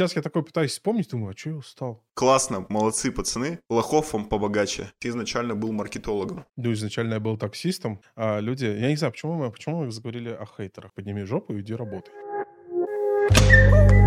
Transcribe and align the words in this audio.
сейчас 0.00 0.16
я 0.16 0.22
такой 0.22 0.42
пытаюсь 0.42 0.70
вспомнить, 0.70 1.10
думаю, 1.10 1.34
а 1.34 1.36
что 1.36 1.50
я 1.50 1.56
устал? 1.56 2.02
Классно, 2.14 2.64
молодцы, 2.70 3.12
пацаны. 3.12 3.58
Лохов 3.68 4.14
вам 4.14 4.24
побогаче. 4.24 4.90
Ты 4.98 5.08
изначально 5.08 5.54
был 5.54 5.72
маркетологом. 5.72 6.46
Ну, 6.56 6.72
изначально 6.72 7.14
я 7.14 7.20
был 7.20 7.36
таксистом, 7.36 8.00
а 8.16 8.38
люди... 8.40 8.64
Я 8.64 8.88
не 8.88 8.96
знаю, 8.96 9.12
почему 9.12 9.34
мы, 9.34 9.50
почему 9.50 9.84
мы 9.84 9.90
заговорили 9.90 10.30
о 10.30 10.46
хейтерах. 10.46 10.94
Подними 10.94 11.24
жопу 11.24 11.52
и 11.52 11.60
иди 11.60 11.74
работай. 11.74 12.14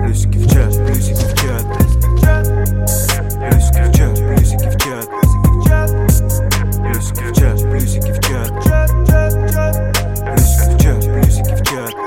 Плюсики 0.03 0.37
в 0.37 0.51
чат, 0.51 0.73
плюсики 0.87 1.13
в 1.13 1.33
чат. 1.39 1.63
Плюсики 3.37 3.81
в 3.83 3.96
чат, 3.96 4.17
плюсики 4.17 4.69
в 4.69 4.78
чат. 4.81 5.07
Плюсики 6.81 7.23
в 7.23 7.33
чат, 7.35 7.62
плюсики 7.69 8.12
в 8.12 8.19
чат. 8.19 8.49
Плюсики 10.25 10.73
в 10.73 10.81
чат, 10.81 11.03
плюсики 11.03 11.53
в 11.53 11.63
чат. 11.67 12.03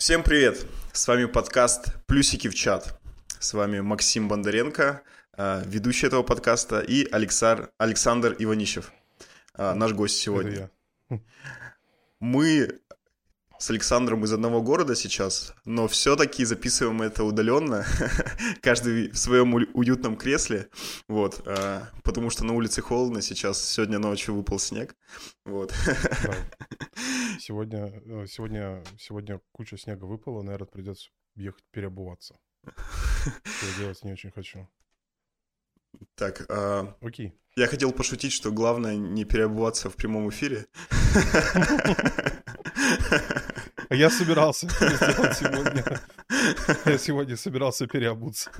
Всем 0.00 0.22
привет! 0.22 0.64
С 0.94 1.06
вами 1.06 1.26
подкаст 1.26 1.92
«Плюсики 2.06 2.48
в 2.48 2.54
чат». 2.54 2.98
С 3.38 3.52
вами 3.52 3.80
Максим 3.80 4.28
Бондаренко, 4.28 5.02
а, 5.34 5.62
ведущий 5.66 6.06
этого 6.06 6.22
подкаста, 6.22 6.80
и 6.80 7.06
Алексар, 7.12 7.70
Александр 7.76 8.34
Иванищев, 8.38 8.92
а, 9.52 9.74
наш 9.74 9.92
гость 9.92 10.16
сегодня. 10.16 10.70
Мы 12.18 12.80
с 13.60 13.68
Александром 13.68 14.24
из 14.24 14.32
одного 14.32 14.62
города 14.62 14.96
сейчас, 14.96 15.52
но 15.66 15.86
все-таки 15.86 16.46
записываем 16.46 17.02
это 17.02 17.24
удаленно, 17.24 17.84
каждый 18.62 19.10
в 19.10 19.18
своем 19.18 19.52
уютном 19.52 20.16
кресле, 20.16 20.70
вот, 21.08 21.42
а, 21.46 21.90
потому 22.02 22.30
что 22.30 22.44
на 22.44 22.54
улице 22.54 22.80
холодно 22.80 23.20
сейчас, 23.20 23.62
сегодня 23.62 23.98
ночью 23.98 24.34
выпал 24.34 24.58
снег, 24.58 24.96
вот. 25.44 25.74
Сегодня, 27.38 28.02
э, 28.04 28.26
сегодня, 28.26 28.82
сегодня 28.98 29.40
куча 29.52 29.78
снега 29.78 30.04
выпала, 30.04 30.42
наверное, 30.42 30.66
придется 30.66 31.08
ехать 31.36 31.64
переобуваться. 31.70 32.36
Я 32.64 33.78
делать 33.78 34.04
не 34.04 34.12
очень 34.12 34.30
хочу. 34.30 34.68
Так, 36.16 36.44
а... 36.50 36.94
окей. 37.00 37.32
Я 37.56 37.66
хотел 37.66 37.92
пошутить, 37.92 38.32
что 38.32 38.52
главное 38.52 38.96
не 38.96 39.24
переобуваться 39.24 39.88
в 39.88 39.96
прямом 39.96 40.28
эфире. 40.28 40.66
А 43.90 43.96
я 43.96 44.08
собирался 44.08 44.68
сделать 44.68 45.36
сегодня. 45.36 46.00
Я 46.84 46.96
сегодня 46.96 47.36
собирался 47.36 47.88
переобуться. 47.88 48.52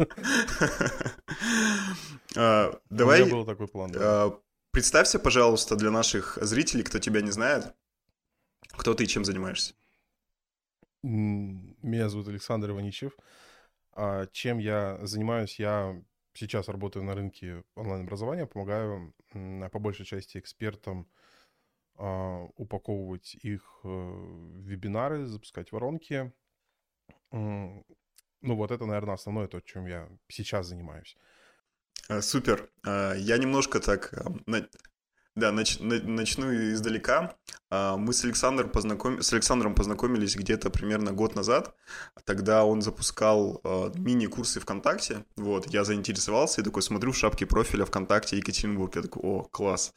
А, 2.37 2.81
давай. 2.91 3.23
У 3.23 3.27
меня 3.27 3.37
был 3.37 3.47
такой 3.47 3.69
план. 3.69 3.93
А, 3.97 4.37
представься, 4.73 5.21
пожалуйста, 5.21 5.77
для 5.77 5.93
наших 5.93 6.37
зрителей, 6.41 6.83
кто 6.83 6.99
тебя 6.99 7.21
не 7.21 7.31
знает, 7.31 7.73
кто 8.73 8.95
ты 8.95 9.05
и 9.05 9.07
чем 9.07 9.25
занимаешься. 9.25 9.75
Меня 11.03 12.09
зовут 12.09 12.27
Александр 12.27 12.71
Иваничев. 12.71 13.13
А 13.93 14.27
чем 14.33 14.59
я 14.59 14.99
занимаюсь? 15.03 15.61
Я 15.61 16.01
сейчас 16.33 16.69
работаю 16.69 17.05
на 17.05 17.15
рынке 17.15 17.63
онлайн-образования, 17.77 18.47
помогаю 18.47 19.15
по 19.33 19.79
большей 19.79 20.07
части 20.07 20.39
экспертам 20.39 21.09
упаковывать 22.57 23.35
их 23.35 23.81
э, 23.85 23.89
вебинары, 23.89 25.27
запускать 25.27 25.73
воронки. 25.73 26.33
Ну 27.33 27.85
вот 28.57 28.71
это, 28.71 28.87
наверное, 28.87 29.15
основное 29.15 29.47
то, 29.47 29.61
чем 29.61 29.87
я 29.87 30.09
сейчас 30.29 30.67
занимаюсь. 30.67 31.17
А, 32.09 32.23
супер. 32.23 32.71
А, 32.85 33.15
я 33.15 33.39
немножко 33.39 33.81
так 33.81 34.13
да, 35.37 35.53
нач, 35.53 35.79
начну 35.81 36.53
издалека. 36.73 37.37
А, 37.71 37.97
мы 37.97 38.13
с, 38.13 38.25
Александр 38.25 38.69
познаком... 38.69 39.23
с 39.23 39.33
Александром 39.33 39.75
познакомились 39.75 40.35
где-то 40.35 40.71
примерно 40.71 41.13
год 41.13 41.37
назад. 41.37 41.75
Тогда 42.25 42.65
он 42.65 42.83
запускал 42.83 43.61
э, 43.63 43.93
мини-курсы 43.95 44.59
ВКонтакте. 44.59 45.25
Вот, 45.37 45.69
я 45.69 45.85
заинтересовался 45.85 46.61
и 46.61 46.65
такой 46.65 46.83
смотрю 46.83 47.13
в 47.13 47.17
шапке 47.17 47.47
профиля 47.47 47.85
ВКонтакте 47.85 48.37
Екатеринбург. 48.37 48.97
Я 48.97 49.03
такой, 49.03 49.23
о, 49.23 49.43
класс. 49.45 49.95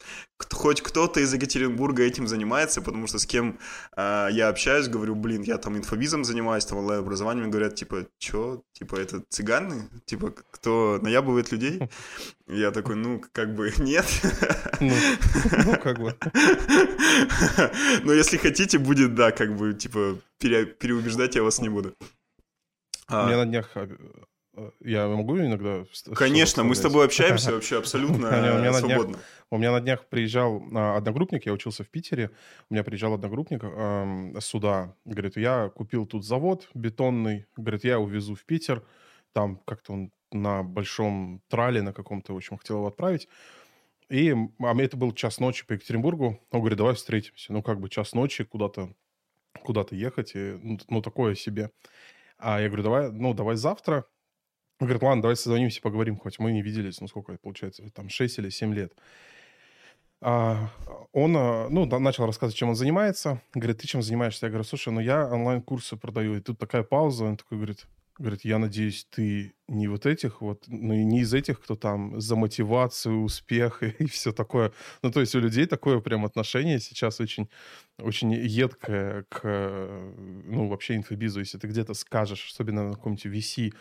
Хоть 0.52 0.82
кто-то 0.82 1.18
из 1.18 1.34
Екатеринбурга 1.34 2.04
этим 2.04 2.28
занимается, 2.28 2.80
потому 2.80 3.08
что 3.08 3.18
с 3.18 3.26
кем 3.26 3.58
э, 3.96 4.28
я 4.30 4.48
общаюсь, 4.48 4.86
говорю, 4.86 5.16
блин, 5.16 5.42
я 5.42 5.58
там 5.58 5.76
инфобизом 5.76 6.24
занимаюсь, 6.24 6.64
там 6.64 6.78
онлайн-образованием, 6.78 7.50
говорят, 7.50 7.74
типа, 7.74 8.06
чё, 8.18 8.62
типа, 8.72 8.96
это 8.96 9.24
цыганы? 9.28 9.90
Типа, 10.06 10.30
кто 10.30 11.00
наябывает 11.02 11.50
людей? 11.50 11.80
Я 12.46 12.72
такой, 12.72 12.96
ну, 12.96 13.22
как 13.32 13.54
бы 13.54 13.72
нет. 13.78 14.06
Ну, 14.80 14.92
ну 15.64 15.78
как 15.78 15.98
бы. 15.98 16.14
Но 18.02 18.12
если 18.12 18.36
хотите, 18.36 18.78
будет, 18.78 19.14
да, 19.14 19.30
как 19.30 19.56
бы, 19.56 19.72
типа, 19.72 20.18
пере, 20.38 20.66
переубеждать 20.66 21.36
я 21.36 21.42
вас 21.42 21.60
не 21.60 21.68
буду. 21.68 21.94
У 23.08 23.14
меня 23.14 23.38
на 23.38 23.46
днях... 23.46 23.70
А, 23.74 23.88
а, 24.56 24.70
я 24.80 25.08
могу 25.08 25.38
иногда... 25.38 25.84
Конечно, 26.14 26.64
мы 26.64 26.74
с 26.74 26.80
тобой 26.80 27.06
общаемся 27.06 27.52
вообще 27.54 27.78
абсолютно 27.78 28.72
свободно. 28.74 29.18
У 29.50 29.56
меня 29.56 29.72
на 29.72 29.80
днях 29.80 30.06
приезжал 30.06 30.62
а, 30.74 30.96
одногруппник, 30.96 31.46
я 31.46 31.52
учился 31.52 31.82
в 31.82 31.88
Питере, 31.88 32.30
у 32.68 32.74
меня 32.74 32.84
приезжал 32.84 33.14
одногруппник 33.14 33.62
сюда, 34.42 34.94
говорит, 35.06 35.36
я 35.36 35.70
купил 35.70 36.06
тут 36.06 36.26
завод 36.26 36.68
бетонный, 36.74 37.46
говорит, 37.56 37.84
я 37.84 37.98
увезу 37.98 38.34
в 38.34 38.44
Питер, 38.44 38.82
там 39.32 39.56
как-то 39.64 39.92
он 39.94 40.10
на 40.34 40.62
большом 40.62 41.42
трале 41.48 41.82
на 41.82 41.92
каком-то, 41.92 42.34
в 42.34 42.36
общем, 42.36 42.58
хотел 42.58 42.76
его 42.76 42.86
отправить. 42.88 43.28
И 44.10 44.34
а 44.60 44.82
это 44.82 44.96
был 44.96 45.12
час 45.12 45.40
ночи 45.40 45.66
по 45.66 45.72
Екатеринбургу. 45.72 46.40
Он 46.50 46.60
говорит, 46.60 46.78
давай 46.78 46.94
встретимся. 46.94 47.52
Ну, 47.52 47.62
как 47.62 47.80
бы 47.80 47.88
час 47.88 48.12
ночи 48.12 48.44
куда-то 48.44 48.94
куда-то 49.62 49.94
ехать, 49.94 50.32
и, 50.34 50.58
ну, 50.62 50.78
ну, 50.88 51.02
такое 51.02 51.34
себе. 51.34 51.70
А 52.38 52.60
я 52.60 52.68
говорю, 52.68 52.82
давай, 52.82 53.10
ну, 53.10 53.34
давай 53.34 53.56
завтра. 53.56 54.04
Он 54.80 54.86
говорит, 54.86 55.02
ладно, 55.02 55.22
давай 55.22 55.36
созвонимся, 55.36 55.80
поговорим, 55.80 56.16
хоть 56.16 56.38
мы 56.38 56.52
не 56.52 56.62
виделись, 56.62 57.00
ну, 57.00 57.08
сколько 57.08 57.38
получается, 57.38 57.88
там, 57.92 58.08
6 58.08 58.38
или 58.38 58.50
7 58.50 58.74
лет. 58.74 58.92
А, 60.20 60.70
он, 61.12 61.36
а, 61.36 61.68
ну, 61.68 61.86
начал 61.86 62.26
рассказывать, 62.26 62.56
чем 62.56 62.70
он 62.70 62.74
занимается. 62.74 63.40
Говорит, 63.54 63.78
ты 63.78 63.86
чем 63.86 64.02
занимаешься? 64.02 64.46
Я 64.46 64.50
говорю, 64.50 64.64
слушай, 64.64 64.92
ну, 64.92 65.00
я 65.00 65.26
онлайн-курсы 65.26 65.96
продаю. 65.96 66.36
И 66.36 66.40
тут 66.40 66.58
такая 66.58 66.82
пауза, 66.82 67.24
он 67.24 67.36
такой 67.36 67.58
говорит, 67.58 67.86
Говорит, 68.18 68.44
я 68.44 68.58
надеюсь, 68.58 69.06
ты 69.10 69.54
не 69.66 69.88
вот 69.88 70.06
этих 70.06 70.40
вот, 70.40 70.64
ну 70.68 70.94
и 70.94 71.04
не 71.04 71.20
из 71.20 71.34
этих, 71.34 71.60
кто 71.60 71.74
там 71.74 72.20
за 72.20 72.36
мотивацию, 72.36 73.22
успех 73.22 73.82
и, 73.82 73.86
и 73.98 74.06
все 74.06 74.32
такое. 74.32 74.72
Ну, 75.02 75.10
то 75.10 75.20
есть 75.20 75.34
у 75.34 75.40
людей 75.40 75.66
такое 75.66 76.00
прям 76.00 76.24
отношение 76.24 76.78
сейчас 76.78 77.20
очень, 77.20 77.48
очень 77.98 78.32
едкое 78.32 79.24
к, 79.28 80.12
ну, 80.44 80.68
вообще 80.68 80.96
инфобизу. 80.96 81.40
Если 81.40 81.58
ты 81.58 81.66
где-то 81.66 81.94
скажешь, 81.94 82.50
особенно 82.52 82.88
на 82.88 82.94
каком-нибудь 82.94 83.26
VC, 83.26 83.72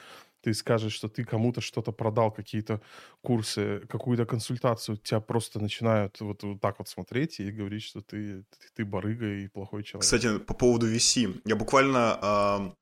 ты 0.44 0.54
скажешь, 0.54 0.94
что 0.94 1.08
ты 1.08 1.24
кому-то 1.24 1.62
что-то 1.62 1.92
продал, 1.94 2.32
какие-то 2.32 2.82
курсы, 3.22 3.80
какую-то 3.88 4.26
консультацию, 4.26 4.98
тебя 4.98 5.22
просто 5.22 5.60
начинают 5.60 6.20
вот, 6.20 6.44
вот 6.44 6.60
так 6.60 6.80
вот 6.80 6.90
смотреть 6.90 7.40
и 7.40 7.50
говорить, 7.50 7.84
что 7.84 8.02
ты, 8.02 8.44
ты, 8.44 8.68
ты 8.76 8.86
барыга 8.86 9.26
и 9.26 9.48
плохой 9.48 9.84
человек. 9.84 10.04
Кстати, 10.04 10.40
по 10.40 10.54
поводу 10.54 10.94
VC. 10.94 11.42
Я 11.46 11.56
буквально 11.56 12.76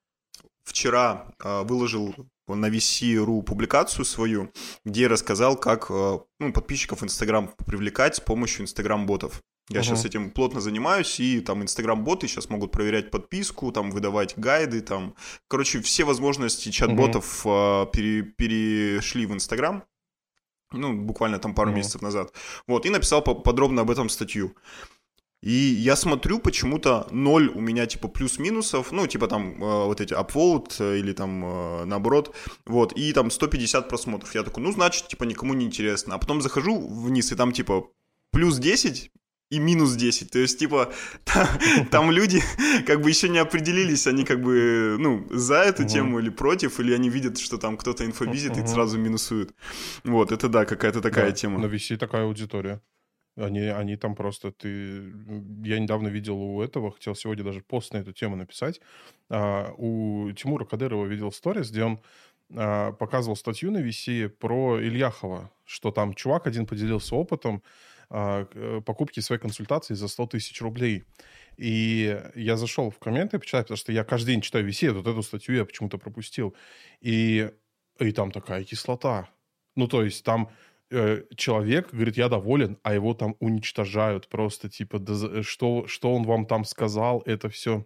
вчера 0.64 1.34
э, 1.44 1.64
выложил 1.64 2.16
на 2.48 2.70
VC.ru 2.70 3.44
публикацию 3.44 4.06
свою, 4.06 4.52
где 4.86 5.08
рассказал, 5.08 5.56
как 5.56 5.88
э, 5.90 6.20
ну, 6.40 6.54
подписчиков 6.54 7.04
Инстаграм 7.04 7.50
привлекать 7.66 8.16
с 8.16 8.20
помощью 8.20 8.64
Инстаграм-ботов. 8.64 9.42
Я 9.70 9.80
uh-huh. 9.80 9.84
сейчас 9.84 10.06
этим 10.06 10.32
плотно 10.32 10.60
занимаюсь, 10.60 11.20
и 11.20 11.40
там 11.40 11.62
Инстаграм-боты 11.62 12.28
сейчас 12.28 12.50
могут 12.50 12.72
проверять 12.72 13.12
подписку, 13.12 13.72
там 13.72 13.92
выдавать 13.92 14.38
гайды, 14.38 14.82
там, 14.82 15.16
короче, 15.48 15.82
все 15.82 16.04
возможности 16.04 16.70
чат-ботов 16.70 17.46
uh-huh. 17.46 17.88
э, 17.88 17.92
пере, 17.92 18.24
перешли 18.24 19.26
в 19.26 19.34
Инстаграм, 19.34 19.84
ну, 20.74 20.94
буквально 20.94 21.40
там 21.40 21.54
пару 21.54 21.72
uh-huh. 21.72 21.76
месяцев 21.76 22.02
назад. 22.02 22.34
Вот, 22.68 22.86
и 22.86 22.90
написал 22.90 23.22
подробно 23.22 23.84
об 23.84 23.92
этом 23.92 24.10
статью. 24.10 24.56
И 25.41 25.53
я 25.53 25.96
смотрю, 25.96 26.40
почему-то 26.40 27.07
ноль 27.09 27.50
у 27.50 27.62
меня 27.62 27.88
типа 27.88 28.07
плюс-минусов, 28.07 28.91
ну, 28.91 29.08
типа 29.08 29.28
там 29.28 29.55
э, 29.64 29.85
вот 29.85 29.99
эти 29.99 30.14
upvote 30.14 30.76
э, 30.79 30.99
или 30.99 31.14
там 31.14 31.43
э, 31.43 31.85
наоборот, 31.85 32.35
вот, 32.66 32.93
и 32.93 33.11
там 33.11 33.32
150 33.32 33.90
просмотров. 33.90 34.35
Я 34.35 34.43
такой, 34.43 34.64
ну, 34.64 34.72
значит, 34.72 35.08
типа 35.08 35.23
никому 35.23 35.55
не 35.55 35.66
интересно. 35.66 36.14
А 36.14 36.20
потом 36.20 36.41
захожу 36.41 36.88
вниз, 36.88 37.32
и 37.32 37.35
там 37.35 37.53
типа 37.53 37.88
плюс 38.32 38.59
10 38.59 39.11
и 39.49 39.59
минус 39.59 39.96
10. 39.96 40.29
То 40.29 40.40
есть, 40.40 40.59
типа, 40.59 40.93
там, 41.23 41.47
там 41.90 42.11
люди 42.11 42.41
как 42.85 43.02
бы 43.02 43.09
еще 43.09 43.28
не 43.28 43.40
определились, 43.40 44.05
они 44.05 44.26
как 44.26 44.41
бы, 44.41 44.96
ну, 44.99 45.28
за 45.32 45.55
эту 45.55 45.85
тему 45.85 46.20
или 46.20 46.29
против, 46.29 46.79
или 46.79 46.94
они 46.94 47.09
видят, 47.09 47.40
что 47.40 47.58
там 47.58 47.78
кто-то 47.78 48.05
инфобизит 48.05 48.58
и 48.58 48.67
сразу 48.67 48.99
минусуют. 48.99 49.55
Вот, 50.03 50.32
это 50.32 50.49
да, 50.49 50.66
какая-то 50.66 51.02
такая 51.02 51.29
да, 51.29 51.32
тема. 51.32 51.59
На 51.59 51.66
VC 51.66 51.97
такая 51.97 52.26
аудитория. 52.26 52.79
Они, 53.38 53.62
они 53.62 53.96
там 53.96 54.16
просто, 54.16 54.52
ты... 54.52 55.14
Я 55.64 55.80
недавно 55.80 56.10
видел 56.10 56.38
у 56.38 56.62
этого, 56.62 56.92
хотел 56.92 57.16
сегодня 57.16 57.44
даже 57.44 57.62
пост 57.62 57.94
на 57.94 57.98
эту 57.98 58.12
тему 58.12 58.36
написать. 58.36 58.82
А, 59.30 59.72
у 59.78 60.32
Тимура 60.34 60.66
Кадырова 60.66 61.06
видел 61.06 61.32
сторис, 61.32 61.72
где 61.72 61.86
он 61.86 62.02
а, 62.54 62.92
показывал 62.92 63.38
статью 63.38 63.72
на 63.72 63.78
VC 63.78 64.28
про 64.28 64.82
Ильяхова, 64.82 65.50
что 65.66 65.92
там 65.92 66.14
чувак 66.14 66.48
один 66.48 66.66
поделился 66.66 67.16
опытом, 67.16 67.64
а, 68.10 68.46
покупки 68.82 69.22
своей 69.22 69.42
консультации 69.42 69.94
за 69.94 70.10
100 70.10 70.28
тысяч 70.28 70.62
рублей. 70.62 71.06
И 71.56 72.20
я 72.36 72.58
зашел 72.58 72.90
в 72.90 73.00
комменты 73.00 73.40
почитать, 73.40 73.66
потому 73.66 73.78
что 73.78 73.94
я 73.94 74.04
каждый 74.04 74.34
день 74.34 74.42
читаю 74.42 74.66
виси, 74.66 74.90
вот 74.90 75.08
эту 75.08 75.24
статью 75.24 75.56
я 75.56 75.64
почему-то 75.64 75.98
пропустил. 75.98 76.54
И, 77.00 77.50
и 78.00 78.12
там 78.12 78.32
такая 78.32 78.66
кислота. 78.66 79.30
Ну, 79.76 79.88
то 79.88 80.04
есть 80.04 80.26
там 80.26 80.50
человек 81.35 81.93
говорит, 81.93 82.17
я 82.17 82.28
доволен, 82.28 82.78
а 82.84 82.93
его 82.93 83.14
там 83.14 83.35
уничтожают 83.40 84.28
просто, 84.28 84.70
типа, 84.70 84.99
да, 84.99 85.43
что, 85.43 85.88
что 85.88 86.14
он 86.14 86.23
вам 86.23 86.46
там 86.46 86.66
сказал, 86.66 87.23
это 87.26 87.49
все, 87.49 87.85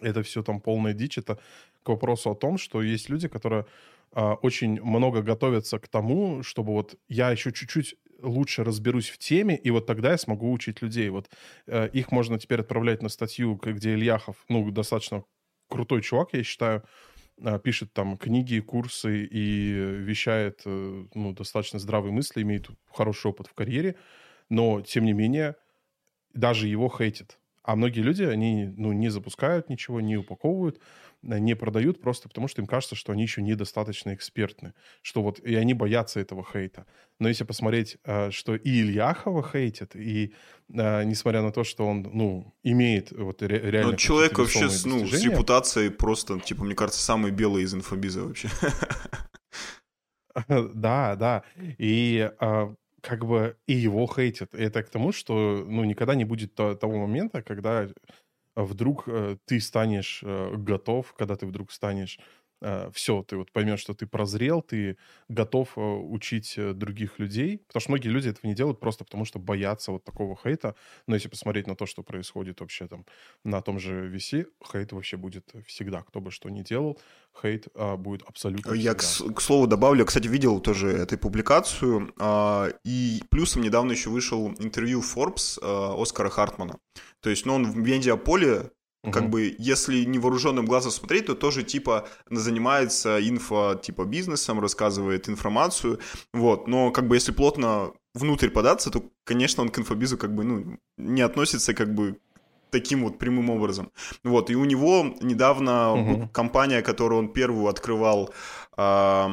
это 0.00 0.22
все 0.22 0.42
там 0.42 0.60
полная 0.60 0.92
дичь. 0.92 1.18
Это 1.18 1.38
к 1.82 1.88
вопросу 1.88 2.30
о 2.30 2.34
том, 2.34 2.58
что 2.58 2.82
есть 2.82 3.08
люди, 3.08 3.28
которые 3.28 3.66
э, 4.12 4.20
очень 4.42 4.80
много 4.82 5.22
готовятся 5.22 5.78
к 5.78 5.88
тому, 5.88 6.42
чтобы 6.42 6.72
вот 6.72 6.96
я 7.08 7.30
еще 7.30 7.52
чуть-чуть 7.52 7.96
лучше 8.22 8.64
разберусь 8.64 9.10
в 9.10 9.18
теме, 9.18 9.56
и 9.56 9.70
вот 9.70 9.86
тогда 9.86 10.12
я 10.12 10.18
смогу 10.18 10.50
учить 10.50 10.82
людей. 10.82 11.10
Вот 11.10 11.30
э, 11.66 11.88
их 11.92 12.10
можно 12.10 12.38
теперь 12.38 12.60
отправлять 12.60 13.02
на 13.02 13.08
статью, 13.08 13.54
где 13.62 13.94
Ильяхов, 13.94 14.36
ну, 14.48 14.70
достаточно 14.70 15.24
крутой 15.68 16.02
чувак, 16.02 16.30
я 16.32 16.42
считаю, 16.42 16.82
э, 16.82 17.13
пишет 17.62 17.92
там 17.92 18.16
книги, 18.16 18.60
курсы 18.60 19.24
и 19.24 19.72
вещает, 19.72 20.62
э, 20.66 21.06
ну, 21.14 21.32
достаточно 21.32 21.78
здравые 21.78 22.12
мысли, 22.12 22.42
имеет 22.42 22.68
хороший 22.90 23.28
опыт 23.30 23.48
в 23.48 23.54
карьере, 23.54 23.96
но, 24.50 24.80
тем 24.82 25.04
не 25.04 25.12
менее, 25.12 25.56
даже 26.34 26.68
его 26.68 26.88
хейтят. 26.88 27.38
А 27.62 27.76
многие 27.76 28.00
люди, 28.00 28.22
они, 28.24 28.66
ну, 28.76 28.92
не 28.92 29.08
запускают 29.08 29.68
ничего, 29.70 30.00
не 30.00 30.16
упаковывают, 30.16 30.80
не 31.24 31.54
продают 31.56 32.00
просто 32.00 32.28
потому, 32.28 32.48
что 32.48 32.60
им 32.60 32.66
кажется, 32.66 32.94
что 32.94 33.12
они 33.12 33.22
еще 33.22 33.42
недостаточно 33.42 34.14
экспертны, 34.14 34.74
что 35.02 35.22
вот 35.22 35.40
и 35.40 35.54
они 35.54 35.74
боятся 35.74 36.20
этого 36.20 36.44
хейта. 36.44 36.86
Но 37.18 37.28
если 37.28 37.44
посмотреть, 37.44 37.98
э, 38.04 38.30
что 38.30 38.54
и 38.54 38.70
Ильяхова 38.80 39.42
хейтят, 39.42 39.96
и 39.96 40.34
э, 40.72 41.04
несмотря 41.04 41.42
на 41.42 41.52
то, 41.52 41.64
что 41.64 41.86
он, 41.86 42.02
ну, 42.12 42.54
имеет 42.62 43.12
вот 43.12 43.42
реально... 43.42 43.92
Ну, 43.92 43.96
человек 43.96 44.38
вообще 44.38 44.68
с, 44.68 44.84
ну, 44.84 45.06
с 45.06 45.24
репутацией 45.24 45.90
просто, 45.90 46.38
типа, 46.40 46.64
мне 46.64 46.74
кажется, 46.74 47.02
самый 47.02 47.30
белый 47.30 47.64
из 47.64 47.74
инфобиза 47.74 48.22
вообще. 48.24 48.48
Да, 50.48 51.14
да. 51.14 51.44
И 51.78 52.28
как 53.04 53.24
бы 53.26 53.56
и 53.66 53.74
его 53.74 54.06
хейтят. 54.06 54.54
Это 54.54 54.82
к 54.82 54.88
тому, 54.88 55.12
что, 55.12 55.64
ну, 55.68 55.84
никогда 55.84 56.14
не 56.14 56.24
будет 56.24 56.54
того 56.54 57.06
момента, 57.06 57.42
когда 57.42 57.86
вдруг 58.56 59.04
э, 59.08 59.36
ты 59.46 59.60
станешь 59.60 60.20
э, 60.24 60.54
готов, 60.56 61.12
когда 61.14 61.36
ты 61.36 61.46
вдруг 61.46 61.72
станешь 61.72 62.18
все, 62.92 63.22
ты 63.22 63.36
вот 63.36 63.52
поймешь, 63.52 63.80
что 63.80 63.94
ты 63.94 64.06
прозрел, 64.06 64.62
ты 64.62 64.96
готов 65.28 65.76
э, 65.76 65.80
учить 65.80 66.54
э, 66.56 66.72
других 66.72 67.18
людей, 67.18 67.58
потому 67.66 67.80
что 67.80 67.90
многие 67.90 68.08
люди 68.08 68.28
этого 68.28 68.46
не 68.46 68.54
делают 68.54 68.80
просто 68.80 69.04
потому, 69.04 69.24
что 69.24 69.38
боятся 69.38 69.92
вот 69.92 70.04
такого 70.04 70.36
хейта. 70.36 70.74
Но 71.06 71.14
если 71.14 71.28
посмотреть 71.28 71.66
на 71.66 71.74
то, 71.74 71.86
что 71.86 72.02
происходит 72.02 72.60
вообще 72.60 72.86
там 72.86 73.04
на 73.44 73.60
том 73.60 73.78
же 73.78 74.10
VC, 74.10 74.46
хейт 74.72 74.92
вообще 74.92 75.16
будет 75.16 75.52
всегда, 75.66 76.02
кто 76.02 76.20
бы 76.20 76.30
что 76.30 76.48
ни 76.50 76.62
делал, 76.62 76.98
хейт 77.40 77.68
а, 77.74 77.96
будет 77.96 78.22
абсолютно 78.22 78.72
Я, 78.74 78.94
к, 78.94 79.02
к 79.02 79.40
слову, 79.40 79.66
добавлю, 79.66 80.04
кстати, 80.04 80.28
видел 80.28 80.60
тоже 80.60 80.88
эту 80.88 81.18
публикацию, 81.18 82.12
а, 82.18 82.68
и 82.84 83.22
плюсом 83.30 83.62
недавно 83.62 83.92
еще 83.92 84.10
вышел 84.10 84.48
интервью 84.58 85.00
Forbes 85.00 85.58
а, 85.62 86.00
Оскара 86.00 86.30
Хартмана. 86.30 86.78
То 87.20 87.30
есть, 87.30 87.46
ну, 87.46 87.54
он 87.54 87.70
в 87.70 87.76
медиаполе 87.76 88.70
Угу. 89.04 89.12
Как 89.12 89.28
бы, 89.28 89.54
если 89.58 90.04
невооруженным 90.04 90.64
глазом 90.64 90.90
смотреть, 90.90 91.26
то 91.26 91.34
тоже, 91.34 91.62
типа, 91.62 92.08
занимается 92.30 93.18
инфо, 93.20 93.74
типа, 93.74 94.04
бизнесом, 94.04 94.60
рассказывает 94.60 95.28
информацию, 95.28 96.00
вот, 96.32 96.66
но, 96.66 96.90
как 96.90 97.06
бы, 97.06 97.16
если 97.16 97.32
плотно 97.32 97.92
внутрь 98.14 98.48
податься, 98.48 98.90
то, 98.90 99.02
конечно, 99.24 99.62
он 99.62 99.68
к 99.68 99.78
инфобизу, 99.78 100.16
как 100.16 100.34
бы, 100.34 100.44
ну, 100.44 100.78
не 100.96 101.20
относится, 101.20 101.74
как 101.74 101.94
бы, 101.94 102.18
таким 102.70 103.04
вот 103.04 103.18
прямым 103.18 103.50
образом. 103.50 103.92
Вот, 104.24 104.50
и 104.50 104.56
у 104.56 104.64
него 104.64 105.14
недавно 105.20 105.92
угу. 105.92 106.28
компания, 106.32 106.82
которую 106.82 107.18
он 107.18 107.32
первую 107.32 107.68
открывал, 107.68 108.32
э, 108.78 109.26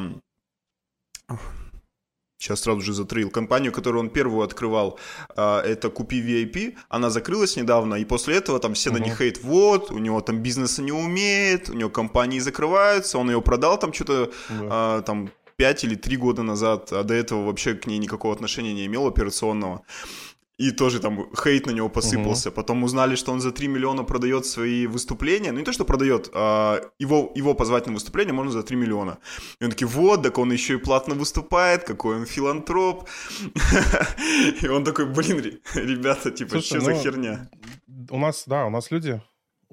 сейчас 2.42 2.60
сразу 2.60 2.80
же 2.80 2.92
затрыл, 2.92 3.30
компанию, 3.30 3.72
которую 3.72 4.00
он 4.00 4.10
первую 4.10 4.42
открывал, 4.42 4.98
а, 5.36 5.62
это 5.62 5.90
Купи 5.90 6.20
VIP, 6.20 6.74
она 6.88 7.10
закрылась 7.10 7.56
недавно, 7.56 7.94
и 7.94 8.04
после 8.04 8.36
этого 8.36 8.58
там 8.58 8.74
все 8.74 8.90
uh-huh. 8.90 8.98
на 8.98 9.04
них 9.04 9.18
хейт, 9.18 9.42
вот, 9.42 9.92
у 9.92 9.98
него 9.98 10.20
там 10.20 10.42
бизнеса 10.42 10.82
не 10.82 10.92
умеет, 10.92 11.70
у 11.70 11.74
него 11.74 11.90
компании 11.90 12.40
закрываются, 12.40 13.18
он 13.18 13.30
ее 13.30 13.40
продал 13.40 13.78
там 13.78 13.92
что-то 13.92 14.12
uh-huh. 14.12 14.68
а, 14.70 15.02
там 15.02 15.30
5 15.56 15.84
или 15.84 15.94
3 15.94 16.16
года 16.16 16.42
назад, 16.42 16.92
а 16.92 17.04
до 17.04 17.14
этого 17.14 17.46
вообще 17.46 17.74
к 17.74 17.86
ней 17.86 17.98
никакого 17.98 18.34
отношения 18.34 18.74
не 18.74 18.86
имел 18.86 19.06
операционного 19.06 19.82
и 20.62 20.70
тоже 20.70 21.00
там 21.00 21.26
хейт 21.34 21.66
на 21.66 21.72
него 21.72 21.88
посыпался. 21.88 22.48
Угу. 22.48 22.56
Потом 22.56 22.84
узнали, 22.84 23.16
что 23.16 23.32
он 23.32 23.40
за 23.40 23.50
3 23.50 23.68
миллиона 23.68 24.04
продает 24.04 24.46
свои 24.46 24.86
выступления. 24.86 25.52
Ну, 25.52 25.58
не 25.58 25.64
то, 25.64 25.72
что 25.72 25.84
продает, 25.84 26.30
а 26.34 26.80
его, 27.00 27.32
его 27.34 27.54
позвать 27.54 27.86
на 27.86 27.92
выступление 27.92 28.32
можно 28.32 28.52
за 28.52 28.62
3 28.62 28.76
миллиона. 28.76 29.18
И 29.60 29.64
он 29.64 29.70
такие, 29.70 29.88
вот, 29.88 30.22
так 30.22 30.38
он 30.38 30.52
еще 30.52 30.74
и 30.74 30.76
платно 30.76 31.14
выступает, 31.14 31.84
какой 31.84 32.16
он 32.16 32.26
филантроп. 32.26 33.08
И 34.62 34.68
он 34.68 34.84
такой, 34.84 35.06
блин, 35.06 35.60
ребята, 35.74 36.30
типа, 36.30 36.60
что 36.60 36.80
за 36.80 36.90
ну, 36.90 37.02
херня? 37.02 37.50
У 38.10 38.18
нас, 38.18 38.44
да, 38.46 38.66
у 38.66 38.70
нас 38.70 38.92
люди 38.92 39.20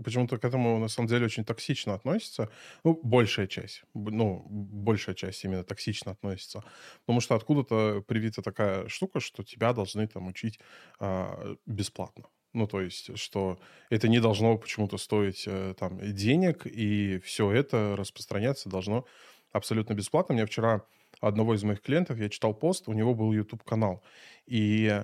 почему-то 0.03 0.37
к 0.37 0.45
этому, 0.45 0.79
на 0.79 0.87
самом 0.87 1.07
деле, 1.07 1.25
очень 1.25 1.45
токсично 1.45 1.93
относится. 1.93 2.49
Ну, 2.83 2.99
большая 3.03 3.47
часть. 3.47 3.83
Ну, 3.93 4.45
большая 4.49 5.15
часть 5.15 5.43
именно 5.43 5.63
токсично 5.63 6.11
относится. 6.11 6.63
Потому 7.01 7.21
что 7.21 7.35
откуда-то 7.35 8.03
привита 8.07 8.41
такая 8.41 8.87
штука, 8.87 9.19
что 9.19 9.43
тебя 9.43 9.73
должны 9.73 10.07
там 10.07 10.27
учить 10.27 10.59
а, 10.99 11.55
бесплатно. 11.65 12.25
Ну, 12.53 12.67
то 12.67 12.81
есть, 12.81 13.17
что 13.17 13.59
это 13.89 14.07
не 14.07 14.19
должно 14.19 14.57
почему-то 14.57 14.97
стоить 14.97 15.43
э, 15.45 15.75
там 15.77 15.99
денег, 16.13 16.65
и 16.65 17.19
все 17.19 17.51
это 17.51 17.95
распространяться 17.95 18.69
должно 18.69 19.05
абсолютно 19.51 19.93
бесплатно. 19.93 20.33
Мне 20.33 20.45
вчера 20.47 20.83
одного 21.21 21.53
из 21.53 21.63
моих 21.63 21.81
клиентов, 21.81 22.17
я 22.17 22.29
читал 22.29 22.53
пост, 22.53 22.87
у 22.87 22.93
него 22.93 23.13
был 23.13 23.31
YouTube-канал. 23.31 24.03
И 24.47 25.03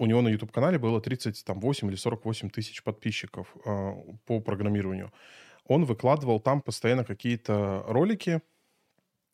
у 0.00 0.06
него 0.06 0.22
на 0.22 0.28
YouTube-канале 0.28 0.78
было 0.78 1.00
38 1.00 1.88
или 1.88 1.96
48 1.96 2.48
тысяч 2.48 2.82
подписчиков 2.82 3.54
э, 3.66 3.92
по 4.24 4.40
программированию. 4.40 5.12
Он 5.66 5.84
выкладывал 5.84 6.40
там 6.40 6.62
постоянно 6.62 7.04
какие-то 7.04 7.84
ролики, 7.86 8.40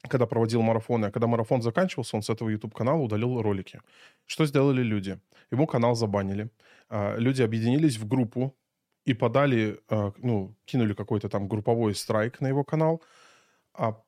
когда 0.09 0.27
проводил 0.27 0.63
марафоны. 0.63 1.07
А 1.07 1.11
когда 1.13 1.29
марафон 1.29 1.63
заканчивался, 1.63 2.17
он 2.17 2.23
с 2.23 2.31
этого 2.31 2.49
YouTube-канала 2.49 3.01
удалил 3.01 3.41
ролики. 3.43 3.81
Что 4.27 4.45
сделали 4.45 4.83
люди? 4.83 5.21
Ему 5.53 5.69
канал 5.69 5.95
забанили. 5.95 6.51
Э, 6.91 7.17
люди 7.17 7.43
объединились 7.43 7.97
в 7.97 8.09
группу 8.09 8.53
и 9.05 9.15
подали, 9.15 9.79
э, 9.89 10.13
ну, 10.19 10.57
кинули 10.65 10.95
какой-то 10.95 11.29
там 11.29 11.47
групповой 11.47 11.95
страйк 11.95 12.41
на 12.41 12.49
его 12.49 12.65
канал. 12.65 13.01
А, 13.73 14.03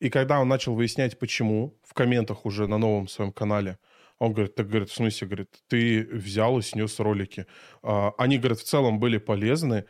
и 0.00 0.10
когда 0.10 0.40
он 0.40 0.48
начал 0.48 0.74
выяснять, 0.74 1.20
почему, 1.20 1.78
в 1.84 1.94
комментах 1.94 2.46
уже 2.46 2.66
на 2.66 2.78
новом 2.78 3.06
своем 3.06 3.30
канале– 3.30 3.78
он 4.20 4.34
говорит, 4.34 4.54
так, 4.54 4.68
говорит, 4.68 4.90
в 4.90 4.94
смысле, 4.94 5.26
говорит, 5.26 5.48
ты 5.66 6.04
взял 6.04 6.58
и 6.58 6.62
снес 6.62 7.00
ролики. 7.00 7.46
А, 7.82 8.12
они, 8.18 8.38
говорит, 8.38 8.58
в 8.58 8.64
целом 8.64 9.00
были 9.00 9.16
полезны, 9.18 9.86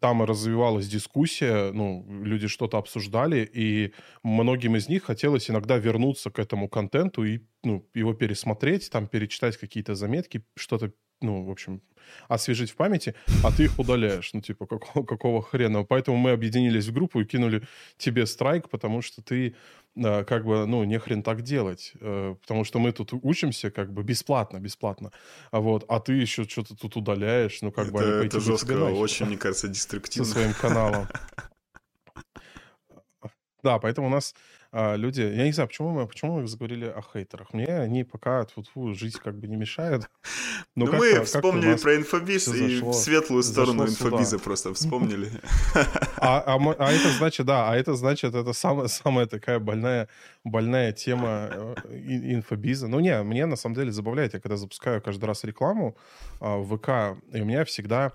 там 0.00 0.22
развивалась 0.22 0.86
дискуссия, 0.88 1.72
ну, 1.72 2.06
люди 2.22 2.46
что-то 2.46 2.78
обсуждали, 2.78 3.44
и 3.52 3.92
многим 4.22 4.76
из 4.76 4.88
них 4.88 5.02
хотелось 5.02 5.50
иногда 5.50 5.76
вернуться 5.78 6.30
к 6.30 6.38
этому 6.38 6.68
контенту 6.68 7.24
и, 7.24 7.40
ну, 7.64 7.88
его 7.92 8.14
пересмотреть, 8.14 8.88
там, 8.90 9.08
перечитать 9.08 9.56
какие-то 9.56 9.96
заметки, 9.96 10.44
что-то 10.56 10.92
ну, 11.22 11.44
в 11.44 11.50
общем, 11.50 11.80
освежить 12.28 12.70
в 12.70 12.76
памяти, 12.76 13.14
а 13.42 13.50
ты 13.50 13.64
их 13.64 13.78
удаляешь. 13.78 14.32
Ну, 14.32 14.40
типа, 14.40 14.66
какого, 14.66 15.04
какого 15.04 15.42
хрена? 15.42 15.84
Поэтому 15.84 16.16
мы 16.16 16.32
объединились 16.32 16.86
в 16.86 16.92
группу 16.92 17.20
и 17.20 17.24
кинули 17.24 17.62
тебе 17.96 18.26
страйк, 18.26 18.68
потому 18.68 19.02
что 19.02 19.22
ты 19.22 19.54
э, 19.96 20.24
как 20.24 20.44
бы, 20.44 20.66
ну, 20.66 20.84
не 20.84 20.98
хрен 20.98 21.22
так 21.22 21.42
делать. 21.42 21.92
Э, 22.00 22.34
потому 22.40 22.64
что 22.64 22.78
мы 22.78 22.92
тут 22.92 23.12
учимся 23.12 23.70
как 23.70 23.92
бы 23.92 24.02
бесплатно, 24.02 24.58
бесплатно. 24.58 25.12
А 25.50 25.60
вот, 25.60 25.84
а 25.88 26.00
ты 26.00 26.12
еще 26.14 26.44
что-то 26.44 26.76
тут 26.76 26.96
удаляешь, 26.96 27.62
ну, 27.62 27.72
как 27.72 27.86
это, 27.86 27.92
бы... 27.92 28.00
Это 28.02 28.40
жестко, 28.40 28.72
очень, 28.72 29.26
мне 29.26 29.36
кажется, 29.36 29.68
деструктивно. 29.68 30.26
Со 30.26 30.32
своим 30.32 30.54
каналом. 30.54 31.08
Да, 33.62 33.78
поэтому 33.78 34.08
у 34.08 34.10
нас 34.10 34.34
а, 34.74 34.96
люди, 34.96 35.20
я 35.20 35.44
не 35.44 35.52
знаю, 35.52 35.68
почему 35.68 35.90
мы, 35.90 36.06
почему 36.06 36.40
мы 36.40 36.46
заговорили 36.46 36.86
о 36.86 37.02
хейтерах. 37.02 37.52
Мне 37.52 37.66
они 37.66 38.04
пока 38.04 38.46
тут 38.46 38.70
жить 38.96 39.18
как 39.18 39.38
бы 39.38 39.46
не 39.46 39.56
мешают. 39.56 40.08
Но 40.74 40.86
ну, 40.86 40.92
мы 40.92 41.22
вспомнили 41.24 41.76
про 41.76 41.96
инфобиз 41.96 42.48
и 42.48 42.76
зашло, 42.76 42.92
светлую 42.94 43.42
сторону 43.42 43.84
инфобиза 43.84 44.38
просто 44.38 44.72
вспомнили. 44.74 45.30
А, 46.16 46.38
а, 46.38 46.74
а 46.78 46.90
это 46.90 47.08
значит, 47.18 47.44
да, 47.44 47.70
а 47.70 47.76
это 47.76 47.94
значит, 47.94 48.34
это 48.34 48.54
самая, 48.54 48.88
самая 48.88 49.26
такая 49.26 49.58
больная, 49.58 50.08
больная 50.42 50.92
тема 50.92 51.50
э, 51.52 51.74
инфобиза. 52.32 52.88
Ну, 52.88 53.00
не, 53.00 53.22
мне 53.22 53.44
на 53.44 53.56
самом 53.56 53.76
деле 53.76 53.92
забавляет, 53.92 54.32
я 54.32 54.40
когда 54.40 54.56
запускаю 54.56 55.02
каждый 55.02 55.26
раз 55.26 55.44
рекламу 55.44 55.98
а, 56.40 56.56
в 56.56 56.78
ВК, 56.78 57.22
и 57.30 57.42
у 57.42 57.44
меня 57.44 57.66
всегда 57.66 58.12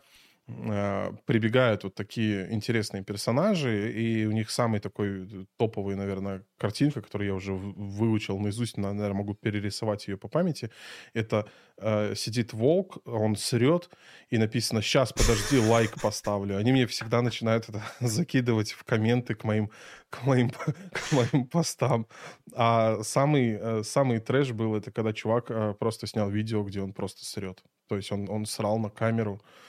прибегают 0.47 1.83
вот 1.83 1.95
такие 1.95 2.53
интересные 2.53 3.03
персонажи, 3.03 3.91
и 3.91 4.25
у 4.25 4.31
них 4.31 4.49
самый 4.49 4.79
такой 4.79 5.45
топовый, 5.57 5.95
наверное, 5.95 6.45
картинка, 6.57 7.01
которую 7.01 7.27
я 7.27 7.35
уже 7.35 7.53
выучил 7.53 8.39
наизусть, 8.39 8.77
наверное, 8.77 9.13
могу 9.13 9.33
перерисовать 9.33 10.07
ее 10.07 10.15
по 10.15 10.29
памяти. 10.29 10.71
Это 11.13 11.49
э, 11.77 12.15
сидит 12.15 12.53
волк, 12.53 12.97
он 13.05 13.35
срет, 13.35 13.89
и 14.29 14.37
написано 14.37 14.81
«Сейчас, 14.81 15.11
подожди, 15.11 15.59
лайк 15.59 16.01
поставлю». 16.01 16.57
Они 16.57 16.71
мне 16.71 16.87
всегда 16.87 17.21
начинают 17.21 17.67
это 17.67 17.83
закидывать 17.99 18.71
в 18.71 18.85
комменты 18.85 19.35
к 19.35 19.43
моим, 19.43 19.69
к 20.09 20.23
моим, 20.23 20.49
к 20.91 21.11
моим 21.11 21.45
постам. 21.47 22.07
А 22.55 23.03
самый, 23.03 23.57
э, 23.59 23.83
самый 23.83 24.19
трэш 24.19 24.53
был, 24.53 24.75
это 24.75 24.91
когда 24.91 25.11
чувак 25.11 25.51
э, 25.51 25.73
просто 25.77 26.07
снял 26.07 26.29
видео, 26.29 26.63
где 26.63 26.79
он 26.79 26.93
просто 26.93 27.25
срет. 27.25 27.61
То 27.89 27.97
есть 27.97 28.13
он, 28.13 28.29
он 28.29 28.45
срал 28.45 28.79
на 28.79 28.89
камеру, 28.89 29.41
э, 29.43 29.66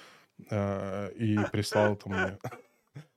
и 0.50 1.38
прислал 1.52 1.94
это 1.94 2.08
мне. 2.08 2.38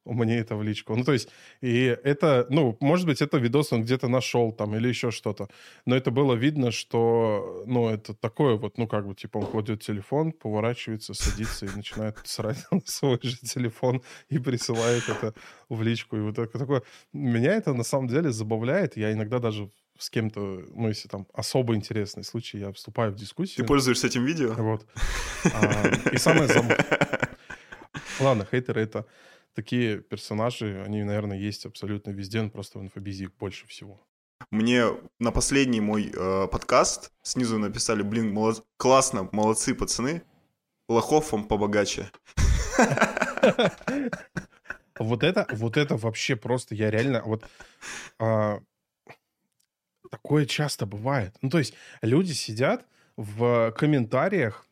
мне 0.05 0.39
это 0.39 0.55
в 0.55 0.63
личку. 0.63 0.95
Ну, 0.95 1.03
то 1.03 1.13
есть, 1.13 1.29
и 1.61 1.97
это, 2.03 2.47
ну, 2.49 2.77
может 2.79 3.05
быть, 3.05 3.21
это 3.21 3.37
видос 3.37 3.71
он 3.71 3.83
где-то 3.83 4.07
нашел 4.07 4.51
там 4.51 4.75
или 4.75 4.87
еще 4.87 5.11
что-то. 5.11 5.47
Но 5.85 5.95
это 5.95 6.11
было 6.11 6.33
видно, 6.33 6.71
что, 6.71 7.63
ну, 7.67 7.89
это 7.89 8.13
такое 8.13 8.55
вот, 8.55 8.77
ну, 8.77 8.87
как 8.87 9.07
бы, 9.07 9.15
типа, 9.15 9.37
он 9.37 9.45
кладет 9.45 9.83
телефон, 9.83 10.31
поворачивается, 10.31 11.13
садится 11.13 11.65
и 11.65 11.75
начинает 11.75 12.17
срать 12.25 12.65
на 12.71 12.81
свой 12.85 13.19
же 13.21 13.37
телефон 13.37 14.01
и 14.29 14.39
присылает 14.39 15.07
это 15.09 15.33
в 15.69 15.81
личку. 15.83 16.17
И 16.17 16.21
вот 16.21 16.39
это 16.39 16.57
такое... 16.57 16.81
Меня 17.13 17.53
это 17.53 17.73
на 17.73 17.83
самом 17.83 18.07
деле 18.07 18.31
забавляет. 18.31 18.97
Я 18.97 19.11
иногда 19.11 19.39
даже 19.39 19.69
с 20.01 20.09
кем-то, 20.09 20.39
ну, 20.73 20.87
если 20.87 21.07
там 21.07 21.27
особо 21.31 21.75
интересный 21.75 22.23
случай, 22.23 22.57
я 22.57 22.71
вступаю 22.71 23.11
в 23.11 23.15
дискуссию. 23.15 23.57
Ты 23.57 23.67
пользуешься 23.67 24.07
этим 24.07 24.25
видео? 24.25 24.53
Вот. 24.53 24.85
А, 25.53 25.87
и 26.11 26.17
самое 26.17 26.47
забавное... 26.47 26.77
Ладно, 28.19 28.47
хейтеры— 28.49 28.81
это 28.83 29.05
такие 29.53 29.99
персонажи, 30.01 30.83
они, 30.85 31.03
наверное, 31.03 31.37
есть 31.37 31.67
абсолютно 31.67 32.11
везде, 32.11 32.41
но 32.41 32.49
просто 32.49 32.79
в 32.79 32.81
инфобизе 32.81 33.25
их 33.25 33.35
больше 33.35 33.67
всего. 33.67 34.01
Мне 34.49 34.85
на 35.19 35.31
последний 35.31 35.81
мой 35.81 36.11
э, 36.11 36.47
подкаст 36.47 37.11
снизу 37.21 37.59
написали, 37.59 38.01
блин, 38.01 38.33
молод... 38.33 38.63
классно, 38.77 39.29
молодцы, 39.31 39.75
пацаны, 39.75 40.23
лохов 40.89 41.31
вам 41.31 41.45
побогаче. 41.45 42.11
Вот 44.99 45.23
это, 45.23 45.47
вот 45.53 45.77
это 45.77 45.97
вообще 45.97 46.35
просто, 46.35 46.75
я 46.75 46.91
реально, 46.91 47.23
вот 47.25 47.43
а, 48.19 48.59
такое 50.11 50.45
часто 50.45 50.85
бывает. 50.85 51.35
Ну, 51.41 51.49
то 51.49 51.57
есть 51.57 51.73
люди 52.03 52.33
сидят 52.33 52.85
в 53.15 53.73
комментариях, 53.77 54.67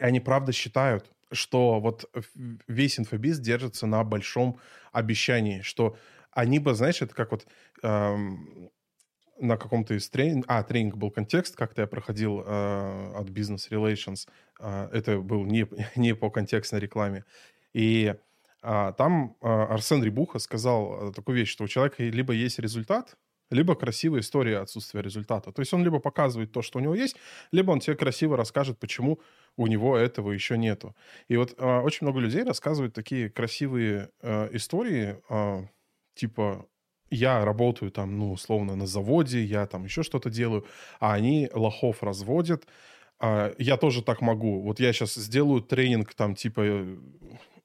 и 0.00 0.04
они 0.04 0.18
правда 0.18 0.52
считают, 0.52 1.08
что 1.30 1.78
вот 1.78 2.10
весь 2.66 2.98
инфобиз 2.98 3.38
держится 3.38 3.86
на 3.86 4.02
большом 4.02 4.58
обещании, 4.90 5.60
что 5.60 5.96
они 6.32 6.58
бы, 6.58 6.74
знаешь, 6.74 7.02
это 7.02 7.14
как 7.14 7.30
вот 7.30 7.46
эм, 7.82 8.70
на 9.38 9.56
каком-то 9.56 9.94
из 9.94 10.08
тренингов, 10.08 10.46
а, 10.48 10.62
тренинг 10.62 10.96
был 10.96 11.10
контекст, 11.10 11.56
как-то 11.56 11.82
я 11.82 11.86
проходил 11.86 12.42
э, 12.46 13.12
от 13.16 13.28
Business 13.28 13.70
Relations, 13.70 14.28
э, 14.60 14.88
это 14.92 15.18
был 15.18 15.44
не, 15.44 15.66
не 15.96 16.14
по 16.14 16.30
контекстной 16.30 16.80
рекламе, 16.80 17.24
и 17.74 18.14
э, 18.62 18.92
там 18.96 19.36
э, 19.40 19.46
Арсен 19.46 20.02
Рибуха 20.02 20.38
сказал 20.38 21.10
э, 21.10 21.12
такую 21.12 21.36
вещь, 21.36 21.50
что 21.50 21.64
у 21.64 21.68
человека 21.68 22.02
либо 22.02 22.32
есть 22.32 22.58
результат, 22.58 23.16
либо 23.52 23.74
красивая 23.74 24.20
история 24.20 24.58
отсутствия 24.58 25.02
результата. 25.02 25.52
То 25.52 25.60
есть 25.60 25.72
он 25.72 25.84
либо 25.84 25.98
показывает 25.98 26.52
то, 26.52 26.62
что 26.62 26.78
у 26.78 26.82
него 26.82 26.94
есть, 26.94 27.16
либо 27.52 27.70
он 27.70 27.80
тебе 27.80 27.96
красиво 27.96 28.36
расскажет, 28.36 28.78
почему 28.78 29.20
у 29.56 29.66
него 29.66 29.96
этого 29.96 30.32
еще 30.32 30.56
нету. 30.56 30.94
И 31.28 31.36
вот 31.36 31.54
э, 31.58 31.80
очень 31.80 32.06
много 32.06 32.20
людей 32.20 32.42
рассказывают 32.42 32.94
такие 32.94 33.28
красивые 33.28 34.10
э, 34.22 34.48
истории, 34.52 35.18
э, 35.28 35.66
типа 36.14 36.66
я 37.10 37.44
работаю 37.44 37.90
там, 37.90 38.18
ну, 38.18 38.32
условно, 38.32 38.74
на 38.74 38.86
заводе, 38.86 39.44
я 39.44 39.66
там 39.66 39.84
еще 39.84 40.02
что-то 40.02 40.30
делаю, 40.30 40.64
а 40.98 41.12
они 41.12 41.50
лохов 41.52 42.02
разводят, 42.02 42.66
я 43.58 43.76
тоже 43.76 44.02
так 44.02 44.20
могу. 44.22 44.62
Вот 44.62 44.80
я 44.80 44.92
сейчас 44.92 45.14
сделаю 45.14 45.60
тренинг 45.60 46.14
там 46.14 46.34
типа 46.34 46.86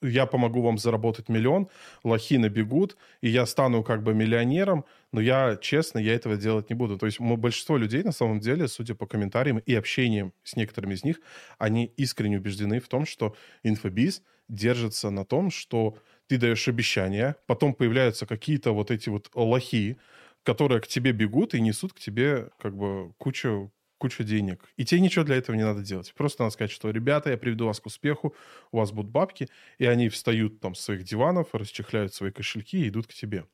я 0.02 0.26
помогу 0.26 0.62
вам 0.62 0.78
заработать 0.78 1.30
миллион, 1.30 1.70
лохи 2.04 2.38
набегут, 2.38 2.98
и 3.22 3.30
я 3.30 3.46
стану 3.46 3.84
как 3.84 4.04
бы 4.04 4.14
миллионером, 4.14 4.86
но 5.12 5.22
я, 5.22 5.58
честно, 5.60 6.00
я 6.00 6.14
этого 6.14 6.38
делать 6.38 6.70
не 6.70 6.76
буду. 6.76 6.98
То 6.98 7.06
есть 7.06 7.20
мы, 7.20 7.38
большинство 7.38 7.78
людей, 7.78 8.04
на 8.04 8.12
самом 8.12 8.40
деле, 8.40 8.68
судя 8.68 8.96
по 8.96 9.06
комментариям 9.08 9.58
и 9.60 9.74
общениям 9.76 10.34
с 10.44 10.56
некоторыми 10.56 10.94
из 10.94 11.04
них, 11.04 11.20
они 11.58 11.86
искренне 11.98 12.38
убеждены 12.38 12.80
в 12.80 12.88
том, 12.88 13.06
что 13.06 13.36
инфобиз 13.64 14.22
держится 14.50 15.10
на 15.10 15.26
том, 15.26 15.50
что 15.52 15.98
ты 16.28 16.38
даешь 16.38 16.68
обещания, 16.68 17.36
потом 17.46 17.74
появляются 17.74 18.26
какие-то 18.26 18.72
вот 18.74 18.92
эти 18.92 19.10
вот 19.10 19.30
лохи, 19.34 19.98
которые 20.44 20.82
к 20.82 20.88
тебе 20.88 21.12
бегут 21.12 21.54
и 21.54 21.62
несут 21.62 21.94
к 21.94 22.00
тебе 22.00 22.50
как 22.60 22.76
бы 22.76 23.14
кучу 23.18 23.72
кучу 23.98 24.24
денег. 24.24 24.64
И 24.78 24.86
тебе 24.86 25.02
ничего 25.02 25.26
для 25.26 25.36
этого 25.36 25.56
не 25.56 25.64
надо 25.64 25.82
делать. 25.82 26.14
Просто 26.16 26.44
надо 26.44 26.54
сказать, 26.54 26.72
что, 26.72 26.90
ребята, 26.92 27.30
я 27.32 27.38
приведу 27.38 27.66
вас 27.68 27.80
к 27.80 27.86
успеху, 27.88 28.36
у 28.72 28.78
вас 28.78 28.92
будут 28.92 29.12
бабки, 29.12 29.50
и 29.78 29.86
они 29.86 30.10
встают 30.10 30.60
там 30.60 30.76
с 30.76 30.82
своих 30.82 31.04
диванов, 31.04 31.54
расчехляют 31.54 32.14
свои 32.14 32.32
кошельки 32.32 32.86
и 32.86 32.90
идут 32.90 33.08
к 33.08 33.14
тебе. 33.14 33.46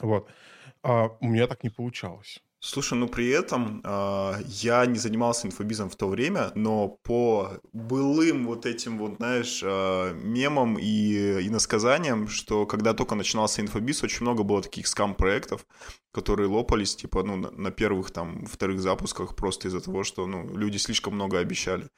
Вот. 0.00 0.30
А 0.82 1.08
у 1.20 1.28
меня 1.28 1.46
так 1.46 1.64
не 1.64 1.70
получалось. 1.70 2.42
Слушай, 2.64 2.96
ну 2.96 3.08
при 3.08 3.28
этом 3.28 3.80
э, 3.82 4.34
я 4.46 4.86
не 4.86 4.96
занимался 4.96 5.48
инфобизом 5.48 5.90
в 5.90 5.96
то 5.96 6.06
время, 6.06 6.52
но 6.54 6.96
по 7.02 7.54
былым 7.72 8.46
вот 8.46 8.66
этим 8.66 8.98
вот, 8.98 9.16
знаешь, 9.16 9.62
э, 9.64 10.14
мемам 10.14 10.78
и 10.78 11.44
иносказаниям, 11.48 12.28
что 12.28 12.64
когда 12.64 12.94
только 12.94 13.16
начинался 13.16 13.62
инфобиз, 13.62 14.04
очень 14.04 14.22
много 14.22 14.44
было 14.44 14.62
таких 14.62 14.86
скам-проектов, 14.86 15.66
которые 16.12 16.48
лопались, 16.48 16.94
типа, 16.94 17.24
ну, 17.24 17.34
на, 17.34 17.50
на 17.50 17.72
первых, 17.72 18.12
там, 18.12 18.46
вторых 18.46 18.80
запусках 18.80 19.34
просто 19.34 19.66
из-за 19.66 19.80
того, 19.80 20.04
что, 20.04 20.28
ну, 20.28 20.56
люди 20.56 20.76
слишком 20.76 21.16
много 21.16 21.40
обещали. 21.40 21.88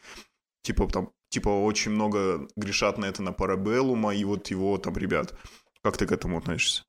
Типа, 0.63 0.89
там, 0.89 1.11
типа, 1.29 1.51
очень 1.51 1.91
много 1.91 2.49
грешат 2.57 2.97
на 2.97 3.05
это 3.05 3.23
на 3.23 3.33
Парабеллума 3.33 4.15
и 4.15 4.25
вот 4.25 4.49
его 4.49 4.79
там 4.79 4.97
ребят. 4.97 5.39
Как 5.83 5.99
ты 5.99 6.07
к 6.07 6.13
этому 6.13 6.39
относишься? 6.39 6.85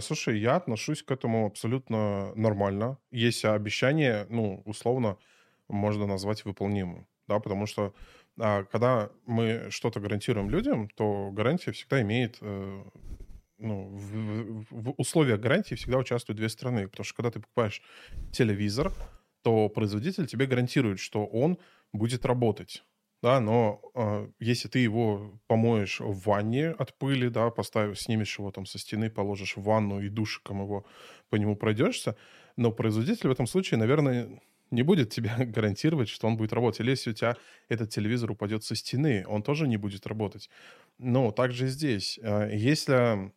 Слушай, 0.00 0.38
я 0.38 0.54
отношусь 0.54 1.02
к 1.02 1.10
этому 1.10 1.46
абсолютно 1.46 2.32
нормально. 2.36 2.98
Есть 3.10 3.44
обещание, 3.44 4.24
ну, 4.30 4.62
условно, 4.64 5.16
можно 5.68 6.06
назвать 6.06 6.44
выполнимым, 6.44 7.08
да, 7.26 7.40
потому 7.40 7.66
что 7.66 7.92
а, 8.38 8.62
когда 8.64 9.10
мы 9.26 9.66
что-то 9.70 9.98
гарантируем 9.98 10.48
людям, 10.48 10.88
то 10.90 11.30
гарантия 11.32 11.72
всегда 11.72 12.00
имеет, 12.02 12.38
э, 12.40 12.84
ну, 13.58 13.88
в, 13.88 14.64
в 14.70 14.94
условиях 14.96 15.40
гарантии 15.40 15.74
всегда 15.74 15.98
участвуют 15.98 16.38
две 16.38 16.48
стороны, 16.48 16.86
потому 16.86 17.04
что 17.04 17.16
когда 17.16 17.30
ты 17.32 17.40
покупаешь 17.40 17.82
телевизор, 18.30 18.92
то 19.42 19.68
производитель 19.68 20.26
тебе 20.26 20.46
гарантирует, 20.46 21.00
что 21.00 21.26
он 21.26 21.58
будет 21.92 22.24
работать 22.24 22.84
да, 23.22 23.40
но 23.40 23.80
э, 23.94 24.28
если 24.40 24.68
ты 24.68 24.80
его 24.80 25.40
помоешь 25.46 26.00
в 26.00 26.24
ванне 26.24 26.70
от 26.70 26.98
пыли, 26.98 27.28
да, 27.28 27.50
поставишь, 27.50 28.00
снимешь 28.00 28.38
его 28.38 28.50
там 28.50 28.66
со 28.66 28.78
стены, 28.78 29.10
положишь 29.10 29.56
в 29.56 29.62
ванну 29.62 30.00
и 30.00 30.08
душиком 30.08 30.60
его 30.62 30.84
по 31.30 31.36
нему 31.36 31.56
пройдешься, 31.56 32.16
но 32.56 32.72
производитель 32.72 33.28
в 33.28 33.32
этом 33.32 33.46
случае, 33.46 33.78
наверное, 33.78 34.40
не 34.72 34.82
будет 34.82 35.10
тебе 35.10 35.30
гарантировать, 35.38 36.08
что 36.08 36.26
он 36.26 36.36
будет 36.36 36.52
работать. 36.52 36.80
Или 36.80 36.90
если 36.90 37.10
у 37.10 37.14
тебя 37.14 37.36
этот 37.68 37.90
телевизор 37.90 38.32
упадет 38.32 38.64
со 38.64 38.74
стены, 38.74 39.24
он 39.28 39.42
тоже 39.42 39.68
не 39.68 39.76
будет 39.76 40.06
работать. 40.06 40.50
Но 40.98 41.30
также 41.30 41.68
здесь, 41.68 42.18
э, 42.22 42.50
если 42.52 43.32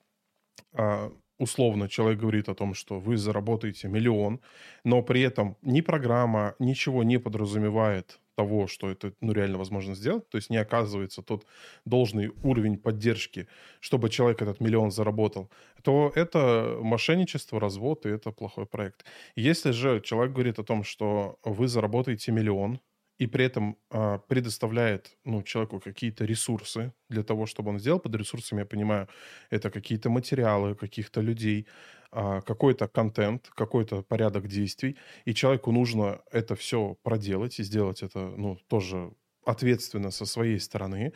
э, 0.74 1.12
условно 1.38 1.90
человек 1.90 2.20
говорит 2.20 2.50
о 2.50 2.56
том, 2.56 2.74
что 2.74 3.00
вы 3.00 3.18
заработаете 3.18 3.88
миллион, 3.88 4.42
но 4.84 5.04
при 5.04 5.22
этом 5.22 5.58
ни 5.62 5.82
программа, 5.82 6.56
ничего 6.60 7.04
не 7.04 7.20
подразумевает 7.20 8.20
того, 8.36 8.68
что 8.68 8.90
это 8.90 9.14
ну, 9.22 9.34
реально 9.34 9.58
возможно 9.58 9.96
сделать, 9.96 10.30
то 10.30 10.38
есть 10.38 10.50
не 10.50 10.58
оказывается 10.58 11.22
тот 11.22 11.46
должный 11.86 12.32
уровень 12.44 12.78
поддержки, 12.78 13.48
чтобы 13.80 14.10
человек 14.10 14.42
этот 14.42 14.60
миллион 14.60 14.92
заработал, 14.92 15.50
то 15.84 16.12
это 16.16 16.78
мошенничество, 16.82 17.60
развод, 17.60 18.06
и 18.06 18.10
это 18.10 18.32
плохой 18.32 18.66
проект. 18.66 19.06
Если 19.36 19.72
же 19.72 20.02
человек 20.02 20.34
говорит 20.34 20.60
о 20.60 20.64
том, 20.64 20.84
что 20.84 21.38
вы 21.44 21.68
заработаете 21.68 22.32
миллион, 22.32 22.80
и 23.18 23.28
при 23.28 23.46
этом 23.46 23.78
э, 23.92 24.20
предоставляет 24.28 25.18
ну, 25.26 25.44
человеку 25.44 25.80
какие-то 25.80 26.26
ресурсы 26.26 26.94
для 27.10 27.24
того, 27.24 27.46
чтобы 27.46 27.70
он 27.70 27.80
сделал. 27.80 28.00
Под 28.00 28.16
ресурсами, 28.16 28.60
я 28.62 28.66
понимаю, 28.66 29.08
это 29.50 29.72
какие-то 29.72 30.10
материалы 30.10 30.76
каких-то 30.76 31.22
людей, 31.22 31.68
э, 32.12 32.42
какой-то 32.46 32.88
контент, 32.88 33.50
какой-то 33.56 34.04
порядок 34.04 34.48
действий, 34.48 34.98
и 35.26 35.34
человеку 35.34 35.72
нужно 35.72 36.22
это 36.32 36.56
все 36.56 36.98
проделать 37.04 37.60
и 37.60 37.64
сделать 37.64 38.04
это 38.04 38.20
ну, 38.38 38.58
тоже 38.68 39.12
ответственно 39.46 40.12
со 40.12 40.26
своей 40.26 40.60
стороны, 40.60 41.14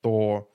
то 0.00 0.48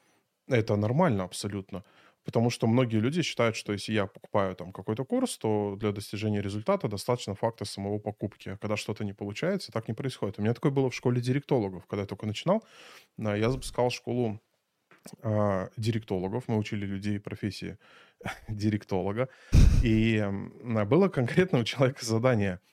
это 0.47 0.75
нормально 0.75 1.23
абсолютно. 1.23 1.83
Потому 2.27 2.49
что 2.49 2.67
многие 2.67 2.97
люди 2.97 3.21
считают, 3.21 3.55
что 3.55 3.71
если 3.71 3.93
я 3.93 4.05
покупаю 4.05 4.53
там 4.53 4.73
какой-то 4.73 5.05
курс, 5.05 5.37
то 5.37 5.77
для 5.79 5.93
достижения 5.93 6.41
результата 6.41 6.89
достаточно 6.89 7.35
факта 7.35 7.63
самого 7.63 7.99
покупки. 7.99 8.49
А 8.49 8.57
когда 8.57 8.75
что-то 8.75 9.05
не 9.05 9.13
получается, 9.13 9.71
так 9.71 9.87
не 9.87 9.93
происходит. 9.93 10.37
У 10.37 10.41
меня 10.41 10.53
такое 10.53 10.73
было 10.73 10.89
в 10.89 10.93
школе 10.93 11.21
директологов. 11.21 11.85
Когда 11.87 12.01
я 12.01 12.05
только 12.05 12.25
начинал, 12.25 12.65
я 13.17 13.49
запускал 13.49 13.89
школу 13.91 14.41
а, 15.23 15.69
директологов. 15.77 16.49
Мы 16.49 16.57
учили 16.57 16.85
людей 16.85 17.17
профессии 17.17 17.77
директолога. 18.49 19.29
И 19.81 20.21
было 20.85 21.07
конкретно 21.07 21.59
у 21.59 21.63
человека 21.63 22.05
задание– 22.05 22.59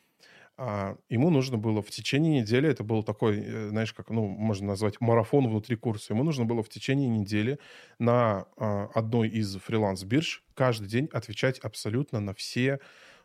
а, 0.57 0.97
ему 1.09 1.31
нужно 1.31 1.59
было 1.59 1.83
в 1.83 1.91
течение 1.91 2.41
недели, 2.41 2.69
это 2.69 2.85
был 2.85 3.03
такой, 3.03 3.41
э, 3.41 3.69
знаешь, 3.71 3.93
как, 3.93 4.11
ну, 4.11 4.27
можно 4.29 4.69
назвать 4.69 5.01
марафон 5.01 5.49
внутри 5.49 5.75
курса, 5.75 6.13
ему 6.13 6.23
нужно 6.23 6.45
было 6.45 6.63
в 6.63 6.69
течение 6.69 7.09
недели 7.09 7.59
на 7.99 8.47
а, 8.57 8.89
одной 8.95 9.29
из 9.29 9.57
фриланс-бирж 9.57 10.45
каждый 10.55 10.87
день 10.87 11.09
отвечать 11.13 11.59
абсолютно 11.59 12.21
на 12.21 12.35
все 12.35 12.79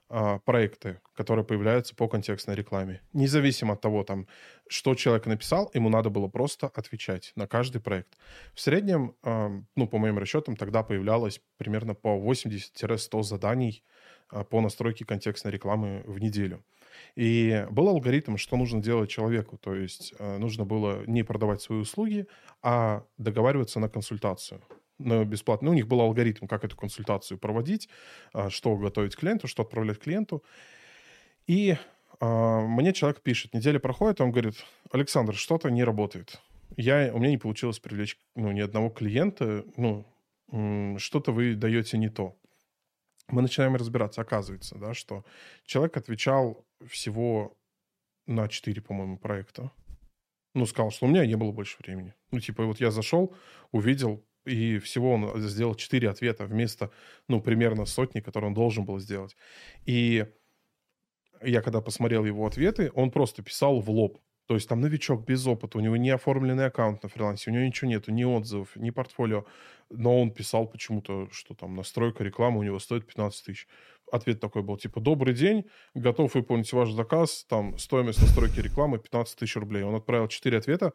а, 0.09 0.39
проекты, 0.39 1.01
которые 1.13 1.45
появляются 1.45 1.95
по 1.95 2.07
контекстной 2.07 2.55
рекламе. 2.55 3.01
Независимо 3.13 3.75
от 3.75 3.81
того, 3.81 4.03
там, 4.03 4.25
что 4.67 4.95
человек 4.95 5.27
написал, 5.27 5.69
ему 5.75 5.89
надо 5.89 6.09
было 6.09 6.27
просто 6.27 6.65
отвечать 6.65 7.31
на 7.35 7.45
каждый 7.45 7.79
проект. 7.79 8.17
В 8.55 8.59
среднем, 8.59 9.13
ну, 9.75 9.87
по 9.87 9.99
моим 9.99 10.17
расчетам, 10.17 10.55
тогда 10.55 10.81
появлялось 10.81 11.41
примерно 11.57 11.93
по 11.93 12.17
80-100 12.17 13.21
заданий 13.21 13.83
по 14.49 14.61
настройке 14.61 15.05
контекстной 15.05 15.53
рекламы 15.53 16.03
в 16.07 16.19
неделю. 16.19 16.63
И 17.15 17.65
был 17.71 17.87
алгоритм, 17.89 18.37
что 18.37 18.57
нужно 18.57 18.81
делать 18.81 19.09
человеку. 19.09 19.57
То 19.57 19.75
есть 19.75 20.13
э, 20.19 20.37
нужно 20.37 20.65
было 20.65 21.03
не 21.05 21.23
продавать 21.23 21.61
свои 21.61 21.79
услуги, 21.79 22.27
а 22.61 23.03
договариваться 23.17 23.79
на 23.79 23.89
консультацию 23.89 24.61
на 24.97 25.23
бесплатно. 25.23 25.67
Ну, 25.67 25.71
у 25.71 25.75
них 25.75 25.87
был 25.87 26.01
алгоритм, 26.01 26.45
как 26.45 26.65
эту 26.65 26.75
консультацию 26.75 27.37
проводить, 27.37 27.89
э, 28.33 28.49
что 28.49 28.75
готовить 28.75 29.15
клиенту, 29.15 29.47
что 29.47 29.63
отправлять 29.63 29.99
клиенту. 29.99 30.43
И 31.47 31.77
э, 32.19 32.59
мне 32.67 32.93
человек 32.93 33.21
пишет, 33.21 33.53
неделя 33.53 33.79
проходит, 33.79 34.21
он 34.21 34.31
говорит, 34.31 34.55
Александр, 34.91 35.35
что-то 35.35 35.69
не 35.69 35.83
работает. 35.83 36.41
Я, 36.77 37.11
у 37.13 37.19
меня 37.19 37.31
не 37.31 37.37
получилось 37.37 37.79
привлечь 37.79 38.17
ну, 38.35 38.51
ни 38.51 38.59
одного 38.59 38.89
клиента, 38.89 39.63
ну, 39.75 40.05
что-то 40.97 41.31
вы 41.31 41.55
даете 41.55 41.97
не 41.97 42.09
то 42.09 42.35
мы 43.31 43.41
начинаем 43.41 43.75
разбираться, 43.75 44.21
оказывается, 44.21 44.75
да, 44.75 44.93
что 44.93 45.23
человек 45.65 45.97
отвечал 45.97 46.65
всего 46.87 47.57
на 48.27 48.47
4, 48.47 48.81
по-моему, 48.81 49.17
проекта. 49.17 49.71
Ну, 50.53 50.65
сказал, 50.65 50.91
что 50.91 51.05
у 51.05 51.09
меня 51.09 51.25
не 51.25 51.35
было 51.35 51.51
больше 51.51 51.77
времени. 51.79 52.13
Ну, 52.31 52.39
типа, 52.39 52.65
вот 52.65 52.79
я 52.79 52.91
зашел, 52.91 53.35
увидел, 53.71 54.25
и 54.45 54.79
всего 54.79 55.13
он 55.13 55.39
сделал 55.41 55.75
4 55.75 56.09
ответа 56.09 56.45
вместо, 56.45 56.91
ну, 57.27 57.41
примерно 57.41 57.85
сотни, 57.85 58.19
которые 58.19 58.49
он 58.49 58.53
должен 58.53 58.85
был 58.85 58.99
сделать. 58.99 59.35
И 59.85 60.25
я 61.41 61.61
когда 61.61 61.81
посмотрел 61.81 62.25
его 62.25 62.45
ответы, 62.45 62.91
он 62.93 63.11
просто 63.11 63.43
писал 63.43 63.79
в 63.79 63.89
лоб. 63.89 64.19
То 64.47 64.55
есть 64.55 64.67
там 64.67 64.81
новичок 64.81 65.25
без 65.27 65.45
опыта, 65.45 65.77
у 65.77 65.81
него 65.81 65.95
не 65.95 66.09
оформленный 66.09 66.65
аккаунт 66.65 67.03
на 67.03 67.09
фрилансе, 67.09 67.51
у 67.51 67.53
него 67.53 67.63
ничего 67.65 67.87
нету, 67.87 68.11
ни 68.11 68.23
отзывов, 68.23 68.75
ни 68.75 68.89
портфолио. 68.89 69.45
Но 69.91 70.19
он 70.19 70.31
писал 70.31 70.67
почему-то, 70.67 71.29
что 71.31 71.53
там 71.53 71.75
настройка 71.75 72.23
рекламы 72.23 72.59
у 72.59 72.63
него 72.63 72.79
стоит 72.79 73.05
15 73.05 73.45
тысяч. 73.45 73.67
Ответ 74.11 74.39
такой 74.39 74.63
был, 74.63 74.77
типа, 74.77 74.99
добрый 74.99 75.33
день, 75.33 75.65
готов 75.93 76.35
выполнить 76.35 76.71
ваш 76.73 76.91
заказ, 76.91 77.45
там, 77.47 77.77
стоимость 77.77 78.21
настройки 78.21 78.59
рекламы 78.59 78.99
15 78.99 79.37
тысяч 79.37 79.55
рублей. 79.55 79.83
Он 79.83 79.95
отправил 79.95 80.27
4 80.27 80.57
ответа, 80.57 80.93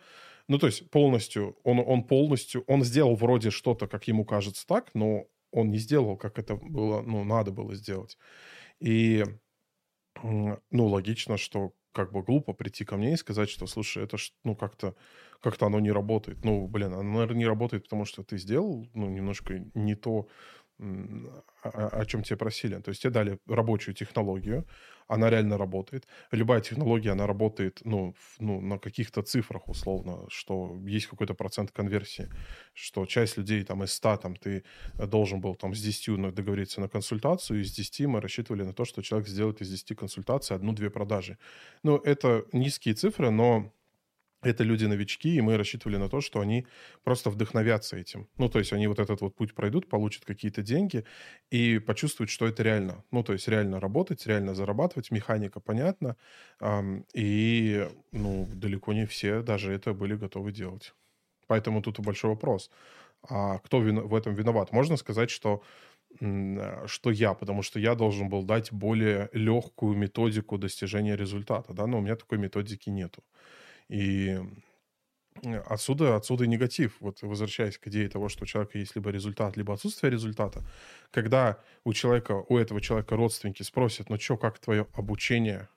ну, 0.48 0.58
то 0.58 0.66
есть 0.66 0.90
полностью, 0.90 1.56
он, 1.64 1.78
он 1.78 2.04
полностью, 2.04 2.64
он 2.66 2.82
сделал 2.84 3.14
вроде 3.14 3.50
что-то, 3.50 3.86
как 3.86 4.08
ему 4.08 4.24
кажется 4.24 4.66
так, 4.66 4.90
но 4.94 5.26
он 5.50 5.70
не 5.70 5.78
сделал, 5.78 6.16
как 6.16 6.38
это 6.38 6.56
было, 6.56 7.02
ну, 7.02 7.24
надо 7.24 7.52
было 7.52 7.74
сделать. 7.74 8.18
И, 8.80 9.24
ну, 10.22 10.86
логично, 10.86 11.36
что 11.36 11.72
как 11.92 12.12
бы 12.12 12.22
глупо 12.22 12.52
прийти 12.52 12.84
ко 12.84 12.96
мне 12.96 13.12
и 13.12 13.16
сказать, 13.16 13.48
что, 13.48 13.66
слушай, 13.66 14.02
это 14.02 14.18
ж, 14.18 14.32
ну, 14.42 14.56
как-то 14.56 14.94
как-то 15.44 15.66
оно 15.66 15.78
не 15.78 15.92
работает. 15.92 16.42
Ну, 16.42 16.66
блин, 16.66 16.94
оно, 16.94 17.02
наверное, 17.02 17.36
не 17.36 17.46
работает, 17.46 17.84
потому 17.84 18.06
что 18.06 18.22
ты 18.22 18.38
сделал, 18.38 18.88
ну, 18.94 19.10
немножко 19.10 19.62
не 19.74 19.94
то, 19.94 20.26
о, 20.78 22.04
чем 22.06 22.22
тебе 22.22 22.36
просили. 22.36 22.80
То 22.80 22.90
есть 22.90 23.02
тебе 23.02 23.12
дали 23.12 23.38
рабочую 23.46 23.94
технологию, 23.94 24.66
она 25.06 25.30
реально 25.30 25.58
работает. 25.58 26.06
Любая 26.32 26.60
технология, 26.60 27.12
она 27.12 27.26
работает 27.26 27.80
ну, 27.84 28.14
ну, 28.38 28.60
на 28.60 28.78
каких-то 28.78 29.22
цифрах 29.22 29.68
условно, 29.68 30.26
что 30.28 30.78
есть 30.86 31.06
какой-то 31.06 31.34
процент 31.34 31.70
конверсии, 31.70 32.28
что 32.72 33.06
часть 33.06 33.36
людей 33.36 33.64
там 33.64 33.84
из 33.84 33.92
100 33.92 34.16
там, 34.16 34.36
ты 34.36 34.64
должен 34.94 35.40
был 35.40 35.54
там 35.54 35.74
с 35.74 35.80
10 35.80 36.34
договориться 36.34 36.80
на 36.80 36.88
консультацию, 36.88 37.60
и 37.60 37.64
с 37.64 37.72
10 37.72 38.06
мы 38.06 38.20
рассчитывали 38.20 38.62
на 38.62 38.72
то, 38.72 38.84
что 38.84 39.02
человек 39.02 39.28
сделает 39.28 39.60
из 39.60 39.70
10 39.70 39.96
консультаций 39.96 40.56
одну-две 40.56 40.90
продажи. 40.90 41.38
Ну, 41.82 41.96
это 41.96 42.44
низкие 42.52 42.94
цифры, 42.94 43.30
но 43.30 43.72
это 44.44 44.64
люди-новички, 44.64 45.34
и 45.36 45.40
мы 45.40 45.56
рассчитывали 45.56 45.96
на 45.96 46.08
то, 46.08 46.20
что 46.20 46.40
они 46.40 46.66
просто 47.02 47.30
вдохновятся 47.30 47.96
этим. 47.96 48.28
Ну, 48.38 48.48
то 48.48 48.58
есть 48.58 48.72
они 48.72 48.86
вот 48.86 48.98
этот 48.98 49.20
вот 49.20 49.34
путь 49.34 49.54
пройдут, 49.54 49.88
получат 49.88 50.24
какие-то 50.24 50.62
деньги 50.62 51.04
и 51.50 51.78
почувствуют, 51.78 52.30
что 52.30 52.46
это 52.46 52.62
реально. 52.62 53.04
Ну, 53.10 53.22
то 53.22 53.32
есть 53.32 53.48
реально 53.48 53.80
работать, 53.80 54.26
реально 54.26 54.54
зарабатывать, 54.54 55.10
механика 55.10 55.60
понятна, 55.60 56.16
и, 57.14 57.88
ну, 58.12 58.48
далеко 58.54 58.92
не 58.92 59.06
все 59.06 59.42
даже 59.42 59.72
это 59.72 59.92
были 59.94 60.14
готовы 60.14 60.52
делать. 60.52 60.94
Поэтому 61.46 61.82
тут 61.82 62.00
большой 62.00 62.30
вопрос. 62.30 62.70
А 63.28 63.58
кто 63.58 63.78
в 63.78 64.14
этом 64.14 64.34
виноват? 64.34 64.72
Можно 64.72 64.96
сказать, 64.96 65.30
что 65.30 65.62
что 66.86 67.10
я, 67.10 67.34
потому 67.34 67.62
что 67.62 67.80
я 67.80 67.94
должен 67.94 68.28
был 68.28 68.44
дать 68.44 68.72
более 68.72 69.28
легкую 69.32 69.96
методику 69.96 70.58
достижения 70.58 71.16
результата, 71.16 71.72
да, 71.72 71.86
но 71.86 71.98
у 71.98 72.00
меня 72.00 72.14
такой 72.14 72.38
методики 72.38 72.88
нету. 72.90 73.24
И 73.88 74.38
отсюда, 75.66 76.16
отсюда 76.16 76.44
и 76.44 76.48
негатив. 76.48 76.96
Вот 77.00 77.22
возвращаясь 77.22 77.78
к 77.78 77.88
идее 77.88 78.08
того, 78.08 78.28
что 78.28 78.44
у 78.44 78.46
человека 78.46 78.78
есть 78.78 78.94
либо 78.94 79.10
результат, 79.10 79.56
либо 79.56 79.74
отсутствие 79.74 80.10
результата. 80.10 80.64
Когда 81.10 81.58
у 81.84 81.92
человека, 81.92 82.44
у 82.48 82.56
этого 82.56 82.80
человека 82.80 83.16
родственники 83.16 83.62
спросят, 83.62 84.10
ну 84.10 84.18
что, 84.18 84.36
как 84.36 84.58
твое 84.58 84.86
обучение? 84.94 85.68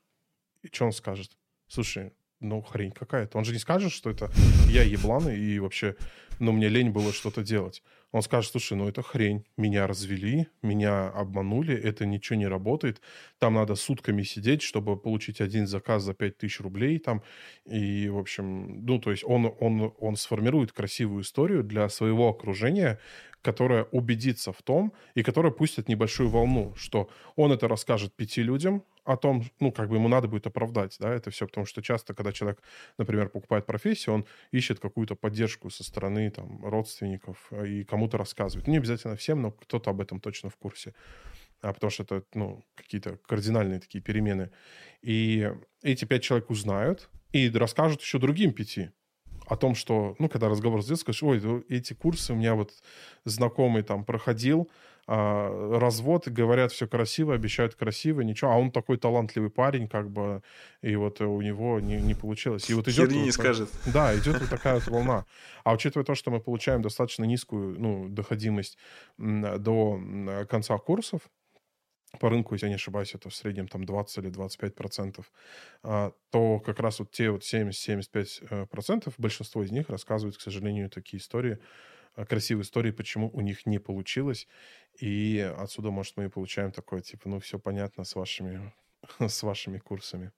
И 0.62 0.67
что 0.67 0.86
он 0.86 0.91
скажет? 0.91 1.38
Слушай, 1.67 2.13
ну 2.39 2.62
хрень 2.62 2.91
какая-то. 2.91 3.38
Он 3.38 3.46
же 3.46 3.54
не 3.54 3.60
скажет, 3.60 3.91
что 3.91 4.10
это 4.10 4.32
я 4.70 4.84
ебланы 4.84 5.36
и 5.36 5.60
вообще, 5.60 5.96
ну 6.39 6.52
мне 6.52 6.70
лень 6.70 6.91
было 6.91 7.12
что-то 7.12 7.43
делать 7.43 7.84
он 8.12 8.22
скажет, 8.22 8.52
слушай, 8.52 8.78
ну 8.78 8.88
это 8.88 9.02
хрень, 9.02 9.46
меня 9.58 9.88
развели, 9.88 10.48
меня 10.62 11.10
обманули, 11.10 11.76
это 11.76 12.06
ничего 12.06 12.38
не 12.38 12.48
работает, 12.48 13.02
там 13.39 13.56
надо 13.56 13.76
сутками 13.76 14.24
сидеть, 14.24 14.62
чтобы 14.62 14.98
получить 14.98 15.41
один 15.41 15.67
заказ 15.67 16.04
за 16.04 16.13
5000 16.13 16.60
рублей 16.62 17.00
там, 17.00 17.22
и, 17.65 18.10
в 18.10 18.17
общем, 18.17 18.86
ну, 18.86 19.00
то 19.00 19.12
есть 19.12 19.24
он, 19.26 19.54
он, 19.60 19.93
он 20.00 20.15
сформирует 20.15 20.72
красивую 20.72 21.24
историю 21.24 21.63
для 21.63 21.89
своего 21.89 22.30
окружения, 22.30 23.00
которая 23.47 23.86
убедится 23.91 24.51
в 24.51 24.62
том, 24.62 24.91
и 25.15 25.23
которая 25.23 25.53
пустит 25.53 25.88
небольшую 25.88 26.27
волну, 26.27 26.73
что 26.75 27.10
он 27.38 27.53
это 27.53 27.69
расскажет 27.69 28.13
пяти 28.13 28.43
людям, 28.43 28.83
о 29.05 29.15
том, 29.15 29.41
ну, 29.62 29.71
как 29.71 29.88
бы 29.88 29.95
ему 29.95 30.10
надо 30.10 30.27
будет 30.27 30.47
оправдать, 30.47 30.97
да, 30.99 31.13
это 31.13 31.29
все, 31.29 31.47
потому 31.47 31.65
что 31.65 31.81
часто, 31.81 32.13
когда 32.13 32.33
человек, 32.33 32.62
например, 32.97 33.29
покупает 33.29 33.65
профессию, 33.65 34.15
он 34.15 34.25
ищет 34.51 34.81
какую-то 34.81 35.15
поддержку 35.15 35.69
со 35.69 35.86
стороны, 35.86 36.29
там, 36.29 36.65
родственников 36.65 37.53
и 37.53 37.86
кому-то 37.86 38.17
рассказывает. 38.17 38.67
Не 38.67 38.79
обязательно 38.79 39.15
всем, 39.15 39.41
но 39.41 39.51
кто-то 39.51 39.91
об 39.91 40.01
этом 40.01 40.19
точно 40.19 40.49
в 40.49 40.57
курсе. 40.57 40.93
А 41.62 41.71
потому 41.71 41.89
что 41.89 42.03
это, 42.03 42.23
ну, 42.33 42.65
какие-то 42.75 43.17
кардинальные 43.27 43.79
такие 43.79 44.03
перемены. 44.03 44.51
И 45.01 45.49
эти 45.83 46.03
пять 46.03 46.23
человек 46.23 46.49
узнают 46.49 47.10
и 47.31 47.49
расскажут 47.49 48.01
еще 48.01 48.19
другим 48.19 48.51
пяти 48.51 48.89
о 49.47 49.55
том, 49.55 49.75
что, 49.75 50.15
ну, 50.19 50.29
когда 50.29 50.49
разговор 50.49 50.83
с 50.83 50.95
скажешь, 50.97 51.23
ой, 51.23 51.65
эти 51.69 51.93
курсы 51.93 52.33
у 52.33 52.36
меня 52.36 52.55
вот 52.55 52.71
знакомый 53.25 53.83
там 53.83 54.03
проходил, 54.03 54.69
а, 55.10 55.79
развод, 55.79 56.27
говорят, 56.27 56.73
все 56.73 56.86
красиво, 56.86 57.33
обещают 57.33 57.75
красиво, 57.75 58.21
ничего, 58.21 58.51
а 58.51 58.57
он 58.57 58.71
такой 58.71 58.97
талантливый 58.97 59.49
парень, 59.49 59.88
как 59.88 60.10
бы, 60.10 60.41
и 60.81 60.97
вот 60.97 61.21
у 61.21 61.39
него 61.41 61.79
не, 61.79 61.95
не 61.95 62.13
получилось. 62.13 62.69
И 62.69 62.73
вот 62.73 62.89
идет... 62.89 63.07
Херни 63.07 63.19
вот, 63.19 63.25
не 63.25 63.31
скажет. 63.31 63.69
Да, 63.93 64.13
идет 64.17 64.41
вот 64.41 64.49
такая 64.49 64.75
вот 64.75 64.88
волна. 64.88 65.25
А 65.63 65.71
учитывая 65.71 66.03
то, 66.03 66.13
что 66.13 66.29
мы 66.29 66.41
получаем 66.41 66.81
достаточно 66.81 67.23
низкую, 67.23 67.79
ну, 67.79 68.10
доходимость 68.10 68.77
до 69.17 70.45
конца 70.49 70.77
курсов, 70.77 71.21
по 72.20 72.30
рынку, 72.30 72.56
если 72.56 72.67
я 72.67 72.70
не 72.70 72.76
ошибаюсь, 72.76 73.13
это 73.13 73.30
в 73.30 73.36
среднем 73.36 73.67
там 73.67 73.84
20 73.84 74.17
или 74.20 74.30
25 74.30 74.76
процентов, 74.76 75.32
а, 75.84 76.13
то 76.32 76.60
как 76.60 76.80
раз 76.80 77.00
вот 77.00 77.12
те 77.12 77.30
вот 77.30 77.43
70-75 77.43 78.48
э, 78.50 78.65
процентов, 78.65 79.13
большинство 79.17 79.63
из 79.63 79.72
них 79.72 79.89
рассказывают, 79.89 80.38
к 80.38 80.41
сожалению, 80.41 80.89
такие 80.89 81.20
истории, 81.20 81.60
э, 82.15 82.26
красивые 82.26 82.63
истории, 82.63 82.91
почему 82.91 83.30
у 83.34 83.41
них 83.41 83.65
не 83.65 83.80
получилось. 83.80 84.48
И 85.00 85.39
отсюда, 85.58 85.91
может, 85.91 86.17
мы 86.17 86.26
и 86.26 86.30
получаем 86.30 86.72
такое, 86.72 87.02
типа, 87.02 87.30
ну, 87.30 87.39
все 87.39 87.60
понятно 87.60 88.04
с 88.04 88.15
вашими, 88.15 88.74
с 89.20 89.43
вашими 89.43 89.78
курсами. 89.78 90.32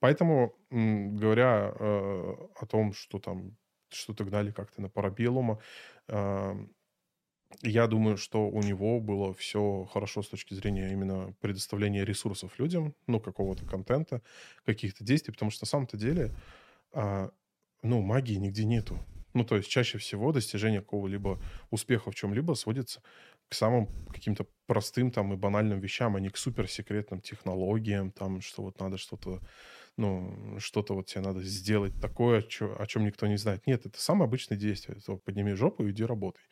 Поэтому, 0.00 0.56
говоря 0.70 1.74
э, 1.78 2.34
о 2.56 2.66
том, 2.66 2.92
что 2.94 3.18
там 3.18 3.56
что-то 3.90 4.24
гнали 4.24 4.50
как-то 4.50 4.82
на 4.82 4.88
парабеллума, 4.88 5.60
я 7.62 7.86
думаю, 7.86 8.16
что 8.16 8.48
у 8.48 8.62
него 8.62 9.00
было 9.00 9.34
все 9.34 9.84
хорошо 9.92 10.22
с 10.22 10.28
точки 10.28 10.54
зрения 10.54 10.92
именно 10.92 11.34
предоставления 11.40 12.04
ресурсов 12.04 12.58
людям, 12.58 12.94
ну, 13.06 13.20
какого-то 13.20 13.64
контента, 13.66 14.22
каких-то 14.64 15.04
действий, 15.04 15.32
потому 15.32 15.50
что 15.50 15.64
на 15.64 15.68
самом-то 15.68 15.96
деле, 15.96 16.34
а, 16.92 17.30
ну, 17.82 18.02
магии 18.02 18.34
нигде 18.36 18.64
нету. 18.64 18.98
Ну, 19.34 19.44
то 19.44 19.56
есть 19.56 19.68
чаще 19.68 19.98
всего 19.98 20.32
достижение 20.32 20.80
какого-либо 20.80 21.40
успеха 21.70 22.10
в 22.10 22.14
чем-либо 22.14 22.54
сводится 22.54 23.02
к 23.48 23.54
самым 23.54 23.88
каким-то 24.12 24.46
простым 24.66 25.10
там 25.10 25.32
и 25.32 25.36
банальным 25.36 25.80
вещам, 25.80 26.16
а 26.16 26.20
не 26.20 26.30
к 26.30 26.36
суперсекретным 26.36 27.20
технологиям, 27.20 28.10
там, 28.12 28.40
что 28.40 28.62
вот 28.62 28.80
надо 28.80 28.96
что-то, 28.96 29.40
ну, 29.96 30.58
что-то 30.60 30.94
вот 30.94 31.06
тебе 31.06 31.22
надо 31.22 31.42
сделать 31.42 31.94
такое, 32.00 32.40
о 32.40 32.86
чем 32.86 33.04
никто 33.04 33.26
не 33.26 33.36
знает. 33.36 33.66
Нет, 33.66 33.86
это 33.86 34.00
самое 34.00 34.26
обычное 34.26 34.56
действие. 34.56 34.98
Это 34.98 35.16
подними 35.16 35.52
жопу 35.52 35.84
и 35.86 35.90
иди 35.90 36.04
работай. 36.04 36.42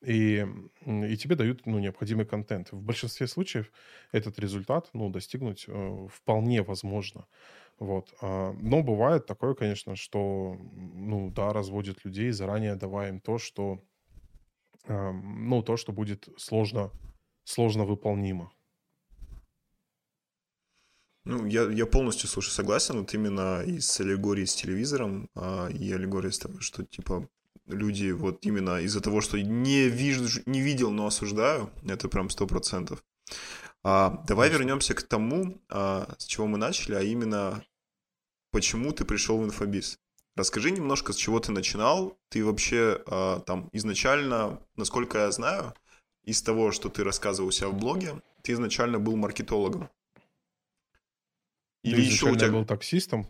И, 0.00 0.46
и 0.86 1.16
тебе 1.16 1.34
дают 1.34 1.66
ну, 1.66 1.78
необходимый 1.78 2.24
контент. 2.24 2.70
В 2.70 2.80
большинстве 2.80 3.26
случаев 3.26 3.72
этот 4.12 4.38
результат 4.38 4.90
ну, 4.92 5.10
достигнуть 5.10 5.64
э, 5.66 6.08
вполне 6.12 6.62
возможно. 6.62 7.26
Вот. 7.78 8.14
А, 8.20 8.52
но 8.52 8.82
бывает 8.82 9.26
такое, 9.26 9.54
конечно, 9.54 9.96
что, 9.96 10.56
ну, 10.94 11.30
да, 11.30 11.52
разводят 11.52 12.04
людей, 12.04 12.30
заранее 12.30 12.76
давая 12.76 13.10
им 13.10 13.20
то, 13.20 13.38
что, 13.38 13.82
ну, 14.86 15.62
то, 15.62 15.76
что 15.76 15.92
будет 15.92 16.28
сложно, 16.38 16.90
сложно 17.44 17.84
выполнимо. 17.84 18.52
Ну, 21.28 21.44
я, 21.44 21.70
я 21.70 21.84
полностью, 21.84 22.26
слушай, 22.26 22.50
согласен, 22.50 23.00
вот 23.00 23.12
именно 23.12 23.60
и 23.62 23.80
с 23.80 24.00
аллегорией 24.00 24.46
с 24.46 24.54
телевизором, 24.54 25.28
а, 25.34 25.68
и 25.68 25.92
аллегорией 25.92 26.32
с 26.32 26.38
того, 26.38 26.60
что, 26.60 26.86
типа, 26.86 27.28
люди 27.68 28.10
вот 28.10 28.38
именно 28.42 28.80
из-за 28.80 29.00
того, 29.00 29.20
что 29.20 29.40
не, 29.40 29.88
вижу, 29.88 30.40
не 30.46 30.60
видел, 30.60 30.90
но 30.90 31.06
осуждаю, 31.06 31.70
это 31.86 32.08
прям 32.08 32.30
сто 32.30 32.46
процентов. 32.46 33.04
А, 33.84 34.22
давай 34.26 34.50
вернемся 34.50 34.94
к 34.94 35.02
тому, 35.02 35.60
а, 35.68 36.14
с 36.18 36.24
чего 36.24 36.46
мы 36.46 36.58
начали, 36.58 36.94
а 36.94 37.02
именно 37.02 37.64
почему 38.50 38.92
ты 38.92 39.04
пришел 39.04 39.38
в 39.38 39.44
инфобиз. 39.44 39.98
Расскажи 40.36 40.70
немножко, 40.70 41.12
с 41.12 41.16
чего 41.16 41.40
ты 41.40 41.52
начинал. 41.52 42.16
Ты 42.28 42.44
вообще 42.44 43.02
а, 43.06 43.40
там 43.40 43.68
изначально, 43.72 44.60
насколько 44.76 45.18
я 45.18 45.30
знаю, 45.30 45.74
из 46.24 46.42
того, 46.42 46.72
что 46.72 46.88
ты 46.88 47.04
рассказывал 47.04 47.48
у 47.48 47.52
себя 47.52 47.68
в 47.68 47.78
блоге, 47.78 48.22
ты 48.42 48.52
изначально 48.52 48.98
был 48.98 49.16
маркетологом. 49.16 49.88
Или 51.82 52.02
еще 52.02 52.30
у 52.30 52.36
тебя 52.36 52.50
был 52.50 52.64
таксистом? 52.64 53.26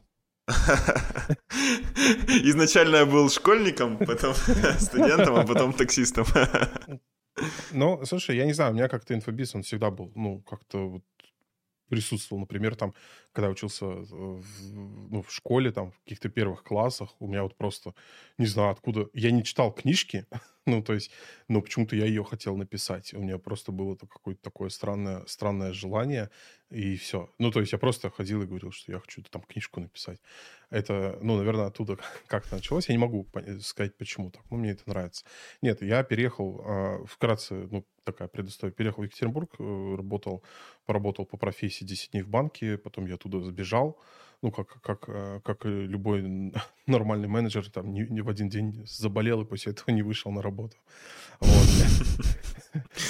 Изначально 2.45 2.97
я 2.97 3.07
был 3.07 3.31
школьником, 3.31 3.99
потом 3.99 4.35
студентом, 4.79 5.37
а 5.37 5.47
потом 5.47 5.73
таксистом. 5.73 6.27
Ну, 7.73 8.05
слушай, 8.05 8.37
я 8.37 8.47
не 8.47 8.55
знаю, 8.55 8.73
у 8.73 8.75
меня 8.75 8.89
как-то 8.89 9.15
инфобиз, 9.15 9.55
он 9.55 9.63
всегда 9.63 9.91
был, 9.91 10.11
ну, 10.15 10.41
как-то 10.43 10.89
вот 10.89 11.03
присутствовал. 11.89 12.41
Например, 12.41 12.75
там, 12.77 12.95
когда 13.39 13.51
учился 13.51 13.87
в, 13.87 14.43
ну, 15.13 15.23
в 15.23 15.33
школе, 15.33 15.71
там, 15.71 15.93
в 15.93 16.01
каких-то 16.01 16.29
первых 16.29 16.65
классах, 16.65 17.15
у 17.21 17.29
меня 17.29 17.45
вот 17.45 17.55
просто, 17.55 17.95
не 18.37 18.47
знаю 18.47 18.71
откуда, 18.71 19.09
я 19.15 19.31
не 19.31 19.45
читал 19.45 19.73
книжки, 19.73 20.27
ну, 20.67 20.83
то 20.83 20.93
есть, 20.93 21.13
но 21.47 21.63
почему-то 21.63 21.95
я 21.95 22.07
ее 22.07 22.25
хотел 22.25 22.57
написать. 22.57 23.15
У 23.15 23.21
меня 23.21 23.39
просто 23.39 23.71
было 23.71 23.95
какое-то 23.95 24.43
такое 24.43 24.71
странное, 24.71 25.25
странное 25.27 25.73
желание, 25.73 26.31
и 26.71 26.97
все. 26.97 27.31
Ну, 27.39 27.51
то 27.51 27.61
есть 27.61 27.73
я 27.73 27.79
просто 27.79 28.11
ходил 28.11 28.43
и 28.43 28.47
говорил, 28.47 28.73
что 28.73 28.93
я 28.93 28.99
хочу 28.99 29.23
там 29.23 29.43
книжку 29.43 29.81
написать. 29.81 30.21
Это, 30.71 31.19
ну, 31.23 31.37
наверное, 31.37 31.67
оттуда 31.67 31.97
как-то 32.27 32.57
началось. 32.57 32.89
Я 32.89 32.95
не 32.95 33.01
могу 33.01 33.27
сказать, 33.61 33.97
почему 33.97 34.31
так. 34.31 34.43
Ну, 34.51 34.57
мне 34.59 34.73
это 34.73 34.83
нравится. 34.87 35.25
Нет, 35.63 35.81
я 35.81 36.03
переехал, 36.03 36.61
э, 36.65 37.07
вкратце, 37.07 37.69
ну, 37.71 37.87
такая 38.05 38.29
предыстория. 38.29 38.73
Переехал 38.73 39.03
в 39.03 39.07
Екатеринбург, 39.07 39.55
э, 39.59 39.95
работал, 39.97 40.43
поработал 40.87 41.25
по 41.25 41.37
профессии 41.37 41.85
10 41.85 42.13
дней 42.13 42.23
в 42.23 42.29
банке, 42.29 42.77
потом 42.77 43.07
я 43.07 43.17
оттуда 43.29 43.45
сбежал, 43.45 43.99
ну, 44.43 44.51
как, 44.51 44.81
как, 44.81 45.09
э, 45.09 45.41
как 45.45 45.65
любой 45.65 46.53
нормальный 46.87 47.29
менеджер, 47.29 47.71
там, 47.71 47.93
не, 47.93 48.07
не 48.09 48.21
в 48.21 48.29
один 48.29 48.49
день 48.49 48.85
заболел 48.87 49.43
и 49.43 49.45
после 49.45 49.73
этого 49.73 49.95
не 49.95 50.03
вышел 50.03 50.33
на 50.33 50.43
работу. 50.43 50.77
Вот. 51.41 51.69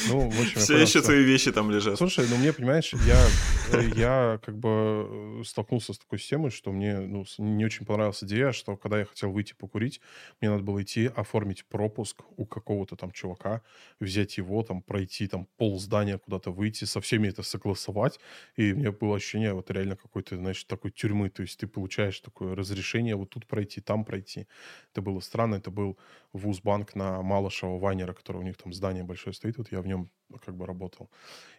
Ну, 0.09 0.29
в 0.29 0.41
общем, 0.41 0.61
Все 0.61 0.79
еще 0.79 1.03
твои 1.03 1.23
вещи 1.23 1.53
там 1.53 1.71
лежат. 1.71 1.97
Слушай, 1.99 2.27
ну 2.29 2.37
мне, 2.37 2.53
понимаешь, 2.53 2.93
я, 3.07 3.27
э, 3.73 3.91
я 3.95 4.41
как 4.45 4.59
бы 4.59 5.41
э, 5.41 5.43
столкнулся 5.45 5.93
с 5.93 5.99
такой 5.99 6.19
системой, 6.19 6.51
что 6.51 6.73
мне 6.73 6.99
ну, 7.01 7.25
не 7.39 7.65
очень 7.65 7.87
понравилась 7.87 8.23
идея, 8.25 8.53
что 8.53 8.77
когда 8.77 8.99
я 8.99 9.05
хотел 9.05 9.31
выйти 9.31 9.55
покурить, 9.55 10.01
мне 10.41 10.51
надо 10.51 10.63
было 10.63 10.83
идти 10.83 11.11
оформить 11.15 11.65
пропуск 11.67 12.23
у 12.37 12.47
какого-то 12.47 12.97
там 12.97 13.11
чувака, 13.11 13.63
взять 14.01 14.39
его, 14.39 14.63
там, 14.63 14.83
пройти 14.83 15.27
там 15.27 15.47
пол 15.57 15.79
здания 15.79 16.19
куда-то 16.19 16.51
выйти, 16.51 16.85
со 16.85 17.01
всеми 17.01 17.29
это 17.29 17.43
согласовать. 17.43 18.21
И 18.57 18.73
у 18.73 18.77
меня 18.77 18.93
было 18.93 19.17
ощущение 19.17 19.53
вот 19.53 19.71
реально 19.71 19.97
какой-то, 19.97 20.37
знаешь, 20.37 20.65
такой 20.65 20.91
тюрьмы. 20.91 21.31
То 21.31 21.43
есть 21.43 21.59
ты 21.59 21.67
получаешь 21.67 22.21
такое 22.21 22.55
разрешение 22.55 23.17
вот 23.17 23.31
тут 23.31 23.47
пройти, 23.47 23.81
там 23.81 24.05
пройти. 24.05 24.47
Это 24.93 25.03
было 25.03 25.21
странно. 25.21 25.57
Это 25.57 25.71
был 25.71 25.99
вузбанк 26.33 26.95
на 26.95 27.23
Малышева 27.23 27.79
Вайнера, 27.79 28.13
который 28.13 28.39
у 28.39 28.43
них 28.43 28.57
там 28.57 28.73
здание 28.73 29.05
большое 29.05 29.35
стоит. 29.35 29.58
Вот 29.59 29.71
я 29.73 29.81
в 29.81 29.87
нем 29.87 30.11
как 30.45 30.57
бы 30.57 30.67
работал. 30.67 31.11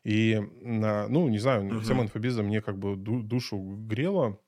И, 0.04 0.42
ну, 0.62 1.28
не 1.28 1.40
знаю, 1.40 1.64
uh-huh. 1.64 1.86
тема 1.86 2.04
инфобиза 2.04 2.44
мне 2.44 2.62
как 2.62 2.78
бы 2.78 2.96
душу 2.96 3.58
грела. 3.58 4.40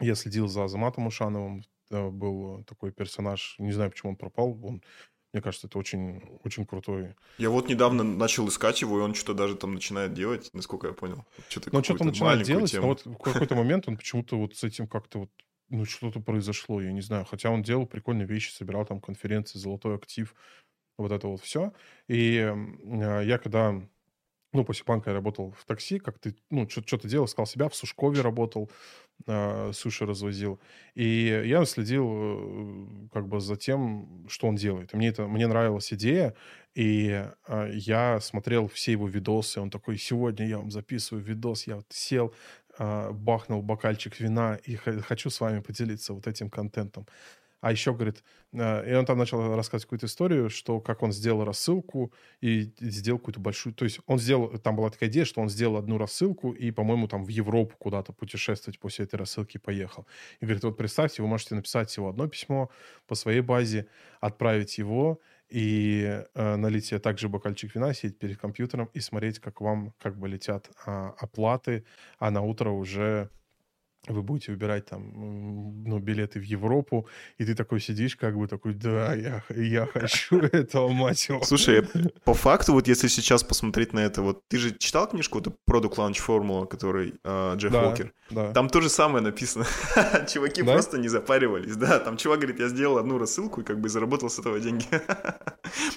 Я 0.00 0.14
следил 0.14 0.48
за 0.48 0.64
Азаматом 0.64 1.06
Ушановым. 1.06 1.62
Э, 1.90 2.10
был 2.10 2.64
такой 2.64 2.92
персонаж, 2.92 3.56
не 3.58 3.72
знаю, 3.72 3.90
почему 3.90 4.10
он 4.10 4.16
пропал. 4.16 4.58
Он 4.64 4.82
мне 5.32 5.42
кажется, 5.42 5.66
это 5.66 5.78
очень, 5.78 6.22
очень 6.44 6.64
крутой. 6.64 7.14
Я 7.36 7.50
вот 7.50 7.68
недавно 7.68 8.02
начал 8.02 8.48
искать 8.48 8.80
его, 8.80 8.98
и 8.98 9.02
он 9.02 9.14
что-то 9.14 9.34
даже 9.34 9.54
там 9.54 9.74
начинает 9.74 10.14
делать, 10.14 10.48
насколько 10.54 10.86
я 10.86 10.94
понял. 10.94 11.26
Что-то 11.50 11.68
ну, 11.72 11.84
что-то 11.84 12.04
начинает 12.04 12.46
делать, 12.46 12.70
тему. 12.70 12.82
но 12.82 12.88
вот 12.88 13.04
в 13.04 13.18
какой-то 13.18 13.54
момент 13.54 13.86
он 13.86 13.98
почему-то 13.98 14.38
вот 14.38 14.56
с 14.56 14.64
этим 14.64 14.88
как-то 14.88 15.18
вот 15.18 15.30
ну, 15.68 15.84
что-то 15.84 16.20
произошло, 16.20 16.80
я 16.80 16.90
не 16.90 17.02
знаю. 17.02 17.26
Хотя 17.26 17.50
он 17.50 17.62
делал 17.62 17.86
прикольные 17.86 18.26
вещи, 18.26 18.50
собирал 18.50 18.86
там 18.86 18.98
конференции, 18.98 19.58
золотой 19.58 19.96
актив, 19.96 20.34
вот 20.98 21.12
это 21.12 21.28
вот 21.28 21.40
все. 21.40 21.72
И 22.08 22.38
э, 22.38 23.22
я 23.24 23.38
когда, 23.38 23.72
ну, 24.52 24.64
после 24.64 24.84
банка 24.86 25.10
я 25.10 25.14
работал 25.14 25.52
в 25.52 25.64
такси, 25.64 25.98
как 25.98 26.18
ты, 26.18 26.34
ну, 26.50 26.68
что-то 26.68 27.08
делал, 27.08 27.28
сказал 27.28 27.46
себя, 27.46 27.68
в 27.68 27.74
Сушкове 27.74 28.22
работал, 28.22 28.70
э, 29.26 29.72
суши 29.72 30.06
развозил. 30.06 30.60
И 30.94 31.42
я 31.44 31.64
следил 31.64 32.06
э, 32.08 33.08
как 33.12 33.28
бы 33.28 33.40
за 33.40 33.56
тем, 33.56 34.26
что 34.28 34.48
он 34.48 34.56
делает. 34.56 34.92
Мне 34.94 35.08
это, 35.08 35.26
мне 35.26 35.46
нравилась 35.46 35.92
идея, 35.92 36.34
и 36.74 37.26
э, 37.48 37.70
я 37.74 38.20
смотрел 38.20 38.68
все 38.68 38.92
его 38.92 39.08
видосы, 39.08 39.60
он 39.60 39.70
такой, 39.70 39.98
сегодня 39.98 40.46
я 40.46 40.58
вам 40.58 40.70
записываю 40.70 41.24
видос, 41.24 41.66
я 41.66 41.76
вот 41.76 41.86
сел, 41.90 42.34
бахнул 42.78 43.62
бокальчик 43.62 44.20
вина 44.20 44.56
и 44.56 44.74
хочу 44.76 45.30
с 45.30 45.40
вами 45.40 45.60
поделиться 45.60 46.12
вот 46.12 46.26
этим 46.26 46.50
контентом. 46.50 47.06
А 47.66 47.72
еще, 47.72 47.92
говорит, 47.92 48.22
э, 48.52 48.92
и 48.92 48.94
он 48.94 49.04
там 49.06 49.18
начал 49.18 49.56
рассказывать 49.56 49.86
какую-то 49.86 50.06
историю, 50.06 50.50
что 50.50 50.80
как 50.80 51.02
он 51.02 51.10
сделал 51.10 51.44
рассылку 51.44 52.12
и 52.40 52.72
сделал 52.78 53.18
какую-то 53.18 53.40
большую... 53.40 53.74
То 53.74 53.84
есть 53.84 53.98
он 54.06 54.20
сделал... 54.20 54.56
Там 54.58 54.76
была 54.76 54.88
такая 54.88 55.08
идея, 55.08 55.24
что 55.24 55.40
он 55.40 55.48
сделал 55.48 55.76
одну 55.76 55.98
рассылку 55.98 56.52
и, 56.52 56.70
по-моему, 56.70 57.08
там 57.08 57.24
в 57.24 57.28
Европу 57.28 57.74
куда-то 57.76 58.12
путешествовать 58.12 58.78
после 58.78 59.06
этой 59.06 59.16
рассылки 59.16 59.58
поехал. 59.58 60.06
И 60.38 60.44
говорит, 60.44 60.62
вот 60.62 60.76
представьте, 60.76 61.22
вы 61.22 61.28
можете 61.28 61.56
написать 61.56 61.90
всего 61.90 62.08
одно 62.08 62.28
письмо 62.28 62.70
по 63.08 63.16
своей 63.16 63.40
базе, 63.40 63.88
отправить 64.20 64.78
его, 64.78 65.20
и 65.48 66.22
э, 66.34 66.56
налить 66.56 66.86
себе 66.86 67.00
также 67.00 67.28
бокальчик 67.28 67.74
вина, 67.74 67.94
сидеть 67.94 68.16
перед 68.16 68.38
компьютером 68.38 68.90
и 68.94 69.00
смотреть, 69.00 69.40
как 69.40 69.60
вам 69.60 69.92
как 69.98 70.16
бы 70.16 70.28
летят 70.28 70.70
э, 70.86 71.10
оплаты, 71.18 71.84
а 72.20 72.30
на 72.30 72.42
утро 72.42 72.70
уже 72.70 73.28
вы 74.08 74.22
будете 74.22 74.52
выбирать 74.52 74.86
там, 74.86 75.12
ну, 75.84 75.98
билеты 75.98 76.40
в 76.40 76.44
Европу, 76.44 77.08
и 77.38 77.44
ты 77.44 77.54
такой 77.54 77.80
сидишь, 77.80 78.16
как 78.16 78.36
бы 78.36 78.46
такой, 78.46 78.74
да, 78.74 79.14
я, 79.14 79.42
я 79.50 79.86
хочу 79.92 80.38
этого, 80.40 80.88
мать 80.88 81.28
его. 81.28 81.42
Слушай, 81.42 81.82
по 82.24 82.34
факту, 82.34 82.72
вот 82.72 82.88
если 82.88 83.08
сейчас 83.08 83.42
посмотреть 83.44 83.92
на 83.92 84.00
это, 84.00 84.22
вот 84.22 84.42
ты 84.48 84.58
же 84.58 84.76
читал 84.76 85.08
книжку, 85.08 85.38
это 85.38 85.52
Product 85.68 85.96
Launch 85.96 86.18
Formula, 86.26 86.66
который 86.66 87.14
э, 87.24 87.54
Джефф 87.56 87.72
да, 87.72 87.88
Уокер? 87.88 88.12
Да. 88.30 88.52
Там 88.52 88.68
то 88.68 88.80
же 88.80 88.88
самое 88.88 89.22
написано. 89.22 89.66
Чуваки 90.32 90.62
да? 90.62 90.72
просто 90.72 90.98
не 90.98 91.08
запаривались, 91.08 91.76
да, 91.76 91.98
там 91.98 92.16
чувак 92.16 92.40
говорит, 92.40 92.60
я 92.60 92.68
сделал 92.68 92.98
одну 92.98 93.18
рассылку 93.18 93.60
и 93.60 93.64
как 93.64 93.80
бы 93.80 93.88
заработал 93.88 94.30
с 94.30 94.38
этого 94.38 94.60
деньги. 94.60 94.86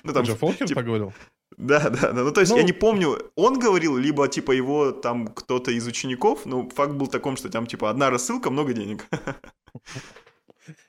ну, 0.03 0.13
там, 0.13 0.23
Джефф 0.23 0.43
Уокер 0.43 0.67
типа, 0.67 0.79
так 0.79 0.85
говорил? 0.85 1.13
Да, 1.59 1.89
да, 1.89 2.13
да. 2.13 2.23
Ну, 2.23 2.31
то 2.31 2.39
есть, 2.39 2.51
ну, 2.51 2.57
я 2.57 2.63
не 2.63 2.71
помню, 2.71 3.17
он 3.35 3.59
говорил, 3.59 3.97
либо, 3.97 4.27
типа, 4.29 4.53
его 4.53 4.91
там 4.91 5.27
кто-то 5.27 5.71
из 5.71 5.85
учеников, 5.85 6.45
но 6.45 6.69
факт 6.69 6.93
был 6.93 7.07
таком, 7.07 7.35
что 7.35 7.49
там, 7.49 7.67
типа, 7.67 7.89
одна 7.89 8.09
рассылка, 8.09 8.49
много 8.49 8.73
денег. 8.73 9.05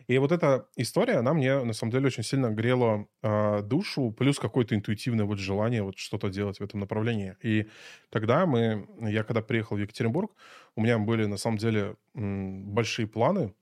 И 0.07 0.19
вот 0.19 0.31
эта 0.31 0.67
история, 0.77 1.15
она 1.15 1.33
мне, 1.35 1.65
на 1.65 1.73
самом 1.73 1.93
деле, 1.93 2.07
очень 2.07 2.23
сильно 2.23 2.51
грела 2.51 3.07
э, 3.23 3.63
душу, 3.63 4.15
плюс 4.17 4.39
какое-то 4.39 4.75
интуитивное 4.75 5.25
вот 5.25 5.39
желание 5.39 5.83
вот 5.83 5.99
что-то 5.99 6.29
делать 6.29 6.61
в 6.61 6.63
этом 6.63 6.81
направлении. 6.81 7.37
И 7.43 7.67
тогда 8.11 8.47
мы, 8.47 8.87
я 9.01 9.25
когда 9.25 9.41
приехал 9.43 9.77
в 9.77 9.81
Екатеринбург, 9.81 10.33
у 10.77 10.83
меня 10.83 10.99
были, 10.99 11.27
на 11.27 11.37
самом 11.37 11.59
деле, 11.59 11.97
большие 12.15 13.07
планы, 13.07 13.55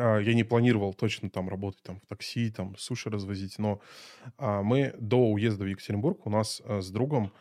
а, 0.00 0.18
я 0.18 0.34
не 0.34 0.44
планировал 0.44 0.94
точно 0.94 1.28
там 1.28 1.48
работать 1.48 1.82
там 1.82 2.00
в 2.00 2.06
такси, 2.06 2.50
там 2.50 2.74
суши 2.76 3.10
развозить, 3.10 3.58
но 3.58 3.80
а, 4.38 4.62
мы 4.62 4.94
до 4.98 5.18
уезда 5.28 5.64
в 5.64 5.66
Екатеринбург 5.66 6.26
у 6.26 6.30
нас 6.30 6.62
а, 6.64 6.80
с 6.80 6.90
другом 6.90 7.32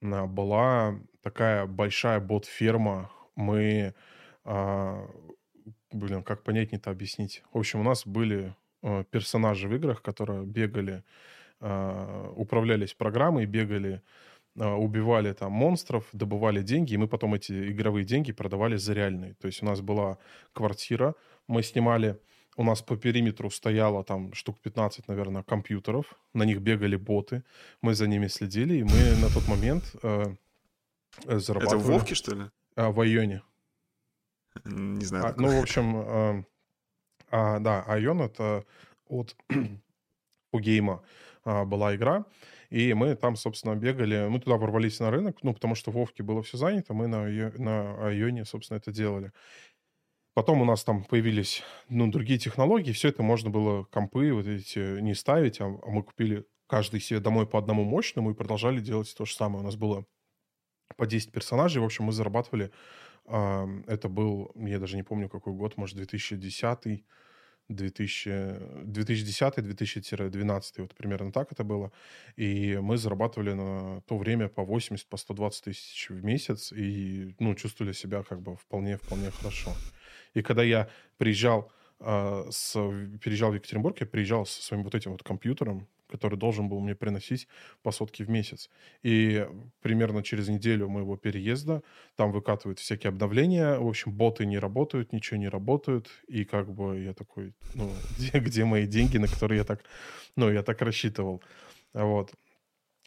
а, 0.00 0.26
была 0.26 0.98
такая 1.22 1.66
большая 1.66 2.20
бот-ферма. 2.20 3.10
Мы, 3.36 3.94
блин, 4.44 6.22
как 6.24 6.42
понятнее-то 6.42 6.90
объяснить. 6.90 7.44
В 7.52 7.58
общем, 7.58 7.80
у 7.80 7.82
нас 7.84 8.04
были 8.06 8.56
а, 8.82 9.04
персонажи 9.04 9.68
в 9.68 9.74
играх, 9.74 10.02
которые 10.02 10.44
бегали, 10.44 11.04
управлялись 11.60 12.94
программой, 12.94 13.46
бегали 13.46 14.00
убивали 14.54 15.32
там 15.32 15.52
монстров, 15.52 16.08
добывали 16.12 16.62
деньги, 16.62 16.94
и 16.94 16.96
мы 16.96 17.06
потом 17.06 17.34
эти 17.34 17.70
игровые 17.70 18.04
деньги 18.04 18.32
продавали 18.32 18.76
за 18.76 18.92
реальные. 18.92 19.34
То 19.34 19.46
есть 19.46 19.62
у 19.62 19.66
нас 19.66 19.80
была 19.80 20.18
квартира, 20.52 21.14
мы 21.48 21.62
снимали, 21.62 22.20
у 22.56 22.64
нас 22.64 22.82
по 22.82 22.96
периметру 22.96 23.50
стояло 23.50 24.04
там 24.04 24.32
штук 24.34 24.60
15, 24.60 25.08
наверное, 25.08 25.42
компьютеров, 25.42 26.14
на 26.34 26.44
них 26.44 26.60
бегали 26.60 26.96
боты, 26.96 27.42
мы 27.82 27.94
за 27.94 28.06
ними 28.06 28.28
следили, 28.28 28.74
и 28.78 28.82
мы 28.84 29.16
на 29.20 29.28
тот 29.28 29.48
момент 29.48 29.94
э, 30.02 30.34
зарабатывали... 31.26 31.66
Это 31.66 31.78
в 31.78 31.86
Вовке, 31.86 32.14
что 32.14 32.34
ли? 32.34 32.44
А, 32.76 32.90
в 32.90 33.00
Айоне. 33.00 33.42
Не 34.64 35.04
знаю. 35.04 35.26
А, 35.26 35.34
ну, 35.36 35.56
в 35.56 35.62
общем, 35.62 35.96
э, 35.96 36.44
а, 37.30 37.58
да, 37.58 37.82
Айон 37.82 38.22
это 38.22 38.64
от 39.06 39.36
у 40.52 40.58
гейма 40.58 41.02
а, 41.44 41.64
была 41.64 41.94
игра, 41.94 42.24
и 42.70 42.92
мы 42.92 43.14
там, 43.14 43.36
собственно, 43.36 43.74
бегали, 43.76 44.28
мы 44.28 44.40
туда 44.40 44.56
ворвались 44.56 45.00
на 45.00 45.10
рынок, 45.10 45.38
ну, 45.42 45.54
потому 45.54 45.74
что 45.74 45.90
в 45.90 45.94
Вовке 45.94 46.22
было 46.22 46.42
все 46.42 46.58
занято, 46.58 46.92
мы 46.92 47.06
на, 47.06 47.24
на 47.58 48.06
Айоне, 48.06 48.44
собственно, 48.44 48.78
это 48.78 48.92
делали. 48.92 49.32
Потом 50.38 50.62
у 50.62 50.64
нас 50.64 50.84
там 50.84 51.02
появились, 51.02 51.64
ну, 51.88 52.08
другие 52.08 52.38
технологии, 52.38 52.92
все 52.92 53.08
это 53.08 53.24
можно 53.24 53.50
было 53.50 53.82
компы 53.90 54.32
вот 54.32 54.46
эти 54.46 55.00
не 55.00 55.14
ставить, 55.14 55.60
а, 55.60 55.64
а 55.64 55.90
мы 55.90 56.04
купили 56.04 56.46
каждый 56.68 57.00
себе 57.00 57.18
домой 57.18 57.44
по 57.44 57.58
одному 57.58 57.82
мощному 57.82 58.30
и 58.30 58.34
продолжали 58.34 58.78
делать 58.78 59.12
то 59.18 59.24
же 59.24 59.34
самое. 59.34 59.62
У 59.62 59.66
нас 59.66 59.74
было 59.74 60.06
по 60.96 61.08
10 61.08 61.32
персонажей, 61.32 61.82
в 61.82 61.84
общем, 61.84 62.04
мы 62.04 62.12
зарабатывали, 62.12 62.70
э, 63.26 63.66
это 63.88 64.08
был, 64.08 64.52
я 64.54 64.78
даже 64.78 64.94
не 64.94 65.02
помню 65.02 65.28
какой 65.28 65.54
год, 65.54 65.76
может, 65.76 65.96
2010 65.96 67.04
2010-2012, 67.68 70.62
вот 70.78 70.94
примерно 70.94 71.32
так 71.32 71.52
это 71.52 71.64
было. 71.64 71.90
И 72.36 72.78
мы 72.80 72.96
зарабатывали 72.96 73.54
на 73.54 74.02
то 74.02 74.16
время 74.16 74.48
по 74.48 74.64
80, 74.64 75.04
по 75.08 75.16
120 75.16 75.64
тысяч 75.64 76.10
в 76.10 76.24
месяц 76.24 76.72
и, 76.72 77.34
ну, 77.40 77.56
чувствовали 77.56 77.92
себя 77.92 78.22
как 78.22 78.40
бы 78.40 78.54
вполне-вполне 78.56 79.32
хорошо. 79.32 79.72
И 80.34 80.42
когда 80.42 80.62
я 80.62 80.88
приезжал, 81.16 81.70
э, 82.00 82.46
с, 82.50 82.72
переезжал 83.22 83.50
в 83.50 83.54
Екатеринбург, 83.54 84.00
я 84.00 84.06
приезжал 84.06 84.46
со 84.46 84.62
своим 84.62 84.84
вот 84.84 84.94
этим 84.94 85.12
вот 85.12 85.22
компьютером, 85.22 85.86
который 86.08 86.38
должен 86.38 86.68
был 86.68 86.80
мне 86.80 86.94
приносить 86.94 87.46
по 87.82 87.92
сотке 87.92 88.24
в 88.24 88.30
месяц. 88.30 88.70
И 89.02 89.46
примерно 89.82 90.22
через 90.22 90.48
неделю 90.48 90.88
моего 90.88 91.16
переезда 91.16 91.82
там 92.16 92.32
выкатывают 92.32 92.78
всякие 92.78 93.08
обновления. 93.08 93.78
В 93.78 93.86
общем, 93.86 94.12
боты 94.12 94.46
не 94.46 94.58
работают, 94.58 95.12
ничего 95.12 95.38
не 95.38 95.48
работают. 95.48 96.08
И 96.26 96.44
как 96.44 96.72
бы 96.72 97.00
я 97.00 97.12
такой, 97.12 97.52
ну, 97.74 97.92
где, 98.18 98.38
где 98.38 98.64
мои 98.64 98.86
деньги, 98.86 99.18
на 99.18 99.28
которые 99.28 99.58
я 99.58 99.64
так, 99.64 99.84
ну, 100.36 100.50
я 100.50 100.62
так 100.62 100.80
рассчитывал. 100.82 101.42
Вот. 101.92 102.32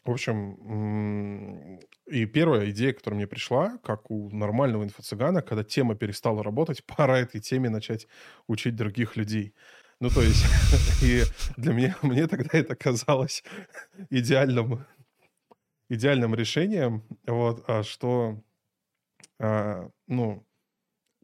В 0.04 0.10
общем, 0.10 1.78
и 2.06 2.26
первая 2.26 2.70
идея, 2.70 2.92
которая 2.92 3.18
мне 3.18 3.26
пришла, 3.28 3.78
как 3.84 4.10
у 4.10 4.30
нормального 4.30 4.82
инфо-цыгана, 4.84 5.42
когда 5.42 5.62
тема 5.62 5.94
перестала 5.94 6.42
работать, 6.42 6.84
пора 6.96 7.20
этой 7.20 7.40
теме 7.40 7.70
начать 7.70 8.08
учить 8.48 8.74
других 8.74 9.16
людей. 9.16 9.54
Ну, 10.00 10.10
то 10.10 10.20
есть, 10.20 10.44
и 11.02 11.22
для 11.56 11.72
меня, 11.72 11.96
мне 12.02 12.26
тогда 12.26 12.58
это 12.58 12.74
казалось 12.74 13.44
идеальным, 14.10 14.84
идеальным 15.88 16.34
решением, 16.34 17.04
вот, 17.24 17.64
а 17.68 17.84
что, 17.84 18.42
а, 19.38 19.88
ну, 20.08 20.44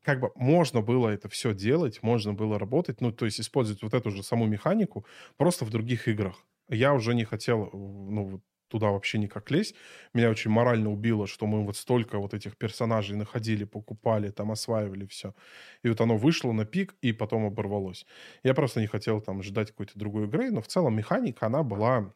как 0.03 0.21
бы 0.21 0.31
можно 0.37 0.83
было 0.83 1.09
это 1.09 1.29
все 1.29 1.53
делать, 1.53 2.03
можно 2.03 2.33
было 2.33 2.59
работать, 2.59 3.01
ну, 3.01 3.11
то 3.13 3.25
есть 3.25 3.41
использовать 3.41 3.83
вот 3.83 3.93
эту 3.93 4.11
же 4.11 4.23
саму 4.23 4.47
механику 4.47 5.05
просто 5.37 5.65
в 5.65 5.71
других 5.71 6.07
играх. 6.07 6.47
Я 6.69 6.95
уже 6.95 7.15
не 7.15 7.25
хотел, 7.25 7.71
ну, 7.73 8.41
туда 8.69 8.91
вообще 8.91 9.19
никак 9.19 9.51
лезть. 9.51 9.75
Меня 10.15 10.31
очень 10.31 10.51
морально 10.51 10.91
убило, 10.91 11.27
что 11.27 11.47
мы 11.47 11.65
вот 11.65 11.77
столько 11.77 12.19
вот 12.19 12.35
этих 12.35 12.57
персонажей 12.57 13.17
находили, 13.17 13.65
покупали, 13.65 14.31
там 14.31 14.51
осваивали 14.53 15.07
все. 15.07 15.35
И 15.83 15.89
вот 15.89 16.01
оно 16.01 16.17
вышло 16.17 16.53
на 16.53 16.65
пик 16.65 16.95
и 17.03 17.13
потом 17.13 17.47
оборвалось. 17.47 18.07
Я 18.43 18.55
просто 18.55 18.81
не 18.81 18.87
хотел 18.87 19.21
там 19.21 19.43
ждать 19.43 19.69
какой-то 19.71 19.99
другой 19.99 20.25
игры, 20.27 20.51
но 20.51 20.61
в 20.61 20.69
целом 20.69 20.97
механика, 20.97 21.47
она 21.47 21.63
была 21.63 22.13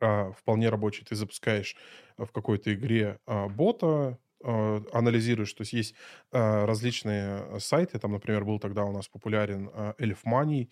э, 0.00 0.32
вполне 0.32 0.68
рабочей. 0.68 1.04
Ты 1.04 1.16
запускаешь 1.16 1.76
в 2.16 2.28
какой-то 2.28 2.72
игре 2.74 3.18
э, 3.26 3.48
бота, 3.48 4.18
э, 4.42 4.80
анализируешь, 4.92 5.52
то 5.52 5.62
есть 5.62 5.72
есть 5.72 5.94
э, 6.32 6.64
различные 6.64 7.60
сайты, 7.60 7.98
там, 7.98 8.12
например, 8.12 8.44
был 8.44 8.58
тогда 8.58 8.84
у 8.84 8.92
нас 8.92 9.08
популярен 9.08 9.70
э, 9.72 9.94
Elf 9.98 10.18
Money, 10.26 10.68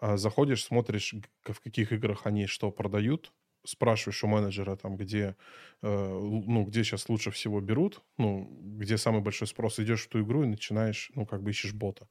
э, 0.00 0.16
заходишь, 0.16 0.64
смотришь, 0.64 1.14
в 1.44 1.60
каких 1.60 1.92
играх 1.92 2.26
они 2.26 2.46
что 2.46 2.70
продают, 2.70 3.32
спрашиваешь 3.64 4.24
у 4.24 4.26
менеджера, 4.28 4.76
там, 4.76 4.96
где, 4.96 5.36
э, 5.82 5.86
ну, 5.86 6.64
где 6.64 6.84
сейчас 6.84 7.08
лучше 7.08 7.30
всего 7.30 7.60
берут, 7.60 8.02
ну, 8.18 8.48
где 8.60 8.98
самый 8.98 9.20
большой 9.20 9.46
спрос, 9.46 9.78
идешь 9.78 10.04
в 10.04 10.08
ту 10.08 10.20
игру 10.22 10.44
и 10.44 10.46
начинаешь, 10.46 11.10
ну, 11.14 11.26
как 11.26 11.42
бы 11.42 11.50
ищешь 11.50 11.72
бота. 11.72 12.08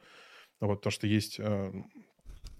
Вот, 0.59 0.81
то, 0.81 0.89
что 0.89 1.07
есть... 1.07 1.39
Э, 1.39 1.71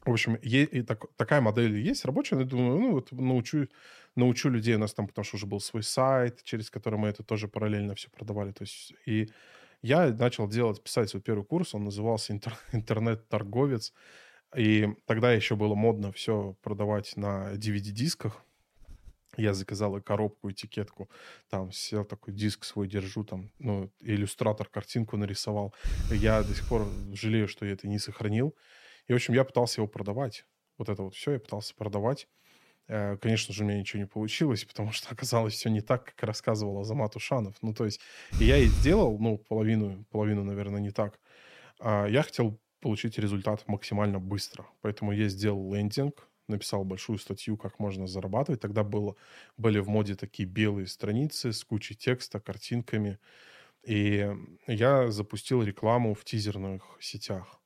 в 0.06 0.12
общем, 0.12 0.38
е- 0.42 0.64
и 0.64 0.82
так, 0.84 1.06
такая 1.18 1.42
модель 1.42 1.78
есть 1.80 2.06
рабочая, 2.06 2.40
я 2.40 2.46
думаю, 2.46 2.80
ну, 2.80 2.92
вот 2.94 3.12
научу, 3.12 3.68
научу 4.16 4.50
людей, 4.50 4.76
у 4.76 4.80
нас 4.80 4.94
там, 4.94 5.08
потому 5.08 5.26
что 5.26 5.36
уже 5.36 5.46
был 5.46 5.60
свой 5.60 5.84
сайт, 5.84 6.44
через 6.44 6.70
который 6.70 6.98
мы 6.98 7.10
это 7.10 7.24
тоже 7.24 7.48
параллельно 7.50 7.94
все 7.94 8.10
продавали, 8.10 8.52
то 8.54 8.64
есть, 8.64 8.94
и 9.06 9.30
я 9.82 10.08
начал 10.14 10.48
делать, 10.48 10.82
писать 10.82 11.10
свой 11.10 11.22
первый 11.22 11.44
курс, 11.44 11.76
он 11.76 11.84
назывался 11.84 12.34
интер- 12.34 12.58
«Интернет-торговец», 12.72 13.94
и 14.56 14.88
тогда 15.06 15.34
еще 15.34 15.56
было 15.56 15.76
модно 15.76 16.12
все 16.14 16.56
продавать 16.62 17.18
на 17.18 17.54
DVD-дисках, 17.54 18.42
я 19.36 19.54
заказал 19.54 19.98
и 19.98 20.02
коробку, 20.02 20.50
этикетку, 20.50 21.10
там 21.50 21.72
сел 21.72 22.06
такой 22.06 22.34
диск 22.34 22.64
свой 22.64 22.88
держу, 22.88 23.24
там, 23.24 23.52
ну, 23.60 23.92
иллюстратор 24.00 24.68
картинку 24.68 25.18
нарисовал. 25.18 25.74
Я 26.12 26.44
до 26.44 26.56
сих 26.56 26.68
пор 26.68 26.88
жалею, 27.12 27.48
что 27.48 27.66
я 27.66 27.74
это 27.74 27.88
не 27.88 28.00
сохранил. 28.00 28.56
И, 29.08 29.14
в 29.14 29.16
общем, 29.16 29.34
я 29.34 29.44
пытался 29.44 29.82
его 29.82 29.88
продавать. 29.88 30.46
Вот 30.78 30.90
это 30.90 31.04
вот 31.04 31.16
все 31.16 31.34
я 31.34 31.40
пытался 31.40 31.76
продавать. 31.76 32.28
Э, 32.88 33.18
конечно 33.18 33.54
же, 33.54 33.64
у 33.64 33.68
меня 33.68 33.80
ничего 33.80 34.02
не 34.02 34.08
получилось, 34.08 34.66
потому 34.66 34.92
что 34.92 35.10
оказалось 35.10 35.54
все 35.54 35.70
не 35.70 35.82
так, 35.82 36.06
как 36.06 36.24
рассказывал 36.24 36.80
Азамат 36.80 37.16
Ушанов. 37.16 37.56
Ну, 37.62 37.74
то 37.74 37.86
есть, 37.86 38.00
я 38.40 38.58
и 38.58 38.68
сделал, 38.68 39.18
ну, 39.20 39.38
половину, 39.38 40.06
половину, 40.10 40.44
наверное, 40.44 40.82
не 40.82 40.92
так. 40.92 41.20
А 41.80 42.08
я 42.08 42.24
хотел 42.24 42.60
получить 42.80 43.18
результат 43.18 43.68
максимально 43.68 44.20
быстро. 44.20 44.66
Поэтому 44.82 45.12
я 45.12 45.30
сделал 45.30 45.74
лендинг, 45.74 46.28
написал 46.48 46.84
большую 46.84 47.18
статью, 47.18 47.58
как 47.58 47.80
можно 47.80 48.08
зарабатывать. 48.08 48.62
Тогда 48.62 48.84
было, 48.84 49.16
были 49.58 49.80
в 49.80 49.88
моде 49.88 50.16
такие 50.16 50.48
белые 50.48 50.88
страницы 50.88 51.54
с 51.54 51.64
кучей 51.64 51.96
текста, 51.96 52.40
картинками. 52.40 53.20
И 53.84 54.30
я 54.68 55.12
запустил 55.12 55.64
рекламу 55.64 56.14
в 56.14 56.26
тизерных 56.26 56.98
сетях. 57.00 57.60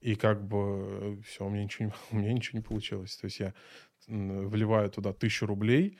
И 0.00 0.14
как 0.14 0.46
бы 0.46 1.20
все, 1.26 1.44
у 1.44 1.50
меня 1.50 1.64
ничего, 1.64 1.92
у 2.10 2.16
меня 2.16 2.32
ничего 2.32 2.58
не 2.58 2.64
получилось. 2.64 3.16
То 3.16 3.26
есть 3.26 3.40
я 3.40 3.54
вливаю 4.06 4.90
туда 4.90 5.12
тысячу 5.12 5.46
рублей, 5.46 5.98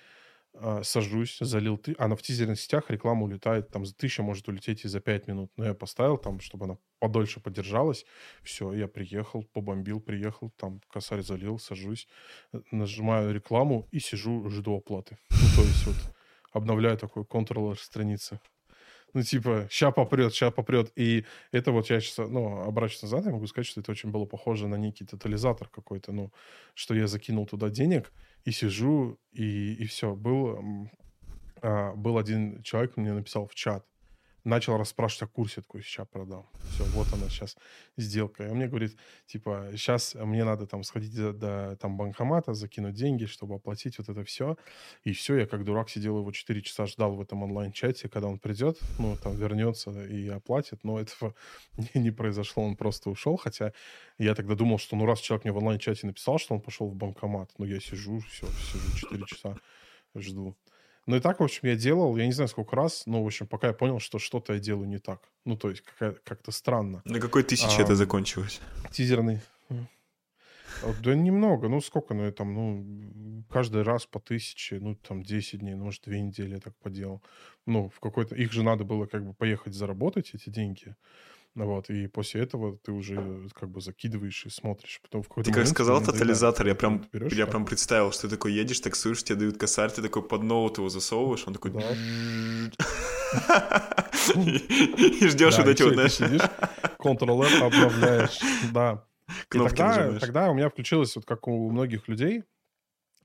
сажусь, 0.83 1.39
залил 1.41 1.77
ты, 1.77 1.95
а 1.99 2.09
на 2.09 2.17
в 2.17 2.23
тизерных 2.23 2.61
сетях 2.61 2.91
реклама 2.91 3.25
улетает, 3.25 3.69
там 3.71 3.85
за 3.85 3.95
тысяча 3.95 4.23
может 4.23 4.49
улететь 4.49 4.85
и 4.85 4.89
за 4.89 5.01
пять 5.01 5.27
минут. 5.29 5.51
Но 5.57 5.65
я 5.65 5.75
поставил 5.75 6.17
там, 6.19 6.41
чтобы 6.41 6.65
она 6.65 6.79
подольше 6.99 7.41
подержалась. 7.41 8.05
Все, 8.43 8.73
я 8.73 8.89
приехал, 8.89 9.45
побомбил, 9.53 10.01
приехал, 10.01 10.51
там 10.57 10.81
косарь 10.91 11.23
залил, 11.23 11.59
сажусь, 11.59 12.09
э, 12.53 12.61
нажимаю 12.71 13.35
рекламу 13.35 13.89
и 13.93 13.99
сижу, 13.99 14.49
жду 14.49 14.77
оплаты. 14.77 15.19
Ну, 15.31 15.63
то 15.63 15.63
есть 15.63 15.87
вот 15.87 15.97
обновляю 16.53 16.97
такой 16.97 17.25
контроллер 17.25 17.79
страницы. 17.79 18.41
Ну, 19.17 19.23
типа, 19.23 19.67
ща 19.71 19.91
попрет, 19.91 20.35
ща 20.35 20.51
попрет. 20.51 20.93
И 20.95 21.25
это 21.51 21.73
вот 21.73 21.91
я 21.91 22.01
сейчас, 22.01 22.29
ну, 22.29 22.61
обращаюсь 22.69 23.03
назад, 23.03 23.25
я 23.25 23.33
могу 23.33 23.47
сказать, 23.47 23.67
что 23.67 23.81
это 23.81 23.91
очень 23.91 24.11
было 24.11 24.27
похоже 24.27 24.69
на 24.69 24.77
некий 24.77 25.07
тотализатор 25.07 25.69
какой-то, 25.69 26.13
ну, 26.13 26.31
что 26.75 26.95
я 26.95 27.07
закинул 27.07 27.47
туда 27.47 27.71
денег, 27.71 28.13
и 28.45 28.51
сижу, 28.53 29.19
и, 29.33 29.73
и 29.73 29.87
все. 29.87 30.15
Был, 30.15 30.59
а, 31.63 31.95
был 31.95 32.19
один 32.19 32.63
человек, 32.63 32.99
мне 32.99 33.15
написал 33.15 33.47
в 33.47 33.55
чат, 33.55 33.87
начал 34.47 34.77
расспрашивать 34.77 35.23
о 35.23 35.27
курсе, 35.27 35.61
такой, 35.61 35.83
сейчас 35.83 36.07
продам. 36.07 36.47
Все, 36.71 36.85
вот 36.85 37.13
она 37.13 37.29
сейчас 37.29 37.57
сделка. 37.97 38.45
И 38.45 38.49
он 38.49 38.57
мне 38.57 38.69
говорит, 38.69 38.97
типа, 39.27 39.71
сейчас 39.73 40.15
мне 40.15 40.45
надо 40.45 40.67
там 40.67 40.85
сходить 40.85 41.15
до, 41.15 41.33
до 41.33 41.77
там 41.77 41.97
банкомата, 41.97 42.55
закинуть 42.55 42.95
деньги, 42.95 43.27
чтобы 43.27 43.57
оплатить 43.57 43.99
вот 43.99 44.09
это 44.09 44.25
все. 44.25 44.57
И 45.03 45.13
все, 45.13 45.37
я 45.37 45.47
как 45.47 45.65
дурак 45.65 45.91
сидел 45.91 46.19
его 46.19 46.31
4 46.31 46.63
часа 46.63 46.87
ждал 46.87 47.17
в 47.17 47.21
этом 47.21 47.43
онлайн-чате, 47.43 48.09
когда 48.09 48.29
он 48.29 48.39
придет, 48.39 48.79
ну, 48.99 49.17
там, 49.17 49.37
вернется 49.37 49.91
и 50.07 50.29
оплатит, 50.29 50.85
но 50.85 51.01
этого 51.01 51.35
не, 51.77 52.01
не 52.01 52.11
произошло, 52.13 52.65
он 52.65 52.77
просто 52.77 53.11
ушел, 53.11 53.37
хотя 53.37 53.73
я 54.19 54.35
тогда 54.35 54.55
думал, 54.55 54.79
что, 54.79 54.97
ну, 54.97 55.07
раз 55.07 55.21
человек 55.21 55.45
мне 55.45 55.53
в 55.53 55.59
онлайн-чате 55.59 56.07
написал, 56.07 56.39
что 56.39 56.55
он 56.55 56.61
пошел 56.61 56.89
в 56.89 56.95
банкомат, 56.95 57.51
ну, 57.59 57.65
я 57.65 57.81
сижу, 57.81 58.21
все, 58.21 58.47
сижу 58.73 58.97
4 58.97 59.25
часа, 59.27 59.57
жду. 60.15 60.57
Ну 61.07 61.17
и 61.17 61.21
так, 61.21 61.39
в 61.39 61.45
общем, 61.45 61.69
я 61.69 61.77
делал, 61.77 62.17
я 62.17 62.27
не 62.27 62.33
знаю, 62.33 62.49
сколько 62.49 62.75
раз, 62.75 63.05
но, 63.07 63.23
в 63.23 63.27
общем, 63.27 63.47
пока 63.47 63.69
я 63.69 63.73
понял, 63.73 64.01
что 64.01 64.19
что-то 64.19 64.55
я 64.55 64.59
делаю 64.59 64.89
не 64.89 64.99
так. 64.99 65.21
Ну, 65.45 65.57
то 65.57 65.71
есть 65.71 65.83
как-то 66.25 66.51
странно. 66.51 67.03
На 67.05 67.21
какой 67.21 67.45
тысяче 67.45 67.79
а, 67.79 67.83
это 67.83 67.95
закончилось? 67.95 68.61
Тизерный. 68.91 69.41
Да 71.03 71.15
немного, 71.15 71.69
ну 71.69 71.81
сколько, 71.81 72.13
ну, 72.13 72.25
я 72.25 72.33
там, 72.33 72.55
ну, 72.55 73.45
каждый 73.49 73.83
раз 73.83 74.05
по 74.07 74.21
тысяче, 74.21 74.79
ну, 74.81 74.95
там, 74.97 75.23
10 75.23 75.61
дней, 75.61 75.75
ну, 75.75 75.85
может, 75.85 76.03
две 76.05 76.21
недели 76.21 76.55
я 76.55 76.61
так 76.61 76.77
поделал. 76.77 77.23
Ну, 77.67 77.89
в 77.89 78.01
какой-то, 78.01 78.35
их 78.35 78.53
же 78.53 78.63
надо 78.63 78.85
было 78.85 79.07
как 79.07 79.25
бы 79.25 79.33
поехать 79.33 79.75
заработать, 79.75 80.35
эти 80.35 80.51
деньги. 80.51 80.95
Вот, 81.65 81.89
и 81.89 82.07
после 82.07 82.43
этого 82.43 82.77
ты 82.77 82.93
уже 82.93 83.49
как 83.55 83.71
бы 83.71 83.81
закидываешь 83.81 84.45
и 84.45 84.51
смотришь. 84.51 85.01
Потом 85.03 85.23
в 85.23 85.43
ты 85.43 85.51
как 85.51 85.67
сказал 85.67 86.03
тотализатор, 86.05 86.67
я 86.67 86.75
прям, 86.75 87.07
берешь, 87.11 87.33
я 87.33 87.47
прям 87.47 87.65
представил, 87.65 88.13
что 88.13 88.29
ты 88.29 88.37
такой 88.37 88.53
едешь, 88.53 88.81
таксуешь, 88.81 89.25
тебе 89.25 89.39
дают 89.39 89.57
косарь, 89.57 89.91
ты 89.91 90.03
такой 90.03 90.23
под 90.23 90.43
ноут 90.43 90.77
его 90.77 90.91
засовываешь, 90.91 91.45
он 91.47 91.55
такой... 91.55 91.71
И 94.37 95.29
ждешь 95.29 95.57
вот 95.57 95.69
эти 95.69 95.83
вот, 95.83 95.95
знаешь... 95.95 96.19
Ctrl-F 96.99 97.63
обновляешь, 97.63 98.39
да. 98.73 99.07
И 99.55 99.59
тогда, 99.59 100.19
тогда 100.19 100.51
у 100.51 100.55
меня 100.55 100.69
включилось, 100.69 101.17
вот 101.17 101.25
как 101.25 101.49
у 101.49 101.71
многих 101.71 102.07
людей, 102.09 102.45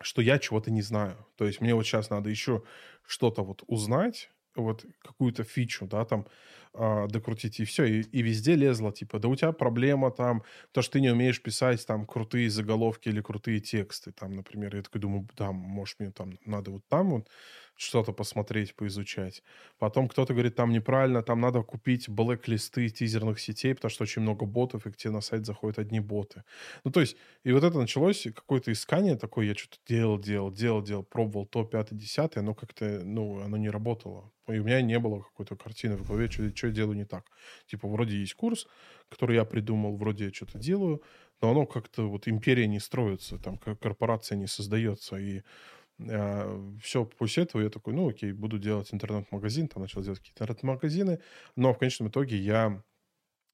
что 0.02 0.22
я 0.22 0.39
чего-то 0.39 0.72
не 0.72 0.82
знаю. 0.82 1.17
То 1.36 1.46
есть 1.46 1.60
мне 1.60 1.76
вот 1.76 1.84
сейчас 1.86 2.10
надо 2.10 2.30
еще 2.30 2.63
что-то 3.06 3.44
вот 3.44 3.63
узнать, 3.67 4.30
вот 4.56 4.86
какую-то 5.02 5.44
фичу, 5.44 5.86
да, 5.86 6.06
там, 6.06 6.28
э, 6.74 7.08
докрутить, 7.10 7.60
и 7.60 7.66
все, 7.66 7.86
и, 7.86 8.02
и 8.02 8.22
везде 8.22 8.56
лезло, 8.56 8.92
типа, 8.92 9.20
да 9.20 9.28
у 9.28 9.36
тебя 9.36 9.52
проблема 9.52 10.12
там, 10.12 10.44
то, 10.72 10.82
что 10.82 10.94
ты 10.94 11.02
не 11.02 11.10
умеешь 11.12 11.42
писать 11.42 11.86
там 11.86 12.06
крутые 12.06 12.50
заголовки 12.50 13.10
или 13.10 13.22
крутые 13.22 13.60
тексты, 13.60 14.12
там, 14.12 14.34
например, 14.34 14.76
я 14.76 14.82
такой 14.84 15.02
думаю, 15.02 15.28
да, 15.38 15.52
может, 15.52 16.00
мне 16.00 16.12
там 16.12 16.38
надо 16.46 16.72
вот 16.72 16.84
там 16.88 17.12
вот 17.12 17.30
что-то 17.76 18.14
посмотреть, 18.14 18.76
поизучать. 18.76 19.44
Потом 19.80 20.08
кто-то 20.08 20.34
говорит, 20.34 20.56
там 20.56 20.72
неправильно, 20.72 21.24
там 21.24 21.42
надо 21.42 21.64
купить 21.64 22.10
блэк-листы 22.10 22.90
тизерных 22.90 23.40
сетей, 23.40 23.74
потому 23.74 23.90
что 23.90 24.04
очень 24.04 24.22
много 24.22 24.46
ботов, 24.46 24.86
и 24.86 24.92
к 24.92 24.98
тебе 24.98 25.12
на 25.12 25.22
сайт 25.22 25.46
заходят 25.46 25.80
одни 25.80 26.00
боты. 26.00 26.44
Ну, 26.84 26.92
то 26.92 27.00
есть, 27.00 27.18
и 27.44 27.52
вот 27.52 27.64
это 27.64 27.80
началось, 27.80 28.28
какое-то 28.36 28.72
искание 28.72 29.16
такое, 29.16 29.48
я 29.48 29.56
что-то 29.56 29.78
делал, 29.88 30.20
делал, 30.20 30.52
делал, 30.52 30.82
делал, 30.84 31.04
пробовал 31.04 31.46
то, 31.46 31.64
пятое, 31.64 31.98
десятое, 31.98 32.44
но 32.44 32.54
как-то, 32.54 33.02
ну, 33.04 33.42
оно 33.42 33.58
не 33.58 33.70
работало. 33.70 34.32
И 34.48 34.60
у 34.60 34.64
меня 34.64 34.82
не 34.82 35.00
было 35.00 35.22
какой-то 35.22 35.56
картины 35.56 35.96
в 35.98 36.06
голове, 36.06 36.30
что, 36.30 36.56
что 36.56 36.68
я 36.68 36.74
делаю 36.74 36.98
не 36.98 37.06
так. 37.06 37.26
Типа, 37.68 37.88
вроде 37.88 38.18
есть 38.18 38.36
курс, 38.36 38.68
который 39.10 39.36
я 39.36 39.46
придумал, 39.46 39.98
вроде 39.98 40.26
я 40.26 40.34
что-то 40.34 40.60
делаю, 40.60 41.02
но 41.42 41.52
оно 41.52 41.66
как-то, 41.66 42.08
вот 42.08 42.28
империя 42.28 42.68
не 42.68 42.80
строится, 42.80 43.38
там, 43.38 43.58
корпорация 43.58 44.38
не 44.38 44.48
создается, 44.48 45.18
и 45.18 45.42
а, 46.10 46.78
все, 46.82 47.06
после 47.06 47.44
этого 47.44 47.62
я 47.62 47.70
такой, 47.70 47.94
ну 47.94 48.10
окей, 48.10 48.32
буду 48.32 48.60
делать 48.60 48.94
интернет-магазин, 48.94 49.68
там 49.68 49.84
начал 49.84 50.02
делать 50.02 50.20
какие-то 50.20 50.44
интернет-магазины, 50.44 51.20
но 51.56 51.74
в 51.74 51.78
конечном 51.78 52.10
итоге 52.10 52.38
я 52.38 52.84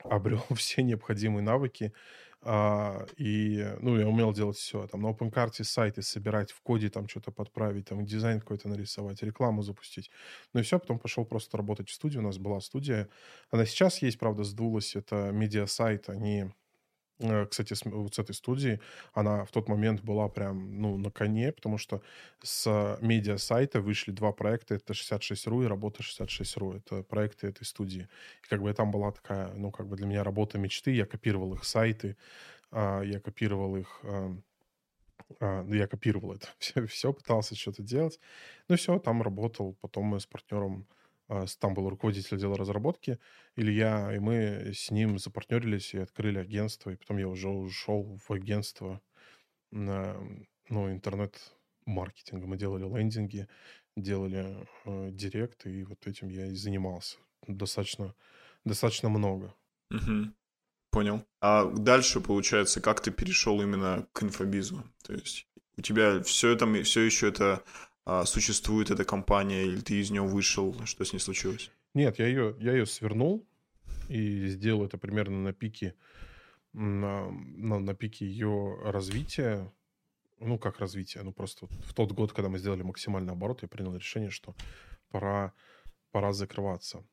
обрел 0.03 0.43
все 0.55 0.83
необходимые 0.83 1.43
навыки, 1.43 1.93
а, 2.41 3.05
и, 3.17 3.65
ну, 3.81 3.97
я 3.99 4.07
умел 4.07 4.33
делать 4.33 4.57
все, 4.57 4.87
там, 4.87 5.01
на 5.01 5.07
OpenCart 5.11 5.63
сайты 5.63 6.01
собирать, 6.01 6.51
в 6.51 6.61
коде 6.61 6.89
там 6.89 7.07
что-то 7.07 7.31
подправить, 7.31 7.89
там, 7.89 8.05
дизайн 8.05 8.39
какой-то 8.39 8.69
нарисовать, 8.69 9.23
рекламу 9.23 9.63
запустить. 9.63 10.11
Ну 10.53 10.59
и 10.61 10.63
все, 10.63 10.79
потом 10.79 10.99
пошел 10.99 11.25
просто 11.25 11.57
работать 11.57 11.89
в 11.89 11.93
студию, 11.93 12.21
у 12.21 12.25
нас 12.25 12.37
была 12.37 12.59
студия, 12.61 13.09
она 13.51 13.65
сейчас 13.65 14.01
есть, 14.01 14.19
правда, 14.19 14.43
сдулась, 14.43 14.95
это 14.95 15.31
медиасайт, 15.31 16.09
они 16.09 16.45
Э, 16.45 16.66
кстати, 17.49 17.73
с, 17.73 17.83
вот 17.85 18.15
с 18.15 18.19
этой 18.19 18.35
студии, 18.35 18.79
она 19.13 19.45
в 19.45 19.51
тот 19.51 19.69
момент 19.69 20.01
была 20.01 20.29
прям, 20.29 20.79
ну, 20.81 20.97
на 20.97 21.11
коне, 21.11 21.51
потому 21.51 21.77
что 21.77 22.01
с 22.43 22.97
медиа-сайта 23.01 23.81
вышли 23.81 24.11
два 24.11 24.31
проекта, 24.31 24.75
это 24.75 24.93
66.ru 24.93 25.65
и 25.65 25.67
работа 25.67 26.03
66.ru, 26.03 26.77
это 26.77 27.03
проекты 27.03 27.47
этой 27.47 27.65
студии. 27.65 28.07
И 28.43 28.47
как 28.47 28.61
бы 28.61 28.73
там 28.73 28.91
была 28.91 29.11
такая, 29.11 29.53
ну, 29.53 29.71
как 29.71 29.87
бы 29.87 29.95
для 29.95 30.05
меня 30.05 30.23
работа 30.23 30.57
мечты, 30.57 30.91
я 30.91 31.05
копировал 31.05 31.53
их 31.53 31.63
сайты, 31.63 32.17
а, 32.71 33.01
я 33.01 33.19
копировал 33.19 33.75
их 33.77 33.99
а, 34.03 34.37
а, 35.39 35.63
ну, 35.63 35.75
я 35.75 35.87
копировал 35.87 36.33
это 36.33 36.47
все, 36.59 36.85
все, 36.87 37.13
пытался 37.13 37.55
что-то 37.55 37.83
делать. 37.83 38.19
Ну, 38.67 38.75
все, 38.75 38.99
там 38.99 39.21
работал. 39.21 39.75
Потом 39.81 40.05
мы 40.05 40.19
с 40.19 40.25
партнером 40.25 40.87
там 41.59 41.73
был 41.73 41.89
руководитель 41.89 42.37
отдела 42.37 42.57
разработки, 42.57 43.19
Илья, 43.55 44.15
и 44.15 44.19
мы 44.19 44.71
с 44.73 44.91
ним 44.91 45.19
запартнерились 45.19 45.93
и 45.93 45.99
открыли 45.99 46.39
агентство, 46.39 46.89
и 46.89 46.95
потом 46.95 47.17
я 47.17 47.27
уже 47.27 47.49
ушел 47.49 48.17
в 48.25 48.31
агентство 48.31 49.01
на 49.71 50.15
ну, 50.69 50.91
интернет-маркетинга. 50.91 52.47
Мы 52.47 52.57
делали 52.57 52.83
лендинги, 52.83 53.47
делали 53.95 54.67
э, 54.85 55.09
директ, 55.11 55.65
и 55.65 55.83
вот 55.83 56.07
этим 56.07 56.29
я 56.29 56.47
и 56.47 56.55
занимался 56.55 57.17
достаточно, 57.47 58.15
достаточно 58.63 59.09
много. 59.09 59.53
Угу. 59.91 60.31
Понял. 60.91 61.25
А 61.41 61.65
дальше, 61.65 62.21
получается, 62.21 62.81
как 62.81 63.01
ты 63.01 63.11
перешел 63.11 63.61
именно 63.61 64.07
к 64.13 64.23
инфобизу? 64.23 64.83
То 65.03 65.13
есть 65.13 65.47
у 65.77 65.81
тебя 65.81 66.23
все 66.23 66.51
это, 66.51 66.65
все 66.83 67.01
еще 67.01 67.27
это 67.27 67.63
а, 68.09 68.23
существует 68.23 68.89
эта 68.89 69.03
компания, 69.03 69.63
или 69.63 69.81
ты 69.81 69.99
из 69.99 70.11
нее 70.11 70.21
вышел, 70.21 70.73
что 70.85 71.03
с 71.03 71.11
ней 71.11 71.19
случилось? 71.19 71.71
Нет, 71.93 72.19
я 72.19 72.27
ее, 72.27 72.55
я 72.57 72.71
ее 72.71 72.85
свернул 72.85 73.45
и 74.07 74.47
сделал 74.47 74.85
это 74.85 74.97
примерно 74.97 75.41
на 75.41 75.51
пике, 75.51 75.93
на, 76.71 77.29
на, 77.29 77.79
на 77.79 77.93
пике 77.93 78.25
ее 78.25 78.79
развития. 78.81 79.73
Ну, 80.39 80.57
как 80.57 80.79
развитие? 80.79 81.21
Ну, 81.23 81.33
просто 81.33 81.65
вот 81.65 81.71
в 81.85 81.93
тот 81.93 82.13
год, 82.13 82.31
когда 82.31 82.47
мы 82.47 82.59
сделали 82.59 82.81
максимальный 82.81 83.33
оборот, 83.33 83.61
я 83.61 83.67
принял 83.67 83.93
решение, 83.93 84.29
что 84.29 84.55
пора, 85.09 85.51
пора 86.11 86.31
закрываться. 86.31 87.03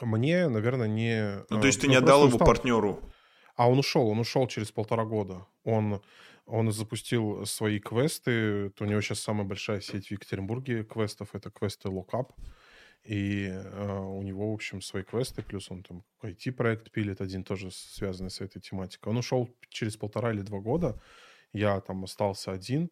Мне, 0.00 0.48
наверное, 0.48 0.88
не... 0.88 1.44
Ну, 1.50 1.60
то 1.60 1.68
есть 1.68 1.82
ты 1.82 1.86
не 1.86 1.94
отдал 1.94 2.22
его 2.22 2.30
устал. 2.30 2.48
партнеру? 2.48 3.00
А 3.54 3.70
он 3.70 3.78
ушел, 3.78 4.08
он 4.08 4.18
ушел 4.18 4.48
через 4.48 4.72
полтора 4.72 5.04
года. 5.04 5.46
Он 5.62 6.02
он 6.50 6.72
запустил 6.72 7.46
свои 7.46 7.78
квесты. 7.78 8.72
У 8.80 8.84
него 8.84 9.00
сейчас 9.00 9.20
самая 9.20 9.46
большая 9.46 9.80
сеть 9.80 10.08
в 10.08 10.10
Екатеринбурге 10.10 10.84
квестов. 10.84 11.34
Это 11.34 11.50
квесты 11.50 11.88
Lockup. 11.88 12.32
И 13.04 13.48
э, 13.48 13.98
у 13.98 14.22
него, 14.22 14.50
в 14.50 14.54
общем, 14.54 14.82
свои 14.82 15.02
квесты, 15.02 15.42
плюс 15.42 15.70
он 15.70 15.82
там 15.82 16.04
IT-проект 16.22 16.90
пилит, 16.90 17.20
один 17.20 17.44
тоже 17.44 17.70
связанный 17.70 18.30
с 18.30 18.40
этой 18.40 18.60
тематикой. 18.60 19.12
Он 19.12 19.18
ушел 19.18 19.48
через 19.70 19.96
полтора 19.96 20.32
или 20.32 20.42
два 20.42 20.60
года. 20.60 21.00
Я 21.52 21.80
там 21.80 22.04
остался 22.04 22.52
один. 22.52 22.90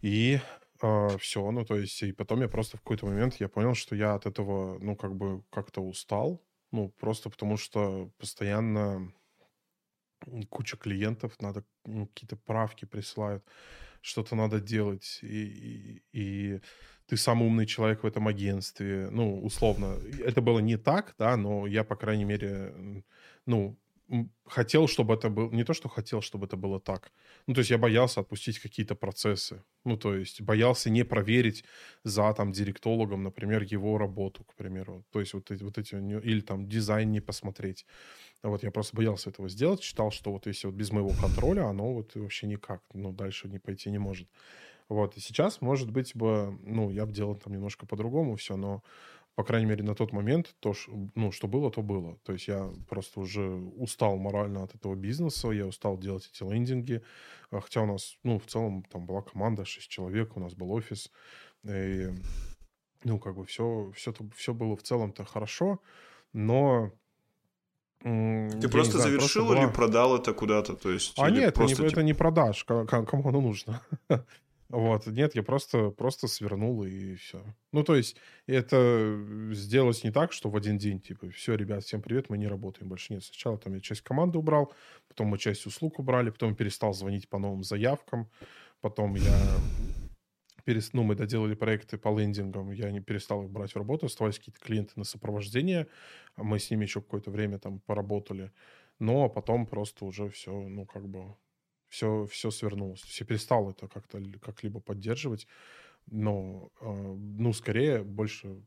И 0.00 0.40
э, 0.80 1.18
все, 1.18 1.50
ну, 1.50 1.64
то 1.64 1.76
есть, 1.76 2.02
и 2.02 2.12
потом 2.12 2.40
я 2.40 2.48
просто 2.48 2.78
в 2.78 2.80
какой-то 2.80 3.06
момент 3.06 3.36
я 3.40 3.48
понял, 3.48 3.74
что 3.74 3.94
я 3.94 4.14
от 4.14 4.24
этого, 4.26 4.78
ну, 4.78 4.96
как 4.96 5.14
бы 5.14 5.42
как-то 5.50 5.82
устал. 5.82 6.42
Ну, 6.72 6.88
просто 6.88 7.28
потому 7.28 7.56
что 7.56 8.10
постоянно 8.18 9.12
куча 10.50 10.76
клиентов, 10.76 11.32
надо 11.40 11.64
какие-то 11.84 12.36
правки 12.36 12.84
присылают, 12.84 13.44
что-то 14.00 14.36
надо 14.36 14.60
делать, 14.60 15.18
и, 15.22 15.42
и, 15.42 16.02
и 16.12 16.60
ты 17.06 17.16
самый 17.16 17.46
умный 17.46 17.66
человек 17.66 18.02
в 18.02 18.06
этом 18.06 18.28
агентстве. 18.28 19.08
Ну, 19.10 19.42
условно, 19.42 19.98
это 20.24 20.40
было 20.40 20.58
не 20.58 20.76
так, 20.76 21.14
да, 21.18 21.36
но 21.36 21.66
я, 21.66 21.84
по 21.84 21.96
крайней 21.96 22.24
мере, 22.24 23.04
ну, 23.46 23.78
хотел, 24.46 24.86
чтобы 24.86 25.14
это 25.14 25.28
было... 25.28 25.50
Не 25.50 25.64
то, 25.64 25.74
что 25.74 25.88
хотел, 25.88 26.20
чтобы 26.20 26.46
это 26.46 26.56
было 26.56 26.80
так. 26.80 27.12
Ну, 27.46 27.54
то 27.54 27.60
есть 27.60 27.70
я 27.70 27.78
боялся 27.78 28.20
отпустить 28.20 28.58
какие-то 28.58 28.94
процессы. 28.94 29.62
Ну, 29.84 29.96
то 29.96 30.14
есть 30.14 30.40
боялся 30.42 30.90
не 30.90 31.04
проверить 31.04 31.64
за, 32.04 32.32
там, 32.34 32.52
директологом, 32.52 33.22
например, 33.22 33.62
его 33.62 33.98
работу, 33.98 34.44
к 34.44 34.54
примеру. 34.54 35.04
То 35.10 35.20
есть 35.20 35.34
вот 35.34 35.50
эти... 35.50 35.62
Вот 35.62 35.78
эти 35.78 35.94
или, 35.94 36.40
там, 36.40 36.68
дизайн 36.68 37.10
не 37.10 37.20
посмотреть. 37.20 37.86
Вот 38.42 38.62
я 38.62 38.70
просто 38.70 38.96
боялся 38.96 39.30
этого 39.30 39.48
сделать. 39.48 39.82
Считал, 39.82 40.10
что 40.10 40.32
вот 40.32 40.46
если 40.46 40.68
вот 40.68 40.76
без 40.76 40.92
моего 40.92 41.10
контроля, 41.20 41.66
оно 41.66 41.94
вот 41.94 42.14
вообще 42.14 42.46
никак, 42.46 42.82
ну, 42.94 43.12
дальше 43.12 43.48
не 43.48 43.58
пойти 43.58 43.90
не 43.90 43.98
может. 43.98 44.28
Вот. 44.88 45.16
И 45.16 45.20
сейчас, 45.20 45.60
может 45.60 45.90
быть, 45.90 46.14
бы, 46.14 46.56
ну, 46.62 46.90
я 46.90 47.06
бы 47.06 47.12
делал 47.12 47.34
там 47.34 47.52
немножко 47.52 47.86
по-другому 47.86 48.36
все, 48.36 48.56
но 48.56 48.82
по 49.36 49.44
крайней 49.44 49.66
мере, 49.66 49.84
на 49.84 49.94
тот 49.94 50.12
момент 50.12 50.56
то, 50.60 50.74
ну, 51.14 51.30
что 51.30 51.46
было, 51.46 51.70
то 51.70 51.82
было. 51.82 52.16
То 52.24 52.32
есть 52.32 52.48
я 52.48 52.72
просто 52.88 53.20
уже 53.20 53.42
устал 53.44 54.16
морально 54.16 54.62
от 54.62 54.74
этого 54.74 54.94
бизнеса, 54.94 55.50
я 55.50 55.66
устал 55.66 55.98
делать 55.98 56.28
эти 56.32 56.42
лендинги. 56.42 57.02
А 57.50 57.60
хотя 57.60 57.82
у 57.82 57.86
нас, 57.86 58.16
ну, 58.22 58.38
в 58.38 58.46
целом 58.46 58.82
там 58.90 59.04
была 59.04 59.20
команда, 59.20 59.66
6 59.66 59.88
человек, 59.90 60.36
у 60.38 60.40
нас 60.40 60.54
был 60.54 60.72
офис. 60.72 61.12
И 61.64 62.08
ну, 63.04 63.18
как 63.18 63.36
бы 63.36 63.44
все, 63.44 63.92
все, 63.94 64.14
все 64.34 64.54
было 64.54 64.74
в 64.74 64.82
целом-то 64.82 65.24
хорошо, 65.26 65.80
но 66.32 66.90
ты 68.02 68.68
просто 68.70 68.98
знаю, 68.98 69.10
завершил 69.10 69.46
просто 69.46 69.54
была... 69.54 69.64
или 69.64 69.72
продал 69.72 70.16
это 70.16 70.32
куда-то? 70.32 70.76
То 70.76 70.90
есть, 70.90 71.12
а 71.18 71.30
нет, 71.30 71.54
просто, 71.54 71.74
это, 71.74 71.82
не, 71.82 71.88
типа... 71.88 72.00
это 72.00 72.06
не 72.06 72.14
продаж. 72.14 72.64
Кому 72.64 73.28
оно 73.28 73.40
нужно? 73.42 73.82
вот, 74.68 75.06
нет, 75.06 75.34
я 75.34 75.42
просто, 75.42 75.90
просто 75.90 76.26
свернул 76.26 76.82
и 76.82 77.14
все. 77.14 77.40
Ну, 77.72 77.84
то 77.84 77.94
есть, 77.94 78.16
это 78.46 79.24
сделать 79.52 80.02
не 80.02 80.10
так, 80.10 80.32
что 80.32 80.50
в 80.50 80.56
один 80.56 80.76
день, 80.76 81.00
типа, 81.00 81.30
все, 81.30 81.54
ребят, 81.54 81.84
всем 81.84 82.02
привет, 82.02 82.28
мы 82.30 82.38
не 82.38 82.48
работаем 82.48 82.88
больше. 82.88 83.12
Нет, 83.12 83.22
сначала 83.22 83.58
там 83.58 83.74
я 83.74 83.80
часть 83.80 84.02
команды 84.02 84.38
убрал, 84.38 84.72
потом 85.08 85.28
мы 85.28 85.38
часть 85.38 85.66
услуг 85.66 85.98
убрали, 85.98 86.30
потом 86.30 86.56
перестал 86.56 86.92
звонить 86.94 87.28
по 87.28 87.38
новым 87.38 87.62
заявкам, 87.62 88.28
потом 88.80 89.14
я 89.14 89.38
перес... 90.64 90.92
ну, 90.92 91.04
мы 91.04 91.14
доделали 91.14 91.54
проекты 91.54 91.96
по 91.96 92.08
лендингам, 92.18 92.72
я 92.72 92.90
не 92.90 93.00
перестал 93.00 93.44
их 93.44 93.50
брать 93.50 93.72
в 93.72 93.76
работу, 93.76 94.06
оставались 94.06 94.38
какие-то 94.38 94.60
клиенты 94.60 94.92
на 94.96 95.04
сопровождение, 95.04 95.86
мы 96.36 96.58
с 96.58 96.70
ними 96.70 96.84
еще 96.84 97.00
какое-то 97.00 97.30
время 97.30 97.60
там 97.60 97.78
поработали, 97.80 98.50
но 98.98 99.28
потом 99.28 99.66
просто 99.66 100.04
уже 100.04 100.28
все, 100.28 100.50
ну, 100.50 100.86
как 100.86 101.08
бы, 101.08 101.36
все, 101.88 102.26
все 102.26 102.50
свернулось. 102.50 103.00
То 103.00 103.08
есть 103.08 103.26
перестал 103.26 103.70
это 103.70 103.88
как-то 103.88 104.22
как-либо 104.40 104.80
поддерживать, 104.80 105.46
но, 106.06 106.70
э, 106.80 106.86
ну, 106.86 107.52
скорее, 107.52 108.02
больше 108.02 108.62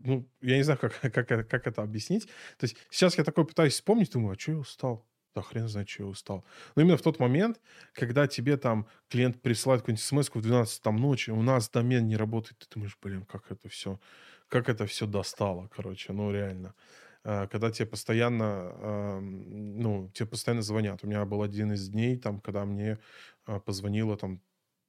ну, 0.00 0.28
я 0.42 0.56
не 0.56 0.62
знаю, 0.62 0.78
как, 0.78 1.00
как, 1.12 1.28
как 1.48 1.66
это 1.66 1.82
объяснить. 1.82 2.26
То 2.58 2.64
есть 2.64 2.76
сейчас 2.90 3.16
я 3.18 3.24
такой 3.24 3.46
пытаюсь 3.46 3.74
вспомнить, 3.74 4.12
думаю, 4.12 4.34
а 4.34 4.38
что 4.38 4.52
я 4.52 4.58
устал? 4.58 5.06
да 5.34 5.42
хрен 5.42 5.68
знает, 5.68 5.88
что 5.88 6.04
я 6.04 6.08
устал. 6.08 6.44
Но 6.76 6.82
именно 6.82 6.96
в 6.96 7.02
тот 7.02 7.18
момент, 7.18 7.60
когда 7.92 8.26
тебе 8.26 8.56
там 8.56 8.86
клиент 9.08 9.42
присылает 9.42 9.82
какую-нибудь 9.82 10.04
смс 10.04 10.30
в 10.32 10.40
12 10.40 10.82
там 10.82 10.96
ночи, 10.96 11.30
у 11.30 11.42
нас 11.42 11.68
домен 11.68 12.06
не 12.06 12.16
работает, 12.16 12.58
ты 12.58 12.66
думаешь, 12.72 12.96
блин, 13.02 13.24
как 13.24 13.50
это 13.50 13.68
все, 13.68 14.00
как 14.48 14.68
это 14.68 14.86
все 14.86 15.06
достало, 15.06 15.68
короче, 15.74 16.12
ну 16.12 16.30
реально. 16.30 16.74
А, 17.24 17.46
когда 17.46 17.70
тебе 17.70 17.86
постоянно, 17.86 19.20
ну, 19.20 20.10
тебе 20.14 20.26
постоянно 20.28 20.62
звонят. 20.62 21.02
У 21.02 21.06
меня 21.06 21.24
был 21.24 21.42
один 21.42 21.72
из 21.72 21.88
дней, 21.88 22.16
там, 22.18 22.40
когда 22.40 22.64
мне 22.64 22.98
а, 23.46 23.60
позвонило 23.60 24.16
там 24.16 24.40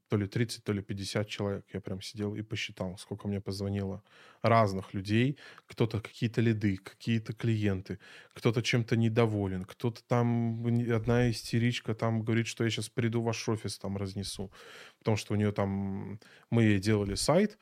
то 0.07 0.17
ли 0.17 0.27
30, 0.27 0.63
то 0.63 0.73
ли 0.73 0.81
50 0.81 1.27
человек. 1.27 1.65
Я 1.73 1.81
прям 1.81 2.01
сидел 2.01 2.35
и 2.35 2.41
посчитал, 2.41 2.97
сколько 2.97 3.27
мне 3.27 3.41
позвонило 3.41 4.03
разных 4.41 4.93
людей. 4.93 5.37
Кто-то 5.65 5.99
какие-то 5.99 6.41
лиды, 6.41 6.77
какие-то 6.77 7.33
клиенты, 7.33 7.99
кто-то 8.33 8.61
чем-то 8.61 8.95
недоволен, 8.95 9.65
кто-то 9.65 10.03
там, 10.07 10.65
одна 10.93 11.31
истеричка 11.31 11.95
там 11.95 12.23
говорит, 12.23 12.47
что 12.47 12.63
я 12.63 12.69
сейчас 12.69 12.89
приду 12.89 13.21
в 13.21 13.25
ваш 13.25 13.49
офис, 13.49 13.79
там 13.79 13.97
разнесу. 13.97 14.51
Потому 14.99 15.17
что 15.17 15.33
у 15.33 15.37
нее 15.37 15.51
там, 15.51 16.19
мы 16.51 16.63
ей 16.63 16.79
делали 16.79 17.15
сайт, 17.15 17.57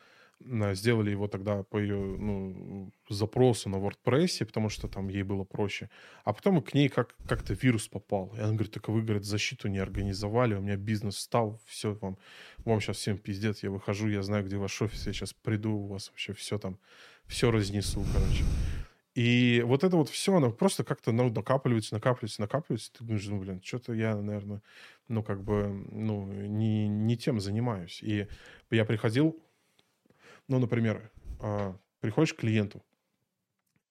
сделали 0.74 1.12
его 1.12 1.28
тогда 1.28 1.64
по 1.64 1.78
ее 1.78 1.98
ну, 1.98 2.92
запросу 3.10 3.70
на 3.70 3.78
WordPress, 3.78 4.46
потому 4.46 4.70
что 4.70 4.88
там 4.88 5.10
ей 5.10 5.24
было 5.24 5.44
проще. 5.44 5.90
А 6.24 6.34
потом 6.34 6.62
к 6.62 6.74
ней 6.74 6.90
как, 6.90 7.16
как-то 7.28 7.54
вирус 7.54 7.88
попал. 7.88 8.34
И 8.36 8.40
она 8.40 8.54
говорит, 8.54 8.74
так 8.74 8.88
вы, 8.90 9.02
говорит, 9.02 9.26
защиту 9.26 9.68
не 9.68 9.80
организовали, 9.80 10.56
у 10.56 10.62
меня 10.62 10.76
бизнес 10.76 11.16
встал, 11.16 11.60
все, 11.66 11.94
вам, 12.02 12.18
вам 12.66 12.82
сейчас 12.82 12.98
всем 12.98 13.18
пиздец, 13.18 13.64
я 13.64 13.72
выхожу, 13.72 14.10
я 14.10 14.24
знаю, 14.24 14.46
где 14.46 14.58
ваш 14.58 14.82
офис, 14.82 15.08
я 15.08 15.14
сейчас 15.14 15.34
приду, 15.34 15.72
у 15.72 15.88
вас 15.88 16.10
вообще 16.10 16.34
все 16.34 16.58
там, 16.58 16.78
все 17.28 17.52
разнесу, 17.52 18.04
короче. 18.14 18.44
И 19.16 19.62
вот 19.66 19.84
это 19.84 19.96
вот 19.96 20.10
все, 20.10 20.36
оно 20.36 20.52
просто 20.52 20.84
как-то 20.84 21.12
ну, 21.12 21.30
накапливается, 21.30 21.94
накапливается, 21.94 22.42
накапливается. 22.42 22.92
Ты 22.94 23.04
думаешь, 23.04 23.28
ну, 23.28 23.40
блин, 23.40 23.62
что-то 23.64 23.94
я, 23.94 24.16
наверное, 24.16 24.62
ну, 25.08 25.22
как 25.22 25.44
бы, 25.44 25.68
ну, 25.92 26.26
не, 26.26 26.88
не 26.88 27.16
тем 27.16 27.40
занимаюсь. 27.40 28.02
И 28.02 28.28
я 28.72 28.86
приходил 28.86 29.40
ну, 30.48 30.60
например, 30.60 31.12
а, 31.40 31.78
приходишь 32.00 32.34
к 32.34 32.38
клиенту 32.38 32.84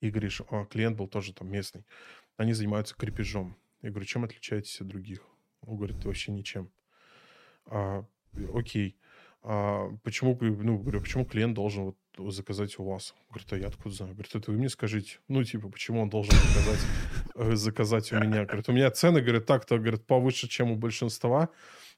и 0.00 0.10
говоришь, 0.10 0.42
а, 0.50 0.64
клиент 0.66 0.96
был 0.96 1.08
тоже 1.08 1.32
там 1.32 1.50
местный, 1.50 1.84
они 2.36 2.52
занимаются 2.52 2.94
крепежом. 2.94 3.56
Я 3.82 3.90
говорю, 3.90 4.06
чем 4.06 4.24
отличаетесь 4.24 4.80
от 4.80 4.88
других? 4.88 5.20
Он 5.62 5.76
говорит, 5.76 6.04
вообще 6.04 6.32
ничем. 6.32 6.70
А, 7.66 8.04
окей. 8.54 8.96
А 9.44 9.88
почему, 10.04 10.38
ну, 10.40 10.78
говорю, 10.78 11.00
почему 11.00 11.24
клиент 11.24 11.54
должен 11.54 11.94
вот 12.16 12.32
заказать 12.32 12.78
у 12.78 12.84
вас? 12.84 13.14
Говорит, 13.28 13.52
а 13.52 13.56
я 13.56 13.66
откуда 13.66 13.94
знаю? 13.94 14.12
Говорит, 14.14 14.34
это 14.34 14.50
вы 14.52 14.58
мне 14.58 14.68
скажите. 14.68 15.18
Ну, 15.26 15.42
типа, 15.42 15.68
почему 15.68 16.00
он 16.00 16.10
должен 16.10 16.32
заказать, 16.32 16.80
э, 17.34 17.56
заказать 17.56 18.12
у 18.12 18.18
меня? 18.20 18.44
Говорит, 18.44 18.68
у 18.68 18.72
меня 18.72 18.90
цены, 18.92 19.20
говорит, 19.20 19.46
так-то, 19.46 19.78
говорит, 19.78 20.06
повыше, 20.06 20.48
чем 20.48 20.70
у 20.70 20.76
большинства. 20.76 21.48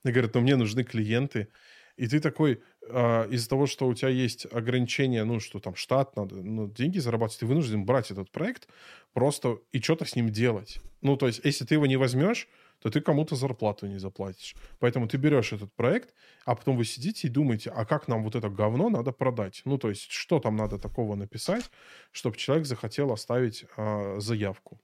И 0.05 0.11
говорит, 0.11 0.35
но 0.35 0.41
мне 0.41 0.57
нужны 0.57 0.85
клиенты. 0.85 1.49
И 1.97 2.09
ты 2.09 2.19
такой, 2.19 2.63
э, 2.89 3.29
из-за 3.31 3.49
того, 3.49 3.67
что 3.67 3.87
у 3.87 3.95
тебя 3.95 4.09
есть 4.09 4.47
ограничения, 4.53 5.25
ну, 5.25 5.41
что 5.41 5.61
там 5.61 5.75
штат, 5.75 6.17
надо 6.17 6.37
ну, 6.37 6.69
деньги 6.69 6.99
зарабатывать, 6.99 7.41
ты 7.41 7.47
вынужден 7.47 7.85
брать 7.85 8.11
этот 8.11 8.31
проект 8.31 8.69
просто 9.13 9.59
и 9.73 9.81
что-то 9.81 10.05
с 10.05 10.17
ним 10.17 10.31
делать. 10.31 10.81
Ну, 11.01 11.17
то 11.17 11.27
есть, 11.27 11.41
если 11.45 11.65
ты 11.65 11.75
его 11.75 11.87
не 11.87 11.97
возьмешь, 11.97 12.49
то 12.81 12.91
ты 12.91 13.01
кому-то 13.01 13.37
зарплату 13.37 13.87
не 13.87 13.99
заплатишь. 13.99 14.55
Поэтому 14.79 15.09
ты 15.09 15.17
берешь 15.17 15.53
этот 15.53 15.73
проект, 15.73 16.15
а 16.45 16.55
потом 16.55 16.77
вы 16.77 16.85
сидите 16.85 17.29
и 17.29 17.31
думаете, 17.31 17.71
а 17.71 17.85
как 17.87 18.09
нам 18.09 18.23
вот 18.25 18.35
это 18.35 18.49
говно 18.49 18.91
надо 18.91 19.13
продать? 19.13 19.63
Ну, 19.65 19.79
то 19.79 19.89
есть, 19.89 20.11
что 20.11 20.39
там 20.39 20.57
надо 20.57 20.79
такого 20.79 21.15
написать, 21.15 21.71
чтобы 22.13 22.37
человек 22.37 22.67
захотел 22.67 23.13
оставить 23.13 23.65
э, 23.77 24.17
заявку. 24.21 24.81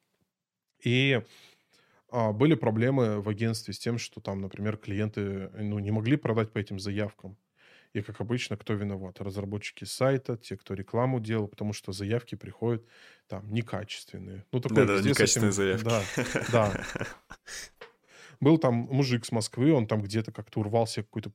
И 0.83 1.21
а, 2.11 2.33
были 2.33 2.55
проблемы 2.55 3.21
в 3.21 3.29
агентстве 3.29 3.73
с 3.73 3.79
тем, 3.79 3.99
что 3.99 4.21
там, 4.21 4.41
например, 4.41 4.77
клиенты 4.77 5.51
ну, 5.59 5.79
не 5.79 5.91
могли 5.91 6.17
продать 6.17 6.53
по 6.53 6.59
этим 6.59 6.79
заявкам. 6.79 7.37
И, 7.93 8.03
как 8.03 8.21
обычно, 8.21 8.57
кто 8.57 8.75
виноват? 8.75 9.21
Разработчики 9.21 9.85
сайта, 9.85 10.37
те, 10.37 10.57
кто 10.57 10.75
рекламу 10.75 11.19
делал, 11.19 11.49
потому 11.49 11.73
что 11.73 11.93
заявки 11.93 12.37
приходят 12.37 12.87
там 13.27 13.53
некачественные. 13.53 14.45
Ну, 14.53 14.61
такой 14.61 14.87
да, 14.87 14.97
да, 14.97 15.03
некачественные 15.03 15.51
этим... 15.51 15.57
заявки. 15.57 15.85
Да, 15.85 16.05
да. 16.53 16.85
Был 18.41 18.59
там 18.59 18.75
мужик 18.75 19.25
с 19.27 19.33
Москвы, 19.33 19.73
он 19.73 19.87
там 19.87 20.03
где-то 20.03 20.33
как-то 20.33 20.61
урвался 20.61 21.03
какой-то 21.03 21.33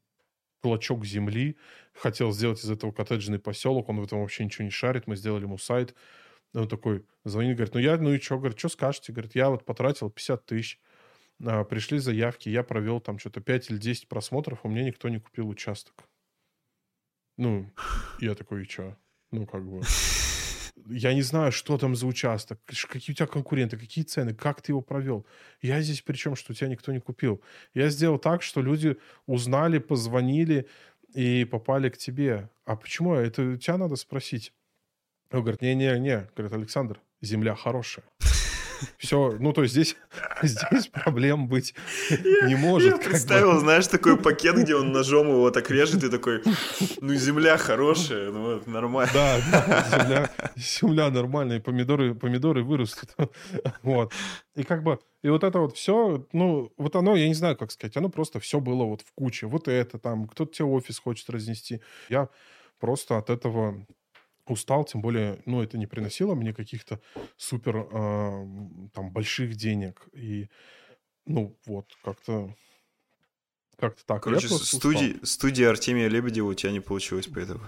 клочок 0.61 1.05
земли, 1.05 1.57
хотел 1.93 2.31
сделать 2.31 2.63
из 2.63 2.71
этого 2.71 2.91
коттеджный 2.91 3.37
поселок, 3.37 3.89
он 3.89 3.99
в 3.99 4.03
этом 4.05 4.21
вообще 4.21 4.43
ничего 4.43 4.65
не 4.65 4.71
шарит, 4.71 5.05
мы 5.05 5.15
сделали 5.15 5.43
ему 5.43 5.59
сайт, 5.59 5.93
он 6.55 6.67
такой 6.67 7.05
звонит, 7.23 7.57
говорит, 7.57 7.75
ну 7.75 7.79
я, 7.79 7.97
ну 7.97 8.13
и 8.13 8.19
что, 8.19 8.39
говорит, 8.39 8.57
что 8.57 8.69
скажете? 8.69 9.11
Говорит, 9.11 9.35
я 9.35 9.51
вот 9.51 9.65
потратил 9.65 10.09
50 10.09 10.45
тысяч, 10.45 10.79
а, 11.45 11.63
пришли 11.65 11.99
заявки, 11.99 12.49
я 12.49 12.63
провел 12.63 12.99
там 12.99 13.19
что-то 13.19 13.41
5 13.41 13.69
или 13.69 13.77
10 13.77 14.07
просмотров, 14.07 14.61
у 14.63 14.69
меня 14.69 14.83
никто 14.83 15.09
не 15.09 15.19
купил 15.19 15.49
участок. 15.49 16.07
Ну, 17.37 17.69
я 18.19 18.35
такой, 18.35 18.63
и 18.63 18.69
что? 18.69 18.97
Ну, 19.31 19.45
как 19.45 19.65
бы... 19.65 19.81
Я 20.87 21.13
не 21.13 21.21
знаю, 21.21 21.51
что 21.51 21.77
там 21.77 21.95
за 21.95 22.05
участок, 22.05 22.59
какие 22.65 23.13
у 23.13 23.15
тебя 23.15 23.27
конкуренты, 23.27 23.77
какие 23.77 24.03
цены, 24.03 24.35
как 24.35 24.61
ты 24.61 24.71
его 24.71 24.81
провел. 24.81 25.25
Я 25.61 25.81
здесь 25.81 26.01
при 26.01 26.15
чем, 26.15 26.35
что 26.35 26.53
тебя 26.53 26.67
никто 26.67 26.91
не 26.91 26.99
купил. 26.99 27.41
Я 27.73 27.89
сделал 27.89 28.19
так, 28.19 28.43
что 28.43 28.61
люди 28.61 28.97
узнали, 29.25 29.79
позвонили 29.79 30.67
и 31.13 31.45
попали 31.45 31.89
к 31.89 31.97
тебе. 31.97 32.49
А 32.65 32.75
почему? 32.75 33.15
Это 33.15 33.41
у 33.41 33.57
тебя 33.57 33.77
надо 33.77 33.95
спросить. 33.95 34.53
Он 35.31 35.41
говорит, 35.41 35.61
не-не-не, 35.61 36.29
говорит, 36.35 36.53
Александр, 36.53 37.01
земля 37.21 37.55
хорошая. 37.55 38.05
Все, 38.97 39.35
ну 39.39 39.53
то 39.53 39.63
есть 39.63 39.73
здесь, 39.73 39.95
здесь 40.43 40.87
проблем 40.87 41.47
быть 41.47 41.73
не 42.43 42.55
может. 42.55 42.91
Я 42.91 42.97
представил, 42.97 43.59
знаешь, 43.59 43.87
такой 43.87 44.17
пакет, 44.17 44.55
где 44.57 44.75
он 44.75 44.91
ножом 44.91 45.27
его 45.27 45.51
так 45.51 45.69
режет 45.69 46.03
и 46.03 46.09
такой, 46.09 46.41
ну 47.01 47.13
земля 47.15 47.57
хорошая, 47.57 48.31
ну 48.31 48.43
вот, 48.43 48.67
нормально. 48.67 49.11
Да, 49.13 49.39
да 49.51 49.85
земля, 49.91 50.29
земля 50.55 51.09
нормальная, 51.09 51.59
помидоры, 51.59 52.15
помидоры 52.15 52.63
вырастут. 52.63 53.09
Вот. 53.83 54.13
И 54.55 54.63
как 54.63 54.83
бы, 54.83 54.99
и 55.23 55.29
вот 55.29 55.43
это 55.43 55.59
вот 55.59 55.75
все, 55.75 56.27
ну, 56.33 56.71
вот 56.77 56.95
оно, 56.95 57.15
я 57.15 57.27
не 57.27 57.33
знаю, 57.33 57.57
как 57.57 57.71
сказать, 57.71 57.97
оно 57.97 58.09
просто 58.09 58.39
все 58.39 58.59
было 58.59 58.83
вот 58.83 59.01
в 59.01 59.11
куче. 59.13 59.47
Вот 59.47 59.67
это 59.67 59.99
там, 59.99 60.27
кто-то 60.27 60.53
тебе 60.53 60.65
офис 60.65 60.99
хочет 60.99 61.29
разнести. 61.29 61.81
Я 62.09 62.29
просто 62.79 63.17
от 63.17 63.29
этого 63.29 63.85
устал, 64.53 64.85
тем 64.85 65.01
более, 65.01 65.41
ну, 65.45 65.61
это 65.61 65.77
не 65.77 65.87
приносило 65.87 66.35
мне 66.35 66.53
каких-то 66.53 66.99
супер 67.37 67.77
э, 67.77 68.45
там 68.93 69.11
больших 69.11 69.55
денег. 69.55 70.07
И, 70.13 70.49
ну, 71.25 71.57
вот, 71.65 71.95
как-то 72.03 72.53
как-то 73.77 74.05
так. 74.05 74.23
Короче, 74.23 74.47
студии, 74.47 75.17
студия 75.23 75.69
Артемия 75.69 76.07
Лебедева 76.07 76.47
у 76.47 76.53
тебя 76.53 76.71
не 76.71 76.79
получилось 76.79 77.27
поэтому. 77.33 77.61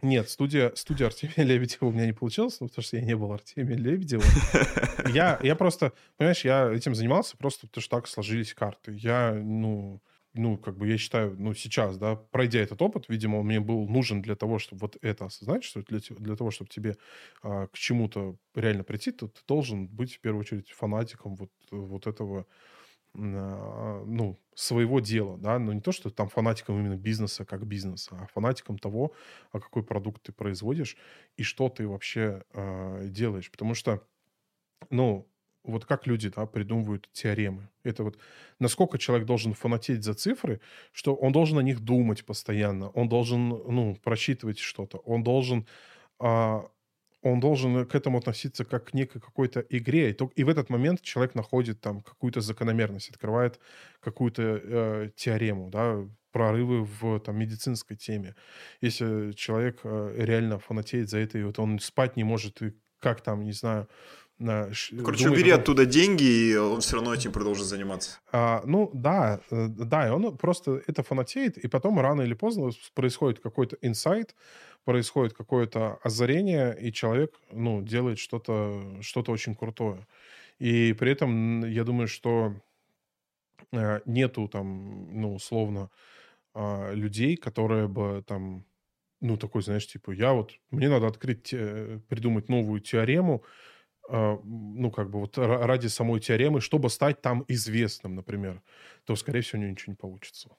Нет, 0.00 0.30
студия, 0.30 0.72
студия 0.76 1.06
Артемия 1.06 1.34
Лебедева 1.36 1.86
у 1.86 1.92
меня 1.92 2.06
не 2.06 2.12
получилось, 2.12 2.58
ну, 2.60 2.68
потому 2.68 2.84
что 2.84 2.96
я 2.96 3.02
не 3.02 3.16
был 3.16 3.32
Артемием 3.32 3.78
Лебедевым. 3.78 4.26
Я, 5.12 5.38
я 5.42 5.56
просто, 5.56 5.94
понимаешь, 6.18 6.44
я 6.44 6.70
этим 6.70 6.94
занимался 6.94 7.36
просто 7.38 7.66
потому, 7.66 7.80
что 7.80 7.96
так 7.96 8.06
сложились 8.08 8.52
карты. 8.52 8.92
Я, 8.92 9.32
ну, 9.32 10.02
ну, 10.38 10.56
как 10.56 10.76
бы 10.76 10.88
я 10.88 10.96
считаю, 10.96 11.36
ну, 11.38 11.52
сейчас, 11.52 11.98
да, 11.98 12.16
пройдя 12.16 12.60
этот 12.60 12.80
опыт, 12.80 13.08
видимо, 13.08 13.36
он 13.38 13.46
мне 13.46 13.60
был 13.60 13.88
нужен 13.88 14.22
для 14.22 14.36
того, 14.36 14.58
чтобы 14.58 14.80
вот 14.82 14.96
это 15.02 15.26
осознать, 15.26 15.64
что 15.64 15.82
для, 15.82 15.98
для 15.98 16.36
того, 16.36 16.50
чтобы 16.50 16.70
тебе 16.70 16.96
а, 17.42 17.66
к 17.66 17.76
чему-то 17.76 18.36
реально 18.54 18.84
прийти, 18.84 19.10
то 19.10 19.28
ты 19.28 19.40
должен 19.46 19.88
быть, 19.88 20.14
в 20.14 20.20
первую 20.20 20.40
очередь, 20.40 20.70
фанатиком 20.70 21.34
вот, 21.34 21.50
вот 21.70 22.06
этого 22.06 22.46
а, 23.14 24.04
ну, 24.06 24.38
своего 24.54 25.00
дела, 25.00 25.36
да, 25.38 25.58
но 25.58 25.72
не 25.72 25.80
то, 25.80 25.92
что 25.92 26.10
там 26.10 26.28
фанатиком 26.28 26.78
именно 26.78 26.96
бизнеса 26.96 27.44
как 27.44 27.66
бизнеса, 27.66 28.16
а 28.20 28.26
фанатиком 28.26 28.78
того, 28.78 29.14
а 29.50 29.60
какой 29.60 29.82
продукт 29.82 30.22
ты 30.22 30.32
производишь 30.32 30.96
и 31.36 31.42
что 31.42 31.68
ты 31.68 31.88
вообще 31.88 32.44
э, 32.52 33.08
делаешь. 33.08 33.50
Потому 33.50 33.74
что, 33.74 34.06
ну, 34.90 35.28
вот 35.64 35.84
как 35.84 36.06
люди, 36.06 36.28
да, 36.28 36.46
придумывают 36.46 37.08
теоремы. 37.12 37.68
Это 37.84 38.04
вот 38.04 38.18
насколько 38.58 38.98
человек 38.98 39.26
должен 39.26 39.54
фанатеть 39.54 40.04
за 40.04 40.14
цифры, 40.14 40.60
что 40.92 41.14
он 41.14 41.32
должен 41.32 41.58
о 41.58 41.62
них 41.62 41.80
думать 41.80 42.24
постоянно, 42.24 42.90
он 42.90 43.08
должен, 43.08 43.48
ну, 43.48 43.96
просчитывать 44.02 44.58
что-то, 44.58 44.98
он 44.98 45.22
должен 45.22 45.66
а, 46.18 46.68
он 47.22 47.40
должен 47.40 47.84
к 47.86 47.94
этому 47.94 48.18
относиться 48.18 48.64
как 48.64 48.90
к 48.90 48.94
некой 48.94 49.20
какой-то 49.20 49.60
игре. 49.68 50.10
И, 50.10 50.12
то, 50.12 50.30
и 50.36 50.44
в 50.44 50.48
этот 50.48 50.70
момент 50.70 51.02
человек 51.02 51.34
находит 51.34 51.80
там 51.80 52.00
какую-то 52.00 52.40
закономерность, 52.40 53.10
открывает 53.10 53.58
какую-то 54.00 54.42
э, 54.42 55.10
теорему, 55.16 55.68
да, 55.70 56.06
прорывы 56.30 56.84
в 56.84 57.20
там, 57.20 57.36
медицинской 57.38 57.96
теме. 57.96 58.36
Если 58.80 59.32
человек 59.32 59.80
э, 59.82 60.14
реально 60.16 60.58
фанатеет 60.58 61.08
за 61.10 61.18
это, 61.18 61.38
и 61.38 61.42
вот 61.42 61.58
он 61.58 61.78
спать 61.80 62.16
не 62.16 62.24
может, 62.24 62.62
и 62.62 62.74
как 63.00 63.20
там, 63.20 63.44
не 63.44 63.52
знаю, 63.52 63.88
на, 63.88 63.88
Короче, 64.38 64.96
думает, 65.24 65.26
убери 65.26 65.50
оттуда 65.50 65.84
деньги, 65.84 66.22
и 66.22 66.56
он 66.56 66.80
все 66.80 66.96
равно 66.96 67.12
этим 67.12 67.32
продолжит 67.32 67.66
заниматься. 67.66 68.20
А, 68.30 68.62
ну, 68.64 68.88
да, 68.92 69.40
э, 69.50 69.66
да, 69.68 70.06
и 70.06 70.10
он 70.10 70.36
просто 70.36 70.80
это 70.86 71.02
фанатеет, 71.02 71.58
и 71.58 71.66
потом 71.66 71.98
рано 71.98 72.22
или 72.22 72.34
поздно 72.34 72.70
происходит 72.94 73.40
какой-то 73.40 73.76
инсайт, 73.82 74.36
происходит 74.84 75.34
какое-то 75.34 75.98
озарение, 76.04 76.76
и 76.80 76.92
человек, 76.92 77.34
ну, 77.50 77.82
делает 77.82 78.20
что-то 78.20 78.98
что 79.00 79.24
очень 79.26 79.56
крутое. 79.56 80.06
И 80.60 80.92
при 80.92 81.10
этом 81.10 81.64
я 81.64 81.82
думаю, 81.82 82.06
что 82.06 82.54
э, 83.72 84.00
нету 84.06 84.46
там, 84.46 85.20
ну, 85.20 85.34
условно, 85.34 85.90
э, 86.54 86.94
людей, 86.94 87.36
которые 87.36 87.88
бы 87.88 88.22
там, 88.24 88.64
ну, 89.20 89.36
такой, 89.36 89.62
знаешь, 89.62 89.88
типа, 89.88 90.12
я 90.12 90.32
вот, 90.32 90.52
мне 90.70 90.88
надо 90.88 91.08
открыть, 91.08 91.50
придумать 92.08 92.48
новую 92.48 92.80
теорему, 92.80 93.42
ну, 94.08 94.90
как 94.90 95.10
бы 95.10 95.20
вот 95.20 95.38
ради 95.38 95.88
самой 95.88 96.20
теоремы, 96.20 96.60
чтобы 96.60 96.90
стать 96.90 97.20
там 97.20 97.44
известным, 97.48 98.14
например, 98.14 98.62
то, 99.04 99.16
скорее 99.16 99.40
всего, 99.42 99.58
у 99.58 99.62
него 99.62 99.72
ничего 99.72 99.92
не 99.92 99.96
получится. 99.96 100.50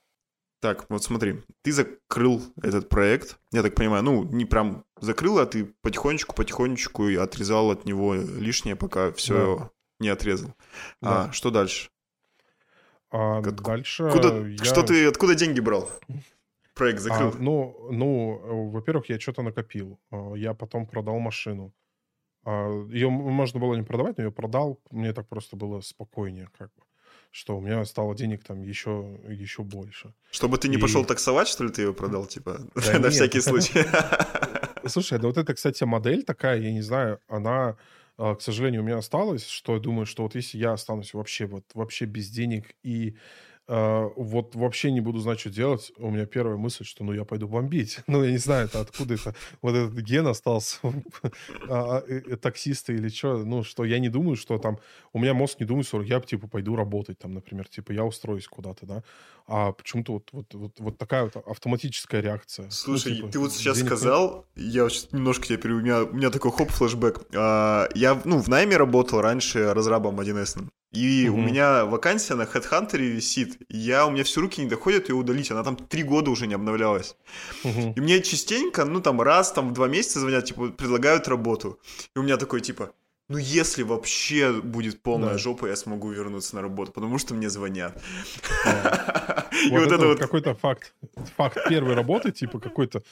Так, 0.62 0.90
вот 0.90 1.04
смотри, 1.04 1.42
ты 1.62 1.72
закрыл 1.72 2.42
этот 2.62 2.90
проект, 2.90 3.40
я 3.54 3.64
так 3.64 3.76
понимаю, 3.76 4.04
ну, 4.04 4.24
не 4.24 4.46
прям 4.46 4.84
закрыл, 5.00 5.40
а 5.40 5.46
ты 5.46 5.74
потихонечку-потихонечку 5.82 7.18
отрезал 7.18 7.72
от 7.72 7.86
него 7.86 8.16
лишнее, 8.16 8.76
пока 8.76 9.14
все 9.14 9.58
да. 9.58 9.70
не 10.00 10.10
отрезал. 10.10 10.54
Да. 11.02 11.26
А 11.26 11.32
что 11.32 11.50
дальше? 11.50 11.90
А 13.10 13.40
От... 13.40 13.56
дальше 13.56 14.10
куда... 14.12 14.38
я... 14.38 14.64
Что 14.64 14.84
ты, 14.84 15.08
откуда 15.08 15.34
деньги 15.34 15.62
брал? 15.62 15.90
Проект 16.76 17.00
закрыл. 17.00 17.30
А, 17.30 17.36
ну, 17.40 17.88
ну, 17.92 18.70
во-первых, 18.70 19.10
я 19.10 19.20
что-то 19.20 19.42
накопил. 19.42 20.00
А, 20.12 20.34
я 20.36 20.54
потом 20.54 20.86
продал 20.88 21.20
машину. 21.20 21.74
А, 22.44 22.86
ее 22.90 23.10
можно 23.10 23.60
было 23.60 23.76
не 23.76 23.84
продавать, 23.84 24.18
но 24.18 24.26
ее 24.26 24.32
продал. 24.32 24.80
Мне 24.92 25.14
так 25.14 25.28
просто 25.28 25.56
было 25.56 25.82
спокойнее, 25.82 26.50
как 26.58 26.70
бы 26.76 26.84
что 27.32 27.58
у 27.58 27.62
меня 27.62 27.86
стало 27.86 28.16
денег 28.16 28.44
там 28.44 28.62
еще, 28.62 29.20
еще 29.28 29.64
больше. 29.64 30.14
Чтобы 30.32 30.58
ты 30.58 30.68
не 30.68 30.78
и... 30.78 30.80
пошел 30.80 31.06
таксовать, 31.06 31.48
что 31.48 31.64
ли, 31.64 31.72
ты 31.72 31.84
ее 31.84 31.94
продал, 31.94 32.26
типа, 32.26 32.60
да 32.76 33.00
на 33.00 33.10
всякий 33.10 33.42
случай? 33.42 33.86
Слушай, 34.88 35.20
да 35.20 35.28
вот 35.28 35.38
эта, 35.38 35.54
кстати, 35.54 35.84
модель 35.84 36.24
такая, 36.24 36.60
я 36.60 36.72
не 36.72 36.82
знаю, 36.82 37.20
она, 37.28 37.78
а, 38.18 38.36
к 38.36 38.42
сожалению, 38.42 38.82
у 38.82 38.86
меня 38.86 38.98
осталась, 38.98 39.46
что 39.46 39.76
я 39.76 39.80
думаю, 39.80 40.06
что 40.06 40.24
вот 40.24 40.36
если 40.36 40.58
я 40.58 40.74
останусь 40.74 41.14
вообще 41.14 41.46
вот 41.46 41.66
вообще 41.74 42.06
без 42.06 42.30
денег 42.30 42.76
и 42.82 43.16
Uh, 43.70 44.12
вот 44.16 44.56
вообще 44.56 44.92
не 44.92 45.00
буду 45.00 45.20
знать, 45.20 45.40
что 45.40 45.52
делать. 45.52 45.92
У 45.98 46.10
меня 46.10 46.26
первая 46.26 46.58
мысль, 46.58 46.84
что 46.86 47.04
ну 47.04 47.14
я 47.14 47.24
пойду 47.24 47.48
бомбить. 47.48 48.00
Ну, 48.08 48.24
я 48.24 48.32
не 48.32 48.40
знаю, 48.40 48.66
это 48.66 48.82
откуда 48.82 49.14
это 49.14 49.36
вот 49.62 49.76
этот 49.76 49.94
ген 50.00 50.26
остался 50.26 50.80
а, 51.70 51.98
а, 51.98 52.38
таксиста 52.38 52.94
или 52.94 53.10
что. 53.10 53.38
Ну, 53.38 53.64
что 53.64 53.86
я 53.86 54.00
не 54.00 54.10
думаю, 54.10 54.38
что 54.38 54.58
там... 54.58 54.80
У 55.14 55.20
меня 55.20 55.36
мозг 55.36 55.60
не 55.60 55.68
думает, 55.68 55.86
что 55.86 56.02
я 56.02 56.20
типа 56.20 56.48
пойду 56.48 56.76
работать 56.76 57.20
там, 57.20 57.36
например. 57.36 57.68
Типа 57.68 57.92
я 57.92 58.04
устроюсь 58.06 58.48
куда-то, 58.48 58.88
да. 58.88 59.04
А 59.46 59.72
почему-то 59.72 60.14
вот, 60.14 60.30
вот, 60.32 60.54
вот, 60.56 60.80
вот 60.80 60.98
такая 60.98 61.26
вот 61.26 61.36
автоматическая 61.36 62.22
реакция. 62.22 62.66
Ну, 62.66 62.72
Слушай, 62.72 63.10
ну, 63.10 63.16
типа, 63.18 63.32
ты 63.32 63.40
вот 63.40 63.54
сейчас 63.54 63.80
сказал, 63.80 64.48
нет. 64.56 64.74
я 64.74 64.90
сейчас 64.90 65.12
немножко 65.12 65.46
тебя 65.46 65.58
переведу, 65.58 65.82
у 65.82 65.84
меня, 65.84 66.04
у 66.04 66.14
меня 66.14 66.32
такой 66.32 66.52
хоп, 66.52 66.72
флешбэк. 66.72 67.22
А, 67.36 67.88
я, 67.94 68.20
ну, 68.26 68.40
в 68.40 68.48
найме 68.48 68.78
работал 68.78 69.22
раньше 69.22 69.74
разрабом 69.74 70.20
1С. 70.20 70.68
И 70.92 71.30
угу. 71.30 71.38
у 71.38 71.42
меня 71.42 71.86
вакансия 71.86 72.36
на 72.36 72.44
HeadHunter 72.44 72.98
висит. 72.98 73.58
Я, 73.70 74.08
у 74.08 74.12
меня 74.12 74.24
все 74.24 74.42
руки 74.42 74.62
не 74.62 74.68
доходят 74.68 75.10
ее 75.10 75.16
удалить. 75.16 75.52
Она 75.52 75.64
там 75.64 75.76
три 75.76 76.04
года 76.04 76.32
уже 76.32 76.48
не 76.48 76.56
обновлялась. 76.56 77.16
Угу. 77.64 77.94
И 77.96 78.02
мне 78.02 78.22
частенько, 78.22 78.86
ну 78.86 79.00
там 79.00 79.22
раз 79.22 79.52
там 79.52 79.70
в 79.70 79.74
два 79.74 79.88
месяца 79.88 80.20
звонят, 80.20 80.46
типа, 80.46 80.70
предлагают 80.70 81.28
работу. 81.28 81.80
И 82.16 82.20
у 82.20 82.24
меня 82.24 82.38
такой, 82.38 82.62
типа, 82.62 82.92
ну, 83.30 83.38
если 83.38 83.84
вообще 83.84 84.60
будет 84.60 85.04
полная 85.04 85.34
да. 85.34 85.38
жопа, 85.38 85.68
я 85.68 85.76
смогу 85.76 86.10
вернуться 86.10 86.56
на 86.56 86.64
работу, 86.64 86.92
потому 86.92 87.20
что 87.20 87.36
мне 87.36 87.50
звонят. 87.50 88.02
И 89.70 89.78
вот 89.78 89.92
это 89.92 90.08
вот 90.08 90.20
какой-то 90.20 90.56
факт, 90.56 90.96
факт 91.38 91.58
первой 91.70 91.94
работы, 91.94 92.32
типа 92.32 92.60
какой-то, 92.60 93.04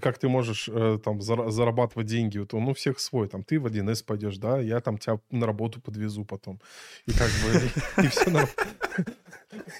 как 0.00 0.18
ты 0.18 0.28
можешь 0.28 0.68
э, 0.72 0.98
там 1.04 1.20
зарабатывать 1.20 2.06
деньги, 2.06 2.38
вот 2.38 2.54
он 2.54 2.68
у 2.68 2.74
всех 2.74 2.98
свой, 3.00 3.28
там 3.28 3.44
ты 3.44 3.60
в 3.60 3.66
1С 3.66 4.02
пойдешь, 4.02 4.38
да, 4.38 4.58
я 4.60 4.80
там 4.80 4.96
тебя 4.96 5.18
на 5.30 5.44
работу 5.46 5.80
подвезу 5.80 6.24
потом, 6.24 6.58
и 7.04 7.12
как 7.12 7.30
бы 7.42 8.02
и 8.02 8.08
все 8.08 8.48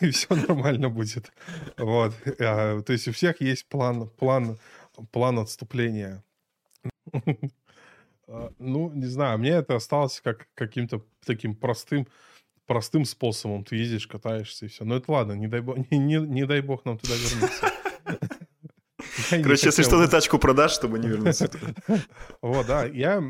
и 0.00 0.10
все 0.10 0.34
нормально 0.48 0.90
будет, 0.90 1.32
вот. 1.78 2.12
А, 2.38 2.82
то 2.82 2.92
есть 2.92 3.08
у 3.08 3.12
всех 3.12 3.40
есть 3.40 3.66
план, 3.66 4.10
план, 4.10 4.58
план 5.10 5.38
отступления. 5.38 6.22
А, 8.28 8.52
ну, 8.58 8.90
не 8.92 9.06
знаю, 9.06 9.38
мне 9.38 9.50
это 9.50 9.76
осталось 9.76 10.20
как 10.20 10.48
каким-то 10.54 11.04
таким 11.24 11.54
простым, 11.54 12.08
простым 12.66 13.04
способом. 13.04 13.64
Ты 13.64 13.76
ездишь, 13.76 14.06
катаешься 14.06 14.66
и 14.66 14.68
все. 14.68 14.84
Но 14.84 14.96
это 14.96 15.10
ладно, 15.12 15.32
не 15.32 15.46
дай 15.46 15.60
бог, 15.60 15.76
не, 15.90 15.98
не, 15.98 16.16
не 16.16 16.46
дай 16.46 16.60
бог 16.60 16.84
нам 16.84 16.98
туда 16.98 17.14
вернуться. 17.14 17.72
Короче, 19.42 19.66
если 19.66 19.82
что, 19.82 20.02
ты 20.02 20.10
тачку 20.10 20.38
продашь, 20.38 20.72
чтобы 20.72 20.98
не 20.98 21.08
вернуться 21.08 21.50
Вот, 22.42 22.66
да. 22.66 22.84
Я 22.84 23.22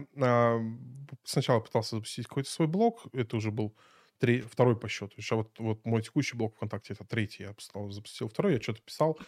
сначала 1.25 1.61
пытался 1.61 1.97
запустить 1.97 2.27
какой-то 2.27 2.51
свой 2.51 2.69
блог. 2.69 3.07
Это 3.13 3.37
уже 3.37 3.51
был 3.51 3.75
второй 4.51 4.77
по 4.77 4.89
счету. 4.89 5.13
Еще 5.17 5.37
вот, 5.37 5.59
вот 5.59 5.85
мой 5.85 6.03
текущий 6.03 6.37
блог 6.37 6.55
ВКонтакте, 6.57 6.95
это 6.95 7.05
третий. 7.05 7.45
Я 7.45 7.55
запустил 7.91 8.29
второй, 8.29 8.55
я 8.55 8.61
что-то 8.61 8.81
писал. 8.83 9.19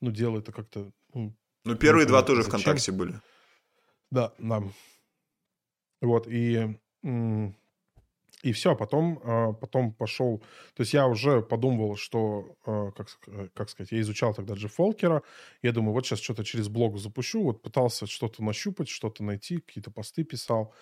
Ну, 0.00 0.10
дело 0.10 0.38
это 0.38 0.52
как-то... 0.52 0.90
Ну, 1.12 1.34
ну 1.64 1.74
первые 1.76 2.06
два 2.06 2.22
тоже 2.22 2.42
ВКонтакте 2.42 2.92
были. 2.92 3.20
Да, 4.10 4.32
да. 4.38 4.62
Вот, 6.00 6.28
и, 6.28 6.78
и 8.42 8.52
все, 8.52 8.76
потом, 8.76 9.20
а, 9.24 9.52
потом 9.52 9.92
пошел... 9.92 10.38
То 10.74 10.82
есть 10.82 10.94
я 10.94 11.06
уже 11.06 11.42
подумывал, 11.42 11.96
что, 11.96 12.56
а, 12.64 12.92
как, 12.92 13.08
э, 13.26 13.48
как 13.52 13.68
сказать, 13.68 13.90
я 13.90 14.00
изучал 14.00 14.32
тогда 14.32 14.54
Джефф 14.54 14.72
Фолкера, 14.74 15.22
я 15.62 15.72
думаю, 15.72 15.92
вот 15.92 16.06
сейчас 16.06 16.20
что-то 16.20 16.44
через 16.44 16.68
блог 16.68 16.98
запущу, 16.98 17.42
вот 17.42 17.62
пытался 17.62 18.06
что-то 18.06 18.44
нащупать, 18.44 18.88
что-то 18.88 19.24
найти, 19.24 19.58
какие-то 19.58 19.90
посты 19.90 20.22
писал, 20.22 20.72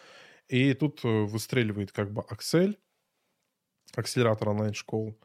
и 0.49 0.75
тут 0.75 1.05
э, 1.05 1.09
выстреливает 1.09 1.93
как 1.93 2.13
бы 2.13 2.23
Аксель, 2.29 2.79
акселератор 3.95 4.51
онлайн-школ. 4.51 5.17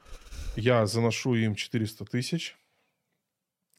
Я 0.55 0.85
заношу 0.85 1.35
им 1.35 1.55
400 1.55 2.05
тысяч 2.05 2.57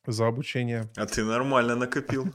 за 0.07 0.27
обучение. 0.27 0.89
А 0.97 1.07
ты 1.07 1.25
нормально 1.25 1.77
накопил. 1.77 2.27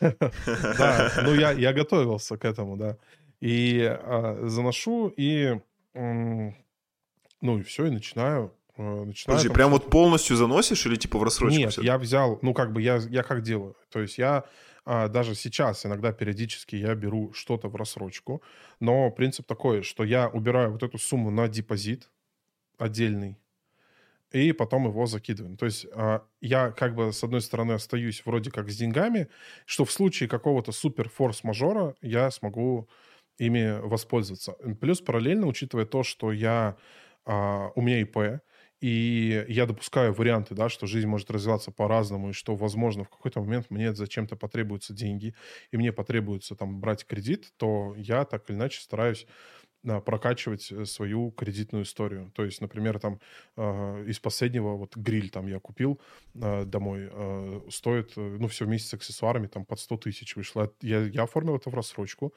Да, 0.00 1.12
ну 1.22 1.34
я, 1.34 1.72
готовился 1.72 2.36
к 2.36 2.44
этому, 2.44 2.76
да. 2.76 2.96
И 3.40 3.80
а, 3.82 4.38
заношу, 4.46 5.08
и 5.08 5.60
ну 5.94 7.58
и 7.58 7.62
все, 7.62 7.86
и 7.86 7.90
начинаю 7.90 8.54
начинаю... 8.76 9.38
Подожди, 9.38 9.48
прям 9.48 9.70
вот 9.70 9.90
полностью 9.90 10.36
заносишь 10.36 10.86
или 10.86 10.96
типа 10.96 11.18
в 11.18 11.22
рассрочку? 11.22 11.58
Нет, 11.58 11.78
я 11.78 11.98
взял, 11.98 12.38
ну 12.42 12.54
как 12.54 12.72
бы 12.72 12.80
я, 12.80 12.96
я 12.96 13.22
как 13.22 13.42
делаю? 13.42 13.76
То 13.90 14.00
есть 14.00 14.18
я 14.18 14.44
а, 14.84 15.08
даже 15.08 15.34
сейчас 15.34 15.86
иногда 15.86 16.12
периодически 16.12 16.76
я 16.76 16.94
беру 16.94 17.32
что-то 17.32 17.68
в 17.68 17.76
рассрочку, 17.76 18.42
но 18.80 19.10
принцип 19.10 19.46
такой, 19.46 19.82
что 19.82 20.04
я 20.04 20.28
убираю 20.28 20.72
вот 20.72 20.82
эту 20.82 20.98
сумму 20.98 21.30
на 21.30 21.48
депозит 21.48 22.10
отдельный, 22.78 23.38
и 24.32 24.52
потом 24.52 24.86
его 24.86 25.06
закидываем. 25.06 25.56
То 25.56 25.66
есть 25.66 25.86
а, 25.94 26.22
я 26.40 26.70
как 26.70 26.94
бы 26.94 27.12
с 27.12 27.22
одной 27.24 27.40
стороны 27.40 27.72
остаюсь 27.72 28.22
вроде 28.24 28.50
как 28.50 28.70
с 28.70 28.76
деньгами, 28.76 29.28
что 29.66 29.84
в 29.84 29.92
случае 29.92 30.28
какого-то 30.28 30.72
супер 30.72 31.08
форс-мажора 31.08 31.94
я 32.02 32.30
смогу 32.30 32.88
ими 33.38 33.78
воспользоваться. 33.80 34.52
Плюс 34.80 35.00
параллельно, 35.00 35.46
учитывая 35.46 35.86
то, 35.86 36.02
что 36.02 36.32
я, 36.32 36.76
а, 37.24 37.70
у 37.74 37.82
меня 37.82 38.00
ИП, 38.00 38.40
и 38.80 39.44
я 39.48 39.66
допускаю 39.66 40.12
варианты, 40.12 40.56
да, 40.56 40.68
что 40.68 40.86
жизнь 40.88 41.06
может 41.06 41.30
развиваться 41.30 41.70
по-разному, 41.70 42.30
и 42.30 42.32
что, 42.32 42.56
возможно, 42.56 43.04
в 43.04 43.08
какой-то 43.10 43.40
момент 43.40 43.66
мне 43.70 43.94
зачем-то 43.94 44.34
потребуются 44.34 44.92
деньги, 44.92 45.34
и 45.70 45.76
мне 45.76 45.92
потребуется 45.92 46.56
там 46.56 46.80
брать 46.80 47.06
кредит, 47.06 47.52
то 47.58 47.94
я 47.96 48.24
так 48.24 48.50
или 48.50 48.56
иначе 48.56 48.80
стараюсь 48.80 49.26
прокачивать 49.82 50.70
э, 50.70 50.84
свою 50.84 51.30
кредитную 51.30 51.84
историю. 51.84 52.30
То 52.34 52.44
есть, 52.44 52.60
например, 52.60 52.98
там 52.98 53.20
э, 53.56 54.04
из 54.06 54.18
последнего 54.20 54.76
вот 54.76 54.96
гриль 54.96 55.30
там 55.30 55.46
я 55.46 55.58
купил 55.58 56.00
э, 56.34 56.64
домой, 56.64 57.08
э, 57.10 57.60
стоит, 57.70 58.12
э, 58.16 58.36
ну, 58.40 58.48
все 58.48 58.64
вместе 58.64 58.88
с 58.88 58.94
аксессуарами 58.94 59.46
там 59.46 59.64
под 59.64 59.80
100 59.80 59.96
тысяч 59.98 60.36
вышло. 60.36 60.72
Я, 60.80 61.00
я 61.00 61.24
оформил 61.24 61.56
это 61.56 61.70
в 61.70 61.74
рассрочку, 61.74 62.32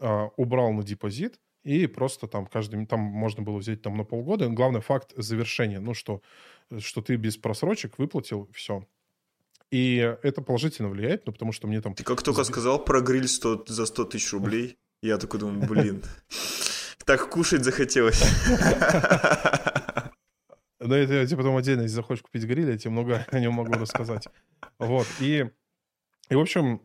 э, 0.00 0.28
убрал 0.36 0.72
на 0.72 0.82
депозит, 0.82 1.40
и 1.62 1.86
просто 1.86 2.26
там 2.26 2.46
каждый, 2.46 2.84
там 2.86 3.00
можно 3.00 3.42
было 3.42 3.58
взять 3.58 3.82
там 3.82 3.96
на 3.96 4.04
полгода. 4.04 4.48
Главный 4.48 4.80
факт 4.80 5.12
завершения, 5.16 5.80
ну, 5.80 5.94
что, 5.94 6.22
что 6.78 7.02
ты 7.02 7.16
без 7.16 7.36
просрочек 7.36 7.98
выплатил, 7.98 8.48
все. 8.52 8.86
И 9.70 9.96
это 10.22 10.40
положительно 10.40 10.88
влияет, 10.88 11.26
ну, 11.26 11.32
потому 11.32 11.52
что 11.52 11.66
мне 11.66 11.80
там... 11.80 11.94
Ты 11.94 12.02
как 12.02 12.22
только 12.22 12.44
сказал 12.44 12.82
про 12.82 13.00
гриль 13.02 13.28
100, 13.28 13.66
за 13.68 13.86
100 13.86 14.04
тысяч 14.06 14.32
рублей, 14.32 14.78
я 15.02 15.18
такой 15.18 15.40
думаю, 15.40 15.68
блин, 15.68 16.02
так 17.08 17.30
кушать 17.30 17.64
захотелось. 17.64 18.22
Ну, 20.80 20.94
это 20.94 21.12
я 21.12 21.26
тебе 21.26 21.38
потом 21.38 21.56
отдельно, 21.56 21.82
если 21.82 21.96
захочешь 21.96 22.22
купить 22.22 22.44
гриль, 22.44 22.70
я 22.70 22.78
тебе 22.78 22.90
много 22.90 23.26
о 23.32 23.40
нем 23.40 23.54
могу 23.54 23.72
рассказать. 23.72 24.28
Вот, 24.78 25.06
и 25.18 25.50
и, 26.30 26.34
в 26.34 26.40
общем, 26.40 26.80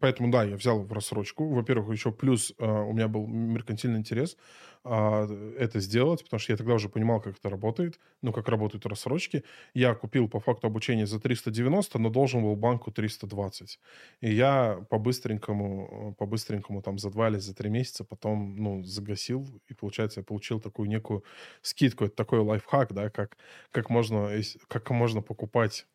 поэтому, 0.00 0.30
да, 0.30 0.44
я 0.44 0.56
взял 0.56 0.82
в 0.82 0.92
рассрочку. 0.92 1.48
Во-первых, 1.48 1.92
еще 1.92 2.10
плюс 2.10 2.54
а, 2.58 2.82
у 2.82 2.92
меня 2.92 3.06
был 3.08 3.26
меркантильный 3.26 3.98
интерес 3.98 4.36
а, 4.82 5.26
это 5.58 5.80
сделать, 5.80 6.24
потому 6.24 6.40
что 6.40 6.52
я 6.52 6.56
тогда 6.56 6.74
уже 6.74 6.88
понимал, 6.88 7.20
как 7.20 7.36
это 7.36 7.50
работает, 7.50 8.00
ну, 8.22 8.32
как 8.32 8.48
работают 8.48 8.86
рассрочки. 8.86 9.44
Я 9.74 9.94
купил 9.94 10.26
по 10.28 10.40
факту 10.40 10.66
обучение 10.66 11.06
за 11.06 11.20
390, 11.20 11.98
но 11.98 12.08
должен 12.08 12.42
был 12.42 12.56
банку 12.56 12.90
320. 12.90 13.78
И 14.22 14.32
я 14.32 14.84
по-быстренькому, 14.88 16.14
по-быстренькому 16.18 16.80
там 16.80 16.98
за 16.98 17.10
два 17.10 17.28
или 17.28 17.38
за 17.38 17.54
три 17.54 17.68
месяца 17.68 18.04
потом, 18.04 18.56
ну, 18.56 18.82
загасил, 18.84 19.46
и, 19.68 19.74
получается, 19.74 20.20
я 20.20 20.24
получил 20.24 20.60
такую 20.60 20.88
некую 20.88 21.24
скидку. 21.60 22.06
Это 22.06 22.16
такой 22.16 22.38
лайфхак, 22.38 22.94
да, 22.94 23.10
как, 23.10 23.36
как, 23.70 23.90
можно, 23.90 24.30
как 24.68 24.88
можно 24.90 25.20
покупать 25.20 25.86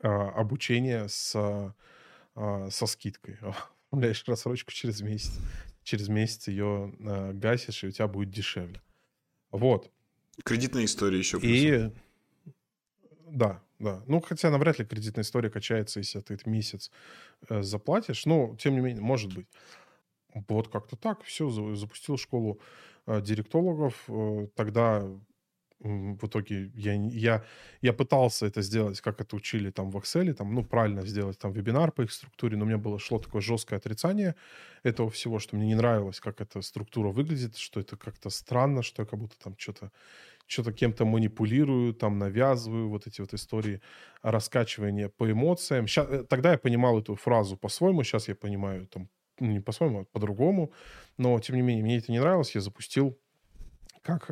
обучение 0.00 1.08
с, 1.08 1.34
а, 2.34 2.70
со 2.70 2.86
скидкой. 2.86 3.38
Оформляешь 3.90 4.24
рассрочку 4.26 4.72
через 4.72 5.00
месяц. 5.00 5.38
Через 5.82 6.08
месяц 6.08 6.48
ее 6.48 6.94
а, 7.00 7.32
гасишь, 7.32 7.84
и 7.84 7.88
у 7.88 7.90
тебя 7.90 8.08
будет 8.08 8.30
дешевле. 8.30 8.80
Вот. 9.50 9.90
Кредитная 10.44 10.84
история 10.84 11.18
еще. 11.18 11.38
И 11.42 11.90
да, 13.26 13.62
да. 13.78 14.02
Ну, 14.06 14.20
хотя 14.20 14.50
навряд 14.50 14.78
ли 14.78 14.84
кредитная 14.84 15.22
история 15.22 15.50
качается, 15.50 16.00
если 16.00 16.20
ты 16.20 16.38
месяц 16.46 16.90
э, 17.48 17.62
заплатишь. 17.62 18.26
Но, 18.26 18.56
тем 18.56 18.74
не 18.74 18.80
менее, 18.80 19.02
может 19.02 19.34
быть. 19.34 19.46
Вот 20.48 20.68
как-то 20.68 20.96
так. 20.96 21.22
Все, 21.24 21.50
запустил 21.74 22.16
школу 22.16 22.60
директологов. 23.06 24.04
Э, 24.08 24.46
тогда 24.54 25.04
в 25.80 26.26
итоге 26.26 26.70
я, 26.74 26.94
я, 26.94 27.44
я 27.80 27.92
пытался 27.92 28.46
это 28.46 28.60
сделать, 28.62 29.00
как 29.00 29.20
это 29.20 29.34
учили 29.36 29.70
там 29.70 29.90
в 29.90 29.96
Excel, 29.96 30.32
там, 30.34 30.54
ну, 30.54 30.64
правильно 30.64 31.06
сделать 31.06 31.38
там 31.38 31.52
вебинар 31.52 31.90
по 31.90 32.02
их 32.02 32.12
структуре, 32.12 32.56
но 32.56 32.66
мне 32.66 32.76
было 32.76 32.98
шло 32.98 33.18
такое 33.18 33.40
жесткое 33.40 33.78
отрицание 33.78 34.34
этого 34.82 35.10
всего, 35.10 35.38
что 35.38 35.56
мне 35.56 35.66
не 35.66 35.74
нравилось, 35.74 36.20
как 36.20 36.40
эта 36.40 36.60
структура 36.60 37.08
выглядит, 37.08 37.56
что 37.56 37.80
это 37.80 37.96
как-то 37.96 38.30
странно, 38.30 38.82
что 38.82 39.02
я 39.02 39.06
как 39.06 39.18
будто 39.18 39.38
там 39.38 39.54
что-то 39.58 39.90
что-то 40.46 40.72
кем-то 40.72 41.04
манипулирую, 41.04 41.94
там 41.94 42.18
навязываю 42.18 42.88
вот 42.88 43.06
эти 43.06 43.20
вот 43.20 43.32
истории 43.32 43.80
раскачивания 44.20 45.08
по 45.08 45.30
эмоциям. 45.30 45.86
Сейчас, 45.86 46.08
э, 46.10 46.24
тогда 46.24 46.50
я 46.52 46.58
понимал 46.58 46.98
эту 46.98 47.14
фразу 47.14 47.56
по-своему, 47.56 48.02
сейчас 48.02 48.26
я 48.26 48.34
понимаю 48.34 48.88
там 48.88 49.08
ну, 49.38 49.52
не 49.52 49.60
по-своему, 49.60 50.00
а 50.00 50.04
по-другому, 50.04 50.72
но 51.18 51.38
тем 51.38 51.54
не 51.54 51.62
менее 51.62 51.84
мне 51.84 51.98
это 51.98 52.10
не 52.10 52.18
нравилось, 52.18 52.54
я 52.56 52.60
запустил 52.60 53.16
как, 54.02 54.30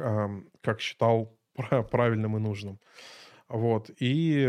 как 0.60 0.80
считал 0.80 1.37
правильным 1.90 2.36
и 2.36 2.40
нужным. 2.40 2.78
Вот. 3.48 3.90
И, 3.98 4.46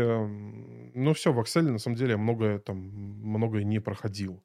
ну, 0.94 1.14
все, 1.14 1.32
в 1.32 1.40
Excel, 1.40 1.62
на 1.62 1.78
самом 1.78 1.96
деле, 1.96 2.16
многое 2.16 2.58
там, 2.58 2.76
многое 2.76 3.64
не 3.64 3.80
проходил. 3.80 4.42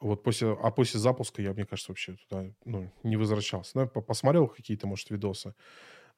Вот 0.00 0.22
после, 0.22 0.56
а 0.62 0.70
после 0.70 0.98
запуска 0.98 1.42
я, 1.42 1.52
мне 1.52 1.66
кажется, 1.66 1.92
вообще 1.92 2.16
туда 2.28 2.46
ну, 2.64 2.90
не 3.02 3.16
возвращался. 3.16 3.72
Ну, 3.74 3.86
посмотрел 3.86 4.48
какие-то, 4.48 4.86
может, 4.86 5.10
видосы, 5.10 5.54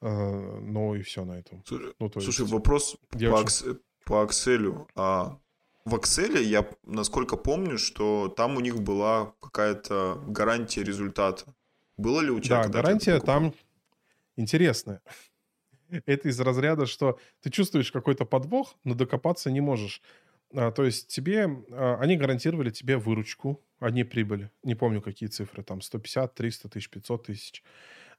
э, 0.01 0.59
но 0.61 0.95
и 0.95 1.01
все 1.01 1.25
на 1.25 1.33
этом. 1.33 1.63
Слушай, 1.65 1.93
ну, 1.99 2.09
слушай 2.11 2.41
есть, 2.41 2.53
вопрос 2.53 2.97
по, 3.09 3.17
очень... 3.17 3.79
по 4.05 4.23
Excel. 4.23 4.87
А 4.95 5.37
в 5.83 5.95
Excel 5.95 6.41
я, 6.41 6.65
насколько 6.83 7.35
помню, 7.35 7.77
что 7.77 8.29
там 8.29 8.55
у 8.55 8.61
них 8.61 8.81
была 8.81 9.33
какая-то 9.41 10.23
гарантия 10.27 10.83
результата. 10.83 11.53
Было 11.97 12.21
ли 12.21 12.31
у 12.31 12.39
тебя? 12.39 12.63
Да, 12.63 12.69
гарантия 12.69 13.19
там 13.19 13.53
интересная 14.37 15.01
это 16.05 16.29
из 16.29 16.39
разряда, 16.39 16.85
что 16.85 17.19
ты 17.41 17.49
чувствуешь 17.49 17.91
какой-то 17.91 18.25
подвох, 18.25 18.75
но 18.83 18.95
докопаться 18.95 19.51
не 19.51 19.61
можешь. 19.61 20.01
А, 20.55 20.71
то 20.71 20.83
есть 20.85 21.07
тебе, 21.07 21.47
а, 21.71 21.97
они 21.99 22.15
гарантировали 22.17 22.69
тебе 22.69 22.97
выручку, 22.97 23.63
одни 23.79 24.03
прибыли. 24.03 24.51
Не 24.63 24.75
помню, 24.75 25.01
какие 25.01 25.29
цифры, 25.29 25.63
там 25.63 25.81
150, 25.81 26.33
300 26.35 26.69
тысяч, 26.69 26.89
500 26.89 27.25
тысяч. 27.25 27.63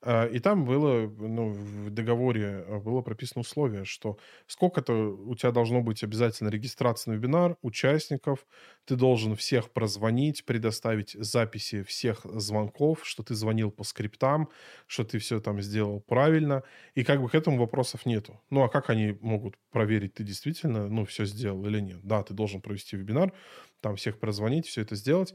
А, 0.02 0.26
и 0.26 0.38
там 0.38 0.64
было, 0.64 1.08
ну, 1.08 1.50
в 1.50 1.90
договоре 1.90 2.64
а, 2.66 2.80
было 2.80 3.00
прописано 3.02 3.40
условие, 3.40 3.84
что 3.84 4.18
сколько-то 4.46 4.92
у 4.92 5.34
тебя 5.34 5.50
должно 5.52 5.80
быть 5.82 6.02
обязательно 6.02 6.48
регистрация 6.48 7.12
на 7.12 7.16
вебинар, 7.16 7.56
участников, 7.62 8.46
ты 8.84 8.96
должен 8.96 9.36
всех 9.36 9.70
прозвонить, 9.72 10.44
предоставить 10.44 11.12
записи 11.12 11.82
всех 11.82 12.20
звонков, 12.24 13.00
что 13.06 13.22
ты 13.22 13.34
звонил 13.34 13.70
по 13.70 13.84
скриптам, 13.84 14.48
что 14.86 15.04
ты 15.04 15.18
все 15.18 15.40
там 15.40 15.60
сделал 15.62 16.00
правильно, 16.00 16.62
и 16.94 17.04
как 17.04 17.20
бы 17.22 17.28
к 17.28 17.34
этому 17.34 17.58
вопросов 17.58 18.06
нету. 18.06 18.40
Ну, 18.50 18.62
а 18.62 18.68
как 18.68 18.90
они 18.90 19.16
могут 19.20 19.56
проверить, 19.70 20.14
ты 20.14 20.24
действительно, 20.24 20.88
ну, 20.88 21.04
все 21.04 21.24
сделал 21.24 21.64
или 21.66 21.80
нет? 21.80 22.00
Да, 22.02 22.22
ты 22.22 22.34
должен 22.34 22.60
провести 22.60 22.96
вебинар, 22.96 23.32
там 23.80 23.96
всех 23.96 24.18
прозвонить, 24.18 24.66
все 24.66 24.82
это 24.82 24.96
сделать, 24.96 25.34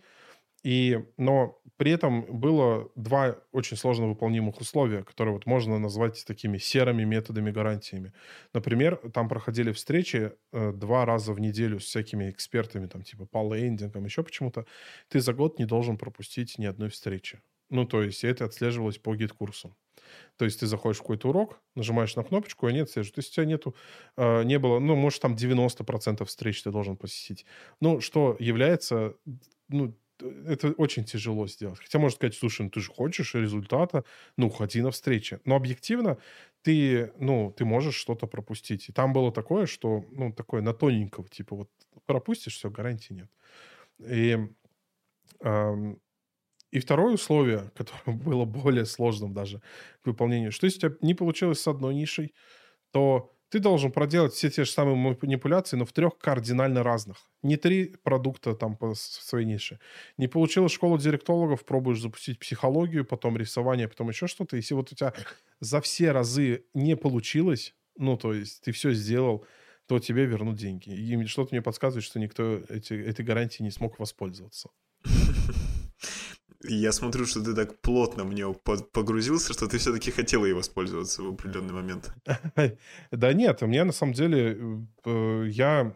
и, 0.63 0.99
но 1.17 1.59
при 1.77 1.91
этом 1.91 2.25
было 2.39 2.91
два 2.95 3.37
очень 3.51 3.77
сложно 3.77 4.07
выполнимых 4.07 4.59
условия, 4.59 5.03
которые 5.03 5.33
вот 5.33 5.45
можно 5.45 5.79
назвать 5.79 6.25
такими 6.25 6.57
серыми 6.57 7.05
методами 7.05 7.51
гарантиями. 7.51 8.13
Например, 8.53 8.97
там 9.13 9.29
проходили 9.29 9.71
встречи 9.71 10.33
э, 10.51 10.73
два 10.73 11.05
раза 11.05 11.33
в 11.33 11.39
неделю 11.39 11.79
с 11.79 11.85
всякими 11.85 12.31
экспертами, 12.31 12.87
там 12.87 13.03
типа 13.03 13.25
по 13.25 13.55
лендингам, 13.55 14.03
еще 14.03 14.23
почему-то. 14.23 14.65
Ты 15.07 15.21
за 15.21 15.33
год 15.33 15.57
не 15.57 15.65
должен 15.65 15.97
пропустить 15.97 16.57
ни 16.57 16.65
одной 16.65 16.89
встречи. 16.89 17.39
Ну, 17.69 17.85
то 17.85 18.01
есть 18.01 18.23
это 18.23 18.45
отслеживалось 18.45 18.97
по 18.97 19.15
GetCourse 19.15 19.64
у. 19.64 19.75
То 20.37 20.45
есть 20.45 20.59
ты 20.59 20.67
заходишь 20.67 20.97
в 20.97 21.01
какой-то 21.01 21.29
урок, 21.29 21.61
нажимаешь 21.75 22.15
на 22.15 22.23
кнопочку, 22.23 22.67
и 22.67 22.71
они 22.71 22.79
отслеживают. 22.79 23.15
То 23.15 23.19
есть 23.19 23.31
у 23.31 23.35
тебя 23.35 23.45
нету, 23.45 23.75
э, 24.17 24.43
не 24.43 24.59
было, 24.59 24.79
ну, 24.79 24.95
может, 24.95 25.21
там 25.21 25.35
90% 25.35 26.25
встреч 26.25 26.63
ты 26.63 26.71
должен 26.71 26.97
посетить. 26.97 27.45
Ну, 27.79 28.01
что 28.01 28.35
является, 28.39 29.15
ну, 29.67 29.95
это 30.21 30.69
очень 30.73 31.05
тяжело 31.05 31.47
сделать. 31.47 31.79
Хотя 31.79 31.99
можно 31.99 32.15
сказать, 32.15 32.35
слушай, 32.35 32.63
ну 32.63 32.69
ты 32.69 32.79
же 32.81 32.91
хочешь 32.91 33.35
результата, 33.35 34.03
ну, 34.37 34.49
ходи 34.49 34.81
на 34.81 34.91
встречи. 34.91 35.39
Но 35.45 35.55
объективно 35.55 36.17
ты, 36.61 37.11
ну, 37.19 37.53
ты 37.57 37.65
можешь 37.65 37.95
что-то 37.95 38.27
пропустить. 38.27 38.89
И 38.89 38.91
там 38.93 39.13
было 39.13 39.31
такое, 39.31 39.65
что, 39.65 40.05
ну, 40.11 40.31
такое 40.33 40.61
на 40.61 40.73
тоненького, 40.73 41.27
типа 41.29 41.55
вот 41.55 41.69
пропустишь, 42.05 42.55
все, 42.55 42.69
гарантии 42.69 43.13
нет. 43.13 43.29
И, 43.99 44.37
эм, 45.41 45.99
и 46.71 46.79
второе 46.79 47.15
условие, 47.15 47.71
которое 47.77 48.17
было 48.17 48.45
более 48.45 48.85
сложным 48.85 49.33
даже 49.33 49.61
к 50.03 50.07
выполнению, 50.07 50.51
что 50.51 50.65
если 50.67 50.87
у 50.87 50.89
тебя 50.91 50.99
не 51.01 51.15
получилось 51.15 51.61
с 51.61 51.67
одной 51.67 51.95
нишей, 51.95 52.33
то 52.91 53.33
ты 53.49 53.59
должен 53.59 53.91
проделать 53.91 54.33
все 54.33 54.49
те 54.49 54.63
же 54.63 54.71
самые 54.71 54.95
манипуляции, 54.95 55.75
но 55.75 55.85
в 55.85 55.91
трех 55.91 56.17
кардинально 56.17 56.83
разных. 56.83 57.17
Не 57.41 57.57
три 57.57 57.95
продукта 58.03 58.53
там 58.53 58.75
по 58.75 58.93
своей 58.95 59.45
нише. 59.45 59.79
Не 60.17 60.27
получилось 60.27 60.71
школу 60.71 60.97
директологов, 60.97 61.65
пробуешь 61.65 62.01
запустить 62.01 62.39
психологию, 62.39 63.05
потом 63.05 63.37
рисование, 63.37 63.87
потом 63.87 64.09
еще 64.09 64.27
что-то. 64.27 64.55
Если 64.55 64.75
вот 64.75 64.91
у 64.91 64.95
тебя 64.95 65.13
за 65.59 65.81
все 65.81 66.11
разы 66.11 66.65
не 66.73 66.95
получилось, 66.95 67.73
ну, 67.97 68.17
то 68.17 68.33
есть 68.33 68.61
ты 68.61 68.71
все 68.71 68.93
сделал, 68.93 69.45
то 69.87 69.97
тебе 69.97 70.25
вернут 70.25 70.55
деньги. 70.55 70.91
И 70.91 71.25
что-то 71.25 71.53
мне 71.53 71.63
подсказывает, 71.63 72.05
что 72.05 72.19
никто 72.19 72.61
эти, 72.69 72.93
этой 72.93 73.25
гарантией 73.25 73.65
не 73.65 73.71
смог 73.71 73.97
воспользоваться. 73.97 74.69
Я 76.63 76.91
смотрю, 76.91 77.25
что 77.25 77.43
ты 77.43 77.53
так 77.53 77.81
плотно 77.81 78.23
в 78.23 78.33
него 78.33 78.53
погрузился, 78.53 79.53
что 79.53 79.67
ты 79.67 79.77
все-таки 79.77 80.11
хотел 80.11 80.45
ей 80.45 80.53
воспользоваться 80.53 81.23
в 81.23 81.29
определенный 81.29 81.73
момент. 81.73 82.13
Да 83.11 83.33
нет, 83.33 83.61
мне 83.61 83.83
на 83.83 83.93
самом 83.93 84.13
деле, 84.13 84.85
э, 85.05 85.45
я... 85.49 85.95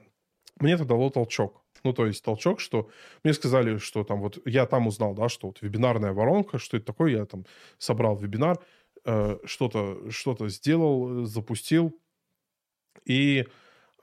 Мне 0.60 0.74
это 0.74 0.86
дало 0.86 1.10
толчок. 1.10 1.62
Ну, 1.84 1.94
то 1.94 2.06
есть 2.06 2.24
толчок, 2.24 2.60
что 2.60 2.90
мне 3.24 3.34
сказали, 3.34 3.78
что 3.78 4.04
там 4.04 4.22
вот... 4.22 4.40
Я 4.46 4.66
там 4.66 4.88
узнал, 4.88 5.14
да, 5.14 5.28
что 5.28 5.48
вот 5.48 5.62
вебинарная 5.62 6.14
воронка, 6.14 6.60
что 6.60 6.78
это 6.78 6.86
такое, 6.86 7.12
я 7.12 7.26
там 7.26 7.46
собрал 7.78 8.16
вебинар, 8.16 8.60
э, 9.06 9.40
что-то 9.46 10.10
что 10.12 10.48
сделал, 10.48 11.26
запустил, 11.26 11.94
и 13.06 13.46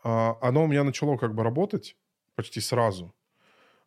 а, 0.03 0.37
оно 0.41 0.65
у 0.65 0.67
меня 0.67 0.85
начало 0.85 1.17
как 1.17 1.35
бы 1.35 1.43
работать 1.43 1.97
почти 2.35 2.61
сразу. 2.61 3.15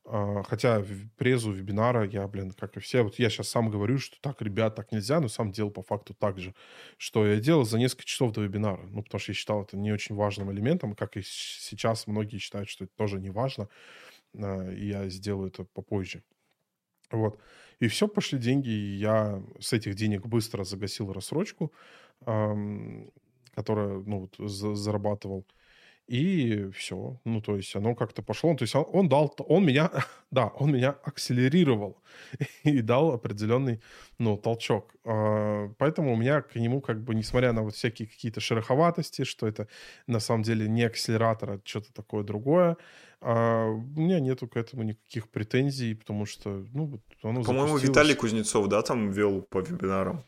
А, 0.06 0.43
хотя 0.43 0.84
презу 1.18 1.51
вебинара 1.54 2.06
я, 2.06 2.28
блин, 2.28 2.51
как 2.51 2.76
и 2.78 2.80
все, 2.82 3.04
вот 3.04 3.20
я 3.20 3.30
сейчас 3.30 3.49
сам 3.49 3.70
говорю, 3.70 3.97
что 3.99 4.18
так, 4.22 4.41
ребят, 4.41 4.76
так 4.76 4.91
нельзя, 4.91 5.20
но 5.22 5.30
сам 5.30 5.51
делал 5.51 5.72
по 5.72 5.82
факту 5.82 6.14
так 6.14 6.39
же, 6.39 6.54
что 6.97 7.26
я 7.26 7.39
делал 7.39 7.64
за 7.66 7.80
несколько 7.80 8.06
часов 8.06 8.34
до 8.34 8.41
вебинара, 8.41 8.84
ну, 8.88 9.01
потому 9.04 9.20
что 9.20 9.32
я 9.32 9.36
считал 9.36 9.64
это 9.64 9.78
не 9.78 9.93
очень 9.93 10.16
важным 10.16 10.51
элементом, 10.51 10.93
как 10.95 11.16
и 11.18 11.22
сейчас 11.24 12.06
многие 12.08 12.38
считают, 12.38 12.68
что 12.70 12.84
это 12.86 12.93
тоже 12.97 13.20
не 13.20 13.30
важно, 13.30 13.70
а, 14.38 14.70
и 14.72 14.88
я 14.88 15.10
сделаю 15.10 15.49
это 15.49 15.66
попозже. 15.66 16.24
Вот. 17.12 17.39
И 17.80 17.88
все, 17.88 18.08
пошли 18.08 18.39
деньги, 18.39 18.70
и 18.70 18.95
я 18.97 19.43
с 19.60 19.74
этих 19.74 19.95
денег 19.95 20.26
быстро 20.26 20.64
загасил 20.64 21.14
рассрочку, 21.14 21.74
которая, 22.20 23.99
ну, 23.99 24.30
вот, 24.38 24.51
зарабатывал. 24.78 25.45
И 26.08 26.70
все. 26.72 27.20
Ну, 27.24 27.41
то 27.41 27.56
есть 27.56 27.76
оно 27.76 27.95
как-то 27.95 28.22
пошло. 28.22 28.54
То 28.56 28.64
есть 28.64 28.76
он, 28.76 28.86
он 28.91 29.10
дал, 29.10 29.34
он 29.47 29.66
меня, 29.66 29.89
да, 30.32 30.47
он 30.47 30.74
меня 30.74 30.91
акселерировал 31.04 32.01
и 32.64 32.82
дал 32.82 33.12
определенный, 33.12 33.82
ну, 34.20 34.38
толчок. 34.38 34.93
А, 35.06 35.70
поэтому 35.78 36.14
у 36.14 36.18
меня 36.18 36.41
к 36.41 36.56
нему 36.56 36.82
как 36.82 37.01
бы, 37.01 37.16
несмотря 37.16 37.54
на 37.54 37.64
вот 37.64 37.76
всякие 37.76 38.08
какие-то 38.08 38.41
шероховатости, 38.41 39.24
что 39.24 39.47
это 39.47 39.68
на 40.08 40.20
самом 40.20 40.43
деле 40.43 40.68
не 40.68 40.84
акселератор, 40.84 41.51
а 41.51 41.62
что-то 41.64 41.93
такое 41.93 42.24
другое, 42.24 42.78
а, 43.22 43.70
у 43.70 43.99
меня 43.99 44.20
нету 44.20 44.47
к 44.47 44.58
этому 44.58 44.84
никаких 44.84 45.30
претензий, 45.30 45.95
потому 45.95 46.26
что, 46.26 46.66
ну, 46.74 46.99
оно 47.24 47.43
По-моему, 47.43 47.78
Виталий 47.78 48.16
Кузнецов, 48.16 48.68
да, 48.68 48.82
там 48.82 49.12
вел 49.12 49.41
по 49.41 49.62
вебинарам? 49.62 50.26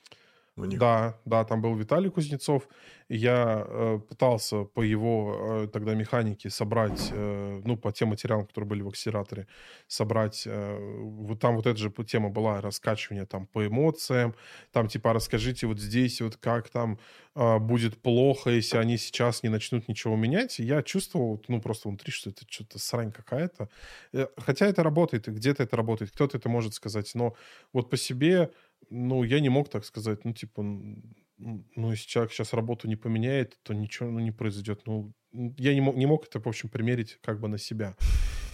У 0.58 0.66
них. 0.66 0.80
Да, 0.80 1.20
да, 1.26 1.44
там 1.44 1.62
был 1.62 1.76
Виталий 1.76 2.10
Кузнецов. 2.10 2.68
Я 3.10 3.66
э, 3.68 4.00
пытался 4.00 4.64
по 4.64 4.82
его 4.82 5.64
э, 5.64 5.68
тогда 5.68 5.94
механике 5.94 6.50
собрать, 6.50 7.10
э, 7.12 7.62
ну, 7.64 7.78
по 7.78 7.92
тем 7.92 8.10
материалам, 8.10 8.48
которые 8.48 8.68
были 8.68 8.82
в 8.82 8.88
акселераторе, 8.88 9.48
собрать, 9.88 10.44
э, 10.48 10.78
вот 11.02 11.40
там 11.40 11.56
вот 11.56 11.68
эта 11.68 11.78
же 11.78 11.92
тема 12.08 12.30
была, 12.30 12.62
раскачивание 12.62 13.26
там 13.26 13.48
по 13.48 13.68
эмоциям, 13.68 14.34
там 14.72 14.88
типа 14.88 15.14
расскажите 15.14 15.68
вот 15.68 15.80
здесь 15.80 16.22
вот 16.22 16.38
как 16.38 16.70
там 16.70 16.98
э, 17.36 17.60
будет 17.60 18.02
плохо, 18.02 18.50
если 18.50 18.78
они 18.78 18.98
сейчас 18.98 19.44
не 19.44 19.50
начнут 19.50 19.88
ничего 19.88 20.16
менять. 20.16 20.60
И 20.60 20.64
я 20.64 20.82
чувствовал, 20.82 21.44
ну, 21.48 21.62
просто 21.62 21.90
внутри, 21.90 22.12
что 22.12 22.30
это 22.32 22.44
что-то 22.50 22.80
срань 22.80 23.12
какая-то. 23.12 23.70
Э, 24.14 24.28
хотя 24.38 24.66
это 24.66 24.84
работает, 24.84 25.28
и 25.28 25.32
где-то 25.32 25.64
это 25.64 25.76
работает, 25.76 26.12
кто-то 26.12 26.38
это 26.38 26.50
может 26.50 26.74
сказать, 26.74 27.12
но 27.14 27.36
вот 27.74 27.90
по 27.90 27.98
себе 27.98 28.52
ну, 28.90 29.24
я 29.24 29.40
не 29.40 29.50
мог 29.50 29.70
так 29.70 29.86
сказать, 29.86 30.26
ну, 30.26 30.34
типа, 30.34 30.64
ну, 30.64 31.92
если 31.92 32.08
человек 32.08 32.32
сейчас 32.32 32.54
работу 32.54 32.88
не 32.88 32.96
поменяет, 32.96 33.58
то 33.64 33.74
ничего 33.74 34.10
ну, 34.10 34.20
не 34.20 34.32
произойдет. 34.32 34.82
Ну, 34.86 35.14
я 35.32 35.74
не 35.74 35.82
мог, 35.82 35.96
не 35.96 36.06
мог 36.06 36.26
это, 36.28 36.40
в 36.40 36.48
общем, 36.48 36.70
примерить 36.70 37.20
как 37.22 37.40
бы 37.40 37.48
на 37.48 37.58
себя. 37.58 37.96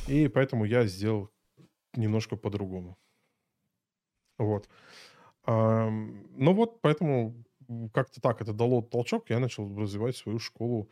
И 0.08 0.28
поэтому 0.28 0.66
я 0.66 0.86
сделал 0.86 1.30
немножко 1.96 2.36
по-другому. 2.36 2.98
Вот. 4.38 4.68
А, 5.44 5.90
ну 5.90 6.54
вот, 6.54 6.82
поэтому 6.82 7.44
как-то 7.94 8.22
так 8.22 8.42
это 8.42 8.54
дало 8.54 8.82
толчок, 8.82 9.30
я 9.30 9.40
начал 9.40 9.76
развивать 9.78 10.16
свою 10.16 10.40
школу 10.40 10.90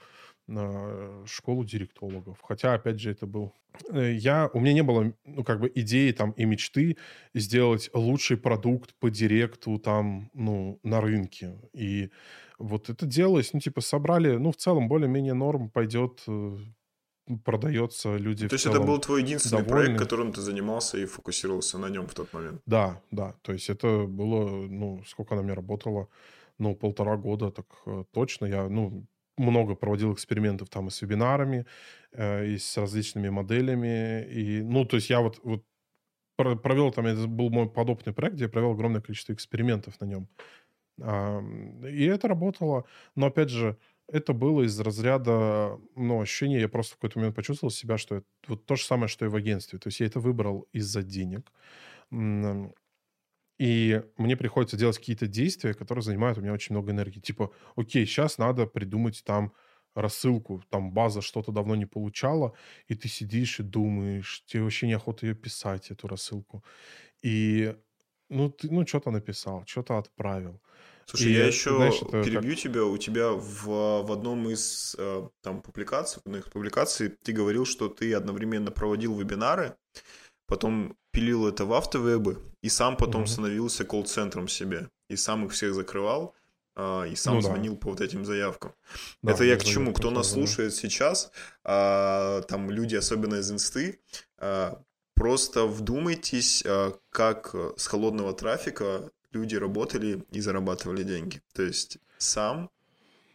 на 0.47 1.25
школу 1.25 1.63
директологов. 1.63 2.39
Хотя, 2.41 2.73
опять 2.73 2.99
же, 2.99 3.11
это 3.11 3.27
был... 3.27 3.53
Э, 3.91 4.11
я, 4.11 4.49
у 4.53 4.59
меня 4.59 4.73
не 4.73 4.83
было, 4.83 5.13
ну, 5.25 5.43
как 5.43 5.59
бы 5.59 5.71
идеи 5.75 6.11
там 6.11 6.31
и 6.31 6.45
мечты 6.45 6.97
сделать 7.35 7.89
лучший 7.93 8.37
продукт 8.37 8.95
по 8.99 9.09
директу 9.09 9.77
там, 9.77 10.29
ну, 10.33 10.79
на 10.83 11.01
рынке. 11.01 11.59
И 11.73 12.09
вот 12.57 12.89
это 12.89 13.05
делалось, 13.05 13.53
ну, 13.53 13.59
типа, 13.59 13.81
собрали, 13.81 14.37
ну, 14.37 14.51
в 14.51 14.57
целом, 14.57 14.87
более-менее 14.87 15.33
норм 15.33 15.69
пойдет, 15.69 16.23
э, 16.27 16.57
продается, 17.45 18.17
люди 18.17 18.47
То 18.47 18.55
есть 18.55 18.65
это 18.65 18.79
был 18.79 18.99
твой 18.99 19.21
единственный 19.21 19.63
довольны. 19.63 19.85
проект, 19.85 19.99
которым 19.99 20.33
ты 20.33 20.41
занимался 20.41 20.97
и 20.97 21.05
фокусировался 21.05 21.77
на 21.77 21.89
нем 21.89 22.07
в 22.07 22.13
тот 22.13 22.33
момент? 22.33 22.61
Да, 22.65 23.01
да. 23.11 23.35
То 23.43 23.53
есть 23.53 23.69
это 23.69 24.05
было, 24.07 24.67
ну, 24.67 25.03
сколько 25.05 25.35
она 25.35 25.43
мне 25.43 25.53
работала? 25.53 26.07
Ну, 26.59 26.75
полтора 26.75 27.17
года, 27.17 27.51
так 27.51 27.65
э, 27.85 28.03
точно. 28.11 28.45
Я, 28.45 28.69
ну, 28.69 29.05
много 29.37 29.75
проводил 29.75 30.13
экспериментов 30.13 30.69
там 30.69 30.87
и 30.87 30.91
с 30.91 31.01
вебинарами, 31.01 31.65
э, 32.11 32.47
и 32.47 32.57
с 32.57 32.77
различными 32.77 33.29
моделями. 33.29 34.23
И, 34.25 34.61
ну, 34.61 34.85
то 34.85 34.97
есть 34.97 35.09
я 35.09 35.21
вот, 35.21 35.39
вот 35.43 35.63
провел 36.37 36.91
там, 36.91 37.05
это 37.05 37.27
был 37.27 37.49
мой 37.49 37.69
подобный 37.69 38.13
проект, 38.13 38.35
где 38.35 38.45
я 38.45 38.49
провел 38.49 38.71
огромное 38.71 39.01
количество 39.01 39.33
экспериментов 39.33 39.99
на 40.01 40.05
нем. 40.05 40.27
И 40.99 42.05
это 42.05 42.27
работало. 42.27 42.85
Но, 43.15 43.27
опять 43.27 43.49
же, 43.49 43.77
это 44.07 44.33
было 44.33 44.63
из 44.63 44.79
разряда, 44.79 45.79
ну, 45.95 46.21
ощущения, 46.21 46.59
я 46.59 46.69
просто 46.69 46.93
в 46.93 46.97
какой-то 46.97 47.19
момент 47.19 47.35
почувствовал 47.35 47.71
себя, 47.71 47.97
что 47.97 48.15
это 48.17 48.25
вот 48.47 48.65
то 48.65 48.75
же 48.75 48.83
самое, 48.83 49.07
что 49.07 49.25
и 49.25 49.29
в 49.29 49.35
агентстве. 49.35 49.79
То 49.79 49.87
есть 49.87 49.99
я 49.99 50.07
это 50.07 50.19
выбрал 50.19 50.67
из-за 50.73 51.03
денег. 51.03 51.51
И 53.59 54.01
мне 54.17 54.37
приходится 54.37 54.77
делать 54.77 54.97
какие-то 54.97 55.27
действия, 55.27 55.73
которые 55.73 56.01
занимают 56.01 56.37
у 56.37 56.41
меня 56.41 56.53
очень 56.53 56.73
много 56.73 56.91
энергии. 56.91 57.19
Типа, 57.19 57.51
окей, 57.75 58.05
сейчас 58.05 58.37
надо 58.37 58.65
придумать 58.65 59.21
там 59.25 59.53
рассылку, 59.95 60.63
там 60.69 60.91
база 60.91 61.21
что-то 61.21 61.51
давно 61.51 61.75
не 61.75 61.85
получала, 61.85 62.53
и 62.87 62.95
ты 62.95 63.09
сидишь 63.09 63.59
и 63.59 63.63
думаешь, 63.63 64.43
тебе 64.45 64.63
вообще 64.63 64.87
неохота 64.87 65.25
ее 65.25 65.35
писать, 65.35 65.91
эту 65.91 66.07
рассылку. 66.07 66.63
И 67.21 67.75
ну, 68.29 68.49
ты, 68.49 68.71
ну, 68.71 68.87
что-то 68.87 69.11
написал, 69.11 69.63
что-то 69.65 69.97
отправил. 69.97 70.61
Слушай, 71.05 71.31
и, 71.31 71.33
я 71.33 71.47
еще 71.47 71.75
знаешь, 71.75 71.99
перебью 71.99 72.51
как... 72.51 72.59
тебя. 72.59 72.85
У 72.85 72.97
тебя 72.97 73.31
в, 73.31 74.03
в 74.03 74.11
одном 74.11 74.47
из 74.47 74.95
э, 74.97 75.27
там 75.41 75.61
публикаций, 75.61 76.21
в 76.21 76.27
одной 76.27 76.41
из 76.41 76.45
публикаций 76.45 77.09
ты 77.09 77.33
говорил, 77.33 77.65
что 77.65 77.89
ты 77.89 78.13
одновременно 78.13 78.71
проводил 78.71 79.17
вебинары, 79.17 79.75
потом 80.45 80.95
пилил 81.19 81.47
это 81.47 81.65
в 81.65 81.73
автовебы, 81.73 82.37
и 82.61 82.69
сам 82.69 82.95
потом 82.95 83.23
угу. 83.23 83.27
становился 83.27 83.83
колл-центром 83.83 84.47
себе. 84.47 84.89
И 85.09 85.17
сам 85.17 85.45
их 85.45 85.51
всех 85.51 85.73
закрывал, 85.73 86.33
а, 86.75 87.03
и 87.03 87.15
сам 87.15 87.35
ну, 87.35 87.41
звонил 87.41 87.73
да. 87.73 87.79
по 87.79 87.89
вот 87.89 87.99
этим 87.99 88.23
заявкам. 88.23 88.73
Да, 89.21 89.33
это 89.33 89.43
я 89.43 89.57
к 89.57 89.63
чему? 89.63 89.93
Кто 89.93 90.11
нас 90.11 90.31
слушает 90.31 90.73
сейчас, 90.73 91.31
а, 91.65 92.41
там 92.43 92.71
люди, 92.71 92.95
особенно 92.95 93.35
из 93.35 93.51
инсты, 93.51 93.99
а, 94.37 94.81
просто 95.13 95.65
вдумайтесь, 95.65 96.63
а, 96.65 96.93
как 97.09 97.53
с 97.75 97.87
холодного 97.87 98.31
трафика 98.31 99.11
люди 99.33 99.55
работали 99.55 100.23
и 100.31 100.39
зарабатывали 100.39 101.03
деньги. 101.03 101.41
То 101.53 101.63
есть 101.63 101.97
сам 102.17 102.69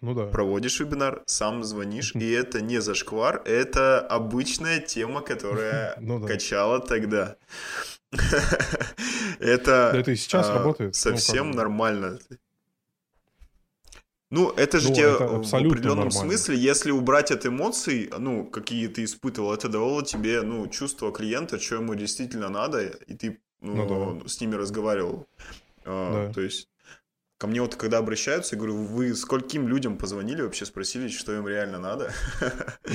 ну 0.05 0.15
да. 0.15 0.27
Проводишь 0.27 0.81
вебинар, 0.81 1.23
сам 1.27 1.65
звонишь, 1.65 2.15
и 2.15 2.31
это 2.31 2.61
не 2.61 2.81
зашквар, 2.81 3.43
это 3.47 4.01
обычная 4.01 4.79
тема, 4.81 5.23
которая 5.23 5.97
ну, 6.01 6.21
да. 6.21 6.29
качала 6.29 6.81
тогда. 6.81 7.37
Это, 9.41 9.91
это 9.93 10.13
и 10.13 10.17
сейчас 10.17 10.49
а, 10.49 10.55
работает. 10.55 10.91
Ну, 10.91 10.95
совсем 10.95 11.51
нормально. 11.51 12.21
Ну, 14.31 14.51
это 14.51 14.79
же 14.79 14.91
ну, 14.91 14.95
тебе 14.95 15.07
это 15.07 15.27
в 15.27 15.55
определенном 15.55 16.09
нормально. 16.09 16.11
смысле, 16.11 16.57
если 16.57 16.93
убрать 16.93 17.33
от 17.33 17.45
эмоций, 17.45 18.11
ну, 18.17 18.45
какие 18.45 18.87
ты 18.87 19.03
испытывал, 19.03 19.53
это 19.53 19.69
давало 19.69 20.05
тебе, 20.05 20.43
ну, 20.43 20.69
чувство 20.69 21.11
клиента, 21.11 21.59
что 21.59 21.77
ему 21.77 21.97
действительно 21.97 22.49
надо, 22.49 22.87
и 22.87 23.15
ты 23.15 23.41
ну, 23.61 23.75
ну, 23.75 24.21
да. 24.21 24.29
с 24.29 24.41
ними 24.41 24.55
разговаривал. 24.55 25.27
А, 25.85 26.29
да. 26.29 26.33
То 26.33 26.41
есть 26.41 26.69
Ко 27.45 27.49
мне 27.49 27.61
вот 27.61 27.75
когда 27.75 27.99
обращаются, 27.99 28.55
я 28.55 28.59
говорю, 28.59 28.85
вы 28.85 29.15
скольким 29.15 29.69
людям 29.69 29.99
позвонили 29.99 30.41
вообще, 30.41 30.65
спросили, 30.65 31.09
что 31.09 31.37
им 31.37 31.47
реально 31.47 31.79
надо? 31.79 32.11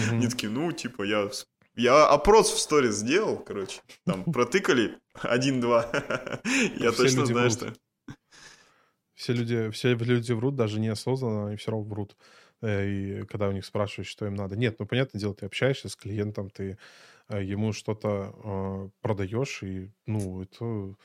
Они 0.09 0.27
такие, 0.27 0.49
ну, 0.49 0.71
типа, 0.71 1.03
я, 1.03 1.29
я 1.75 2.07
опрос 2.07 2.51
в 2.51 2.57
сторис 2.57 2.95
сделал, 2.95 3.37
короче, 3.37 3.81
там 4.07 4.23
протыкали 4.23 4.97
один-два, 5.13 5.91
я 6.79 6.91
точно 6.91 7.27
знаю, 7.27 7.51
что... 7.51 7.75
Все 9.13 9.33
люди, 9.33 9.69
все 9.69 9.93
люди 9.93 10.31
врут, 10.31 10.55
даже 10.55 10.79
неосознанно, 10.79 11.49
они 11.49 11.57
все 11.57 11.69
равно 11.69 11.85
врут. 11.85 12.17
Э, 12.63 12.89
и 12.89 13.25
когда 13.27 13.49
у 13.49 13.51
них 13.51 13.65
спрашивают, 13.65 14.07
что 14.07 14.25
им 14.25 14.33
надо. 14.33 14.55
Нет, 14.55 14.77
ну, 14.79 14.87
понятное 14.87 15.19
дело, 15.19 15.35
ты 15.35 15.45
общаешься 15.45 15.89
с 15.89 15.95
клиентом, 15.95 16.49
ты 16.49 16.79
э, 17.27 17.43
ему 17.43 17.71
что-то 17.71 18.33
э, 18.43 18.89
продаешь, 19.01 19.61
и, 19.61 19.91
ну, 20.07 20.41
это 20.41 20.95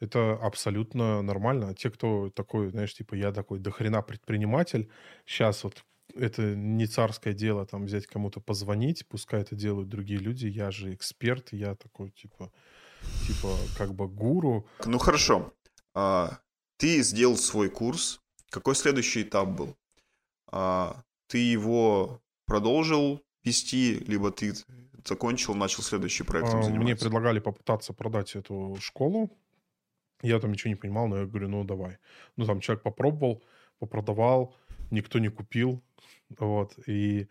это 0.00 0.32
абсолютно 0.34 1.22
нормально. 1.22 1.70
А 1.70 1.74
те, 1.74 1.90
кто 1.90 2.30
такой, 2.30 2.68
знаешь, 2.70 2.94
типа, 2.94 3.14
я 3.14 3.32
такой 3.32 3.58
дохрена 3.58 4.02
предприниматель, 4.02 4.90
сейчас 5.26 5.64
вот 5.64 5.84
это 6.14 6.54
не 6.54 6.86
царское 6.86 7.34
дело 7.34 7.66
там 7.66 7.84
взять 7.84 8.06
кому-то 8.06 8.40
позвонить, 8.40 9.06
пускай 9.08 9.42
это 9.42 9.54
делают 9.54 9.88
другие 9.88 10.18
люди, 10.18 10.46
я 10.46 10.70
же 10.70 10.94
эксперт, 10.94 11.52
я 11.52 11.74
такой, 11.74 12.10
типа, 12.10 12.50
типа, 13.26 13.56
как 13.76 13.94
бы 13.94 14.08
гуру. 14.08 14.66
Ну, 14.84 14.98
хорошо. 14.98 15.52
А, 15.94 16.38
ты 16.76 17.02
сделал 17.02 17.36
свой 17.36 17.68
курс. 17.68 18.20
Какой 18.50 18.74
следующий 18.74 19.22
этап 19.22 19.48
был? 19.48 19.76
А, 20.50 21.02
ты 21.26 21.38
его 21.38 22.22
продолжил 22.46 23.22
вести, 23.44 23.98
либо 24.06 24.30
ты 24.30 24.54
закончил, 25.04 25.54
начал 25.54 25.82
следующий 25.82 26.24
проект 26.24 26.54
а, 26.54 26.68
Мне 26.68 26.96
предлагали 26.96 27.40
попытаться 27.40 27.92
продать 27.92 28.34
эту 28.36 28.76
школу, 28.80 29.30
я 30.22 30.40
там 30.40 30.52
ничего 30.52 30.70
не 30.70 30.76
понимал, 30.76 31.08
но 31.08 31.18
я 31.18 31.26
говорю, 31.26 31.48
ну 31.48 31.64
давай. 31.64 31.98
Ну 32.36 32.44
там 32.46 32.60
человек 32.60 32.82
попробовал, 32.82 33.42
попродавал, 33.78 34.56
никто 34.90 35.18
не 35.18 35.28
купил, 35.28 35.82
вот, 36.38 36.78
и 36.88 37.28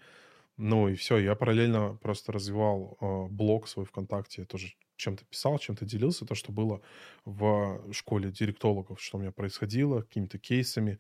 Ну 0.57 0.89
и 0.89 0.95
все, 0.95 1.17
я 1.19 1.35
параллельно 1.35 1.97
просто 2.01 2.31
развивал 2.31 2.97
э, 2.99 3.27
блог 3.29 3.67
свой 3.67 3.85
ВКонтакте, 3.85 4.45
тоже 4.45 4.73
чем-то 4.95 5.23
писал, 5.25 5.59
чем-то 5.59 5.85
делился, 5.85 6.25
то, 6.25 6.33
что 6.35 6.51
было 6.51 6.81
в 7.25 7.93
школе 7.93 8.31
директологов, 8.31 8.99
что 8.99 9.17
у 9.17 9.21
меня 9.21 9.31
происходило, 9.31 10.01
какими-то 10.01 10.39
кейсами, 10.39 10.99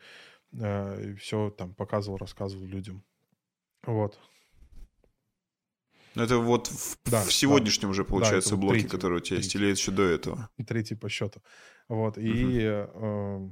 э, 0.53 1.11
и 1.11 1.15
все 1.15 1.49
там 1.49 1.73
показывал, 1.73 2.17
рассказывал 2.17 2.65
людям. 2.65 3.03
Вот. 3.83 4.19
Ну, 6.17 6.23
это 6.23 6.39
вот 6.39 6.67
в, 6.67 6.97
да, 7.05 7.23
в 7.23 7.31
сегодняшнем 7.31 7.89
да. 7.89 7.91
уже, 7.91 8.03
получается, 8.03 8.51
да, 8.51 8.57
блоке, 8.57 8.79
третий, 8.79 8.89
который 8.89 9.17
у 9.17 9.19
тебя 9.19 9.37
есть, 9.37 9.53
или 9.53 9.67
еще 9.67 9.91
до 9.91 10.01
этого? 10.01 10.49
Третий 10.67 10.95
по 10.95 11.09
счету. 11.09 11.43
Вот, 11.87 12.17
и, 12.17 12.59
э, 12.63 13.49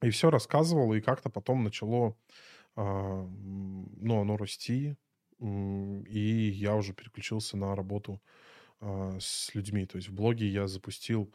и 0.00 0.08
все 0.08 0.30
рассказывал, 0.30 0.94
и 0.94 1.02
как-то 1.02 1.28
потом 1.28 1.62
начало, 1.62 2.16
э, 2.76 2.80
ну, 2.80 4.20
оно 4.20 4.38
расти, 4.38 4.96
и 5.40 6.52
я 6.54 6.74
уже 6.74 6.94
переключился 6.94 7.58
на 7.58 7.76
работу 7.76 8.22
э, 8.80 9.18
с 9.20 9.54
людьми. 9.54 9.84
То 9.84 9.96
есть 9.96 10.08
в 10.08 10.14
блоге 10.14 10.48
я 10.48 10.68
запустил 10.68 11.30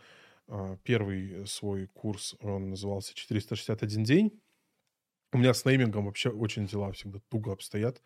э, 0.47 0.77
первый 0.83 1.45
свой 1.45 1.85
курс, 1.85 2.35
он 2.41 2.71
назывался 2.71 3.13
«461 3.13 4.03
день». 4.03 4.41
У 5.31 5.37
меня 5.37 5.53
с 5.53 5.63
неймингом 5.63 6.05
вообще 6.05 6.29
очень 6.29 6.65
дела 6.65 6.91
всегда 6.91 7.19
туго 7.29 7.51
обстоят. 7.51 8.01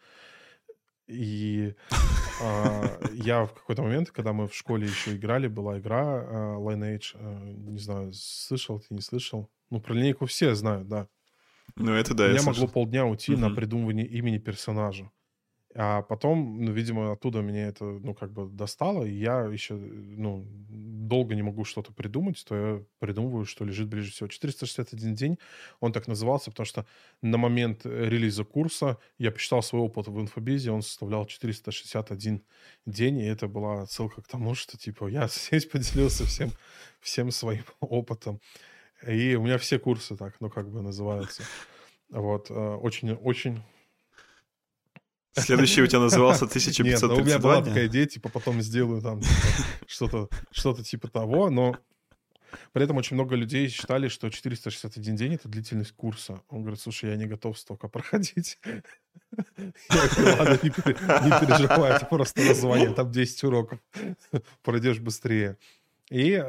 И 1.07 1.73
а, 2.41 2.99
я 3.13 3.45
в 3.45 3.53
какой-то 3.53 3.81
момент, 3.81 4.11
когда 4.11 4.33
мы 4.33 4.47
в 4.47 4.55
школе 4.55 4.87
еще 4.87 5.15
играли, 5.15 5.47
была 5.47 5.79
игра 5.79 6.01
а, 6.03 6.55
Lineage, 6.57 7.15
а, 7.15 7.43
не 7.43 7.79
знаю, 7.79 8.13
слышал 8.13 8.79
ты, 8.79 8.93
не 8.93 9.01
слышал. 9.01 9.49
Ну, 9.69 9.79
про 9.79 9.93
линейку 9.93 10.25
все 10.25 10.55
знают, 10.55 10.87
да. 10.87 11.07
Ну, 11.75 11.93
это 11.93 12.13
да, 12.13 12.25
У 12.25 12.29
меня 12.29 12.43
могло 12.43 12.67
полдня 12.67 13.05
уйти 13.05 13.33
угу. 13.33 13.41
на 13.41 13.49
придумывание 13.49 14.05
имени 14.05 14.37
персонажа. 14.37 15.09
А 15.75 16.03
потом, 16.03 16.63
ну, 16.63 16.71
видимо, 16.71 17.13
оттуда 17.13 17.41
меня 17.41 17.67
это, 17.67 17.83
ну, 17.85 18.13
как 18.13 18.31
бы 18.31 18.47
достало, 18.47 19.05
и 19.05 19.13
я 19.13 19.41
еще, 19.45 19.73
ну, 19.73 20.45
долго 20.47 21.33
не 21.33 21.41
могу 21.41 21.65
что-то 21.65 21.91
придумать, 21.91 22.43
то 22.47 22.55
я 22.55 22.83
придумываю, 22.99 23.45
что 23.45 23.65
лежит 23.65 23.87
ближе 23.87 24.11
всего. 24.11 24.27
461 24.27 25.15
день, 25.15 25.39
он 25.79 25.91
так 25.91 26.07
назывался, 26.07 26.51
потому 26.51 26.65
что 26.65 26.85
на 27.23 27.37
момент 27.37 27.85
релиза 27.85 28.43
курса 28.43 28.99
я 29.17 29.31
посчитал 29.31 29.63
свой 29.63 29.81
опыт 29.81 30.07
в 30.07 30.21
инфобизе, 30.21 30.71
он 30.71 30.83
составлял 30.83 31.25
461 31.25 32.43
день, 32.85 33.19
и 33.19 33.25
это 33.25 33.47
была 33.47 33.87
ссылка 33.87 34.21
к 34.21 34.27
тому, 34.27 34.53
что, 34.53 34.77
типа, 34.77 35.07
я 35.07 35.27
здесь 35.27 35.65
поделился 35.65 36.25
всем, 36.25 36.51
всем 37.01 37.31
своим 37.31 37.65
опытом. 37.79 38.39
И 39.07 39.35
у 39.35 39.43
меня 39.43 39.57
все 39.57 39.79
курсы 39.79 40.15
так, 40.15 40.35
ну, 40.39 40.49
как 40.51 40.69
бы 40.69 40.83
называются. 40.83 41.43
Вот, 42.09 42.51
очень-очень 42.51 43.57
э, 43.57 43.72
Следующий 45.35 45.81
у 45.81 45.87
тебя 45.87 45.99
назывался 45.99 46.45
1532. 46.45 47.09
Нет, 47.09 47.17
ну, 47.17 47.23
у 47.23 47.25
меня 47.25 47.39
была 47.39 47.63
такая 47.63 47.87
идея, 47.87 48.05
типа, 48.05 48.29
потом 48.29 48.61
сделаю 48.61 49.01
там 49.01 49.19
типа, 49.19 49.65
что-то 49.87 50.29
что 50.51 50.73
типа 50.83 51.07
того, 51.07 51.49
но 51.49 51.75
при 52.71 52.83
этом 52.83 52.97
очень 52.97 53.15
много 53.15 53.35
людей 53.35 53.67
считали, 53.67 54.07
что 54.07 54.29
461 54.29 55.15
день— 55.15 55.33
это 55.35 55.49
длительность 55.49 55.93
курса. 55.93 56.41
Он 56.49 56.61
говорит, 56.61 56.79
слушай, 56.79 57.09
я 57.09 57.15
не 57.15 57.25
готов 57.25 57.57
столько 57.57 57.87
проходить. 57.87 58.59
Я 59.35 60.07
говорю, 60.15 60.37
ладно, 60.37 60.59
не 60.63 60.69
переживай, 60.69 61.95
это 61.95 62.05
просто 62.05 62.41
название, 62.43 62.93
там 62.93 63.11
10 63.11 63.43
уроков. 63.43 63.79
Пройдешь 64.61 64.99
быстрее. 64.99 65.57
И 66.11 66.43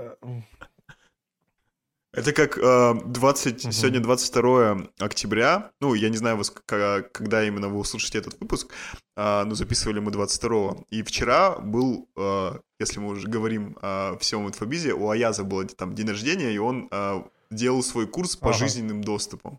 это 2.17 2.33
как 2.33 2.59
э, 2.59 2.95
20, 3.05 3.65
угу. 3.65 3.73
сегодня 3.73 4.01
22 4.01 4.89
октября, 4.99 5.71
ну, 5.81 5.95
я 5.95 6.09
не 6.09 6.17
знаю, 6.17 6.41
когда 6.67 7.45
именно 7.45 7.69
вы 7.69 7.79
услышите 7.79 8.19
этот 8.19 8.41
выпуск, 8.41 8.73
э, 9.17 9.45
но 9.45 9.55
записывали 9.55 10.01
мы 10.01 10.11
22 10.11 10.77
И 10.91 11.03
вчера 11.03 11.59
был, 11.59 12.09
э, 12.17 12.59
если 12.79 13.01
мы 13.01 13.09
уже 13.09 13.29
говорим 13.29 13.77
о 13.83 14.17
всем 14.19 14.47
инфобизе, 14.47 14.93
у 14.93 15.11
Аяза 15.11 15.45
был 15.45 15.65
там 15.65 15.95
день 15.95 16.09
рождения, 16.09 16.53
и 16.53 16.59
он 16.59 16.89
э, 16.91 17.23
делал 17.51 17.83
свой 17.83 18.07
курс 18.07 18.37
по 18.37 18.51
ага. 18.51 18.59
жизненным 18.59 19.03
доступам 19.03 19.59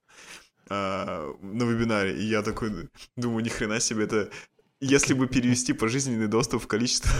э, 0.69 1.33
на 1.41 1.63
вебинаре. 1.63 2.17
И 2.17 2.25
я 2.25 2.41
такой 2.41 2.89
думаю, 3.15 3.43
ни 3.43 3.49
хрена 3.49 3.79
себе, 3.79 4.05
это 4.05 4.29
если 4.81 5.13
бы 5.13 5.27
перевести 5.27 5.73
пожизненный 5.73 6.27
доступ 6.27 6.63
в 6.63 6.67
количество, 6.67 7.11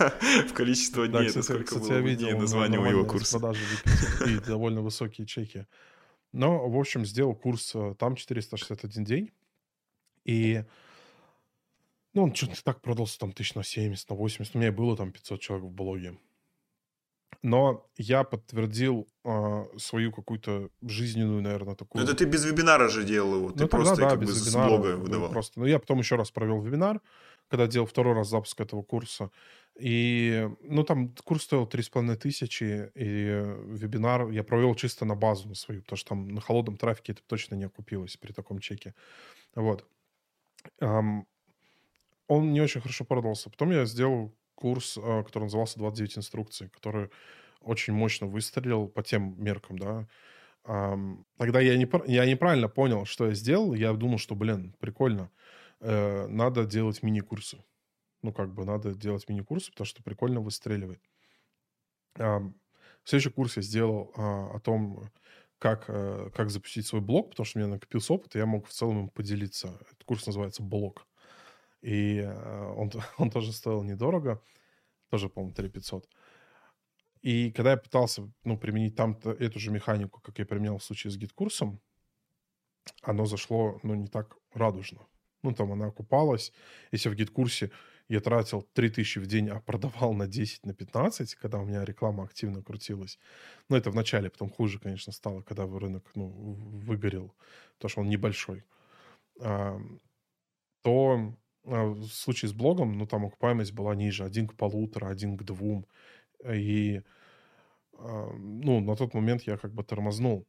в 0.48 0.52
количество 0.52 1.06
дней, 1.06 1.22
да, 1.22 1.26
кстати, 1.26 1.44
это 1.44 1.54
сколько 1.54 1.64
кстати, 1.64 1.82
было 1.82 1.92
я 1.94 2.00
видел, 2.00 2.28
у 2.28 2.84
его 2.84 3.04
курса. 3.04 3.38
Продажи 3.38 3.60
и 4.26 4.38
довольно 4.38 4.82
высокие 4.82 5.26
чеки. 5.26 5.66
Но, 6.32 6.68
в 6.68 6.78
общем, 6.78 7.04
сделал 7.04 7.34
курс 7.34 7.72
э, 7.74 7.94
там 7.98 8.16
461 8.16 9.04
день. 9.04 9.30
И 10.24 10.64
ну, 12.14 12.24
он 12.24 12.34
что-то 12.34 12.62
так 12.62 12.80
продался 12.80 13.18
там 13.18 13.32
тысяч 13.32 13.54
на 13.54 13.62
70, 13.62 14.08
на 14.08 14.16
80. 14.16 14.54
У 14.54 14.58
меня 14.58 14.72
было 14.72 14.96
там 14.96 15.12
500 15.12 15.40
человек 15.40 15.66
в 15.66 15.70
блоге. 15.70 16.18
Но 17.42 17.86
я 17.96 18.22
подтвердил 18.24 19.08
э, 19.24 19.64
свою 19.78 20.12
какую-то 20.12 20.68
жизненную, 20.82 21.40
наверное, 21.40 21.74
такую... 21.74 22.04
Это 22.04 22.14
ты 22.14 22.26
без 22.26 22.44
вебинара 22.44 22.88
же 22.88 23.02
делал 23.02 23.36
его, 23.36 23.52
ты 23.52 23.62
ну, 23.62 23.68
просто 23.68 23.94
тогда, 23.94 24.10
да, 24.10 24.10
как 24.10 24.20
без 24.20 24.28
бы 24.28 24.50
вебинара, 24.50 24.68
с 24.68 24.68
блога 24.68 24.96
выдавал. 24.96 25.30
Просто. 25.30 25.60
Ну, 25.60 25.66
я 25.66 25.78
потом 25.78 26.00
еще 26.00 26.16
раз 26.16 26.30
провел 26.30 26.60
вебинар, 26.60 27.00
когда 27.48 27.66
делал 27.66 27.86
второй 27.86 28.14
раз 28.14 28.28
запуск 28.28 28.60
этого 28.60 28.82
курса. 28.82 29.30
И, 29.80 30.48
ну, 30.62 30.84
там 30.84 31.14
курс 31.24 31.44
стоил 31.44 31.64
3,5 31.64 32.16
тысячи, 32.16 32.90
и 32.94 33.54
вебинар 33.66 34.28
я 34.30 34.44
провел 34.44 34.74
чисто 34.74 35.04
на 35.04 35.14
базу 35.14 35.54
свою, 35.54 35.82
потому 35.82 35.96
что 35.96 36.08
там 36.10 36.28
на 36.28 36.40
холодном 36.40 36.76
трафике 36.76 37.12
это 37.12 37.22
точно 37.26 37.54
не 37.54 37.64
окупилось 37.64 38.16
при 38.16 38.32
таком 38.32 38.58
чеке. 38.58 38.94
Вот. 39.54 39.86
Um, 40.80 41.24
он 42.28 42.52
не 42.52 42.60
очень 42.60 42.80
хорошо 42.80 43.04
продался. 43.04 43.50
Потом 43.50 43.72
я 43.72 43.86
сделал 43.86 44.32
курс, 44.54 44.96
э, 44.96 45.22
который 45.24 45.44
назывался 45.44 45.80
«29 45.80 46.18
инструкций», 46.18 46.68
который 46.68 47.10
очень 47.60 47.92
мощно 47.92 48.26
выстрелил 48.26 48.88
по 48.88 49.02
тем 49.02 49.34
меркам, 49.42 49.78
да. 49.78 50.06
Тогда 50.64 51.60
я, 51.60 51.76
не, 51.76 51.88
я 52.06 52.26
неправильно 52.26 52.68
понял, 52.68 53.04
что 53.06 53.26
я 53.26 53.34
сделал. 53.34 53.74
Я 53.74 53.92
думал, 53.94 54.18
что, 54.18 54.34
блин, 54.34 54.74
прикольно. 54.78 55.30
Э, 55.80 56.26
надо 56.28 56.64
делать 56.64 57.02
мини-курсы. 57.02 57.64
Ну, 58.22 58.32
как 58.32 58.52
бы 58.52 58.64
надо 58.64 58.94
делать 58.94 59.28
мини-курсы, 59.28 59.70
потому 59.70 59.86
что 59.86 60.02
прикольно 60.02 60.40
выстреливает. 60.40 61.02
Следующий 63.04 63.30
курс 63.30 63.56
я 63.56 63.62
сделал 63.62 64.12
а, 64.16 64.56
о 64.56 64.60
том, 64.60 65.10
как, 65.60 65.84
э, 65.88 66.30
как 66.34 66.50
запустить 66.50 66.86
свой 66.86 67.02
блог, 67.02 67.30
потому 67.30 67.44
что 67.44 67.58
у 67.58 67.62
меня 67.62 67.72
накопился 67.72 68.14
опыт, 68.14 68.34
и 68.34 68.38
я 68.38 68.46
мог 68.46 68.66
в 68.66 68.72
целом 68.72 69.00
им 69.00 69.08
поделиться. 69.10 69.78
Этот 69.80 70.04
курс 70.04 70.26
называется 70.26 70.62
«Блог». 70.62 71.06
И 71.82 72.16
э, 72.16 72.72
он, 72.76 72.90
он 73.18 73.30
тоже 73.30 73.52
стоил 73.52 73.82
недорого, 73.82 74.42
тоже, 75.10 75.28
по-моему, 75.28 75.54
3 75.54 75.68
500. 75.68 76.08
И 77.20 77.52
когда 77.52 77.72
я 77.72 77.76
пытался 77.76 78.30
ну, 78.44 78.56
применить 78.56 78.96
там 78.96 79.18
эту 79.24 79.58
же 79.58 79.70
механику, 79.70 80.20
как 80.20 80.38
я 80.38 80.46
применял 80.46 80.78
в 80.78 80.84
случае 80.84 81.10
с 81.10 81.18
GetCourse 81.18 81.64
ом, 81.64 81.80
оно 83.02 83.26
зашло 83.26 83.78
ну, 83.82 83.94
не 83.94 84.06
так 84.06 84.38
радужно. 84.54 85.06
Ну, 85.42 85.52
там 85.52 85.72
она 85.72 85.86
окупалась. 85.86 86.52
Если 86.90 87.10
в 87.10 87.14
гид-курсе 87.14 87.70
я 88.10 88.20
тратил 88.20 88.62
3000 88.72 89.20
в 89.20 89.26
день, 89.26 89.48
а 89.50 89.60
продавал 89.60 90.12
на 90.14 90.26
10, 90.26 90.66
на 90.66 90.74
15, 90.74 91.36
когда 91.36 91.58
у 91.58 91.64
меня 91.64 91.84
реклама 91.84 92.24
активно 92.24 92.60
крутилась. 92.60 93.20
Ну, 93.68 93.76
это 93.76 93.90
в 93.90 93.94
начале, 93.94 94.30
потом 94.30 94.50
хуже, 94.50 94.80
конечно, 94.80 95.12
стало, 95.12 95.42
когда 95.42 95.64
рынок 95.66 96.10
ну, 96.16 96.28
выгорел, 96.28 97.32
потому 97.76 97.90
что 97.90 98.00
он 98.00 98.08
небольшой. 98.08 98.64
То 100.82 101.34
а, 101.64 101.84
в 101.84 102.08
случае 102.08 102.48
с 102.48 102.52
блогом, 102.52 102.98
ну, 102.98 103.06
там 103.06 103.26
окупаемость 103.26 103.72
была 103.72 103.94
ниже, 103.94 104.24
один 104.24 104.48
к 104.48 104.54
полутора, 104.54 105.08
один 105.08 105.36
к 105.36 105.44
двум. 105.44 105.86
И, 106.44 107.02
а, 107.92 108.32
ну, 108.32 108.80
на 108.80 108.96
тот 108.96 109.14
момент 109.14 109.42
я 109.42 109.56
как 109.56 109.72
бы 109.72 109.84
тормознул. 109.84 110.48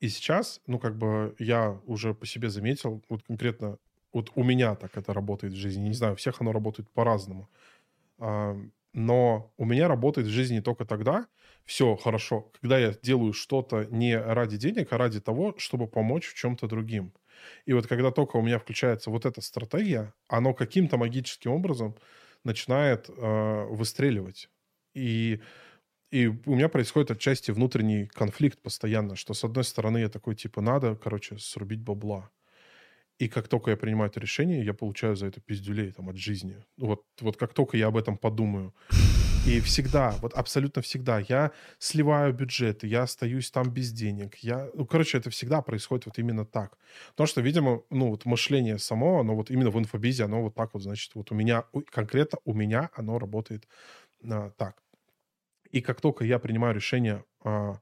И 0.00 0.10
сейчас, 0.10 0.60
ну, 0.66 0.78
как 0.78 0.98
бы 0.98 1.34
я 1.38 1.80
уже 1.86 2.12
по 2.12 2.26
себе 2.26 2.50
заметил, 2.50 3.02
вот 3.08 3.22
конкретно, 3.22 3.78
вот 4.12 4.30
у 4.34 4.42
меня 4.42 4.74
так 4.74 4.96
это 4.96 5.12
работает 5.12 5.52
в 5.52 5.56
жизни. 5.56 5.88
Не 5.88 5.94
знаю, 5.94 6.14
у 6.14 6.16
всех 6.16 6.40
оно 6.40 6.52
работает 6.52 6.90
по-разному. 6.90 7.48
А, 8.18 8.56
но 8.92 9.52
у 9.56 9.64
меня 9.64 9.88
работает 9.88 10.26
в 10.26 10.30
жизни 10.30 10.60
только 10.60 10.84
тогда, 10.84 11.26
все 11.64 11.96
хорошо, 11.96 12.50
когда 12.60 12.78
я 12.78 12.94
делаю 13.02 13.32
что-то 13.32 13.84
не 13.90 14.18
ради 14.18 14.56
денег, 14.56 14.92
а 14.92 14.98
ради 14.98 15.20
того, 15.20 15.54
чтобы 15.58 15.86
помочь 15.86 16.26
в 16.26 16.34
чем-то 16.34 16.66
другим. 16.66 17.12
И 17.66 17.72
вот 17.74 17.86
когда 17.86 18.10
только 18.10 18.36
у 18.36 18.42
меня 18.42 18.58
включается 18.58 19.10
вот 19.10 19.26
эта 19.26 19.40
стратегия, 19.42 20.14
оно 20.28 20.54
каким-то 20.54 20.96
магическим 20.96 21.52
образом 21.52 21.94
начинает 22.42 23.10
э, 23.10 23.64
выстреливать. 23.70 24.48
И, 24.94 25.40
и 26.10 26.28
у 26.28 26.54
меня 26.54 26.68
происходит 26.68 27.10
отчасти 27.10 27.50
внутренний 27.50 28.06
конфликт 28.06 28.60
постоянно, 28.62 29.14
что 29.14 29.34
с 29.34 29.44
одной 29.44 29.64
стороны 29.64 29.98
я 29.98 30.08
такой, 30.08 30.34
типа, 30.34 30.60
надо, 30.62 30.96
короче, 30.96 31.38
срубить 31.38 31.80
бабла. 31.82 32.30
И 33.18 33.28
как 33.28 33.48
только 33.48 33.70
я 33.70 33.76
принимаю 33.76 34.10
это 34.10 34.20
решение, 34.20 34.64
я 34.64 34.74
получаю 34.74 35.16
за 35.16 35.26
это 35.26 35.40
пиздюлей 35.40 35.90
там, 35.90 36.08
от 36.08 36.16
жизни. 36.16 36.56
Вот, 36.76 37.02
вот 37.20 37.36
как 37.36 37.52
только 37.52 37.76
я 37.76 37.88
об 37.88 37.96
этом 37.96 38.16
подумаю. 38.16 38.72
И 39.46 39.60
всегда, 39.60 40.14
вот 40.20 40.34
абсолютно 40.34 40.82
всегда, 40.82 41.20
я 41.20 41.52
сливаю 41.78 42.34
бюджеты, 42.34 42.86
я 42.86 43.02
остаюсь 43.02 43.50
там 43.50 43.70
без 43.70 43.92
денег. 43.92 44.36
Я, 44.36 44.68
ну, 44.74 44.86
короче, 44.86 45.18
это 45.18 45.30
всегда 45.30 45.62
происходит 45.62 46.06
вот 46.06 46.18
именно 46.18 46.44
так. 46.44 46.76
Потому 47.10 47.26
что, 47.26 47.40
видимо, 47.40 47.82
ну, 47.90 48.10
вот 48.10 48.24
мышление 48.24 48.78
само, 48.78 49.20
оно 49.20 49.34
вот 49.34 49.50
именно 49.50 49.70
в 49.70 49.78
инфобизе, 49.78 50.24
оно 50.24 50.42
вот 50.42 50.54
так 50.54 50.74
вот, 50.74 50.82
значит, 50.82 51.14
вот 51.14 51.32
у 51.32 51.34
меня, 51.34 51.64
конкретно 51.90 52.38
у 52.44 52.52
меня 52.52 52.90
оно 52.94 53.18
работает 53.18 53.66
а, 54.22 54.50
так. 54.50 54.82
И 55.70 55.80
как 55.80 56.00
только 56.00 56.24
я 56.24 56.38
принимаю 56.38 56.74
решение 56.74 57.24
а, 57.42 57.72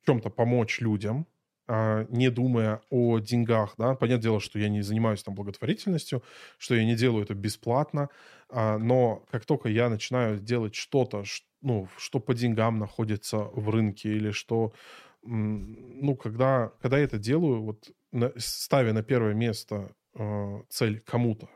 в 0.00 0.06
чем-то 0.06 0.30
помочь 0.30 0.80
людям, 0.80 1.26
не 1.66 2.30
думая 2.30 2.82
о 2.90 3.18
деньгах, 3.18 3.74
да, 3.78 3.94
понятное 3.94 4.22
дело, 4.22 4.40
что 4.40 4.58
я 4.58 4.68
не 4.68 4.82
занимаюсь 4.82 5.22
там 5.22 5.34
благотворительностью, 5.34 6.22
что 6.58 6.74
я 6.74 6.84
не 6.84 6.94
делаю 6.94 7.24
это 7.24 7.34
бесплатно, 7.34 8.10
а, 8.50 8.78
но 8.78 9.24
как 9.30 9.46
только 9.46 9.68
я 9.68 9.88
начинаю 9.88 10.38
делать 10.38 10.74
что-то, 10.74 11.24
ну, 11.62 11.88
что 11.96 12.20
по 12.20 12.34
деньгам 12.34 12.78
находится 12.78 13.38
в 13.38 13.70
рынке 13.70 14.10
или 14.10 14.30
что, 14.30 14.74
ну, 15.22 16.16
когда, 16.16 16.70
когда 16.82 16.98
я 16.98 17.04
это 17.04 17.18
делаю, 17.18 17.62
вот 17.62 17.90
ставя 18.36 18.92
на 18.92 19.02
первое 19.02 19.34
место 19.34 19.94
а, 20.14 20.62
цель 20.68 21.00
кому-то 21.00 21.48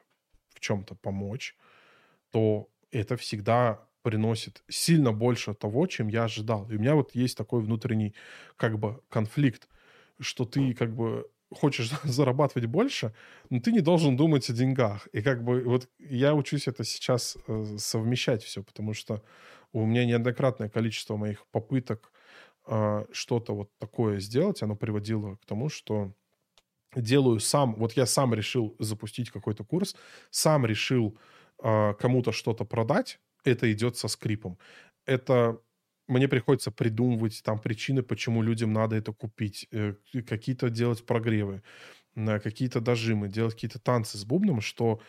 в 0.55 0.61
чем-то 0.61 0.95
помочь, 0.95 1.57
то 2.31 2.69
это 2.91 3.17
всегда 3.17 3.87
приносит 4.03 4.63
сильно 4.69 5.13
больше 5.13 5.55
того, 5.55 5.87
чем 5.87 6.09
я 6.09 6.25
ожидал. 6.25 6.69
И 6.71 6.77
у 6.77 6.79
меня 6.79 6.95
вот 6.95 7.15
есть 7.15 7.37
такой 7.37 7.61
внутренний 7.61 8.15
как 8.57 8.79
бы 8.79 9.03
конфликт 9.11 9.69
что 10.21 10.45
ты 10.45 10.75
как 10.75 10.95
бы 10.95 11.31
хочешь 11.55 11.91
зарабатывать 12.05 12.69
больше, 12.69 13.14
но 13.51 13.61
ты 13.61 13.73
не 13.73 13.81
должен 13.81 14.16
думать 14.16 14.49
о 14.51 14.53
деньгах. 14.53 15.07
И 15.12 15.23
как 15.23 15.45
бы 15.45 15.62
вот 15.64 15.89
я 15.99 16.35
учусь 16.35 16.69
это 16.69 16.85
сейчас 16.85 17.37
э, 17.47 17.64
совмещать 17.79 18.43
все, 18.43 18.62
потому 18.62 18.95
что 18.95 19.23
у 19.73 19.85
меня 19.85 20.05
неоднократное 20.05 20.69
количество 20.69 21.16
моих 21.16 21.47
попыток 21.51 22.12
э, 22.66 23.05
что-то 23.12 23.55
вот 23.55 23.71
такое 23.79 24.21
сделать, 24.21 24.62
оно 24.62 24.77
приводило 24.77 25.37
к 25.37 25.47
тому, 25.47 25.69
что 25.69 26.12
делаю 26.97 27.41
сам, 27.41 27.75
вот 27.75 27.93
я 27.93 28.07
сам 28.07 28.35
решил 28.35 28.75
запустить 28.79 29.31
какой-то 29.31 29.64
курс, 29.64 29.97
сам 30.31 30.66
решил 30.66 31.19
э, 31.62 31.95
кому-то 31.95 32.33
что-то 32.33 32.64
продать, 32.64 33.21
это 33.45 33.71
идет 33.73 33.97
со 33.97 34.09
скрипом. 34.09 34.59
Это 35.07 35.61
мне 36.09 36.29
приходится 36.29 36.71
придумывать 36.71 37.43
там 37.45 37.59
причины, 37.61 38.03
почему 38.03 38.43
людям 38.43 38.73
надо 38.73 38.97
это 38.97 39.13
купить, 39.13 39.69
э, 39.73 39.95
какие-то 40.27 40.71
делать 40.71 41.07
прогревы, 41.07 41.63
какие-то 42.17 42.81
дожимы, 42.81 43.29
делать 43.29 43.55
какие-то 43.55 43.79
танцы 43.79 44.19
с 44.19 44.25
бубном, 44.25 44.61
что 44.61 45.01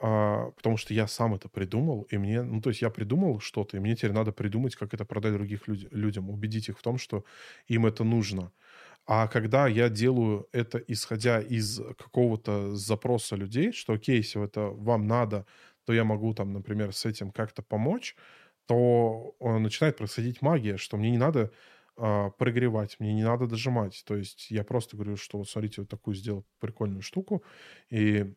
а, 0.00 0.50
потому 0.52 0.76
что 0.76 0.94
я 0.94 1.06
сам 1.06 1.34
это 1.34 1.48
придумал, 1.48 2.02
и 2.10 2.18
мне, 2.18 2.42
ну, 2.42 2.60
то 2.60 2.70
есть 2.70 2.82
я 2.82 2.90
придумал 2.90 3.40
что-то, 3.40 3.76
и 3.76 3.80
мне 3.80 3.94
теперь 3.96 4.12
надо 4.12 4.32
придумать, 4.32 4.74
как 4.76 4.94
это 4.94 5.04
продать 5.04 5.34
других 5.34 5.68
люд, 5.68 5.88
людям, 5.92 6.30
убедить 6.30 6.68
их 6.68 6.78
в 6.78 6.82
том, 6.82 6.98
что 6.98 7.24
им 7.68 7.86
это 7.86 8.04
нужно. 8.04 8.52
А 9.06 9.28
когда 9.28 9.68
я 9.68 9.88
делаю 9.88 10.48
это, 10.52 10.78
исходя 10.78 11.40
из 11.40 11.78
какого-то 11.98 12.76
запроса 12.76 13.36
людей, 13.36 13.72
что, 13.72 13.94
окей, 13.94 14.18
если 14.18 14.44
это 14.44 14.62
вам 14.70 15.06
надо, 15.06 15.46
то 15.86 15.92
я 15.92 16.04
могу 16.04 16.34
там, 16.34 16.52
например, 16.52 16.92
с 16.94 17.04
этим 17.06 17.30
как-то 17.32 17.62
помочь, 17.62 18.16
то 18.66 19.34
э, 19.40 19.58
начинает 19.58 19.96
происходить 19.96 20.42
магия, 20.42 20.76
что 20.76 20.96
мне 20.96 21.10
не 21.10 21.18
надо 21.18 21.52
а, 21.96 22.30
прогревать, 22.30 22.96
мне 23.00 23.12
не 23.14 23.22
надо 23.24 23.46
дожимать. 23.46 24.02
То 24.06 24.16
есть 24.16 24.50
я 24.50 24.64
просто 24.64 24.96
говорю, 24.96 25.16
что 25.16 25.38
вот 25.38 25.48
смотрите, 25.48 25.82
вот 25.82 25.90
такую 25.90 26.14
сделал 26.14 26.46
прикольную 26.58 27.02
штуку, 27.02 27.44
и, 27.90 28.34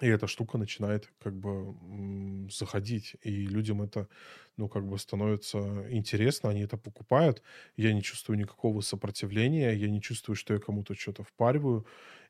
и 0.00 0.06
эта 0.06 0.26
штука 0.26 0.58
начинает 0.58 1.12
как 1.18 1.36
бы 1.38 2.48
заходить, 2.50 3.16
и 3.22 3.46
людям 3.46 3.82
это, 3.82 4.08
ну, 4.56 4.68
как 4.68 4.86
бы 4.86 4.98
становится 4.98 5.86
интересно, 5.92 6.50
они 6.50 6.62
это 6.62 6.78
покупают, 6.78 7.42
я 7.76 7.92
не 7.92 8.02
чувствую 8.02 8.38
никакого 8.38 8.80
сопротивления, 8.80 9.72
я 9.72 9.88
не 9.90 10.00
чувствую, 10.00 10.36
что 10.36 10.54
я 10.54 10.60
кому-то 10.60 10.94
что-то 10.94 11.24
впариваю, 11.24 11.86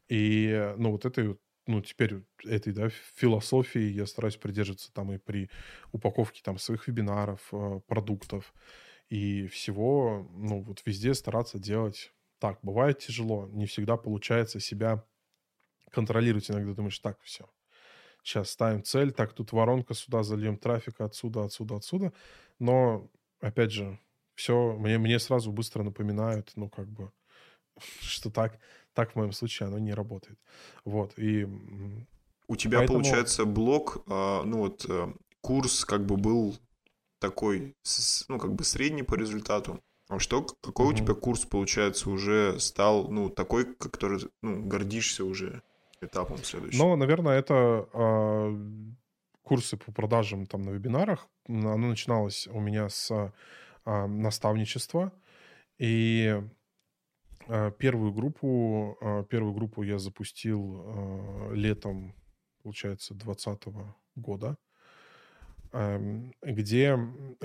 и, 0.09 0.75
ну, 0.77 0.91
вот 0.93 1.05
вот 1.29 1.41
ну, 1.67 1.81
теперь 1.81 2.23
этой, 2.45 2.73
да, 2.73 2.89
философии 3.15 3.81
я 3.81 4.07
стараюсь 4.07 4.37
придерживаться 4.37 4.93
там 4.93 5.13
и 5.13 5.19
при 5.19 5.49
упаковке 5.93 6.43
там 6.43 6.59
своих 6.59 6.89
вебинаров, 6.89 7.49
э, 7.53 7.81
продуктов 7.87 8.53
и 9.09 9.47
всего, 9.47 10.29
ну, 10.33 10.63
вот 10.63 10.83
везде 10.87 11.15
стараться 11.15 11.59
делать 11.59 12.13
так. 12.39 12.59
Бывает 12.63 12.99
тяжело, 12.99 13.49
не 13.53 13.67
всегда 13.67 13.97
получается 13.97 14.59
себя 14.59 15.05
контролировать. 15.91 16.51
Иногда 16.51 16.75
думаешь, 16.75 16.99
так, 16.99 17.21
все, 17.23 17.49
сейчас 18.25 18.51
ставим 18.51 18.83
цель, 18.83 19.13
так, 19.13 19.33
тут 19.33 19.53
воронка, 19.53 19.95
сюда 19.95 20.23
зальем 20.23 20.57
трафик, 20.57 21.01
отсюда, 21.01 21.45
отсюда, 21.45 21.77
отсюда. 21.77 22.13
Но, 22.59 23.11
опять 23.41 23.71
же, 23.71 23.99
все, 24.35 24.73
мне, 24.73 24.99
мне 24.99 25.19
сразу 25.19 25.53
быстро 25.53 25.83
напоминают, 25.83 26.51
ну, 26.57 26.69
как 26.69 26.89
бы, 26.89 27.13
что 28.01 28.31
так, 28.31 28.59
так 28.95 29.13
в 29.13 29.17
моем 29.17 29.33
случае 29.33 29.69
оно 29.69 29.79
не 29.79 29.95
работает. 29.95 30.39
Вот, 30.85 31.19
и... 31.19 31.47
У 32.49 32.57
тебя, 32.57 32.79
поэтому... 32.79 32.99
получается, 32.99 33.45
блок, 33.45 34.03
а, 34.09 34.43
ну 34.45 34.59
вот, 34.59 34.85
э, 34.89 35.13
курс 35.41 35.85
как 35.85 36.05
бы 36.05 36.17
был 36.17 36.57
такой, 37.19 37.75
ну, 38.29 38.39
как 38.39 38.53
бы 38.55 38.65
средний 38.65 39.05
по 39.05 39.15
результату. 39.15 39.81
А 40.09 40.19
что, 40.19 40.45
какой 40.61 40.87
угу. 40.87 40.95
у 40.95 40.97
тебя 40.97 41.15
курс, 41.15 41.47
получается, 41.47 42.11
уже 42.11 42.59
стал, 42.61 43.09
ну, 43.09 43.31
такой, 43.31 43.75
который, 43.77 44.29
ну, 44.43 44.63
гордишься 44.65 45.25
уже 45.25 45.63
этапом 46.03 46.39
следующим? 46.39 46.79
Ну, 46.79 46.97
наверное, 46.97 47.39
это 47.39 47.89
э, 47.93 48.57
курсы 49.43 49.77
по 49.77 49.93
продажам 49.93 50.47
там 50.47 50.63
на 50.63 50.71
вебинарах. 50.71 51.29
Оно 51.49 51.77
начиналось 51.77 52.47
у 52.49 52.61
меня 52.61 52.89
с 52.89 53.11
э, 53.11 54.07
наставничества. 54.07 55.13
И 55.79 56.43
первую 57.79 58.13
группу, 58.13 58.97
а, 59.01 59.25
первую 59.25 59.55
группу 59.55 59.83
я 59.83 59.99
запустил 59.99 60.83
а, 60.85 61.53
летом, 61.53 62.15
получается, 62.63 63.15
2020 63.15 63.63
года, 64.15 64.57
где, 66.43 66.99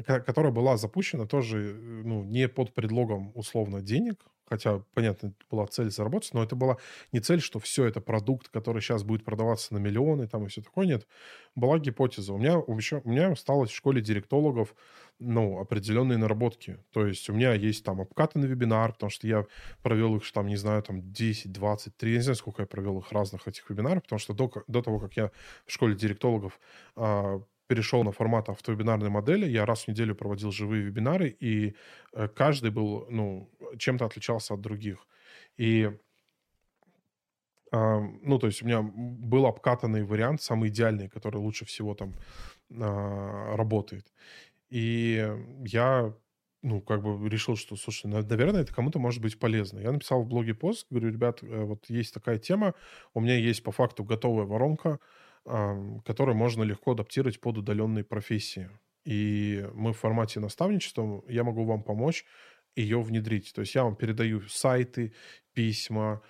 которая 0.03 0.51
была 0.51 0.77
запущена 0.77 1.25
тоже 1.25 1.73
ну, 2.03 2.23
не 2.23 2.47
под 2.47 2.73
предлогом 2.73 3.31
условно 3.35 3.81
денег, 3.81 4.25
хотя, 4.49 4.81
понятно, 4.93 5.33
была 5.51 5.67
цель 5.67 5.91
заработать, 5.91 6.33
но 6.33 6.43
это 6.43 6.55
была 6.55 6.77
не 7.11 7.19
цель, 7.19 7.41
что 7.41 7.59
все 7.59 7.85
это 7.85 8.01
продукт, 8.01 8.49
который 8.49 8.81
сейчас 8.81 9.03
будет 9.03 9.23
продаваться 9.23 9.73
на 9.73 9.77
миллионы 9.77 10.27
там 10.27 10.45
и 10.45 10.49
все 10.49 10.61
такое, 10.61 10.85
нет. 10.85 11.07
Была 11.55 11.79
гипотеза. 11.79 12.33
У 12.33 12.37
меня, 12.37 12.53
еще, 12.53 13.01
у 13.03 13.09
меня 13.09 13.31
осталось 13.31 13.71
в 13.71 13.75
школе 13.75 14.01
директологов 14.01 14.73
ну, 15.19 15.59
определенные 15.59 16.17
наработки. 16.17 16.77
То 16.91 17.05
есть 17.05 17.29
у 17.29 17.33
меня 17.33 17.53
есть 17.53 17.83
там 17.83 18.01
обкатанный 18.01 18.47
вебинар, 18.47 18.93
потому 18.93 19.09
что 19.09 19.27
я 19.27 19.45
провел 19.81 20.15
их, 20.15 20.31
там, 20.31 20.47
не 20.47 20.57
знаю, 20.57 20.83
там 20.83 21.11
10, 21.11 21.51
20, 21.51 21.97
3, 21.97 22.13
не 22.13 22.21
знаю, 22.21 22.35
сколько 22.35 22.61
я 22.61 22.67
провел 22.67 22.99
их 22.99 23.11
разных 23.11 23.47
этих 23.47 23.69
вебинаров, 23.69 24.03
потому 24.03 24.19
что 24.19 24.33
до, 24.33 24.51
до 24.67 24.81
того, 24.81 24.99
как 24.99 25.17
я 25.17 25.31
в 25.65 25.71
школе 25.71 25.95
директологов 25.95 26.59
а, 26.95 27.41
перешел 27.67 28.03
на 28.03 28.11
формат 28.11 28.49
автовебинарной 28.49 29.09
модели, 29.09 29.45
я 29.45 29.65
раз 29.65 29.83
в 29.83 29.87
неделю 29.89 30.15
проводил 30.15 30.51
живые 30.51 30.83
вебинары, 30.83 31.29
и 31.29 31.75
э, 32.13 32.27
каждый 32.29 32.71
был, 32.71 33.07
ну, 33.09 33.49
чем-то 33.77 34.05
отличался 34.05 34.53
от 34.53 34.61
других. 34.61 35.05
И 35.57 35.91
э, 37.71 37.99
ну, 38.21 38.39
то 38.39 38.47
есть 38.47 38.63
у 38.63 38.65
меня 38.65 38.81
был 38.81 39.45
обкатанный 39.45 40.03
вариант, 40.03 40.41
самый 40.41 40.69
идеальный, 40.69 41.09
который 41.09 41.37
лучше 41.37 41.65
всего 41.65 41.93
там 41.93 42.13
э, 42.69 43.55
работает. 43.55 44.13
И 44.69 45.27
я, 45.65 46.13
ну, 46.61 46.81
как 46.81 47.01
бы 47.01 47.29
решил, 47.29 47.55
что, 47.55 47.75
слушай, 47.75 48.07
наверное, 48.07 48.61
это 48.61 48.73
кому-то 48.73 48.99
может 48.99 49.21
быть 49.21 49.39
полезно. 49.39 49.79
Я 49.79 49.91
написал 49.91 50.23
в 50.23 50.27
блоге 50.27 50.53
пост, 50.53 50.87
говорю, 50.89 51.09
ребят, 51.11 51.43
э, 51.43 51.63
вот 51.63 51.89
есть 51.89 52.13
такая 52.13 52.37
тема, 52.37 52.73
у 53.13 53.19
меня 53.19 53.35
есть 53.35 53.63
по 53.63 53.71
факту 53.71 54.03
готовая 54.03 54.45
воронка, 54.45 54.99
который 56.05 56.35
можно 56.35 56.63
легко 56.63 56.91
адаптировать 56.91 57.39
под 57.39 57.57
удаленные 57.57 58.03
профессии. 58.03 58.69
И 59.05 59.65
мы 59.73 59.93
в 59.93 59.97
формате 59.97 60.39
наставничества, 60.39 61.23
я 61.29 61.43
могу 61.43 61.63
вам 61.63 61.83
помочь 61.83 62.25
ее 62.75 63.01
внедрить. 63.01 63.53
То 63.53 63.61
есть 63.61 63.73
я 63.75 63.83
вам 63.83 63.95
передаю 63.95 64.41
сайты, 64.41 65.13
письма, 65.53 66.21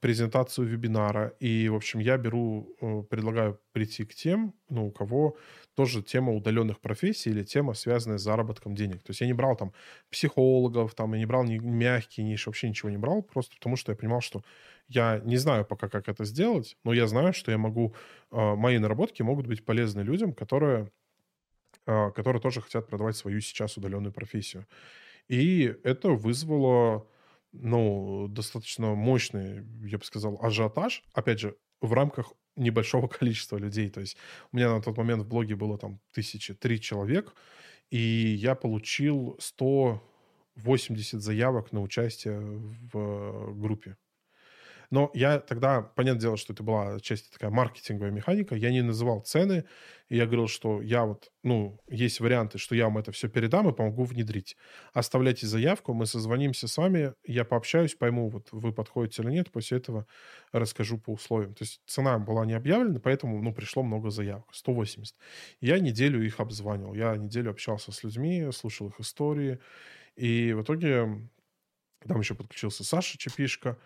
презентацию 0.00 0.66
вебинара. 0.68 1.34
И, 1.40 1.68
в 1.68 1.74
общем, 1.74 1.98
я 2.00 2.16
беру, 2.16 2.76
э, 2.80 3.02
предлагаю 3.10 3.60
прийти 3.72 4.04
к 4.04 4.14
тем, 4.14 4.54
ну, 4.68 4.86
у 4.86 4.92
кого 4.92 5.36
тоже 5.74 6.02
тема 6.02 6.32
удаленных 6.32 6.80
профессий 6.80 7.30
или 7.30 7.42
тема, 7.42 7.74
связанная 7.74 8.18
с 8.18 8.22
заработком 8.22 8.74
денег. 8.74 9.02
То 9.02 9.10
есть 9.10 9.20
я 9.20 9.26
не 9.26 9.32
брал 9.32 9.56
там 9.56 9.72
психологов, 10.10 10.94
там 10.94 11.12
я 11.14 11.18
не 11.18 11.26
брал 11.26 11.44
ни 11.44 11.58
мягкие 11.58 12.24
ниши, 12.24 12.48
вообще 12.48 12.68
ничего 12.68 12.90
не 12.90 12.96
брал, 12.98 13.22
просто 13.22 13.56
потому 13.56 13.76
что 13.76 13.90
я 13.92 13.96
понимал, 13.96 14.20
что 14.20 14.42
я 14.88 15.20
не 15.24 15.36
знаю 15.38 15.64
пока, 15.64 15.88
как 15.88 16.08
это 16.08 16.24
сделать, 16.24 16.76
но 16.84 16.92
я 16.92 17.06
знаю, 17.08 17.32
что 17.32 17.50
я 17.50 17.58
могу, 17.58 17.94
э, 18.30 18.54
мои 18.54 18.78
наработки 18.78 19.22
могут 19.22 19.46
быть 19.46 19.64
полезны 19.64 20.02
людям, 20.02 20.32
которые, 20.32 20.92
э, 21.86 22.10
которые 22.12 22.40
тоже 22.42 22.60
хотят 22.60 22.88
продавать 22.88 23.16
свою 23.16 23.40
сейчас 23.40 23.76
удаленную 23.76 24.12
профессию. 24.12 24.66
И 25.28 25.74
это 25.84 26.10
вызвало, 26.10 27.08
ну, 27.54 28.26
достаточно 28.28 28.94
мощный, 28.94 29.64
я 29.86 29.98
бы 29.98 30.04
сказал, 30.04 30.38
ажиотаж. 30.42 31.02
Опять 31.12 31.40
же, 31.40 31.56
в 31.80 31.92
рамках 31.92 32.32
небольшого 32.56 33.08
количества 33.18 33.56
людей. 33.56 33.90
То 33.90 34.00
есть 34.00 34.16
у 34.52 34.56
меня 34.56 34.74
на 34.74 34.82
тот 34.82 34.96
момент 34.96 35.22
в 35.22 35.28
блоге 35.28 35.56
было 35.56 35.78
там 35.78 36.00
тысячи, 36.12 36.54
три 36.54 36.80
человек, 36.80 37.34
и 37.90 37.98
я 37.98 38.54
получил 38.54 39.36
180 39.40 41.20
заявок 41.20 41.72
на 41.72 41.80
участие 41.82 42.40
в 42.40 43.54
группе. 43.54 43.96
Но 44.94 45.10
я 45.12 45.40
тогда, 45.40 45.82
понятное 45.82 46.20
дело, 46.20 46.36
что 46.36 46.52
это 46.52 46.62
была 46.62 47.00
часть 47.00 47.32
такая 47.32 47.50
маркетинговая 47.50 48.12
механика, 48.12 48.54
я 48.54 48.70
не 48.70 48.80
называл 48.80 49.22
цены, 49.22 49.64
и 50.08 50.16
я 50.16 50.24
говорил, 50.24 50.46
что 50.46 50.80
я 50.82 51.04
вот, 51.04 51.32
ну, 51.42 51.80
есть 51.88 52.20
варианты, 52.20 52.58
что 52.58 52.76
я 52.76 52.84
вам 52.84 52.98
это 52.98 53.10
все 53.10 53.28
передам 53.28 53.68
и 53.68 53.74
помогу 53.74 54.04
внедрить. 54.04 54.56
Оставляйте 54.92 55.48
заявку, 55.48 55.94
мы 55.94 56.06
созвонимся 56.06 56.68
с 56.68 56.76
вами, 56.76 57.12
я 57.26 57.44
пообщаюсь, 57.44 57.96
пойму, 57.96 58.28
вот 58.28 58.46
вы 58.52 58.72
подходите 58.72 59.22
или 59.22 59.32
нет, 59.32 59.50
после 59.50 59.78
этого 59.78 60.06
расскажу 60.52 60.96
по 60.96 61.10
условиям. 61.10 61.54
То 61.54 61.64
есть 61.64 61.80
цена 61.86 62.20
была 62.20 62.46
не 62.46 62.52
объявлена, 62.52 63.00
поэтому, 63.00 63.42
ну, 63.42 63.52
пришло 63.52 63.82
много 63.82 64.10
заявок, 64.10 64.46
180. 64.52 65.16
Я 65.60 65.80
неделю 65.80 66.24
их 66.24 66.38
обзванивал, 66.38 66.94
я 66.94 67.16
неделю 67.16 67.50
общался 67.50 67.90
с 67.90 68.04
людьми, 68.04 68.46
слушал 68.52 68.90
их 68.90 69.00
истории, 69.00 69.58
и 70.14 70.52
в 70.52 70.62
итоге 70.62 71.28
там 72.06 72.20
еще 72.20 72.34
подключился 72.34 72.84
Саша 72.84 73.18
Чепишка, 73.18 73.78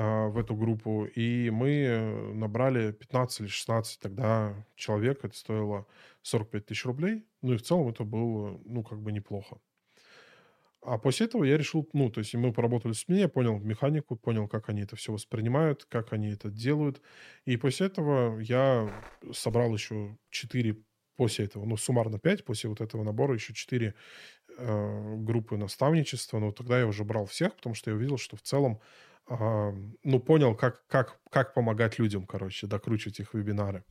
в 0.00 0.38
эту 0.38 0.54
группу, 0.54 1.04
и 1.04 1.50
мы 1.50 2.32
набрали 2.34 2.92
15 2.92 3.40
или 3.40 3.48
16 3.48 4.00
тогда 4.00 4.54
человек, 4.76 5.24
это 5.24 5.36
стоило 5.36 5.86
45 6.22 6.66
тысяч 6.66 6.84
рублей, 6.84 7.26
ну 7.42 7.54
и 7.54 7.56
в 7.56 7.62
целом 7.62 7.88
это 7.88 8.04
было, 8.04 8.60
ну, 8.64 8.82
как 8.82 9.00
бы 9.00 9.12
неплохо. 9.12 9.58
А 10.82 10.96
после 10.96 11.26
этого 11.26 11.44
я 11.44 11.58
решил, 11.58 11.86
ну, 11.92 12.08
то 12.10 12.20
есть 12.20 12.34
мы 12.34 12.52
поработали 12.52 12.92
с 12.92 13.06
мне, 13.06 13.20
я 13.20 13.28
понял 13.28 13.58
механику, 13.58 14.16
понял, 14.16 14.48
как 14.48 14.70
они 14.70 14.82
это 14.82 14.96
все 14.96 15.12
воспринимают, 15.12 15.84
как 15.84 16.14
они 16.14 16.30
это 16.30 16.50
делают. 16.50 17.02
И 17.44 17.58
после 17.58 17.86
этого 17.88 18.38
я 18.38 18.90
собрал 19.32 19.74
еще 19.74 20.16
4 20.30 20.82
после 21.16 21.44
этого, 21.44 21.66
ну, 21.66 21.76
суммарно 21.76 22.18
5, 22.18 22.44
после 22.44 22.70
вот 22.70 22.80
этого 22.80 23.04
набора 23.04 23.34
еще 23.34 23.52
4 23.52 23.94
э, 24.56 25.14
группы 25.18 25.58
наставничества. 25.58 26.38
Но 26.38 26.50
тогда 26.50 26.78
я 26.78 26.86
уже 26.86 27.04
брал 27.04 27.26
всех, 27.26 27.56
потому 27.56 27.74
что 27.74 27.90
я 27.90 27.96
увидел, 27.96 28.16
что 28.16 28.36
в 28.36 28.42
целом 28.42 28.80
ну, 29.28 30.20
понял, 30.20 30.56
как, 30.56 30.86
как, 30.88 31.20
как 31.30 31.54
помогать 31.54 31.98
людям, 31.98 32.26
короче, 32.26 32.66
докручивать 32.66 33.20
их 33.20 33.34
вебинары. 33.34 33.84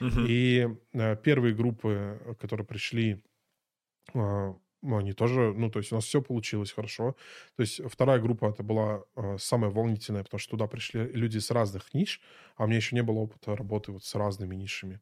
Uh-huh. 0.00 0.26
И 0.28 0.68
э, 0.92 1.16
первые 1.16 1.54
группы, 1.54 2.36
которые 2.40 2.66
пришли, 2.66 3.24
э, 4.14 4.54
они 4.82 5.12
тоже, 5.12 5.52
ну, 5.56 5.70
то 5.70 5.78
есть 5.78 5.92
у 5.92 5.96
нас 5.96 6.04
все 6.04 6.22
получилось 6.22 6.72
хорошо. 6.72 7.16
То 7.56 7.62
есть 7.62 7.80
вторая 7.90 8.20
группа 8.20 8.46
это 8.46 8.62
была 8.62 9.02
э, 9.16 9.36
самая 9.38 9.70
волнительная, 9.70 10.22
потому 10.22 10.38
что 10.38 10.50
туда 10.52 10.66
пришли 10.66 11.10
люди 11.12 11.38
с 11.38 11.50
разных 11.50 11.92
ниш, 11.94 12.20
а 12.56 12.64
у 12.64 12.66
меня 12.66 12.76
еще 12.76 12.94
не 12.94 13.02
было 13.02 13.18
опыта 13.18 13.56
работы 13.56 13.92
вот 13.92 14.04
с 14.04 14.14
разными 14.14 14.54
нишами. 14.54 15.00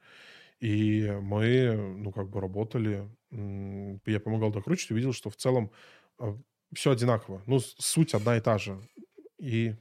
И 0.61 1.11
мы, 1.20 1.75
ну, 1.99 2.12
как 2.12 2.31
бы 2.31 2.41
работали, 2.41 3.09
я 3.31 4.20
помогал 4.20 4.51
докручивать, 4.51 4.93
увидел, 4.93 5.12
что 5.12 5.29
в 5.29 5.37
целом 5.37 5.70
э, 6.18 6.35
все 6.72 6.93
одинаково. 6.93 7.43
Ну, 7.47 7.59
суть 7.61 8.14
одна 8.14 8.37
и 8.37 8.41
та 8.41 8.59
же. 8.59 8.81
И 9.39 9.74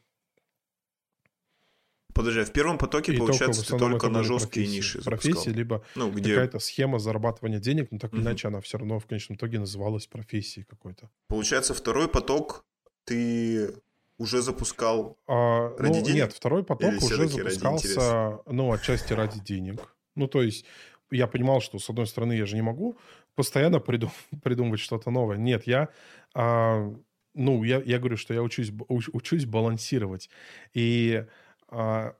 Подожди, 2.13 2.41
а 2.41 2.45
в 2.45 2.51
первом 2.51 2.77
потоке, 2.77 3.13
и 3.13 3.17
получается, 3.17 3.65
только, 3.67 3.85
ты 3.85 3.91
только 3.91 4.09
на 4.09 4.23
жесткие 4.23 4.65
профессии. 4.65 4.77
ниши 4.77 5.01
запускал. 5.01 5.31
Профессии, 5.33 5.49
либо 5.49 5.83
ну, 5.95 6.11
где... 6.11 6.35
какая-то 6.35 6.59
схема 6.59 6.99
зарабатывания 6.99 7.59
денег, 7.59 7.91
но 7.91 7.97
так 7.97 8.13
или 8.13 8.19
угу. 8.19 8.27
иначе 8.27 8.47
она 8.49 8.61
все 8.61 8.77
равно 8.77 8.99
в 8.99 9.07
конечном 9.07 9.35
итоге 9.37 9.59
называлась 9.59 10.05
профессией 10.05 10.65
какой-то. 10.65 11.09
Получается, 11.27 11.73
второй 11.73 12.07
поток 12.07 12.65
ты 13.05 13.73
уже 14.19 14.41
запускал 14.41 15.17
а, 15.27 15.75
ради 15.77 15.99
ну, 15.99 16.05
денег? 16.05 16.15
Нет, 16.15 16.33
второй 16.33 16.63
поток 16.63 16.93
Или 16.93 16.97
уже 17.03 17.27
запускался, 17.27 18.39
ну, 18.45 18.71
отчасти 18.71 19.13
ради 19.13 19.39
денег. 19.39 19.95
Ну, 20.15 20.27
то 20.27 20.43
есть 20.43 20.65
я 21.09 21.25
понимал, 21.25 21.61
что, 21.61 21.79
с 21.79 21.89
одной 21.89 22.05
стороны, 22.05 22.33
я 22.33 22.45
же 22.45 22.55
не 22.55 22.61
могу 22.61 22.97
постоянно 23.35 23.77
придум- 23.77 24.11
придумывать 24.43 24.79
что-то 24.79 25.09
новое. 25.09 25.37
Нет, 25.37 25.65
я... 25.65 25.89
А, 26.35 26.93
ну, 27.34 27.63
я, 27.63 27.81
я 27.84 27.99
говорю, 27.99 28.17
что 28.17 28.34
я 28.34 28.41
учусь, 28.41 28.71
учусь 28.89 29.45
балансировать. 29.45 30.29
И, 30.73 31.25
а, 31.69 32.15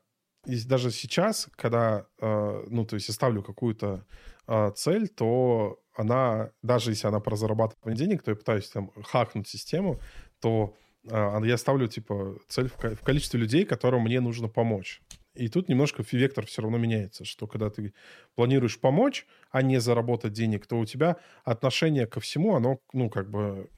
и 0.46 0.62
даже 0.66 0.92
сейчас, 0.92 1.50
когда, 1.56 2.08
а, 2.20 2.64
ну, 2.68 2.86
то 2.86 2.96
есть 2.96 3.08
я 3.08 3.14
ставлю 3.14 3.44
какую-то 3.44 4.06
а, 4.48 4.72
цель, 4.72 5.08
то 5.08 5.80
она, 5.96 6.52
даже 6.62 6.92
если 6.92 7.08
она 7.08 7.20
про 7.20 7.36
зарабатывание 7.36 7.98
денег, 7.98 8.24
то 8.24 8.32
я 8.32 8.36
пытаюсь 8.36 8.70
там 8.70 8.92
хакнуть 9.04 9.48
систему, 9.48 10.00
то 10.42 10.76
а, 11.10 11.40
я 11.44 11.58
ставлю, 11.58 11.88
типа, 11.88 12.38
цель 12.48 12.70
в, 12.70 12.78
в 12.78 13.04
количестве 13.04 13.40
людей, 13.40 13.66
которым 13.66 14.04
мне 14.04 14.20
нужно 14.20 14.48
помочь. 14.48 15.02
И 15.36 15.48
тут 15.48 15.68
немножко 15.68 16.04
вектор 16.12 16.46
все 16.46 16.62
равно 16.62 16.78
меняется, 16.78 17.26
что 17.26 17.48
когда 17.48 17.70
ты 17.70 17.94
планируешь 18.36 18.80
помочь, 18.80 19.26
а 19.52 19.64
не 19.64 19.80
заработать 19.80 20.34
денег, 20.34 20.68
то 20.68 20.78
у 20.78 20.86
тебя 20.86 21.18
отношение 21.44 22.06
ко 22.06 22.20
всему, 22.20 22.56
оно, 22.56 22.80
ну, 22.94 23.10
как 23.10 23.32
бы 23.32 23.70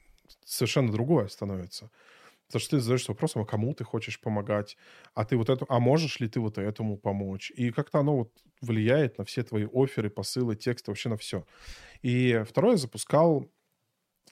совершенно 0.44 0.92
другое 0.92 1.28
становится. 1.28 1.90
Потому 2.46 2.60
что 2.60 2.76
ты 2.76 2.80
задаешься 2.80 3.10
вопросом, 3.10 3.42
а 3.42 3.44
кому 3.44 3.74
ты 3.74 3.82
хочешь 3.82 4.20
помогать, 4.20 4.76
а 5.14 5.24
ты 5.24 5.36
вот 5.36 5.50
это, 5.50 5.66
а 5.68 5.80
можешь 5.80 6.20
ли 6.20 6.28
ты 6.28 6.38
вот 6.38 6.58
этому 6.58 6.96
помочь? 6.96 7.50
И 7.50 7.72
как-то 7.72 7.98
оно 7.98 8.16
вот 8.18 8.32
влияет 8.60 9.18
на 9.18 9.24
все 9.24 9.42
твои 9.42 9.66
оферы, 9.72 10.10
посылы, 10.10 10.54
тексты, 10.54 10.90
вообще 10.90 11.08
на 11.08 11.16
все. 11.16 11.44
И 12.02 12.42
второе 12.46 12.76
запускал 12.76 13.50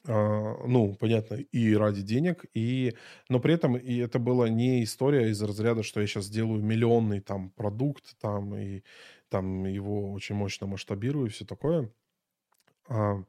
Uh, 0.07 0.67
ну, 0.67 0.93
понятно, 0.93 1.33
и 1.33 1.75
ради 1.75 2.03
денег, 2.03 2.45
и, 2.53 2.93
но 3.27 3.39
при 3.39 3.55
этом 3.55 3.75
и 3.75 3.97
это 3.97 4.19
была 4.19 4.49
не 4.49 4.83
история 4.83 5.29
из 5.31 5.41
разряда, 5.41 5.81
что 5.81 5.99
я 5.99 6.05
сейчас 6.05 6.25
сделаю 6.25 6.61
миллионный 6.61 7.21
там 7.21 7.49
продукт, 7.49 8.15
там, 8.21 8.55
и 8.55 8.83
там 9.29 9.65
его 9.65 10.11
очень 10.11 10.35
мощно 10.35 10.67
масштабирую 10.67 11.25
и 11.25 11.29
все 11.29 11.43
такое. 11.43 11.91
Uh, 12.87 13.25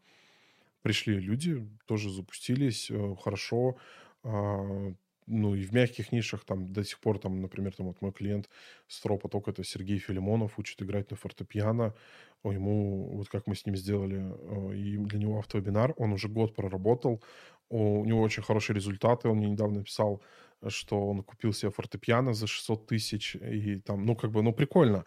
пришли 0.86 1.18
люди, 1.18 1.68
тоже 1.86 2.10
запустились 2.10 2.92
э, 2.92 3.16
хорошо. 3.20 3.76
А, 4.22 4.92
ну 5.26 5.54
и 5.56 5.64
в 5.64 5.72
мягких 5.72 6.12
нишах 6.12 6.44
там 6.44 6.72
до 6.72 6.84
сих 6.84 7.00
пор, 7.00 7.18
там, 7.18 7.40
например, 7.40 7.74
там 7.74 7.86
вот 7.86 8.00
мой 8.00 8.12
клиент 8.12 8.48
Стропоток, 8.86 9.48
это 9.48 9.64
Сергей 9.64 9.98
Филимонов, 9.98 10.60
учит 10.60 10.80
играть 10.82 11.10
на 11.10 11.16
фортепиано. 11.16 11.92
Ему, 12.44 13.16
вот 13.16 13.28
как 13.28 13.48
мы 13.48 13.56
с 13.56 13.66
ним 13.66 13.74
сделали, 13.74 14.16
э, 14.16 14.76
и 14.76 14.96
для 14.96 15.18
него 15.18 15.40
автовебинар, 15.40 15.92
он 15.96 16.12
уже 16.12 16.28
год 16.28 16.54
проработал, 16.54 17.20
у 17.68 18.04
него 18.04 18.22
очень 18.22 18.44
хорошие 18.44 18.76
результаты, 18.76 19.28
он 19.28 19.38
мне 19.38 19.50
недавно 19.50 19.78
написал, 19.78 20.22
что 20.68 21.08
он 21.08 21.24
купил 21.24 21.52
себе 21.52 21.72
фортепиано 21.72 22.32
за 22.32 22.46
600 22.46 22.86
тысяч, 22.86 23.34
и 23.34 23.80
там, 23.80 24.06
ну, 24.06 24.14
как 24.14 24.30
бы, 24.30 24.40
ну, 24.42 24.52
прикольно. 24.52 25.04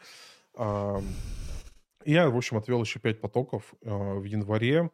Я, 2.06 2.30
в 2.30 2.36
общем, 2.36 2.58
отвел 2.58 2.82
еще 2.82 3.00
5 3.00 3.22
потоков 3.22 3.74
э, 3.82 3.90
в 3.90 4.26
январе. 4.26 4.90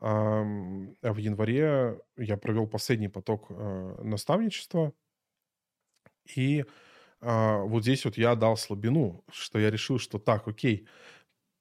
А 0.00 0.42
в 0.42 1.16
январе 1.16 1.98
я 2.16 2.36
провел 2.36 2.66
последний 2.66 3.08
поток 3.08 3.46
э, 3.48 4.02
наставничества, 4.02 4.92
и 6.34 6.64
а, 7.20 7.58
вот 7.62 7.82
здесь 7.82 8.04
вот 8.04 8.18
я 8.18 8.34
дал 8.34 8.56
слабину, 8.56 9.24
что 9.30 9.58
я 9.58 9.70
решил, 9.70 9.98
что 9.98 10.18
так, 10.18 10.46
окей, 10.48 10.86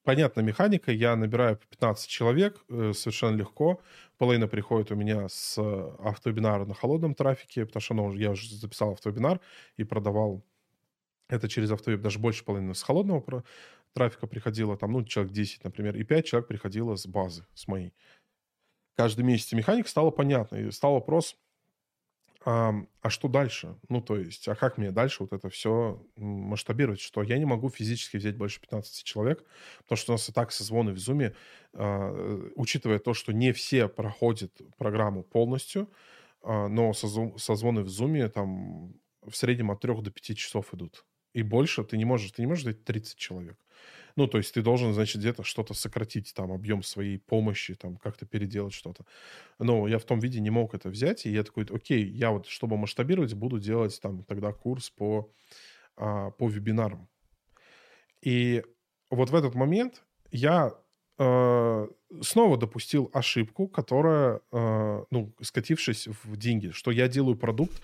понятна 0.04 0.42
механика, 0.42 0.92
я 0.92 1.16
набираю 1.16 1.58
15 1.58 2.10
человек 2.10 2.64
э, 2.70 2.94
совершенно 2.94 3.36
легко, 3.36 3.82
половина 4.18 4.48
приходит 4.48 4.92
у 4.92 4.96
меня 4.96 5.28
с 5.30 5.58
автовебинара 6.00 6.66
на 6.66 6.74
холодном 6.74 7.16
трафике, 7.16 7.66
потому 7.66 7.82
что 7.82 7.94
ну, 7.94 8.14
я 8.14 8.32
уже 8.32 8.54
записал 8.54 8.92
автовебинар 8.92 9.40
и 9.78 9.84
продавал 9.84 10.44
это 11.28 11.50
через 11.50 11.72
автовеб, 11.72 12.02
даже 12.02 12.20
больше 12.20 12.44
половины 12.44 12.76
с 12.76 12.84
холодного 12.84 13.44
трафика 13.94 14.28
приходило, 14.28 14.78
там, 14.78 14.92
ну, 14.92 15.04
человек 15.06 15.34
10, 15.34 15.64
например, 15.64 15.96
и 15.96 16.04
5 16.04 16.26
человек 16.26 16.48
приходило 16.48 16.96
с 16.96 17.08
базы, 17.08 17.46
с 17.54 17.68
моей 17.68 17.94
каждый 18.96 19.24
месяц 19.24 19.52
механик 19.54 19.88
стало 19.88 20.12
понятно. 20.12 20.56
И 20.56 20.72
стал 20.72 20.94
вопрос, 20.94 21.38
а, 22.46 22.74
а 23.02 23.10
что 23.10 23.28
дальше? 23.28 23.76
Ну, 23.90 24.02
то 24.02 24.18
есть, 24.18 24.48
а 24.48 24.56
как 24.56 24.78
мне 24.78 24.92
дальше 24.92 25.24
вот 25.24 25.34
это 25.34 25.50
все 25.50 26.00
масштабировать? 26.16 27.00
Что 27.00 27.24
я 27.24 27.40
не 27.40 27.46
могу 27.46 27.70
физически 27.70 28.18
взять 28.18 28.38
больше 28.38 28.62
15 28.62 29.04
человек, 29.04 29.44
потому 29.80 29.98
что 29.98 30.12
у 30.12 30.16
нас 30.16 30.30
и 30.30 30.32
так 30.32 30.52
созвоны 30.52 30.94
в 30.94 30.98
Zoom, 30.98 31.36
а, 31.74 32.52
учитывая 32.56 33.00
то, 33.00 33.16
что 33.16 33.34
не 33.34 33.52
все 33.52 33.88
проходят 33.88 34.52
программу 34.78 35.24
полностью, 35.24 35.90
а, 36.44 36.68
но 36.68 36.94
созвоны 36.94 37.82
в 37.82 37.88
Zoom 37.88 38.30
там 38.30 38.94
в 39.24 39.36
среднем 39.36 39.72
от 39.72 39.82
3 39.82 40.02
до 40.02 40.12
5 40.12 40.38
часов 40.38 40.72
идут. 40.76 41.04
И 41.36 41.44
больше 41.44 41.84
ты 41.84 41.98
не 41.98 42.06
можешь, 42.06 42.32
ты 42.32 42.42
не 42.42 42.48
можешь 42.48 42.64
дать 42.64 42.86
30 42.86 43.18
человек. 43.18 43.58
Ну, 44.16 44.28
то 44.28 44.38
есть 44.38 44.54
ты 44.54 44.62
должен, 44.62 44.94
значит, 44.94 45.18
где-то 45.18 45.44
что-то 45.44 45.74
сократить, 45.74 46.34
там, 46.34 46.54
объем 46.54 46.82
своей 46.82 47.18
помощи, 47.20 47.76
там, 47.76 47.98
как-то 47.98 48.26
переделать 48.26 48.74
что-то. 48.74 49.04
Но 49.60 49.86
я 49.90 50.00
в 50.00 50.06
том 50.06 50.20
виде 50.20 50.40
не 50.40 50.50
мог 50.50 50.74
это 50.74 50.88
взять, 50.88 51.26
и 51.26 51.32
я 51.32 51.44
такой, 51.44 51.66
окей, 51.66 52.06
я 52.06 52.32
вот, 52.32 52.48
чтобы 52.48 52.78
масштабировать, 52.78 53.34
буду 53.34 53.60
делать 53.60 54.00
там 54.02 54.24
тогда 54.24 54.54
курс 54.54 54.90
по, 54.90 55.30
а, 55.98 56.32
по 56.32 56.48
вебинарам. 56.48 57.10
И 58.22 58.64
вот 59.10 59.30
в 59.30 59.36
этот 59.36 59.56
момент 59.56 60.04
я 60.32 60.74
э, 61.18 61.88
снова 62.22 62.58
допустил 62.58 63.12
ошибку, 63.14 63.68
которая, 63.68 64.40
э, 64.54 65.04
ну, 65.12 65.34
скатившись 65.42 66.08
в 66.08 66.38
деньги, 66.38 66.70
что 66.70 66.92
я 66.92 67.10
делаю 67.10 67.36
продукт 67.36 67.82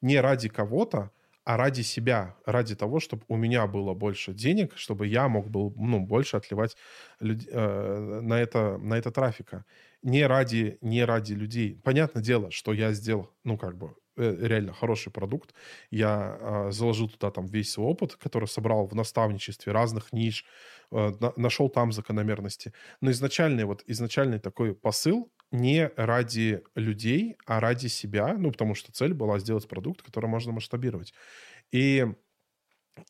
не 0.00 0.18
ради 0.20 0.48
кого-то, 0.48 1.10
а 1.44 1.56
ради 1.56 1.82
себя, 1.82 2.36
ради 2.46 2.74
того, 2.74 3.00
чтобы 3.00 3.24
у 3.28 3.36
меня 3.36 3.66
было 3.66 3.94
больше 3.94 4.32
денег, 4.32 4.76
чтобы 4.76 5.06
я 5.06 5.28
мог 5.28 5.48
был, 5.50 5.74
ну, 5.76 6.00
больше 6.00 6.36
отливать 6.36 6.76
люд... 7.20 7.40
э, 7.46 8.20
на, 8.22 8.34
это, 8.34 8.78
на 8.78 8.94
это 8.94 9.10
трафика. 9.10 9.64
Не 10.02 10.26
ради, 10.26 10.78
не 10.80 11.04
ради 11.04 11.34
людей. 11.34 11.80
Понятное 11.84 12.22
дело, 12.22 12.50
что 12.50 12.72
я 12.72 12.92
сделал, 12.92 13.30
ну, 13.44 13.58
как 13.58 13.76
бы, 13.76 13.94
э, 14.16 14.36
реально 14.40 14.72
хороший 14.72 15.12
продукт. 15.12 15.54
Я 15.90 16.38
э, 16.40 16.70
заложил 16.72 17.08
туда 17.10 17.30
там 17.30 17.46
весь 17.46 17.70
свой 17.72 17.88
опыт, 17.88 18.16
который 18.16 18.48
собрал 18.48 18.86
в 18.86 18.94
наставничестве 18.94 19.72
разных 19.72 20.12
ниш, 20.12 20.46
нашел 21.36 21.68
там 21.68 21.92
закономерности. 21.92 22.72
Но 23.00 23.10
изначальный 23.10 23.64
вот 23.64 23.82
изначальный 23.86 24.38
такой 24.38 24.74
посыл 24.74 25.32
не 25.50 25.90
ради 25.96 26.62
людей, 26.74 27.36
а 27.46 27.60
ради 27.60 27.88
себя, 27.88 28.34
ну, 28.38 28.50
потому 28.50 28.74
что 28.74 28.92
цель 28.92 29.14
была 29.14 29.38
сделать 29.38 29.68
продукт, 29.68 30.02
который 30.02 30.26
можно 30.26 30.52
масштабировать. 30.52 31.14
И 31.72 32.06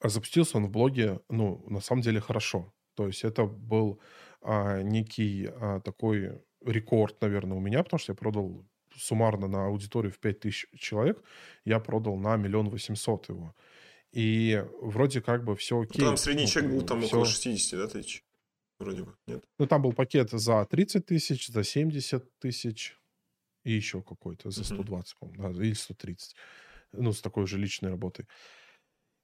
запустился 0.02 0.58
он 0.58 0.66
в 0.66 0.70
блоге, 0.70 1.20
ну, 1.28 1.64
на 1.68 1.80
самом 1.80 2.02
деле 2.02 2.20
хорошо. 2.20 2.72
То 2.94 3.06
есть 3.06 3.24
это 3.24 3.44
был 3.44 4.00
а, 4.42 4.82
некий 4.82 5.48
а, 5.50 5.80
такой 5.80 6.42
рекорд, 6.64 7.20
наверное, 7.20 7.56
у 7.56 7.60
меня, 7.60 7.82
потому 7.82 7.98
что 7.98 8.12
я 8.12 8.16
продал 8.16 8.64
суммарно 8.96 9.48
на 9.48 9.66
аудиторию 9.66 10.12
в 10.12 10.18
5000 10.18 10.68
человек, 10.78 11.22
я 11.64 11.80
продал 11.80 12.16
на 12.16 12.36
миллион 12.36 12.70
восемьсот 12.70 13.28
его. 13.28 13.54
И 14.14 14.64
вроде 14.80 15.20
как 15.20 15.44
бы 15.44 15.56
все 15.56 15.80
окей. 15.80 16.00
Ну, 16.00 16.06
там 16.06 16.16
средний 16.16 16.44
ну, 16.44 16.48
чек 16.48 16.66
был 16.66 16.82
там 16.82 17.00
все... 17.00 17.08
около 17.08 17.26
60, 17.26 17.80
да, 17.80 17.88
тысяч? 17.88 18.24
Вроде 18.78 19.02
бы, 19.02 19.16
нет? 19.26 19.44
Ну, 19.58 19.66
там 19.66 19.82
был 19.82 19.92
пакет 19.92 20.30
за 20.30 20.64
30 20.64 21.04
тысяч, 21.04 21.48
за 21.48 21.64
70 21.64 22.38
тысяч 22.38 22.96
и 23.64 23.72
еще 23.72 24.02
какой-то 24.02 24.50
за 24.50 24.62
120, 24.62 25.12
uh-huh. 25.12 25.16
по-моему, 25.18 25.54
да, 25.54 25.64
или 25.64 25.72
130. 25.72 26.36
Ну, 26.92 27.12
с 27.12 27.20
такой 27.22 27.48
же 27.48 27.58
личной 27.58 27.90
работой. 27.90 28.28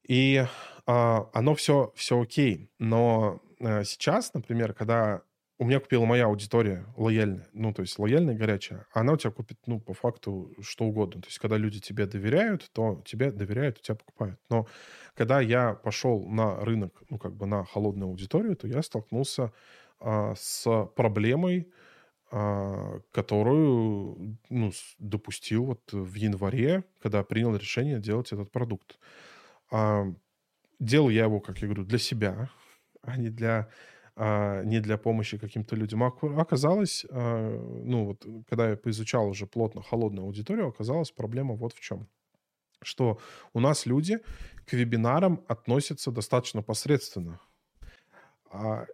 И 0.08 0.44
а, 0.86 1.30
оно 1.32 1.54
все, 1.54 1.92
все 1.94 2.20
окей. 2.20 2.68
Но 2.80 3.40
а, 3.60 3.84
сейчас, 3.84 4.34
например, 4.34 4.74
когда 4.74 5.22
у 5.60 5.64
меня 5.66 5.78
купила 5.78 6.06
моя 6.06 6.24
аудитория 6.24 6.86
лояльная, 6.96 7.46
ну, 7.52 7.74
то 7.74 7.82
есть 7.82 7.98
лояльная, 7.98 8.34
горячая, 8.34 8.86
она 8.94 9.12
у 9.12 9.16
тебя 9.18 9.30
купит, 9.30 9.58
ну, 9.66 9.78
по 9.78 9.92
факту, 9.92 10.54
что 10.62 10.86
угодно. 10.86 11.20
То 11.20 11.28
есть, 11.28 11.38
когда 11.38 11.58
люди 11.58 11.78
тебе 11.80 12.06
доверяют, 12.06 12.70
то 12.72 13.02
тебе 13.04 13.30
доверяют, 13.30 13.78
у 13.78 13.82
тебя 13.82 13.94
покупают. 13.94 14.40
Но 14.48 14.66
когда 15.14 15.38
я 15.42 15.74
пошел 15.74 16.26
на 16.26 16.56
рынок, 16.64 17.02
ну, 17.10 17.18
как 17.18 17.34
бы 17.34 17.44
на 17.44 17.66
холодную 17.66 18.08
аудиторию, 18.08 18.56
то 18.56 18.66
я 18.66 18.82
столкнулся 18.82 19.52
а, 20.00 20.34
с 20.34 20.86
проблемой, 20.96 21.70
а, 22.32 23.00
которую, 23.12 24.38
ну, 24.48 24.72
допустил 24.98 25.66
вот 25.66 25.92
в 25.92 26.14
январе, 26.14 26.84
когда 27.02 27.22
принял 27.22 27.54
решение 27.54 28.00
делать 28.00 28.32
этот 28.32 28.50
продукт. 28.50 28.98
А, 29.70 30.06
делал 30.78 31.10
я 31.10 31.24
его, 31.24 31.38
как 31.40 31.58
я 31.58 31.68
говорю, 31.68 31.84
для 31.84 31.98
себя, 31.98 32.48
а 33.02 33.18
не 33.18 33.28
для 33.28 33.68
а, 34.22 34.62
не 34.64 34.80
для 34.80 34.98
помощи 34.98 35.38
каким-то 35.38 35.76
людям. 35.76 36.02
А 36.02 36.12
оказалось, 36.36 37.06
а, 37.10 37.58
ну 37.84 38.04
вот, 38.04 38.26
когда 38.50 38.68
я 38.68 38.76
поизучал 38.76 39.26
уже 39.26 39.46
плотно 39.46 39.82
холодную 39.82 40.26
аудиторию, 40.26 40.68
оказалась 40.68 41.10
проблема 41.10 41.54
вот 41.54 41.72
в 41.72 41.80
чем. 41.80 42.06
Что 42.82 43.18
у 43.54 43.60
нас 43.60 43.86
люди 43.86 44.18
к 44.66 44.74
вебинарам 44.74 45.42
относятся 45.48 46.10
достаточно 46.10 46.60
посредственно. 46.62 47.40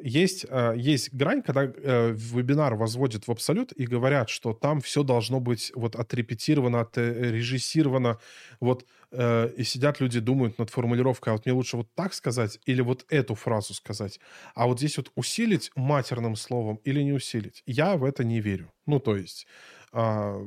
Есть, 0.00 0.44
есть 0.76 1.14
грань, 1.14 1.42
когда 1.42 1.64
э, 1.64 2.12
вебинар 2.12 2.74
возводят 2.74 3.26
в 3.26 3.30
абсолют 3.30 3.72
и 3.72 3.86
говорят, 3.86 4.28
что 4.28 4.52
там 4.52 4.80
все 4.80 5.02
должно 5.02 5.40
быть 5.40 5.72
вот 5.74 5.96
отрепетировано, 5.96 6.80
отрежиссировано. 6.82 8.18
Вот 8.60 8.84
э, 9.16 9.50
и 9.56 9.64
сидят 9.64 10.00
люди, 10.00 10.20
думают 10.20 10.58
над 10.58 10.70
формулировкой, 10.70 11.32
а 11.32 11.36
вот 11.36 11.46
мне 11.46 11.54
лучше 11.54 11.76
вот 11.76 11.88
так 11.94 12.14
сказать 12.14 12.58
или 12.66 12.82
вот 12.82 13.04
эту 13.08 13.34
фразу 13.34 13.74
сказать. 13.74 14.20
А 14.54 14.66
вот 14.66 14.78
здесь 14.78 14.96
вот 14.98 15.10
усилить 15.14 15.70
матерным 15.74 16.36
словом 16.36 16.76
или 16.84 17.02
не 17.02 17.12
усилить. 17.12 17.62
Я 17.66 17.96
в 17.96 18.04
это 18.04 18.24
не 18.24 18.40
верю. 18.40 18.72
Ну, 18.86 19.00
то 19.00 19.16
есть 19.16 19.46
а, 19.92 20.38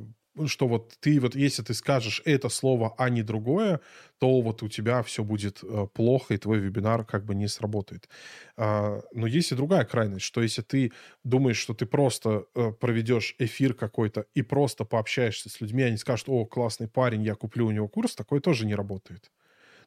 что 0.47 0.67
вот 0.67 0.93
ты 0.99 1.19
вот, 1.19 1.35
если 1.35 1.63
ты 1.63 1.73
скажешь 1.73 2.21
это 2.25 2.49
слово, 2.49 2.93
а 2.97 3.09
не 3.09 3.23
другое, 3.23 3.79
то 4.19 4.41
вот 4.41 4.63
у 4.63 4.67
тебя 4.69 5.01
все 5.03 5.23
будет 5.23 5.59
э, 5.63 5.87
плохо, 5.93 6.33
и 6.33 6.37
твой 6.37 6.59
вебинар 6.59 7.05
как 7.05 7.25
бы 7.25 7.35
не 7.35 7.47
сработает. 7.47 8.09
А, 8.57 9.01
но 9.13 9.27
есть 9.27 9.51
и 9.51 9.55
другая 9.55 9.85
крайность, 9.85 10.25
что 10.25 10.41
если 10.41 10.61
ты 10.61 10.91
думаешь, 11.23 11.57
что 11.57 11.73
ты 11.73 11.85
просто 11.85 12.45
э, 12.55 12.71
проведешь 12.71 13.35
эфир 13.39 13.73
какой-то 13.73 14.25
и 14.33 14.41
просто 14.41 14.85
пообщаешься 14.85 15.49
с 15.49 15.61
людьми, 15.61 15.83
они 15.83 15.97
скажут, 15.97 16.29
о, 16.29 16.45
классный 16.45 16.87
парень, 16.87 17.23
я 17.23 17.35
куплю 17.35 17.67
у 17.67 17.71
него 17.71 17.87
курс, 17.87 18.15
такое 18.15 18.39
тоже 18.41 18.65
не 18.65 18.75
работает. 18.75 19.31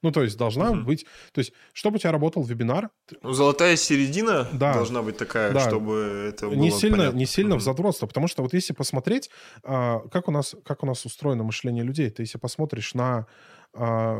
Ну, 0.02 0.10
то 0.10 0.22
есть 0.22 0.36
должна 0.36 0.70
угу. 0.70 0.82
быть... 0.82 1.06
То 1.32 1.38
есть, 1.38 1.52
чтобы 1.72 1.96
у 1.96 1.98
тебя 1.98 2.12
работал 2.12 2.42
вебинар... 2.42 2.90
Ну, 3.22 3.32
золотая 3.32 3.76
середина 3.76 4.48
да, 4.52 4.74
должна 4.74 5.02
быть 5.02 5.16
такая, 5.16 5.52
да. 5.52 5.60
чтобы 5.60 6.26
это 6.28 6.48
было 6.48 6.54
не 6.54 6.70
сильно, 6.70 6.96
понятно. 6.98 7.18
Не 7.18 7.26
сильно 7.26 7.54
угу. 7.54 7.60
в 7.60 7.64
задротство, 7.64 8.06
потому 8.06 8.28
что 8.28 8.42
вот 8.42 8.52
если 8.52 8.72
посмотреть, 8.72 9.30
а, 9.62 10.00
как, 10.08 10.28
у 10.28 10.32
нас, 10.32 10.56
как 10.64 10.82
у 10.82 10.86
нас 10.86 11.04
устроено 11.06 11.44
мышление 11.44 11.84
людей, 11.84 12.10
ты 12.10 12.22
если 12.22 12.38
посмотришь 12.38 12.94
на... 12.94 13.26
А, 13.74 14.18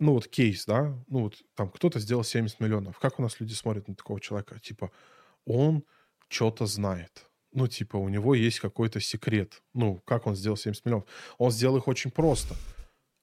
ну, 0.00 0.14
вот 0.14 0.26
кейс, 0.26 0.64
да, 0.66 0.98
ну, 1.06 1.24
вот 1.24 1.36
там 1.54 1.70
кто-то 1.70 2.00
сделал 2.00 2.24
70 2.24 2.58
миллионов. 2.58 2.98
Как 2.98 3.20
у 3.20 3.22
нас 3.22 3.38
люди 3.38 3.52
смотрят 3.52 3.86
на 3.86 3.94
такого 3.94 4.20
человека? 4.20 4.58
Типа, 4.58 4.90
он 5.46 5.84
что-то 6.28 6.66
знает. 6.66 7.26
Ну, 7.52 7.68
типа, 7.68 7.98
у 7.98 8.08
него 8.08 8.34
есть 8.34 8.60
какой-то 8.60 8.98
секрет. 8.98 9.62
Ну, 9.74 10.00
как 10.04 10.26
он 10.26 10.34
сделал 10.34 10.56
70 10.56 10.84
миллионов? 10.86 11.06
Он 11.38 11.52
сделал 11.52 11.76
их 11.76 11.86
очень 11.86 12.10
просто. 12.10 12.56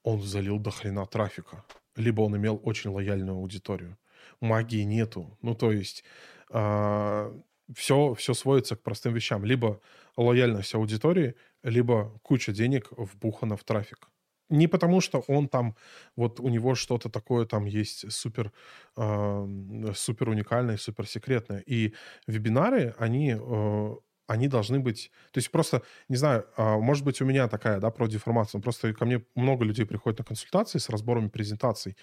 Он 0.04 0.22
залил 0.22 0.60
до 0.60 0.72
хрена 0.72 1.06
трафика 1.06 1.64
либо 2.00 2.22
он 2.22 2.36
имел 2.38 2.60
очень 2.64 2.90
лояльную 2.90 3.38
аудиторию. 3.38 3.98
Магии 4.42 4.84
нету. 4.84 5.38
Ну, 5.42 5.54
то 5.54 5.72
есть 5.72 6.04
а, 6.50 7.32
все, 7.76 8.14
все 8.14 8.34
сводится 8.34 8.76
к 8.76 8.82
простым 8.82 9.14
вещам. 9.14 9.46
Либо 9.46 9.82
лояльность 10.18 10.76
аудитории, 10.76 11.36
либо 11.64 12.20
куча 12.24 12.52
денег 12.52 12.88
вбухана 12.92 13.58
в 13.58 13.64
трафик. 13.64 14.10
Не 14.50 14.68
потому, 14.68 15.00
что 15.02 15.20
он 15.28 15.48
там, 15.48 15.76
вот 16.16 16.40
у 16.40 16.50
него 16.50 16.74
что-то 16.74 17.10
такое 17.10 17.46
там 17.46 17.66
есть 17.66 18.12
супер, 18.12 18.52
э, 18.98 19.94
супер 19.96 20.30
уникальное, 20.30 20.78
супер 20.78 21.06
секретное. 21.06 21.60
И 21.60 21.94
вебинары, 22.26 22.96
они 22.98 23.36
э, 23.38 23.96
они 24.30 24.47
должны 24.47 24.80
быть... 24.80 25.11
То 25.31 25.39
есть 25.39 25.49
просто, 25.49 25.81
не 26.07 26.15
знаю, 26.15 26.45
а, 26.56 26.77
может 26.77 27.03
быть, 27.03 27.19
у 27.19 27.26
меня 27.26 27.47
такая, 27.47 27.80
да, 27.80 27.89
профдеформация, 27.90 28.61
просто 28.61 28.93
ко 28.93 29.06
мне 29.06 29.23
много 29.34 29.65
людей 29.65 29.85
приходят 29.85 30.19
на 30.19 30.26
консультации 30.26 30.77
с 30.77 30.89
разборами 30.89 31.30
презентаций, 31.30 31.97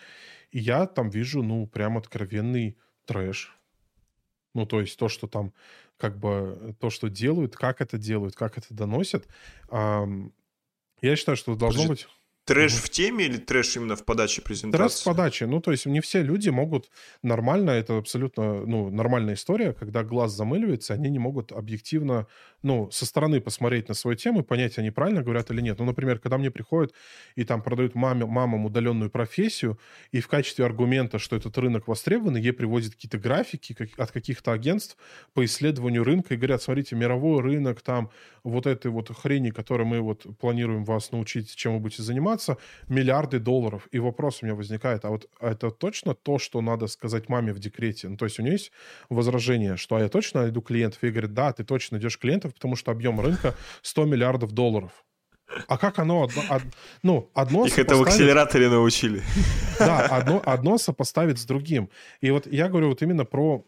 и 0.51 0.59
я 0.59 0.87
там 0.87 1.09
вижу, 1.09 1.43
ну, 1.45 1.69
прям 1.69 1.97
откровенный 1.97 2.77
трэш. 3.05 3.57
Ну, 4.55 4.67
то 4.67 4.81
есть 4.81 4.99
то, 4.99 5.09
что 5.09 5.29
там, 5.29 5.53
как 5.99 6.19
бы, 6.19 6.75
то, 6.81 6.91
что 6.91 7.09
делают, 7.09 7.55
как 7.55 7.81
это 7.81 7.97
делают, 7.97 8.35
как 8.35 8.59
это 8.59 8.75
доносят. 8.75 9.29
Я 9.71 11.17
считаю, 11.17 11.37
что 11.37 11.55
должно 11.55 11.83
Подожди, 11.83 12.05
быть... 12.05 12.13
Трэш 12.47 12.75
в 12.75 12.89
теме 12.91 13.25
или 13.25 13.39
трэш 13.39 13.77
именно 13.77 13.97
в 13.97 14.05
подаче 14.05 14.41
презентации? 14.41 14.85
Трэш 14.85 15.01
в 15.01 15.05
подаче. 15.05 15.47
Ну, 15.47 15.61
то 15.61 15.73
есть 15.73 15.85
не 15.87 16.01
все 16.01 16.23
люди 16.23 16.49
могут 16.49 16.89
нормально, 17.23 17.71
это 17.71 17.99
абсолютно 17.99 18.65
ну, 18.65 18.89
нормальная 18.89 19.35
история, 19.35 19.73
когда 19.73 20.05
глаз 20.05 20.33
замыливается, 20.33 20.95
они 20.95 21.11
не 21.11 21.19
могут 21.19 21.51
объективно, 21.51 22.29
ну, 22.63 22.89
со 22.93 23.05
стороны 23.05 23.41
посмотреть 23.41 23.89
на 23.89 23.95
свою 23.95 24.17
тему 24.17 24.41
и 24.41 24.43
понять, 24.45 24.79
они 24.79 24.93
правильно 24.93 25.25
говорят 25.25 25.51
или 25.51 25.61
нет. 25.61 25.81
Ну, 25.81 25.87
например, 25.87 26.21
когда 26.21 26.39
мне 26.39 26.53
приходят 26.53 26.95
и 27.35 27.43
там 27.43 27.63
продают 27.63 27.97
маме, 27.97 28.27
мамам 28.27 28.65
удаленную 28.65 29.11
профессию, 29.11 29.81
и 30.13 30.21
в 30.21 30.29
качестве 30.29 30.65
аргумента, 30.65 31.19
что 31.19 31.35
этот 31.35 31.59
рынок 31.59 31.89
востребован, 31.89 32.37
ей 32.37 32.53
приводят 32.53 32.95
какие-то 32.95 33.19
графики 33.19 33.73
как, 33.73 33.89
от 33.99 34.13
каких-то 34.13 34.53
агентств 34.53 34.97
по 35.35 35.45
исследованию 35.45 36.05
рынка 36.05 36.35
и 36.35 36.37
говорят, 36.37 36.63
смотрите, 36.63 36.95
мировой 36.95 37.43
рынок, 37.43 37.81
там 37.81 38.11
вот 38.47 38.67
этой 38.67 38.91
вот 38.91 39.15
хрени, 39.15 39.51
которой 39.51 39.85
мы 39.85 40.01
вот 40.01 40.27
планируем 40.39 40.85
вас 40.85 41.13
научить, 41.13 41.55
чем 41.55 41.75
вы 41.75 41.81
будете 41.81 42.03
заниматься, 42.03 42.57
миллиарды 42.89 43.39
долларов. 43.39 43.89
И 43.91 43.99
вопрос 43.99 44.43
у 44.43 44.47
меня 44.47 44.55
возникает, 44.55 45.05
а 45.05 45.11
вот 45.11 45.29
это 45.41 45.71
точно 45.71 46.15
то, 46.15 46.39
что 46.39 46.61
надо 46.61 46.87
сказать 46.87 47.29
маме 47.29 47.53
в 47.53 47.59
декрете? 47.59 48.09
Ну, 48.09 48.17
то 48.17 48.25
есть 48.25 48.39
у 48.39 48.43
нее 48.43 48.53
есть 48.53 48.73
возражение, 49.11 49.77
что 49.77 49.97
а 49.97 50.01
я 50.01 50.09
точно 50.09 50.43
найду 50.43 50.61
клиентов? 50.61 51.03
И 51.03 51.11
говорит, 51.11 51.35
да, 51.35 51.53
ты 51.53 51.65
точно 51.65 51.97
найдешь 51.97 52.19
клиентов, 52.19 52.55
потому 52.55 52.77
что 52.77 52.93
объем 52.93 53.21
рынка 53.21 53.55
100 53.83 54.05
миллиардов 54.05 54.53
долларов. 54.53 55.05
А 55.69 55.79
как 55.79 55.99
оно 55.99 56.25
одно, 56.25 56.43
од, 56.51 56.63
ну, 57.03 57.31
одно 57.35 57.67
Их 57.67 57.79
это 57.79 57.97
в 57.97 58.03
акселераторе 58.03 58.69
научили. 58.69 59.23
Да, 59.79 60.01
одно, 60.07 60.43
одно 60.45 60.79
сопоставить 60.79 61.39
с 61.39 61.45
другим. 61.45 61.89
И 62.21 62.31
вот 62.31 62.47
я 62.47 62.69
говорю 62.69 62.89
вот 62.89 63.03
именно 63.03 63.25
про 63.25 63.65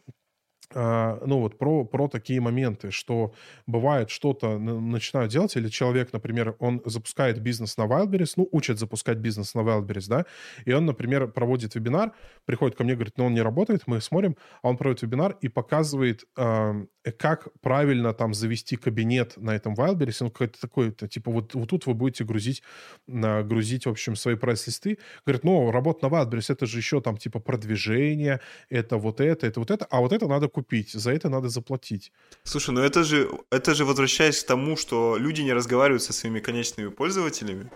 ну 0.75 1.41
вот 1.41 1.59
про, 1.59 1.85
про 1.85 2.09
такие 2.09 2.41
моменты, 2.41 2.91
что 2.91 3.33
бывает 3.67 4.11
что-то 4.11 4.59
начинают 4.59 5.33
делать, 5.33 5.57
или 5.57 5.69
человек, 5.69 6.13
например, 6.13 6.57
он 6.59 6.83
запускает 6.85 7.41
бизнес 7.41 7.77
на 7.77 7.83
Wildberries, 7.87 8.35
ну, 8.37 8.49
учит 8.53 8.79
запускать 8.79 9.19
бизнес 9.19 9.55
на 9.55 9.61
Wildberries, 9.61 10.09
да, 10.09 10.27
и 10.65 10.73
он, 10.73 10.87
например, 10.87 11.29
проводит 11.29 11.75
вебинар, 11.75 12.13
приходит 12.45 12.77
ко 12.77 12.85
мне, 12.85 12.95
говорит, 12.95 13.15
ну, 13.17 13.27
он 13.27 13.35
не 13.35 13.43
работает, 13.43 13.83
мы 13.87 14.01
смотрим, 14.01 14.37
а 14.63 14.69
он 14.69 14.77
проводит 14.77 15.03
вебинар 15.03 15.37
и 15.41 15.49
показывает, 15.49 16.25
э, 16.37 16.87
как 17.19 17.49
правильно 17.61 18.13
там 18.13 18.35
завести 18.35 18.77
кабинет 18.77 19.37
на 19.37 19.55
этом 19.55 19.75
Wildberries, 19.75 20.19
ну, 20.21 20.31
какой-то 20.31 20.61
такой, 20.61 20.93
типа, 20.93 21.31
вот, 21.31 21.55
вот 21.55 21.69
тут 21.69 21.87
вы 21.87 21.95
будете 21.95 22.25
грузить, 22.25 22.63
грузить, 23.07 23.87
в 23.87 23.91
общем, 23.91 24.17
свои 24.17 24.35
прайс-листы, 24.35 24.99
говорит, 25.25 25.45
ну, 25.45 25.71
работа 25.71 26.09
на 26.09 26.13
Wildberries, 26.13 26.53
это 26.53 26.67
же 26.67 26.79
еще 26.79 27.01
там, 27.01 27.17
типа, 27.17 27.41
продвижение, 27.41 28.41
это 28.69 28.99
вот 28.99 29.21
это, 29.21 29.47
это 29.47 29.61
вот 29.61 29.71
это, 29.71 29.87
а 29.87 30.01
вот 30.01 30.13
это 30.13 30.27
надо 30.27 30.49
купить, 30.59 30.93
за 30.93 31.13
это 31.13 31.29
надо 31.29 31.49
заплатить. 31.49 32.13
Слушай, 32.43 32.75
ну 32.75 32.81
это 32.81 33.05
же, 33.05 33.31
это 33.51 33.75
же 33.75 33.85
возвращаясь 33.85 34.43
к 34.43 34.47
тому, 34.47 34.77
что 34.77 35.17
люди 35.17 35.43
не 35.43 35.55
разговаривают 35.55 36.03
со 36.03 36.13
своими 36.13 36.41
конечными 36.41 36.91
пользователями. 36.91 37.71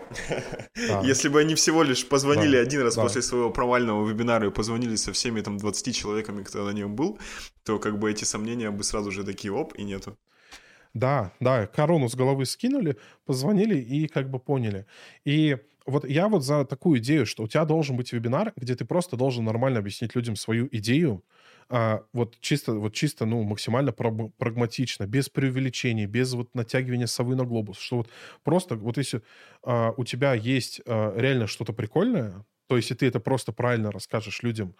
Да. 0.87 1.01
Если 1.05 1.29
бы 1.29 1.39
они 1.39 1.55
всего 1.55 1.83
лишь 1.83 2.05
позвонили 2.05 2.57
да. 2.57 2.61
один 2.61 2.81
раз 2.81 2.95
да. 2.95 3.03
после 3.03 3.21
своего 3.21 3.51
провального 3.51 4.05
вебинара 4.09 4.47
и 4.47 4.51
позвонили 4.51 4.97
со 4.97 5.11
всеми 5.11 5.41
там 5.41 5.57
20 5.57 5.95
человеками, 5.95 6.43
кто 6.43 6.65
на 6.65 6.73
нем 6.73 6.95
был, 6.95 7.19
то 7.63 7.79
как 7.79 7.99
бы 7.99 8.11
эти 8.11 8.25
сомнения 8.25 8.71
бы 8.71 8.83
сразу 8.83 9.11
же 9.11 9.23
такие 9.23 9.53
оп 9.53 9.73
и 9.79 9.83
нету. 9.83 10.17
Да, 10.93 11.31
да, 11.39 11.67
корону 11.67 12.09
с 12.09 12.15
головы 12.15 12.45
скинули, 12.45 12.97
позвонили 13.25 13.77
и 13.77 14.07
как 14.07 14.29
бы 14.29 14.39
поняли. 14.39 14.85
И 15.25 15.57
вот 15.85 16.05
я 16.09 16.27
вот 16.27 16.43
за 16.43 16.65
такую 16.65 16.99
идею, 16.99 17.25
что 17.25 17.43
у 17.43 17.47
тебя 17.47 17.65
должен 17.65 17.97
быть 17.97 18.13
вебинар, 18.13 18.53
где 18.55 18.75
ты 18.75 18.85
просто 18.85 19.17
должен 19.17 19.45
нормально 19.45 19.79
объяснить 19.79 20.15
людям 20.15 20.35
свою 20.35 20.67
идею, 20.71 21.23
а, 21.69 22.03
вот 22.13 22.37
чисто, 22.39 22.73
вот 22.73 22.93
чисто, 22.93 23.25
ну, 23.25 23.43
максимально 23.43 23.91
прагматично, 23.91 25.05
без 25.07 25.29
преувеличений, 25.29 26.05
без 26.05 26.33
вот 26.33 26.53
натягивания 26.55 27.07
совы 27.07 27.35
на 27.35 27.45
глобус, 27.45 27.77
что 27.79 27.97
вот 27.97 28.09
просто, 28.43 28.75
вот 28.75 28.97
если 28.97 29.21
а, 29.63 29.93
у 29.97 30.03
тебя 30.05 30.33
есть 30.33 30.81
а, 30.85 31.13
реально 31.17 31.47
что-то 31.47 31.73
прикольное, 31.73 32.45
то 32.67 32.77
если 32.77 32.95
ты 32.95 33.07
это 33.07 33.19
просто 33.19 33.51
правильно 33.51 33.91
расскажешь 33.91 34.43
людям, 34.43 34.75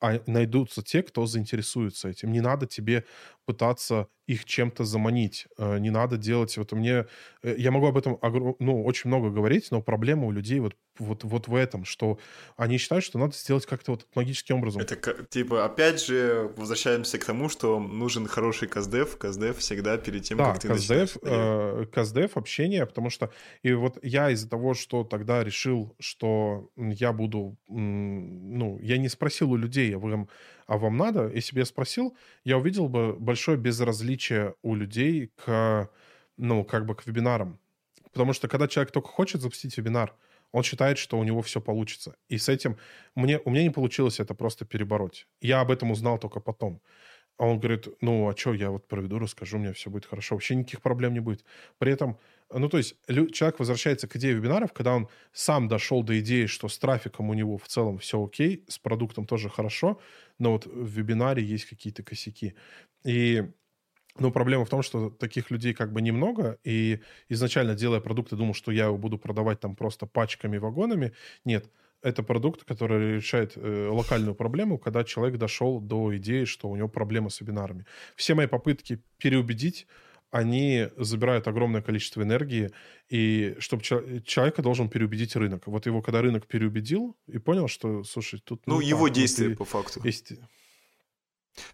а 0.00 0.20
найдутся 0.26 0.82
те, 0.82 1.02
кто 1.02 1.26
заинтересуется 1.26 2.08
этим. 2.08 2.32
Не 2.32 2.40
надо 2.40 2.66
тебе 2.66 3.04
пытаться 3.46 4.08
их 4.26 4.44
чем-то 4.44 4.84
заманить. 4.84 5.46
Э, 5.58 5.78
не 5.78 5.90
надо 5.90 6.16
делать... 6.16 6.56
Вот 6.56 6.72
мне... 6.72 7.06
Э, 7.42 7.54
я 7.56 7.70
могу 7.70 7.86
об 7.86 7.96
этом 7.96 8.18
ну, 8.58 8.84
очень 8.84 9.08
много 9.08 9.30
говорить, 9.30 9.70
но 9.70 9.82
проблема 9.82 10.26
у 10.26 10.30
людей 10.30 10.60
вот, 10.60 10.74
вот, 10.98 11.24
вот 11.24 11.48
в 11.48 11.54
этом, 11.54 11.84
что 11.84 12.18
они 12.56 12.78
считают, 12.78 13.04
что 13.04 13.18
надо 13.18 13.34
сделать 13.34 13.66
как-то 13.66 13.92
вот 13.92 14.06
магическим 14.14 14.58
образом. 14.58 14.82
Это 14.82 15.24
типа, 15.24 15.64
опять 15.64 16.04
же, 16.04 16.52
возвращаемся 16.56 17.18
к 17.18 17.24
тому, 17.24 17.48
что 17.48 17.80
нужен 17.80 18.26
хороший 18.26 18.68
каздев. 18.68 19.16
Каздев 19.16 19.58
всегда 19.58 19.98
перед 19.98 20.22
тем, 20.22 20.38
да, 20.38 20.52
как 20.52 20.60
ты 20.60 20.68
каздев, 20.68 21.16
начинаешь. 21.16 21.82
Э, 21.82 21.86
каздев, 21.92 22.36
общение, 22.36 22.86
потому 22.86 23.10
что... 23.10 23.32
И 23.62 23.72
вот 23.72 23.98
я 24.02 24.30
из-за 24.30 24.48
того, 24.48 24.74
что 24.74 25.04
тогда 25.04 25.42
решил, 25.42 25.94
что 25.98 26.70
я 26.76 27.12
буду... 27.12 27.56
Ну, 27.68 28.78
я 28.80 28.98
не 28.98 29.08
спросил 29.08 29.52
у 29.52 29.56
людей, 29.56 29.94
а 29.94 29.98
вам, 29.98 30.28
а 30.66 30.78
вам 30.78 30.96
надо? 30.96 31.28
Если 31.28 31.54
бы 31.54 31.60
я 31.60 31.64
спросил, 31.64 32.16
я 32.44 32.58
увидел 32.58 32.88
бы 32.88 33.14
большое 33.14 33.56
безразличие 33.56 34.54
у 34.62 34.74
людей 34.74 35.32
к, 35.36 35.90
ну, 36.36 36.64
как 36.64 36.86
бы 36.86 36.94
к 36.94 37.06
вебинарам. 37.06 37.58
Потому 38.12 38.32
что 38.32 38.48
когда 38.48 38.68
человек 38.68 38.92
только 38.92 39.08
хочет 39.08 39.40
запустить 39.40 39.76
вебинар, 39.76 40.14
он 40.52 40.62
считает, 40.62 40.98
что 40.98 41.18
у 41.18 41.24
него 41.24 41.40
все 41.40 41.60
получится. 41.60 42.14
И 42.28 42.38
с 42.38 42.48
этим 42.48 42.76
мне, 43.14 43.40
у 43.44 43.50
меня 43.50 43.62
не 43.62 43.70
получилось 43.70 44.20
это 44.20 44.34
просто 44.34 44.64
перебороть. 44.64 45.26
Я 45.40 45.60
об 45.60 45.70
этом 45.70 45.90
узнал 45.90 46.18
только 46.18 46.40
потом. 46.40 46.82
А 47.38 47.46
он 47.46 47.58
говорит, 47.58 47.88
ну, 48.00 48.28
а 48.28 48.36
что, 48.36 48.54
я 48.54 48.70
вот 48.70 48.86
проведу, 48.86 49.18
расскажу, 49.18 49.58
меня 49.58 49.72
все 49.72 49.90
будет 49.90 50.06
хорошо. 50.06 50.34
Вообще 50.36 50.54
никаких 50.54 50.80
проблем 50.80 51.14
не 51.14 51.20
будет. 51.20 51.44
При 51.78 51.92
этом 51.92 52.18
ну, 52.54 52.68
то 52.68 52.78
есть 52.78 52.96
человек 53.06 53.58
возвращается 53.58 54.06
к 54.08 54.16
идее 54.16 54.34
вебинаров, 54.34 54.72
когда 54.72 54.94
он 54.94 55.08
сам 55.32 55.68
дошел 55.68 56.02
до 56.02 56.18
идеи, 56.20 56.46
что 56.46 56.68
с 56.68 56.78
трафиком 56.78 57.30
у 57.30 57.34
него 57.34 57.56
в 57.58 57.66
целом 57.66 57.98
все 57.98 58.22
окей, 58.22 58.64
с 58.68 58.78
продуктом 58.78 59.26
тоже 59.26 59.48
хорошо, 59.48 60.00
но 60.38 60.52
вот 60.52 60.66
в 60.66 60.86
вебинаре 60.86 61.42
есть 61.42 61.64
какие-то 61.64 62.02
косяки. 62.02 62.54
И 63.04 63.44
но 64.18 64.30
проблема 64.30 64.64
в 64.66 64.68
том, 64.68 64.82
что 64.82 65.08
таких 65.10 65.50
людей 65.50 65.72
как 65.72 65.92
бы 65.92 66.02
немного, 66.02 66.58
и 66.64 67.00
изначально, 67.30 67.74
делая 67.74 68.00
продукт, 68.00 68.32
я 68.32 68.38
думал, 68.38 68.52
что 68.54 68.70
я 68.70 68.86
его 68.86 68.98
буду 68.98 69.18
продавать 69.18 69.60
там 69.60 69.74
просто 69.74 70.06
пачками, 70.06 70.58
вагонами. 70.58 71.12
Нет, 71.44 71.70
это 72.02 72.22
продукт, 72.22 72.64
который 72.64 73.16
решает 73.16 73.52
э, 73.56 73.88
локальную 73.90 74.34
проблему, 74.34 74.78
когда 74.78 75.04
человек 75.04 75.38
дошел 75.38 75.80
до 75.80 76.16
идеи, 76.16 76.44
что 76.44 76.68
у 76.68 76.76
него 76.76 76.88
проблема 76.88 77.30
с 77.30 77.40
вебинарами. 77.40 77.86
Все 78.16 78.34
мои 78.34 78.46
попытки 78.46 79.02
переубедить 79.18 79.86
они 80.32 80.88
забирают 80.96 81.46
огромное 81.46 81.82
количество 81.82 82.22
энергии, 82.22 82.70
и 83.10 83.54
чтобы 83.58 83.82
человека 83.82 84.62
должен 84.62 84.88
переубедить 84.88 85.36
рынок. 85.36 85.66
Вот 85.66 85.84
его, 85.84 86.00
когда 86.00 86.22
рынок 86.22 86.46
переубедил 86.46 87.14
и 87.26 87.36
понял, 87.36 87.68
что, 87.68 88.02
слушай, 88.02 88.40
тут... 88.42 88.66
Ну, 88.66 88.76
ну 88.76 88.80
его 88.80 89.08
так, 89.08 89.16
действия, 89.16 89.50
вот, 89.50 89.58
по 89.58 89.64
факту. 89.66 90.00
Есть... 90.02 90.32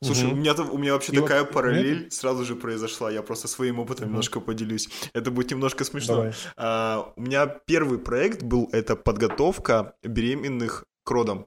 Слушай, 0.03 0.27
угу. 0.27 0.35
у, 0.35 0.37
меня, 0.37 0.55
у 0.55 0.79
меня 0.79 0.93
вообще 0.93 1.13
и 1.13 1.17
такая 1.17 1.41
вот 1.43 1.53
параллель 1.53 2.05
нет? 2.05 2.13
сразу 2.13 2.45
же 2.45 2.57
произошла. 2.57 3.11
Я 3.11 3.23
просто 3.23 3.49
своим 3.49 3.79
опытом 3.79 4.05
угу. 4.05 4.11
немножко 4.11 4.41
поделюсь. 4.41 4.89
Это 5.13 5.31
будет 5.31 5.51
немножко 5.51 5.85
смешно. 5.85 6.33
А, 6.57 7.13
у 7.17 7.21
меня 7.21 7.47
первый 7.47 7.99
проект 7.99 8.43
был 8.43 8.69
это 8.73 8.97
подготовка 8.97 9.95
беременных 10.03 10.85
к 11.05 11.11
родам. 11.11 11.47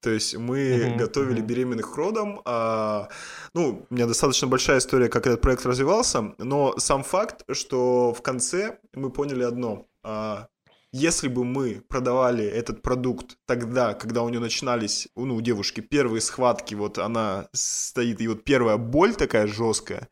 То 0.00 0.10
есть 0.10 0.36
мы 0.36 0.58
uh-huh, 0.58 0.96
готовили 0.96 1.42
uh-huh. 1.42 1.46
беременных 1.46 1.92
к 1.92 1.96
родам. 1.96 2.40
А, 2.46 3.08
ну, 3.54 3.86
у 3.88 3.94
меня 3.94 4.06
достаточно 4.06 4.48
большая 4.48 4.78
история, 4.78 5.08
как 5.08 5.26
этот 5.26 5.42
проект 5.42 5.66
развивался, 5.66 6.34
но 6.38 6.74
сам 6.78 7.02
факт, 7.02 7.42
что 7.52 8.14
в 8.14 8.22
конце 8.22 8.78
мы 8.94 9.10
поняли 9.10 9.42
одно. 9.42 9.86
А, 10.02 10.48
если 10.92 11.28
бы 11.28 11.44
мы 11.44 11.82
продавали 11.88 12.44
этот 12.44 12.82
продукт 12.82 13.36
тогда, 13.46 13.94
когда 13.94 14.22
у 14.22 14.28
нее 14.28 14.40
начинались, 14.40 15.08
ну, 15.14 15.36
у 15.36 15.40
девушки 15.40 15.80
первые 15.80 16.20
схватки, 16.20 16.74
вот 16.74 16.98
она 16.98 17.48
стоит, 17.52 18.20
и 18.20 18.28
вот 18.28 18.44
первая 18.44 18.76
боль 18.76 19.14
такая 19.14 19.46
жесткая, 19.46 20.08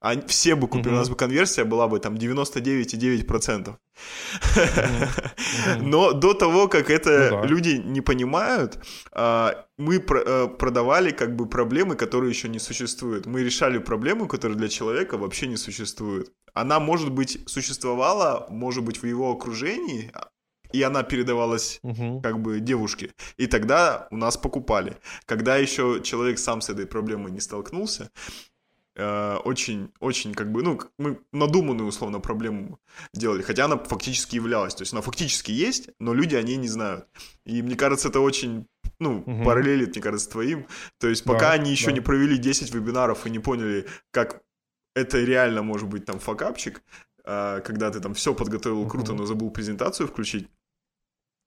а 0.00 0.20
все 0.26 0.54
бы 0.54 0.68
купили, 0.68 0.90
mm-hmm. 0.90 0.94
у 0.94 0.98
нас 0.98 1.08
бы 1.08 1.16
конверсия 1.16 1.64
была 1.64 1.88
бы 1.88 1.98
там 1.98 2.14
99,9%. 2.14 3.76
Но 5.80 6.12
до 6.12 6.34
того, 6.34 6.68
как 6.68 6.90
это 6.90 7.28
ну, 7.30 7.44
люди 7.44 7.80
не 7.84 8.00
понимают, 8.00 8.78
а, 9.12 9.66
мы 9.78 9.96
э, 9.96 10.48
продавали 10.58 11.10
как 11.10 11.36
бы 11.36 11.48
проблемы, 11.48 11.96
которые 11.96 12.30
еще 12.30 12.48
не 12.48 12.58
существуют. 12.58 13.26
Мы 13.26 13.42
решали 13.42 13.78
проблему, 13.78 14.28
которая 14.28 14.58
для 14.58 14.68
человека 14.68 15.18
вообще 15.18 15.46
не 15.46 15.56
существует. 15.56 16.32
Она, 16.54 16.80
может 16.80 17.10
быть, 17.10 17.38
существовала, 17.46 18.46
может 18.50 18.84
быть, 18.84 19.02
в 19.02 19.06
его 19.06 19.30
окружении, 19.32 20.12
и 20.72 20.82
она 20.82 21.02
передавалась 21.02 21.80
угу. 21.82 22.20
как 22.22 22.40
бы 22.40 22.60
девушке. 22.60 23.10
И 23.36 23.46
тогда 23.46 24.08
у 24.10 24.16
нас 24.16 24.36
покупали. 24.36 24.96
Когда 25.26 25.56
еще 25.56 26.00
человек 26.02 26.38
сам 26.38 26.60
с 26.60 26.70
этой 26.70 26.86
проблемой 26.86 27.32
не 27.32 27.40
столкнулся, 27.40 28.10
э, 28.96 29.36
очень, 29.44 29.92
очень 30.00 30.34
как 30.34 30.50
бы, 30.52 30.62
ну, 30.62 30.80
мы 30.98 31.20
надуманную 31.32 31.88
условно 31.88 32.20
проблему 32.20 32.80
делали, 33.12 33.42
хотя 33.42 33.64
она 33.64 33.78
фактически 33.78 34.36
являлась. 34.36 34.74
То 34.74 34.82
есть 34.82 34.92
она 34.92 35.02
фактически 35.02 35.50
есть, 35.50 35.90
но 35.98 36.14
люди 36.14 36.34
о 36.34 36.42
ней 36.42 36.56
не 36.56 36.68
знают. 36.68 37.06
И 37.44 37.62
мне 37.62 37.76
кажется, 37.76 38.08
это 38.08 38.20
очень 38.20 38.66
ну, 38.98 39.20
угу. 39.20 39.44
параллелит, 39.44 39.90
мне 39.90 40.02
кажется, 40.02 40.30
твоим. 40.30 40.66
То 40.98 41.08
есть 41.08 41.24
пока 41.24 41.48
да, 41.48 41.52
они 41.52 41.70
еще 41.70 41.86
да. 41.86 41.92
не 41.92 42.00
провели 42.00 42.36
10 42.38 42.72
вебинаров 42.74 43.26
и 43.26 43.30
не 43.30 43.38
поняли, 43.38 43.86
как 44.10 44.42
это 44.94 45.18
реально 45.18 45.62
может 45.62 45.88
быть 45.88 46.04
там 46.04 46.18
факапчик, 46.18 46.82
а, 47.24 47.60
когда 47.60 47.90
ты 47.90 48.00
там 48.00 48.14
все 48.14 48.34
подготовил 48.34 48.86
круто, 48.88 49.14
но 49.14 49.26
забыл 49.26 49.50
презентацию 49.50 50.06
включить. 50.06 50.48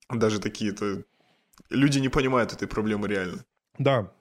Даже 0.09 0.39
такие-то 0.39 1.03
люди 1.69 1.99
не 1.99 2.09
понимают 2.09 2.53
этой 2.53 2.67
проблемы 2.67 3.07
реально. 3.07 3.45
Да, 3.77 4.11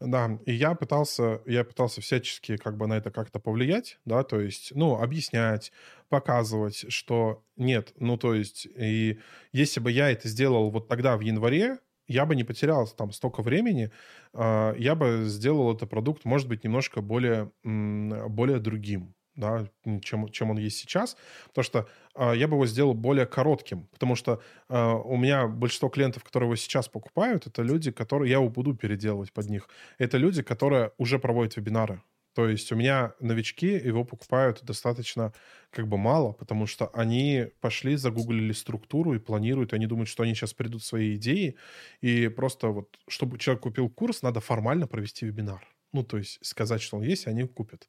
да, 0.00 0.38
и 0.46 0.52
я 0.52 0.74
пытался, 0.74 1.42
я 1.46 1.64
пытался 1.64 2.00
всячески 2.00 2.56
как 2.56 2.76
бы 2.76 2.86
на 2.86 2.94
это 2.94 3.10
как-то 3.10 3.38
повлиять, 3.38 3.98
да, 4.04 4.22
то 4.24 4.40
есть, 4.40 4.72
ну, 4.74 4.96
объяснять, 4.96 5.72
показывать, 6.08 6.86
что 6.90 7.44
нет, 7.56 7.92
ну, 7.98 8.16
то 8.16 8.34
есть, 8.34 8.66
и 8.66 9.20
если 9.52 9.80
бы 9.80 9.92
я 9.92 10.10
это 10.10 10.28
сделал 10.28 10.70
вот 10.70 10.88
тогда 10.88 11.16
в 11.16 11.20
январе, 11.20 11.78
я 12.08 12.26
бы 12.26 12.34
не 12.34 12.44
потерял 12.44 12.86
там 12.88 13.12
столько 13.12 13.42
времени, 13.42 13.92
а, 14.32 14.74
я 14.76 14.94
бы 14.94 15.24
сделал 15.26 15.74
этот 15.74 15.90
продукт, 15.90 16.24
может 16.24 16.48
быть, 16.48 16.64
немножко 16.64 17.02
более, 17.02 17.52
более 17.62 18.58
другим, 18.58 19.14
да, 19.36 19.66
чем, 20.02 20.28
чем 20.28 20.50
он 20.50 20.58
есть 20.58 20.78
сейчас, 20.78 21.16
потому 21.48 21.64
что 21.64 21.88
э, 22.14 22.36
я 22.36 22.48
бы 22.48 22.54
его 22.54 22.66
сделал 22.66 22.94
более 22.94 23.26
коротким, 23.26 23.86
потому 23.92 24.16
что 24.16 24.40
э, 24.68 24.92
у 25.04 25.16
меня 25.16 25.46
большинство 25.46 25.88
клиентов, 25.88 26.24
которые 26.24 26.48
его 26.48 26.56
сейчас 26.56 26.88
покупают, 26.88 27.46
это 27.46 27.62
люди, 27.62 27.90
которые 27.90 28.30
я 28.30 28.36
его 28.36 28.48
буду 28.48 28.74
переделывать 28.74 29.32
под 29.32 29.46
них. 29.48 29.68
Это 29.98 30.18
люди, 30.18 30.42
которые 30.42 30.92
уже 30.98 31.18
проводят 31.18 31.56
вебинары, 31.56 32.02
то 32.34 32.48
есть 32.48 32.70
у 32.70 32.76
меня 32.76 33.14
новички 33.20 33.66
его 33.66 34.04
покупают 34.04 34.62
достаточно 34.62 35.32
как 35.70 35.88
бы 35.88 35.98
мало, 35.98 36.32
потому 36.32 36.66
что 36.66 36.88
они 36.94 37.46
пошли, 37.60 37.96
загуглили 37.96 38.52
структуру 38.52 39.14
и 39.14 39.18
планируют, 39.18 39.72
они 39.72 39.86
думают, 39.86 40.08
что 40.08 40.22
они 40.22 40.34
сейчас 40.34 40.54
придут 40.54 40.84
свои 40.84 41.16
идеи, 41.16 41.56
и 42.00 42.28
просто 42.28 42.68
вот, 42.68 42.98
чтобы 43.08 43.38
человек 43.38 43.62
купил 43.62 43.90
курс, 43.90 44.22
надо 44.22 44.40
формально 44.40 44.86
провести 44.86 45.26
вебинар. 45.26 45.66
Ну, 45.92 46.02
то 46.04 46.18
есть 46.18 46.38
сказать, 46.42 46.82
что 46.82 46.96
он 46.98 47.02
есть, 47.02 47.26
они 47.26 47.44
купят. 47.46 47.88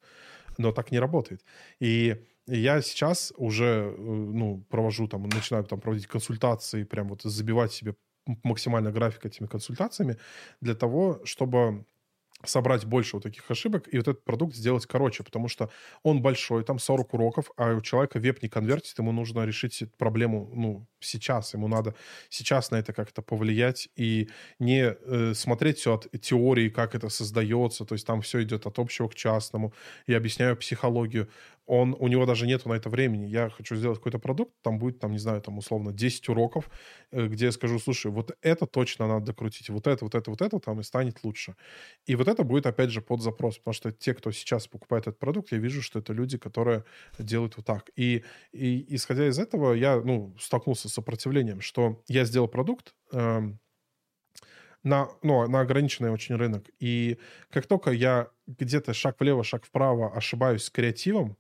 Но 0.57 0.72
так 0.72 0.91
не 0.91 0.99
работает. 0.99 1.45
И 1.80 2.18
я 2.48 2.82
сейчас 2.82 3.34
уже, 3.38 3.65
э, 3.65 4.02
ну, 4.02 4.65
провожу 4.69 5.07
там, 5.07 5.23
начинаю 5.23 5.64
там 5.65 5.80
проводить 5.82 6.07
консультации, 6.07 6.84
прям 6.84 7.10
вот 7.10 7.23
забивать 7.23 7.73
себе 7.73 7.95
максимально 8.44 8.91
график 8.91 9.26
этими 9.26 9.48
консультациями 9.48 10.18
для 10.61 10.76
того, 10.76 11.22
чтобы 11.26 11.86
собрать 12.45 12.85
больше 12.85 13.15
вот 13.15 13.23
таких 13.23 13.49
ошибок 13.49 13.88
и 13.91 13.97
вот 13.97 14.07
этот 14.07 14.23
продукт 14.23 14.55
сделать 14.55 14.85
короче, 14.85 15.23
потому 15.23 15.47
что 15.47 15.69
он 16.03 16.22
большой, 16.22 16.63
там 16.63 16.80
40 16.80 17.13
уроков, 17.13 17.51
а 17.57 17.73
у 17.73 17.81
человека 17.81 18.19
веб 18.19 18.41
не 18.41 18.49
конвертит, 18.49 18.97
ему 18.99 19.11
нужно 19.11 19.45
решить 19.45 19.84
проблему, 19.97 20.51
ну, 20.53 20.88
сейчас, 20.99 21.53
ему 21.53 21.68
надо 21.68 21.95
сейчас 22.30 22.72
на 22.72 22.77
это 22.77 22.93
как-то 22.93 23.22
повлиять 23.22 23.89
и 23.95 24.30
не 24.59 24.93
э, 24.93 25.34
смотреть 25.34 25.77
все 25.80 25.95
от 25.95 26.07
теории, 26.22 26.69
как 26.69 26.95
это 26.95 27.09
создается, 27.09 27.85
то 27.85 27.93
есть 27.93 28.05
там 28.05 28.22
все 28.22 28.43
идет 28.43 28.65
от 28.65 28.80
общего 28.80 29.07
к 29.07 29.15
частному, 29.15 29.73
я 30.07 30.18
объясняю 30.18 30.55
психологию, 30.57 31.30
он, 31.72 31.95
у 31.98 32.10
него 32.10 32.26
даже 32.26 32.48
нету 32.48 32.68
на 32.68 32.73
это 32.73 32.89
времени. 32.89 33.27
Я 33.27 33.49
хочу 33.49 33.77
сделать 33.77 33.98
какой-то 33.98 34.19
продукт, 34.19 34.53
там 34.61 34.77
будет, 34.77 34.99
там, 34.99 35.14
не 35.14 35.19
знаю, 35.19 35.41
там, 35.41 35.57
условно, 35.57 35.93
10 35.93 36.27
уроков, 36.27 36.69
э, 37.11 37.27
где 37.27 37.45
я 37.45 37.52
скажу, 37.53 37.80
слушай, 37.80 38.11
вот 38.11 38.35
это 38.41 38.65
точно 38.65 39.07
надо 39.07 39.27
докрутить, 39.27 39.69
вот 39.69 39.88
это, 39.88 40.03
вот 40.03 40.14
это, 40.14 40.30
вот 40.30 40.41
это, 40.41 40.60
там, 40.60 40.81
и 40.81 40.84
станет 40.84 41.23
лучше. 41.23 41.56
И 42.06 42.15
вот 42.15 42.27
это 42.27 42.43
будет, 42.43 42.65
опять 42.65 42.89
же, 42.89 43.02
под 43.02 43.22
запрос, 43.22 43.57
потому 43.57 43.73
что 43.73 43.93
те, 43.93 44.14
кто 44.14 44.34
сейчас 44.34 44.68
покупает 44.68 45.07
этот 45.07 45.18
продукт, 45.18 45.53
я 45.53 45.60
вижу, 45.60 45.81
что 45.81 45.99
это 45.99 46.11
люди, 46.11 46.38
которые 46.38 46.84
делают 47.18 47.56
вот 47.56 47.65
так. 47.65 47.89
И, 47.95 48.26
и 48.52 48.93
исходя 48.93 49.26
из 49.26 49.39
этого, 49.39 49.72
я, 49.72 50.02
ну, 50.02 50.35
столкнулся 50.41 50.89
с 50.89 50.93
сопротивлением, 50.93 51.61
что 51.61 52.03
я 52.10 52.26
сделал 52.26 52.49
продукт, 52.49 52.93
э, 53.14 53.53
на, 54.84 55.07
ну, 55.23 55.48
на 55.48 55.61
ограниченный 55.61 56.11
очень 56.11 56.35
рынок. 56.35 56.65
И 56.80 57.18
как 57.49 57.65
только 57.65 57.91
я 57.91 58.27
где-то 58.48 58.93
шаг 58.93 59.22
влево, 59.22 59.45
шаг 59.45 59.64
вправо 59.64 60.14
ошибаюсь 60.14 60.64
с 60.64 60.69
креативом, 60.69 61.38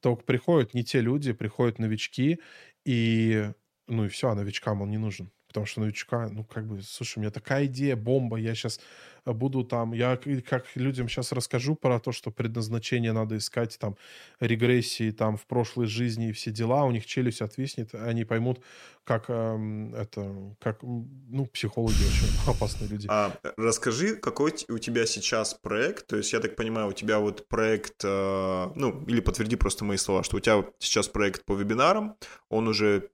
только 0.00 0.24
приходят 0.24 0.74
не 0.74 0.84
те 0.84 1.00
люди, 1.00 1.32
приходят 1.32 1.78
новички, 1.78 2.40
и 2.84 3.52
ну 3.88 4.04
и 4.06 4.08
все, 4.08 4.28
а 4.30 4.34
новичкам 4.34 4.82
он 4.82 4.90
не 4.90 4.98
нужен. 4.98 5.30
Потому 5.50 5.66
что 5.66 5.80
новичка, 5.80 6.28
ну, 6.28 6.44
как 6.44 6.64
бы, 6.64 6.80
слушай, 6.80 7.18
у 7.18 7.22
меня 7.22 7.32
такая 7.32 7.66
идея, 7.66 7.96
бомба, 7.96 8.36
я 8.36 8.54
сейчас 8.54 8.78
э, 9.24 9.32
буду 9.32 9.64
там, 9.64 9.92
я 9.92 10.16
как 10.48 10.64
людям 10.76 11.08
сейчас 11.08 11.32
расскажу 11.32 11.74
про 11.74 11.98
то, 11.98 12.12
что 12.12 12.30
предназначение 12.30 13.10
надо 13.10 13.36
искать, 13.36 13.76
там, 13.80 13.96
регрессии, 14.38 15.10
там, 15.10 15.36
в 15.36 15.46
прошлой 15.46 15.86
жизни 15.86 16.28
и 16.28 16.32
все 16.32 16.52
дела, 16.52 16.84
у 16.84 16.92
них 16.92 17.04
челюсть 17.04 17.42
отвиснет, 17.42 17.96
они 17.96 18.24
поймут, 18.24 18.60
как 19.02 19.24
эм, 19.26 19.92
это, 19.96 20.54
как, 20.60 20.84
ну, 20.84 21.46
психологи 21.46 21.94
очень 21.94 22.28
опасные 22.46 22.88
люди. 22.88 23.08
А 23.10 23.36
расскажи, 23.56 24.14
какой 24.14 24.54
у 24.68 24.78
тебя 24.78 25.04
сейчас 25.04 25.54
проект, 25.54 26.06
то 26.06 26.16
есть, 26.16 26.32
я 26.32 26.38
так 26.38 26.54
понимаю, 26.54 26.90
у 26.90 26.92
тебя 26.92 27.18
вот 27.18 27.48
проект, 27.48 28.04
э, 28.04 28.72
ну, 28.76 29.04
или 29.08 29.18
подтверди 29.20 29.56
просто 29.56 29.84
мои 29.84 29.96
слова, 29.96 30.22
что 30.22 30.36
у 30.36 30.40
тебя 30.40 30.64
сейчас 30.78 31.08
проект 31.08 31.44
по 31.44 31.54
вебинарам, 31.54 32.14
он 32.48 32.68
уже 32.68 33.10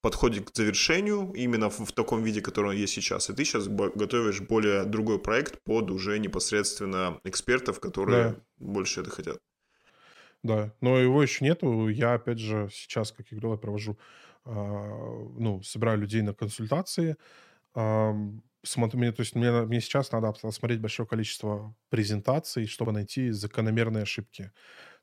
подходит 0.00 0.50
к 0.50 0.56
завершению 0.56 1.32
именно 1.32 1.70
в, 1.70 1.80
в 1.80 1.92
таком 1.92 2.22
виде, 2.22 2.40
который 2.40 2.70
он 2.70 2.76
есть 2.76 2.94
сейчас, 2.94 3.30
и 3.30 3.34
ты 3.34 3.44
сейчас 3.44 3.68
готовишь 3.68 4.40
более 4.40 4.84
другой 4.84 5.18
проект 5.18 5.62
под 5.64 5.90
уже 5.90 6.18
непосредственно 6.18 7.20
экспертов, 7.24 7.80
которые 7.80 8.30
да. 8.30 8.36
больше 8.58 9.00
это 9.00 9.10
хотят. 9.10 9.38
Да, 10.42 10.72
но 10.80 10.98
его 10.98 11.22
еще 11.22 11.44
нету. 11.44 11.88
Я, 11.88 12.14
опять 12.14 12.38
же, 12.38 12.68
сейчас, 12.72 13.10
как 13.10 13.26
я 13.30 13.36
говорил, 13.36 13.52
я 13.52 13.58
провожу, 13.58 13.98
э, 14.44 14.50
ну, 14.50 15.62
собираю 15.62 15.98
людей 15.98 16.22
на 16.22 16.32
консультации. 16.32 17.16
Э, 17.74 18.12
смотрю, 18.62 19.00
мне, 19.00 19.12
то 19.12 19.22
есть 19.22 19.34
мне, 19.34 19.50
мне 19.50 19.80
сейчас 19.80 20.12
надо 20.12 20.32
посмотреть 20.32 20.80
большое 20.80 21.08
количество 21.08 21.74
презентаций, 21.90 22.66
чтобы 22.66 22.92
найти 22.92 23.30
закономерные 23.30 24.02
ошибки. 24.02 24.52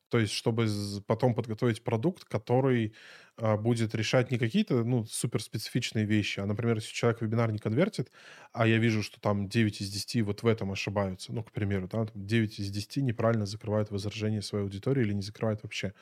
То 0.10 0.20
есть, 0.20 0.34
чтобы 0.34 0.68
потом 1.08 1.34
подготовить 1.36 1.84
продукт, 1.84 2.26
который 2.26 2.94
а, 3.38 3.58
будет 3.58 3.96
решать 3.96 4.32
не 4.32 4.38
какие-то, 4.38 4.84
ну, 4.84 5.06
суперспецифичные 5.06 6.06
вещи, 6.06 6.40
а, 6.40 6.46
например, 6.46 6.76
если 6.78 6.94
человек 6.94 7.22
вебинар 7.22 7.52
не 7.52 7.58
конвертит, 7.60 8.12
а 8.54 8.68
я 8.68 8.78
вижу, 8.78 9.04
что 9.04 9.20
там 9.20 9.48
9 9.50 9.82
из 9.82 9.90
10 9.90 10.22
вот 10.22 10.44
в 10.44 10.48
этом 10.48 10.72
ошибаются, 10.72 11.34
ну, 11.34 11.44
к 11.44 11.52
примеру, 11.52 11.88
да, 11.92 12.08
9 12.14 12.60
из 12.60 12.70
10 12.72 13.02
неправильно 13.02 13.46
закрывают 13.46 13.90
возражение 13.92 14.42
своей 14.42 14.64
аудитории 14.66 15.02
или 15.04 15.14
не 15.14 15.22
закрывают 15.24 15.64
вообще. 15.64 15.94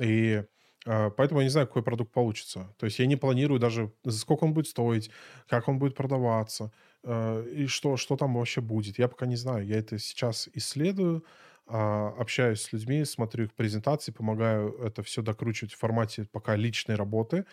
И 0.00 0.44
а, 0.86 1.10
Поэтому 1.10 1.40
я 1.40 1.44
не 1.46 1.50
знаю, 1.50 1.66
какой 1.66 1.82
продукт 1.82 2.12
получится. 2.12 2.74
То 2.78 2.86
есть 2.86 2.98
я 2.98 3.06
не 3.06 3.16
планирую 3.16 3.58
даже, 3.60 3.92
за 4.04 4.18
сколько 4.18 4.44
он 4.44 4.52
будет 4.54 4.68
стоить, 4.68 5.10
как 5.48 5.68
он 5.68 5.78
будет 5.78 5.94
продаваться, 5.96 6.72
а, 7.02 7.42
и 7.46 7.66
что, 7.66 7.96
что 7.96 8.16
там 8.16 8.34
вообще 8.34 8.60
будет. 8.60 8.98
Я 8.98 9.08
пока 9.08 9.26
не 9.26 9.36
знаю. 9.36 9.66
Я 9.66 9.78
это 9.78 9.98
сейчас 9.98 10.48
исследую, 10.54 11.24
общаюсь 11.66 12.60
с 12.62 12.72
людьми, 12.72 13.04
смотрю 13.04 13.44
их 13.46 13.54
презентации, 13.54 14.12
помогаю 14.12 14.74
это 14.78 15.02
все 15.02 15.22
докручивать 15.22 15.72
в 15.72 15.78
формате 15.78 16.26
пока 16.30 16.56
личной 16.56 16.96
работы. 16.96 17.46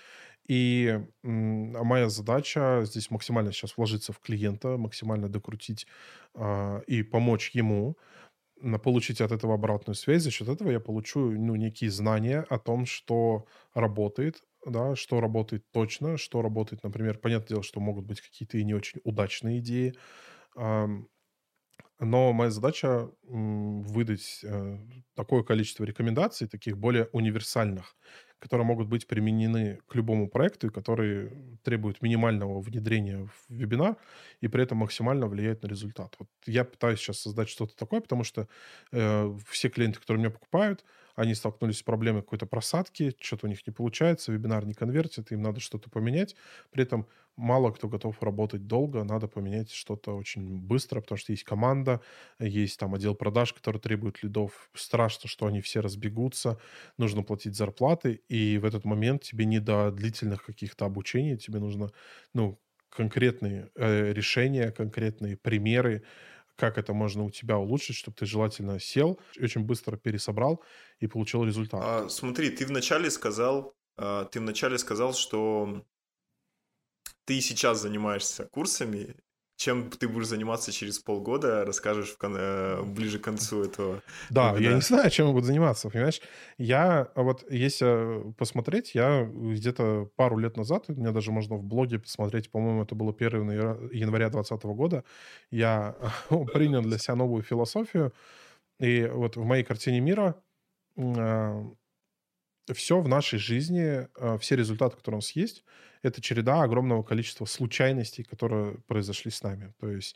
И 0.48 1.00
моя 1.24 2.10
задача 2.10 2.82
здесь 2.84 3.12
максимально 3.12 3.52
сейчас 3.54 3.78
вложиться 3.78 4.12
в 4.12 4.20
клиента, 4.20 4.78
максимально 4.78 5.30
докрутить 5.30 5.88
а, 6.34 6.82
и 6.88 7.04
помочь 7.04 7.52
ему 7.52 7.98
получить 8.84 9.22
от 9.22 9.32
этого 9.32 9.56
обратную 9.56 9.96
связь. 9.96 10.24
За 10.24 10.32
счет 10.32 10.48
этого 10.48 10.70
я 10.72 10.80
получу 10.80 11.32
ну, 11.32 11.56
некие 11.56 11.90
знания 11.90 12.46
о 12.50 12.60
том, 12.60 12.86
что 12.86 13.46
работает, 13.74 14.44
да, 14.66 14.96
что 14.96 15.20
работает 15.20 15.66
точно, 15.72 16.18
что 16.18 16.42
работает, 16.42 16.84
например, 16.84 17.18
понятное 17.18 17.48
дело, 17.50 17.64
что 17.64 17.80
могут 17.80 18.06
быть 18.06 18.22
какие-то 18.22 18.58
и 18.60 18.64
не 18.64 18.74
очень 18.76 19.02
удачные 19.04 19.60
идеи, 19.60 19.96
но 22.00 22.34
моя 22.34 22.52
задача 22.52 23.10
выдать 23.24 24.42
э, 24.44 24.78
такое 25.16 25.44
количество 25.44 25.84
рекомендаций, 25.84 26.48
таких 26.48 26.78
более 26.78 27.10
универсальных, 27.12 27.96
которые 28.40 28.66
могут 28.66 28.88
быть 28.88 29.08
применены 29.08 29.80
к 29.88 29.96
любому 29.96 30.28
проекту 30.28 30.72
которые 30.72 31.32
требуют 31.64 32.02
минимального 32.02 32.60
внедрения 32.60 33.28
в 33.28 33.54
вебинар 33.54 33.98
и 34.42 34.48
при 34.48 34.64
этом 34.64 34.80
максимально 34.80 35.28
влияют 35.28 35.64
на 35.64 35.68
результат. 35.68 36.16
Вот 36.18 36.28
я 36.46 36.66
пытаюсь 36.66 37.00
сейчас 37.00 37.20
создать 37.20 37.50
что-то 37.50 37.76
такое, 37.76 38.02
потому 38.02 38.24
что 38.24 38.48
э, 38.92 39.38
все 39.48 39.70
клиенты, 39.70 40.00
которые 40.00 40.22
меня 40.22 40.32
покупают, 40.32 40.84
они 41.22 41.36
столкнулись 41.36 41.80
с 41.80 41.84
проблемой 41.84 42.22
какой-то 42.22 42.46
просадки, 42.46 43.16
что-то 43.20 43.48
у 43.48 43.50
них 43.50 43.66
не 43.68 43.74
получается, 43.74 44.32
вебинар 44.32 44.66
не 44.66 44.74
конвертит, 44.74 45.32
им 45.32 45.42
надо 45.42 45.60
что-то 45.60 45.90
поменять. 45.90 46.36
При 46.72 46.84
этом 46.84 47.08
мало 47.38 47.72
кто 47.72 47.88
готов 47.88 48.22
работать 48.24 48.68
долго, 48.68 49.04
надо 49.04 49.28
поменять 49.28 49.72
что-то 49.72 50.16
очень 50.16 50.60
быстро, 50.60 51.02
потому 51.02 51.18
что 51.18 51.32
есть 51.32 51.44
команда, 51.44 52.02
есть 52.40 52.80
там 52.80 52.94
отдел 52.96 53.16
продаж, 53.16 53.54
который 53.54 53.80
требует 53.80 54.24
лидов. 54.24 54.70
Страшно, 54.74 55.30
что 55.30 55.46
они 55.48 55.62
все 55.62 55.80
разбегутся, 55.82 56.60
нужно 56.98 57.24
платить 57.24 57.56
зарплаты, 57.56 58.22
и 58.28 58.58
в 58.58 58.66
этот 58.66 58.86
момент 58.86 59.24
тебе 59.24 59.46
не 59.46 59.60
до 59.60 59.92
длительных 59.92 60.44
каких-то 60.46 60.86
обучений, 60.86 61.38
тебе 61.38 61.60
нужно, 61.60 61.92
ну, 62.34 62.60
конкретные 62.90 63.70
э, 63.76 64.12
решения, 64.14 64.72
конкретные 64.72 65.38
примеры, 65.38 66.04
как 66.62 66.78
это 66.78 66.94
можно 66.94 67.24
у 67.24 67.32
тебя 67.32 67.58
улучшить, 67.58 67.96
чтобы 67.96 68.16
ты 68.16 68.28
желательно 68.28 68.80
сел, 68.80 69.20
очень 69.42 69.62
быстро 69.62 69.98
пересобрал 69.98 70.64
и 71.00 71.08
получил 71.08 71.44
результат. 71.44 71.82
А, 71.84 72.08
смотри, 72.08 72.52
ты 72.52 72.68
вначале 72.68 73.10
сказал, 73.10 73.76
а, 73.98 74.26
ты 74.26 74.40
вначале 74.40 74.78
сказал, 74.78 75.16
что 75.16 75.84
ты 77.26 77.42
сейчас 77.42 77.82
занимаешься 77.82 78.46
курсами, 78.46 79.16
чем 79.62 79.92
ты 79.92 80.08
будешь 80.08 80.26
заниматься 80.26 80.72
через 80.72 80.98
полгода, 80.98 81.64
расскажешь 81.66 82.16
кон... 82.18 82.36
Э, 82.36 82.82
ближе 82.82 83.20
к 83.20 83.24
концу 83.24 83.64
этого. 83.64 84.02
Да, 84.32 84.58
я 84.58 84.74
не 84.74 84.82
знаю, 84.82 85.12
чем 85.12 85.28
я 85.28 85.34
буду 85.34 85.46
заниматься, 85.46 85.88
понимаешь? 85.92 86.20
Я, 86.58 87.10
вот 87.16 87.46
если 87.52 88.34
посмотреть, 88.40 88.96
я 88.96 89.24
где-то 89.24 90.10
пару 90.16 90.40
лет 90.40 90.58
назад, 90.58 90.86
у 90.88 90.94
меня 90.94 91.12
даже 91.12 91.32
можно 91.32 91.58
в 91.58 91.64
блоге 91.64 92.00
посмотреть, 92.00 92.50
по-моему, 92.50 92.82
это 92.82 92.96
было 92.96 93.14
1 93.16 93.52
января 93.92 94.30
2020 94.30 94.64
года, 94.76 95.04
я 95.52 95.96
принял 96.54 96.82
для 96.82 96.98
себя 96.98 97.14
новую 97.14 97.44
философию, 97.44 98.14
и 98.80 99.06
вот 99.14 99.36
в 99.36 99.44
моей 99.44 99.64
картине 99.64 100.00
мира 100.00 100.42
а, 100.98 101.64
все 102.74 103.00
в 103.00 103.08
нашей 103.08 103.38
жизни, 103.38 104.08
а, 104.16 104.40
все 104.40 104.56
результаты, 104.56 104.98
которые 104.98 105.18
у 105.18 105.22
нас 105.22 105.36
есть, 105.36 105.64
это 106.04 106.22
череда 106.22 106.64
огромного 106.64 107.04
количества 107.04 107.46
случайностей, 107.46 108.24
которые 108.24 108.78
произошли 108.88 109.32
с 109.32 109.44
нами. 109.44 109.74
То 109.80 109.90
есть, 109.90 110.16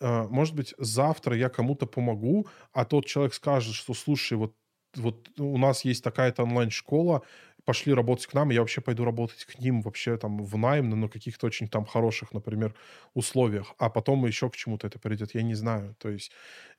а, 0.00 0.26
может 0.28 0.54
быть, 0.54 0.74
завтра 0.78 1.36
я 1.36 1.48
кому-то 1.48 1.86
помогу, 1.86 2.46
а 2.72 2.84
тот 2.84 3.06
человек 3.06 3.34
скажет, 3.34 3.74
что, 3.74 3.94
слушай, 3.94 4.34
вот, 4.38 4.54
вот 4.96 5.28
у 5.38 5.58
нас 5.58 5.84
есть 5.84 6.04
такая-то 6.04 6.42
онлайн-школа, 6.44 7.22
пошли 7.64 7.94
работать 7.94 8.26
к 8.26 8.34
нам, 8.34 8.50
и 8.50 8.54
я 8.54 8.60
вообще 8.60 8.80
пойду 8.80 9.04
работать 9.04 9.44
к 9.44 9.58
ним 9.58 9.80
вообще 9.80 10.16
там 10.18 10.44
в 10.44 10.56
найм, 10.58 10.90
на 10.90 11.08
каких-то 11.08 11.46
очень 11.46 11.68
там 11.68 11.86
хороших, 11.86 12.32
например, 12.32 12.74
условиях, 13.14 13.74
а 13.78 13.88
потом 13.90 14.24
еще 14.26 14.50
к 14.50 14.56
чему-то 14.56 14.86
это 14.86 14.98
придет, 14.98 15.34
я 15.34 15.42
не 15.42 15.54
знаю. 15.54 15.96
То 15.98 16.10
есть, 16.10 16.30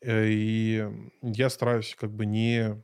э, 0.02 0.28
и 0.30 0.86
я 1.24 1.50
стараюсь 1.50 1.96
как 1.96 2.12
бы 2.14 2.26
не 2.26 2.84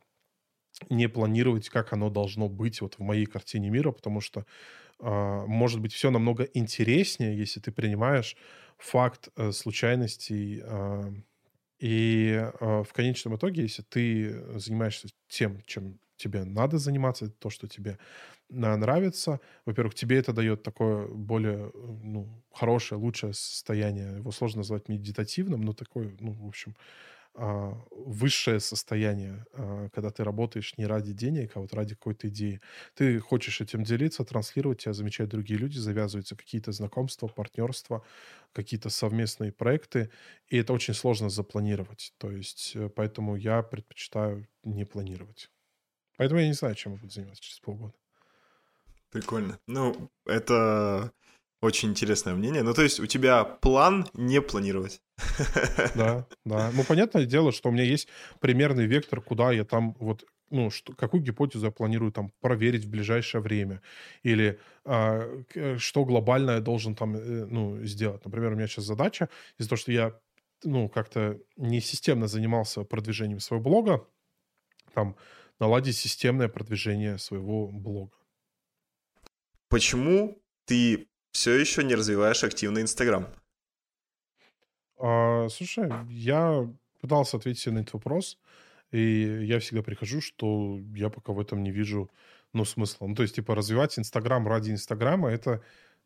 не 0.90 1.08
планировать, 1.10 1.70
как 1.70 1.94
оно 1.94 2.10
должно 2.10 2.50
быть 2.50 2.82
вот 2.82 2.96
в 2.96 3.00
моей 3.02 3.26
картине 3.26 3.70
мира, 3.70 3.92
потому 3.92 4.22
что 4.22 4.42
э, 4.42 4.44
может 5.02 5.80
быть 5.82 5.94
все 5.94 6.12
намного 6.12 6.44
интереснее, 6.44 7.38
если 7.38 7.60
ты 7.60 7.72
принимаешь 7.72 8.36
факт 8.78 9.30
э, 9.36 9.52
случайностей 9.52 10.62
э, 10.64 11.12
И 11.80 12.34
э, 12.34 12.84
в 12.84 12.94
конечном 12.94 13.36
итоге, 13.36 13.64
если 13.64 13.84
ты 13.84 14.60
занимаешься 14.60 15.10
тем, 15.28 15.62
чем 15.66 16.00
тебе 16.18 16.44
надо 16.46 16.78
заниматься, 16.78 17.30
то, 17.30 17.50
что 17.50 17.68
тебе 17.68 17.98
нравится. 18.50 19.40
Во-первых, 19.66 19.96
тебе 19.96 20.18
это 20.18 20.34
дает 20.34 20.64
такое 20.64 21.08
более 21.08 21.72
ну, 22.04 22.44
хорошее, 22.54 23.00
лучшее 23.02 23.34
состояние. 23.34 24.18
Его 24.18 24.32
сложно 24.32 24.60
назвать 24.60 24.90
медитативным, 24.90 25.62
но 25.62 25.74
такое, 25.74 26.16
ну, 26.20 26.34
в 26.34 26.48
общем, 26.48 26.76
а, 26.76 27.21
высшее 27.36 28.60
состояние, 28.60 29.46
а, 29.54 29.90
когда 29.90 30.10
ты 30.12 30.24
работаешь 30.24 30.78
не 30.78 30.86
ради 30.86 31.14
денег, 31.14 31.52
а 31.56 31.60
вот 31.62 31.74
ради 31.74 31.96
какой-то 31.96 32.28
идеи. 32.30 32.62
Ты 32.96 33.20
хочешь 33.20 33.62
этим 33.62 33.84
делиться, 33.84 34.26
транслировать, 34.26 34.80
тебя 34.80 34.94
замечают 34.94 35.32
другие 35.32 35.60
люди, 35.60 35.78
завязываются 35.78 36.36
какие-то 36.36 36.72
знакомства, 36.72 37.28
партнерства, 37.28 38.04
какие-то 38.54 38.90
совместные 38.90 39.52
проекты, 39.52 40.12
и 40.48 40.58
это 40.58 40.74
очень 40.74 40.94
сложно 40.94 41.30
запланировать. 41.30 42.14
То 42.18 42.32
есть, 42.32 42.74
э, 42.76 42.90
поэтому 42.90 43.36
я 43.36 43.62
предпочитаю 43.64 44.48
не 44.64 44.86
планировать. 44.86 45.50
Поэтому 46.18 46.42
я 46.42 46.48
не 46.48 46.54
знаю, 46.54 46.76
чем 46.76 46.94
я 46.94 47.00
буду 47.00 47.14
заниматься 47.14 47.44
через 47.44 47.60
полгода. 47.60 47.96
Прикольно. 49.10 49.60
Ну, 49.68 50.10
это 50.26 51.12
очень 51.62 51.90
интересное 51.90 52.34
мнение. 52.34 52.64
Ну, 52.64 52.74
то 52.74 52.82
есть 52.82 53.00
у 53.00 53.06
тебя 53.06 53.44
план 53.44 54.08
не 54.14 54.42
планировать. 54.42 55.02
Да, 55.96 56.28
да. 56.46 56.72
Ну, 56.74 56.84
понятное 56.84 57.26
дело, 57.26 57.52
что 57.52 57.70
у 57.70 57.72
меня 57.72 57.84
есть 57.84 58.08
примерный 58.40 58.86
вектор, 58.86 59.22
куда 59.22 59.52
я 59.52 59.64
там 59.64 59.96
вот 60.00 60.26
ну, 60.52 60.70
что, 60.70 60.94
какую 60.94 61.24
гипотезу 61.24 61.68
я 61.68 61.72
планирую 61.72 62.12
там 62.12 62.32
проверить 62.42 62.86
в 62.86 62.90
ближайшее 62.90 63.42
время, 63.42 63.82
или 64.22 64.60
а, 64.84 65.22
что 65.78 66.04
глобально 66.04 66.52
я 66.52 66.60
должен 66.60 66.94
там, 66.94 67.16
э, 67.16 67.46
ну, 67.46 67.82
сделать. 67.86 68.26
Например, 68.26 68.52
у 68.52 68.56
меня 68.56 68.68
сейчас 68.68 68.86
задача 68.86 69.30
из-за 69.58 69.70
того, 69.70 69.78
что 69.78 69.92
я, 69.94 70.20
ну, 70.64 70.90
как-то 70.90 71.40
не 71.56 71.80
системно 71.80 72.28
занимался 72.28 72.84
продвижением 72.84 73.40
своего 73.40 73.64
блога, 73.64 74.06
там, 74.94 75.16
наладить 75.60 75.96
системное 75.96 76.50
продвижение 76.50 77.18
своего 77.18 77.68
блога. 77.68 78.18
Почему 79.70 80.42
ты 80.66 81.08
все 81.32 81.58
еще 81.58 81.84
не 81.84 81.96
развиваешь 81.96 82.44
активный 82.44 82.82
Инстаграм? 82.82 83.28
А, 84.98 85.48
слушай, 85.50 85.90
я 86.10 86.70
пытался 87.00 87.38
ответить 87.38 87.66
на 87.68 87.80
этот 87.80 87.94
вопрос, 87.94 88.38
и 88.92 89.44
я 89.44 89.60
всегда 89.60 89.82
прихожу, 89.82 90.22
что 90.22 90.80
я 90.96 91.10
пока 91.10 91.34
в 91.34 91.40
этом 91.40 91.64
не 91.64 91.72
вижу, 91.72 92.12
ну, 92.54 92.66
смысла. 92.66 93.08
Ну, 93.08 93.16
то 93.16 93.24
есть, 93.24 93.36
типа, 93.36 93.56
развивать 93.56 93.98
Инстаграм 93.98 94.48
ради 94.48 94.72
Инстаграма, 94.72 95.30
это, 95.30 95.64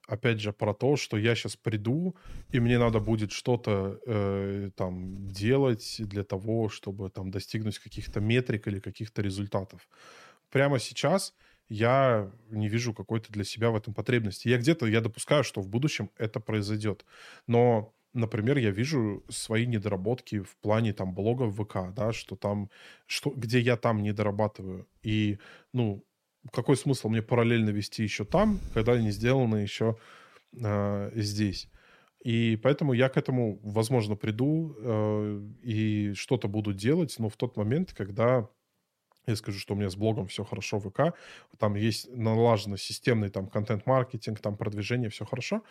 опять 0.07 0.39
же, 0.39 0.53
про 0.53 0.73
то, 0.73 0.95
что 0.95 1.18
я 1.18 1.35
сейчас 1.35 1.56
приду, 1.56 2.15
и 2.52 2.60
мне 2.60 2.77
надо 2.77 2.99
будет 2.99 3.31
что-то 3.31 3.99
э, 4.06 4.69
там 4.76 5.27
делать 5.27 5.95
для 5.99 6.23
того, 6.23 6.69
чтобы 6.69 7.10
там 7.10 7.31
достигнуть 7.31 7.80
каких-то 7.80 8.22
метрик 8.22 8.68
или 8.68 8.80
каких-то 8.80 9.22
результатов. 9.22 9.89
Прямо 10.52 10.80
сейчас 10.80 11.34
я 11.70 12.32
не 12.50 12.68
вижу 12.68 12.94
какой-то 12.94 13.32
для 13.32 13.44
себя 13.44 13.72
в 13.72 13.76
этом 13.76 13.94
потребности. 13.94 14.48
Я 14.48 14.58
где-то, 14.58 14.86
я 14.86 15.02
допускаю, 15.02 15.44
что 15.44 15.62
в 15.62 15.68
будущем 15.68 16.10
это 16.18 16.40
произойдет. 16.40 17.06
Но, 17.48 17.94
например, 18.14 18.58
я 18.58 18.72
вижу 18.72 19.24
свои 19.30 19.66
недоработки 19.66 20.42
в 20.42 20.56
плане 20.58 20.94
там 20.94 21.14
блога 21.14 21.44
в 21.44 21.64
ВК, 21.64 21.94
да, 21.96 22.14
что 22.14 22.36
там, 22.36 22.70
что, 23.08 23.32
где 23.32 23.60
я 23.60 23.78
там 23.78 24.04
не 24.04 24.14
дорабатываю. 24.14 24.88
И, 25.02 25.40
ну, 25.74 26.06
какой 26.52 26.78
смысл 26.78 27.10
мне 27.10 27.22
параллельно 27.22 27.72
вести 27.72 28.04
еще 28.04 28.26
там, 28.26 28.60
когда 28.74 28.98
не 29.00 29.12
сделано 29.12 29.56
еще 29.56 29.98
э, 30.56 31.12
здесь? 31.16 31.70
И 32.24 32.60
поэтому 32.64 32.94
я 32.94 33.10
к 33.10 33.18
этому, 33.18 33.60
возможно, 33.62 34.16
приду 34.16 34.76
э, 34.80 35.42
и 35.62 36.14
что-то 36.14 36.48
буду 36.48 36.74
делать, 36.74 37.16
но 37.20 37.30
в 37.30 37.38
тот 37.38 37.56
момент, 37.56 37.94
когда 37.94 38.50
я 39.27 39.35
скажу, 39.35 39.60
что 39.60 39.73
у 39.73 39.77
меня 39.77 39.89
с 39.89 39.95
блогом 39.95 40.27
все 40.27 40.43
хорошо 40.43 40.80
в 40.80 40.89
ВК, 40.89 41.18
там 41.57 41.76
есть 41.76 42.10
налаженный 42.15 42.77
системный 42.77 43.30
там 43.30 43.47
контент-маркетинг, 43.47 44.39
там 44.39 44.57
продвижение, 44.57 45.10
все 45.10 45.26
хорошо. 45.26 45.64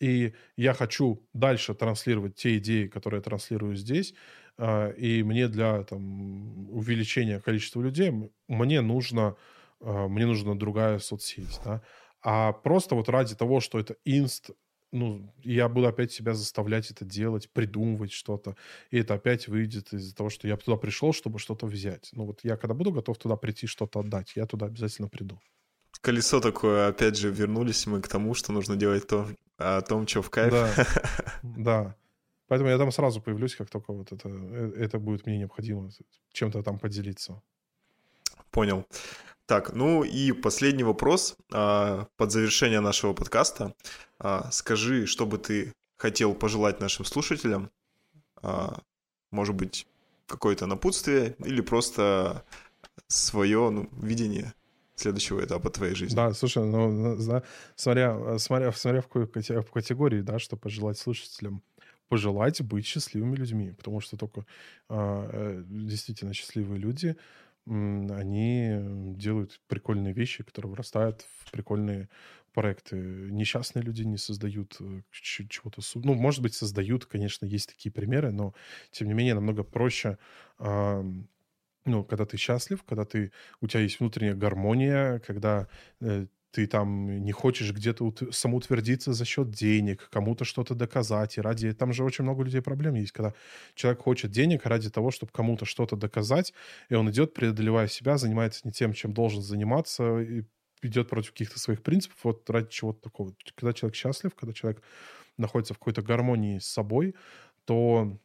И 0.00 0.34
я 0.56 0.74
хочу 0.74 1.22
дальше 1.32 1.74
транслировать 1.74 2.34
те 2.34 2.58
идеи, 2.58 2.86
которые 2.86 3.18
я 3.18 3.22
транслирую 3.22 3.76
здесь, 3.76 4.14
а, 4.56 4.90
и 4.90 5.22
мне 5.22 5.48
для 5.48 5.84
там, 5.84 6.70
увеличения 6.70 7.40
количества 7.40 7.80
людей 7.80 8.12
мне 8.48 8.80
нужно, 8.80 9.36
а, 9.80 10.08
мне 10.08 10.26
нужна 10.26 10.54
другая 10.54 10.98
соцсеть. 10.98 11.60
Да? 11.64 11.82
А 12.22 12.52
просто 12.52 12.94
вот 12.94 13.08
ради 13.08 13.34
того, 13.34 13.60
что 13.60 13.78
это 13.78 13.96
инст, 14.04 14.50
ну, 14.94 15.28
я 15.42 15.68
буду 15.68 15.88
опять 15.88 16.12
себя 16.12 16.34
заставлять 16.34 16.90
это 16.90 17.04
делать, 17.04 17.50
придумывать 17.50 18.12
что-то. 18.12 18.56
И 18.90 18.98
это 18.98 19.14
опять 19.14 19.48
выйдет 19.48 19.92
из-за 19.92 20.14
того, 20.14 20.30
что 20.30 20.48
я 20.48 20.56
туда 20.56 20.76
пришел, 20.76 21.12
чтобы 21.12 21.38
что-то 21.38 21.66
взять. 21.66 22.10
Ну, 22.12 22.26
вот 22.26 22.40
я 22.44 22.56
когда 22.56 22.74
буду 22.74 22.92
готов 22.92 23.18
туда 23.18 23.36
прийти, 23.36 23.66
что-то 23.66 24.00
отдать, 24.00 24.32
я 24.36 24.46
туда 24.46 24.66
обязательно 24.66 25.08
приду. 25.08 25.40
Колесо 26.00 26.40
такое, 26.40 26.88
опять 26.88 27.16
же, 27.16 27.30
вернулись 27.30 27.86
мы 27.86 28.00
к 28.00 28.08
тому, 28.08 28.34
что 28.34 28.52
нужно 28.52 28.76
делать 28.76 29.06
то, 29.06 29.28
о 29.58 29.80
том, 29.80 30.06
что 30.06 30.22
в 30.22 30.30
кайф. 30.30 30.52
Да, 30.52 30.86
да. 31.42 31.96
Поэтому 32.46 32.70
я 32.70 32.78
там 32.78 32.92
сразу 32.92 33.20
появлюсь, 33.20 33.56
как 33.56 33.70
только 33.70 33.92
вот 33.92 34.12
это, 34.12 34.28
э, 34.28 34.72
это 34.76 34.98
будет 34.98 35.26
мне 35.26 35.38
необходимо 35.38 35.90
чем-то 36.32 36.62
там 36.62 36.78
поделиться. 36.78 37.42
Понял. 38.50 38.86
Так, 39.46 39.74
ну 39.74 40.04
и 40.04 40.32
последний 40.32 40.84
вопрос 40.84 41.36
а, 41.52 42.06
под 42.16 42.32
завершение 42.32 42.80
нашего 42.80 43.12
подкаста. 43.12 43.74
А, 44.18 44.50
скажи, 44.50 45.06
что 45.06 45.26
бы 45.26 45.36
ты 45.36 45.74
хотел 45.96 46.34
пожелать 46.34 46.80
нашим 46.80 47.04
слушателям? 47.04 47.70
А, 48.42 48.78
может 49.30 49.54
быть, 49.54 49.86
какое-то 50.26 50.66
напутствие 50.66 51.36
или 51.44 51.60
просто 51.60 52.44
свое 53.06 53.68
ну, 53.68 53.90
видение 54.00 54.54
следующего 54.94 55.44
этапа 55.44 55.68
твоей 55.68 55.94
жизни. 55.94 56.16
Да, 56.16 56.32
слушай, 56.32 56.64
ну, 56.64 57.16
да, 57.16 57.42
смотря, 57.76 58.38
смотря, 58.38 58.72
смотря 58.72 59.02
в 59.02 59.08
какой 59.08 59.26
категории, 59.26 60.22
да, 60.22 60.38
что 60.38 60.56
пожелать 60.56 60.96
слушателям, 60.96 61.62
пожелать 62.08 62.62
быть 62.62 62.86
счастливыми 62.86 63.36
людьми, 63.36 63.72
потому 63.72 64.00
что 64.00 64.16
только 64.16 64.46
э, 64.88 65.64
действительно 65.66 66.32
счастливые 66.32 66.78
люди 66.78 67.16
они 67.66 69.14
делают 69.16 69.60
прикольные 69.68 70.12
вещи, 70.12 70.44
которые 70.44 70.70
вырастают 70.70 71.26
в 71.42 71.50
прикольные 71.50 72.08
проекты. 72.52 72.96
Несчастные 72.96 73.82
люди 73.82 74.02
не 74.02 74.18
создают 74.18 74.76
э, 74.80 75.00
чего-то... 75.10 75.80
Ну, 75.94 76.14
может 76.14 76.42
быть, 76.42 76.54
создают, 76.54 77.06
конечно, 77.06 77.46
есть 77.46 77.68
такие 77.68 77.90
примеры, 77.90 78.32
но, 78.32 78.54
тем 78.90 79.08
не 79.08 79.14
менее, 79.14 79.34
намного 79.34 79.64
проще 79.64 80.18
ну, 81.86 82.02
когда 82.04 82.24
ты 82.24 82.36
счастлив, 82.36 82.82
когда 82.82 83.04
ты, 83.04 83.30
у 83.60 83.66
тебя 83.66 83.80
есть 83.80 84.00
внутренняя 84.00 84.34
гармония, 84.34 85.18
когда 85.18 85.68
э, 86.00 86.26
ты 86.54 86.68
там 86.68 87.24
не 87.24 87.32
хочешь 87.32 87.72
где-то 87.72 88.04
ут- 88.04 88.32
самоутвердиться 88.32 89.12
за 89.12 89.24
счет 89.24 89.50
денег, 89.50 90.08
кому-то 90.10 90.44
что-то 90.44 90.74
доказать. 90.76 91.36
И 91.36 91.40
ради... 91.40 91.72
Там 91.72 91.92
же 91.92 92.04
очень 92.04 92.22
много 92.22 92.44
людей 92.44 92.62
проблем 92.62 92.94
есть, 92.94 93.10
когда 93.10 93.34
человек 93.74 94.02
хочет 94.02 94.30
денег 94.30 94.64
ради 94.64 94.88
того, 94.88 95.10
чтобы 95.10 95.32
кому-то 95.32 95.64
что-то 95.64 95.96
доказать, 95.96 96.54
и 96.88 96.94
он 96.94 97.10
идет, 97.10 97.34
преодолевая 97.34 97.88
себя, 97.88 98.18
занимается 98.18 98.60
не 98.64 98.72
тем, 98.72 98.92
чем 98.92 99.12
должен 99.12 99.42
заниматься, 99.42 100.20
и 100.20 100.44
идет 100.82 101.08
против 101.08 101.32
каких-то 101.32 101.58
своих 101.58 101.82
принципов, 101.82 102.18
вот 102.22 102.48
ради 102.48 102.68
чего-то 102.68 103.00
такого. 103.00 103.34
Когда 103.56 103.72
человек 103.72 103.96
счастлив, 103.96 104.32
когда 104.36 104.52
человек 104.52 104.80
находится 105.36 105.74
в 105.74 105.78
какой-то 105.78 106.02
гармонии 106.02 106.60
с 106.60 106.66
собой, 106.66 107.16
то 107.64 108.16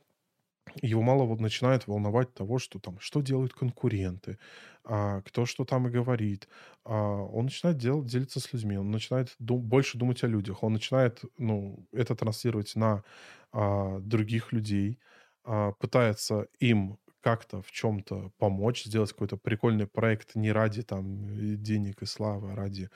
его 0.81 1.01
мало 1.01 1.23
вот 1.25 1.39
начинает 1.39 1.87
волновать 1.87 2.33
того, 2.33 2.59
что 2.59 2.79
там, 2.79 2.99
что 2.99 3.21
делают 3.21 3.53
конкуренты, 3.53 4.37
а, 4.83 5.21
кто 5.21 5.45
что 5.45 5.65
там 5.65 5.87
и 5.87 5.91
говорит. 5.91 6.47
А, 6.85 6.93
он 7.23 7.45
начинает 7.45 7.77
делать, 7.77 8.07
делиться 8.07 8.39
с 8.39 8.51
людьми, 8.53 8.77
он 8.77 8.91
начинает 8.91 9.35
дум, 9.39 9.61
больше 9.61 9.97
думать 9.97 10.23
о 10.23 10.27
людях, 10.27 10.63
он 10.63 10.73
начинает, 10.73 11.21
ну, 11.37 11.85
это 11.91 12.15
транслировать 12.15 12.75
на 12.75 13.03
а, 13.51 13.99
других 13.99 14.51
людей, 14.53 14.99
а, 15.43 15.71
пытается 15.73 16.47
им 16.59 16.97
как-то 17.21 17.61
в 17.61 17.71
чем-то 17.71 18.31
помочь, 18.37 18.85
сделать 18.85 19.11
какой-то 19.11 19.37
прикольный 19.37 19.87
проект 19.87 20.35
не 20.35 20.51
ради 20.51 20.83
там 20.83 21.61
денег 21.61 22.01
и 22.01 22.05
славы, 22.05 22.51
а 22.53 22.55
ради 22.55 22.89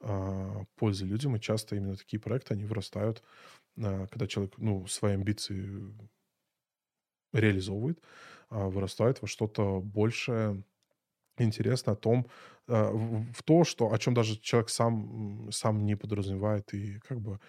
а, 0.00 0.64
пользы 0.76 1.04
людям. 1.06 1.36
И 1.36 1.40
часто 1.40 1.76
именно 1.76 1.96
такие 1.96 2.20
проекты, 2.20 2.54
они 2.54 2.64
вырастают, 2.64 3.22
а, 3.78 4.06
когда 4.08 4.26
человек, 4.26 4.54
ну, 4.58 4.86
свои 4.86 5.14
амбиции 5.14 5.94
реализовывает, 7.32 8.00
а, 8.50 8.68
вырастает 8.68 9.22
во 9.22 9.28
что-то 9.28 9.80
большее, 9.80 10.62
интересное 11.38 11.94
о 11.94 11.96
том, 11.96 12.26
а, 12.68 12.92
в 12.92 13.42
то, 13.44 13.64
что, 13.64 13.92
о 13.92 13.98
чем 13.98 14.14
даже 14.14 14.38
человек 14.40 14.70
сам, 14.70 15.50
сам 15.52 15.84
не 15.84 15.96
подразумевает 15.96 16.74
и 16.74 16.98
как 17.00 17.20
бы 17.20 17.40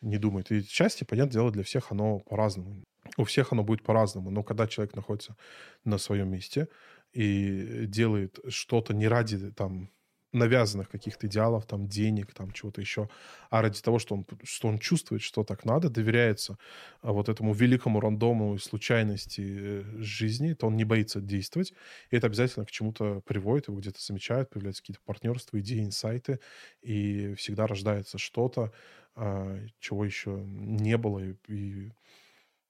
не 0.00 0.18
думает. 0.18 0.50
И 0.50 0.62
счастье, 0.62 1.06
понятное 1.06 1.34
дело, 1.34 1.50
для 1.50 1.62
всех 1.62 1.92
оно 1.92 2.20
по-разному. 2.20 2.84
У 3.16 3.24
всех 3.24 3.52
оно 3.52 3.64
будет 3.64 3.82
по-разному. 3.82 4.30
Но 4.30 4.42
когда 4.42 4.66
человек 4.66 4.94
находится 4.94 5.36
на 5.84 5.98
своем 5.98 6.30
месте 6.30 6.68
и 7.12 7.86
делает 7.86 8.38
что-то 8.48 8.94
не 8.94 9.08
ради 9.08 9.52
там 9.52 9.90
навязанных 10.36 10.88
каких-то 10.88 11.26
идеалов, 11.26 11.66
там, 11.66 11.88
денег, 11.88 12.32
там, 12.34 12.52
чего-то 12.52 12.80
еще, 12.80 13.08
а 13.50 13.62
ради 13.62 13.80
того, 13.80 13.98
что 13.98 14.14
он, 14.14 14.26
что 14.44 14.68
он 14.68 14.78
чувствует, 14.78 15.22
что 15.22 15.44
так 15.44 15.64
надо, 15.64 15.90
доверяется 15.90 16.58
а, 17.02 17.12
вот 17.12 17.28
этому 17.28 17.52
великому 17.54 18.00
рандому 18.00 18.54
и 18.54 18.58
случайности 18.58 19.42
э, 19.42 19.84
жизни, 19.98 20.54
то 20.54 20.66
он 20.68 20.76
не 20.76 20.84
боится 20.84 21.20
действовать, 21.20 21.72
и 22.10 22.16
это 22.16 22.26
обязательно 22.26 22.66
к 22.66 22.70
чему-то 22.70 23.20
приводит, 23.26 23.68
его 23.68 23.78
где-то 23.78 24.00
замечают, 24.00 24.50
появляются 24.50 24.82
какие-то 24.82 25.02
партнерства, 25.04 25.58
идеи, 25.60 25.84
инсайты, 25.84 26.40
и 26.82 27.34
всегда 27.34 27.66
рождается 27.66 28.18
что-то, 28.18 28.72
а, 29.14 29.58
чего 29.80 30.04
еще 30.04 30.30
не 30.30 30.96
было, 30.96 31.20
и, 31.48 31.90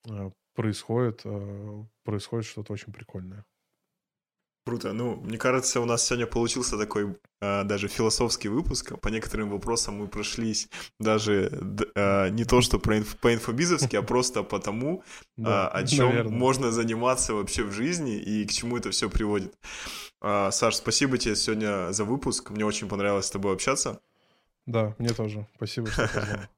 а, 0.09 0.31
происходит, 0.55 1.23
происходит 2.03 2.47
что-то 2.47 2.73
очень 2.73 2.91
прикольное. 2.91 3.45
Круто. 4.67 4.91
Ну, 4.91 5.15
мне 5.23 5.37
кажется, 5.37 5.79
у 5.79 5.85
нас 5.85 6.05
сегодня 6.05 6.27
получился 6.27 6.77
такой 6.77 7.15
э, 7.41 7.63
даже 7.63 7.87
философский 7.87 8.49
выпуск. 8.49 8.99
По 8.99 9.07
некоторым 9.07 9.49
вопросам 9.49 9.95
мы 9.95 10.07
прошлись 10.07 10.67
даже 10.99 11.49
э, 11.95 12.29
не 12.31 12.43
то, 12.43 12.59
что 12.59 12.77
про 12.77 12.97
инф, 12.97 13.15
по 13.15 13.33
инфобизовски, 13.33 13.95
а 13.95 14.01
просто 14.01 14.43
по 14.43 14.59
тому, 14.59 15.03
э, 15.37 15.43
о 15.45 15.83
чем 15.87 16.37
можно 16.37 16.71
заниматься 16.71 17.33
вообще 17.33 17.63
в 17.63 17.71
жизни 17.71 18.17
и 18.17 18.45
к 18.45 18.51
чему 18.51 18.75
это 18.75 18.91
все 18.91 19.09
приводит. 19.09 19.53
Саш, 20.21 20.75
спасибо 20.75 21.17
тебе 21.17 21.37
сегодня 21.37 21.93
за 21.93 22.03
выпуск. 22.03 22.49
Мне 22.49 22.65
очень 22.65 22.89
понравилось 22.89 23.27
с 23.27 23.31
тобой 23.31 23.53
общаться. 23.53 24.01
Да, 24.67 24.93
мне 24.97 25.13
тоже. 25.13 25.47
Спасибо, 25.55 25.89
что 25.89 26.07
позвал. 26.07 26.39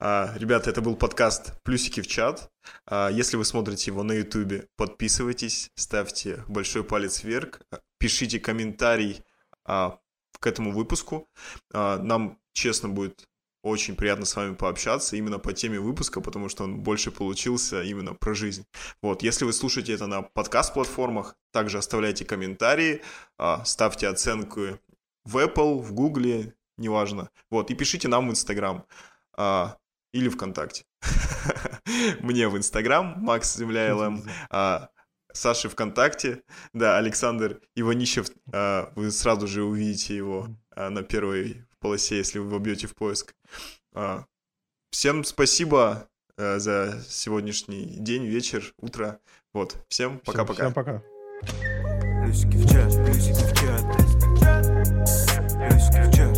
А, 0.00 0.34
ребята, 0.36 0.68
это 0.68 0.82
был 0.82 0.96
подкаст 0.96 1.62
«Плюсики 1.62 2.00
в 2.00 2.08
чат». 2.08 2.50
А, 2.86 3.08
если 3.08 3.36
вы 3.36 3.44
смотрите 3.44 3.92
его 3.92 4.02
на 4.02 4.10
YouTube, 4.10 4.66
подписывайтесь, 4.76 5.70
ставьте 5.76 6.42
большой 6.48 6.82
палец 6.82 7.22
вверх, 7.22 7.60
пишите 7.98 8.40
комментарий 8.40 9.22
а, 9.64 10.00
к 10.40 10.46
этому 10.48 10.72
выпуску. 10.72 11.28
Нам, 11.72 12.40
честно, 12.52 12.88
будет 12.88 13.28
очень 13.62 13.94
приятно 13.94 14.24
с 14.24 14.34
вами 14.34 14.56
пообщаться 14.56 15.14
именно 15.14 15.38
по 15.38 15.52
теме 15.52 15.78
выпуска, 15.78 16.20
потому 16.20 16.48
что 16.48 16.64
он 16.64 16.80
больше 16.80 17.12
получился 17.12 17.84
именно 17.84 18.12
про 18.12 18.34
жизнь. 18.34 18.66
Вот, 19.02 19.22
если 19.22 19.44
вы 19.44 19.52
слушаете 19.52 19.92
это 19.92 20.08
на 20.08 20.22
подкаст-платформах, 20.22 21.36
также 21.52 21.78
оставляйте 21.78 22.24
комментарии, 22.24 23.02
ставьте 23.64 24.08
оценку 24.08 24.80
в 25.24 25.36
Apple, 25.36 25.78
в 25.80 25.92
Google, 25.92 26.52
неважно. 26.76 27.30
Вот, 27.50 27.70
и 27.70 27.74
пишите 27.74 28.08
нам 28.08 28.28
в 28.28 28.30
Инстаграм 28.30 28.86
а, 29.36 29.76
или 30.12 30.28
ВКонтакте. 30.28 30.84
Мне 32.20 32.48
в 32.48 32.56
Инстаграм, 32.56 33.14
Макс 33.18 33.56
Земля 33.56 33.94
ЛМ, 33.94 34.24
а, 34.50 34.88
Саши 35.32 35.68
ВКонтакте, 35.68 36.42
да, 36.72 36.98
Александр 36.98 37.60
Иванищев, 37.74 38.28
а, 38.52 38.92
вы 38.94 39.10
сразу 39.10 39.46
же 39.46 39.64
увидите 39.64 40.16
его 40.16 40.48
а, 40.70 40.90
на 40.90 41.02
первой 41.02 41.64
полосе, 41.80 42.18
если 42.18 42.38
вы 42.38 42.48
вобьете 42.48 42.86
в 42.86 42.94
поиск. 42.94 43.34
А, 43.94 44.24
всем 44.90 45.24
спасибо 45.24 46.08
а, 46.36 46.58
за 46.58 47.02
сегодняшний 47.08 47.96
день, 47.98 48.26
вечер, 48.26 48.72
утро. 48.78 49.20
Вот, 49.52 49.76
всем 49.88 50.18
пока-пока. 50.20 50.62
Всем 50.62 50.74
пока. 50.74 51.02
Плюсики 52.22 52.56
в 52.56 52.70
чат, 52.70 52.94
плюсики 53.04 53.44
в 53.44 53.52
чат. 53.58 53.82
Плюсики 53.96 54.26
в 54.26 54.40
чат, 54.40 54.66
плюсики 55.68 56.00
в 56.06 56.14
чат. 56.14 56.31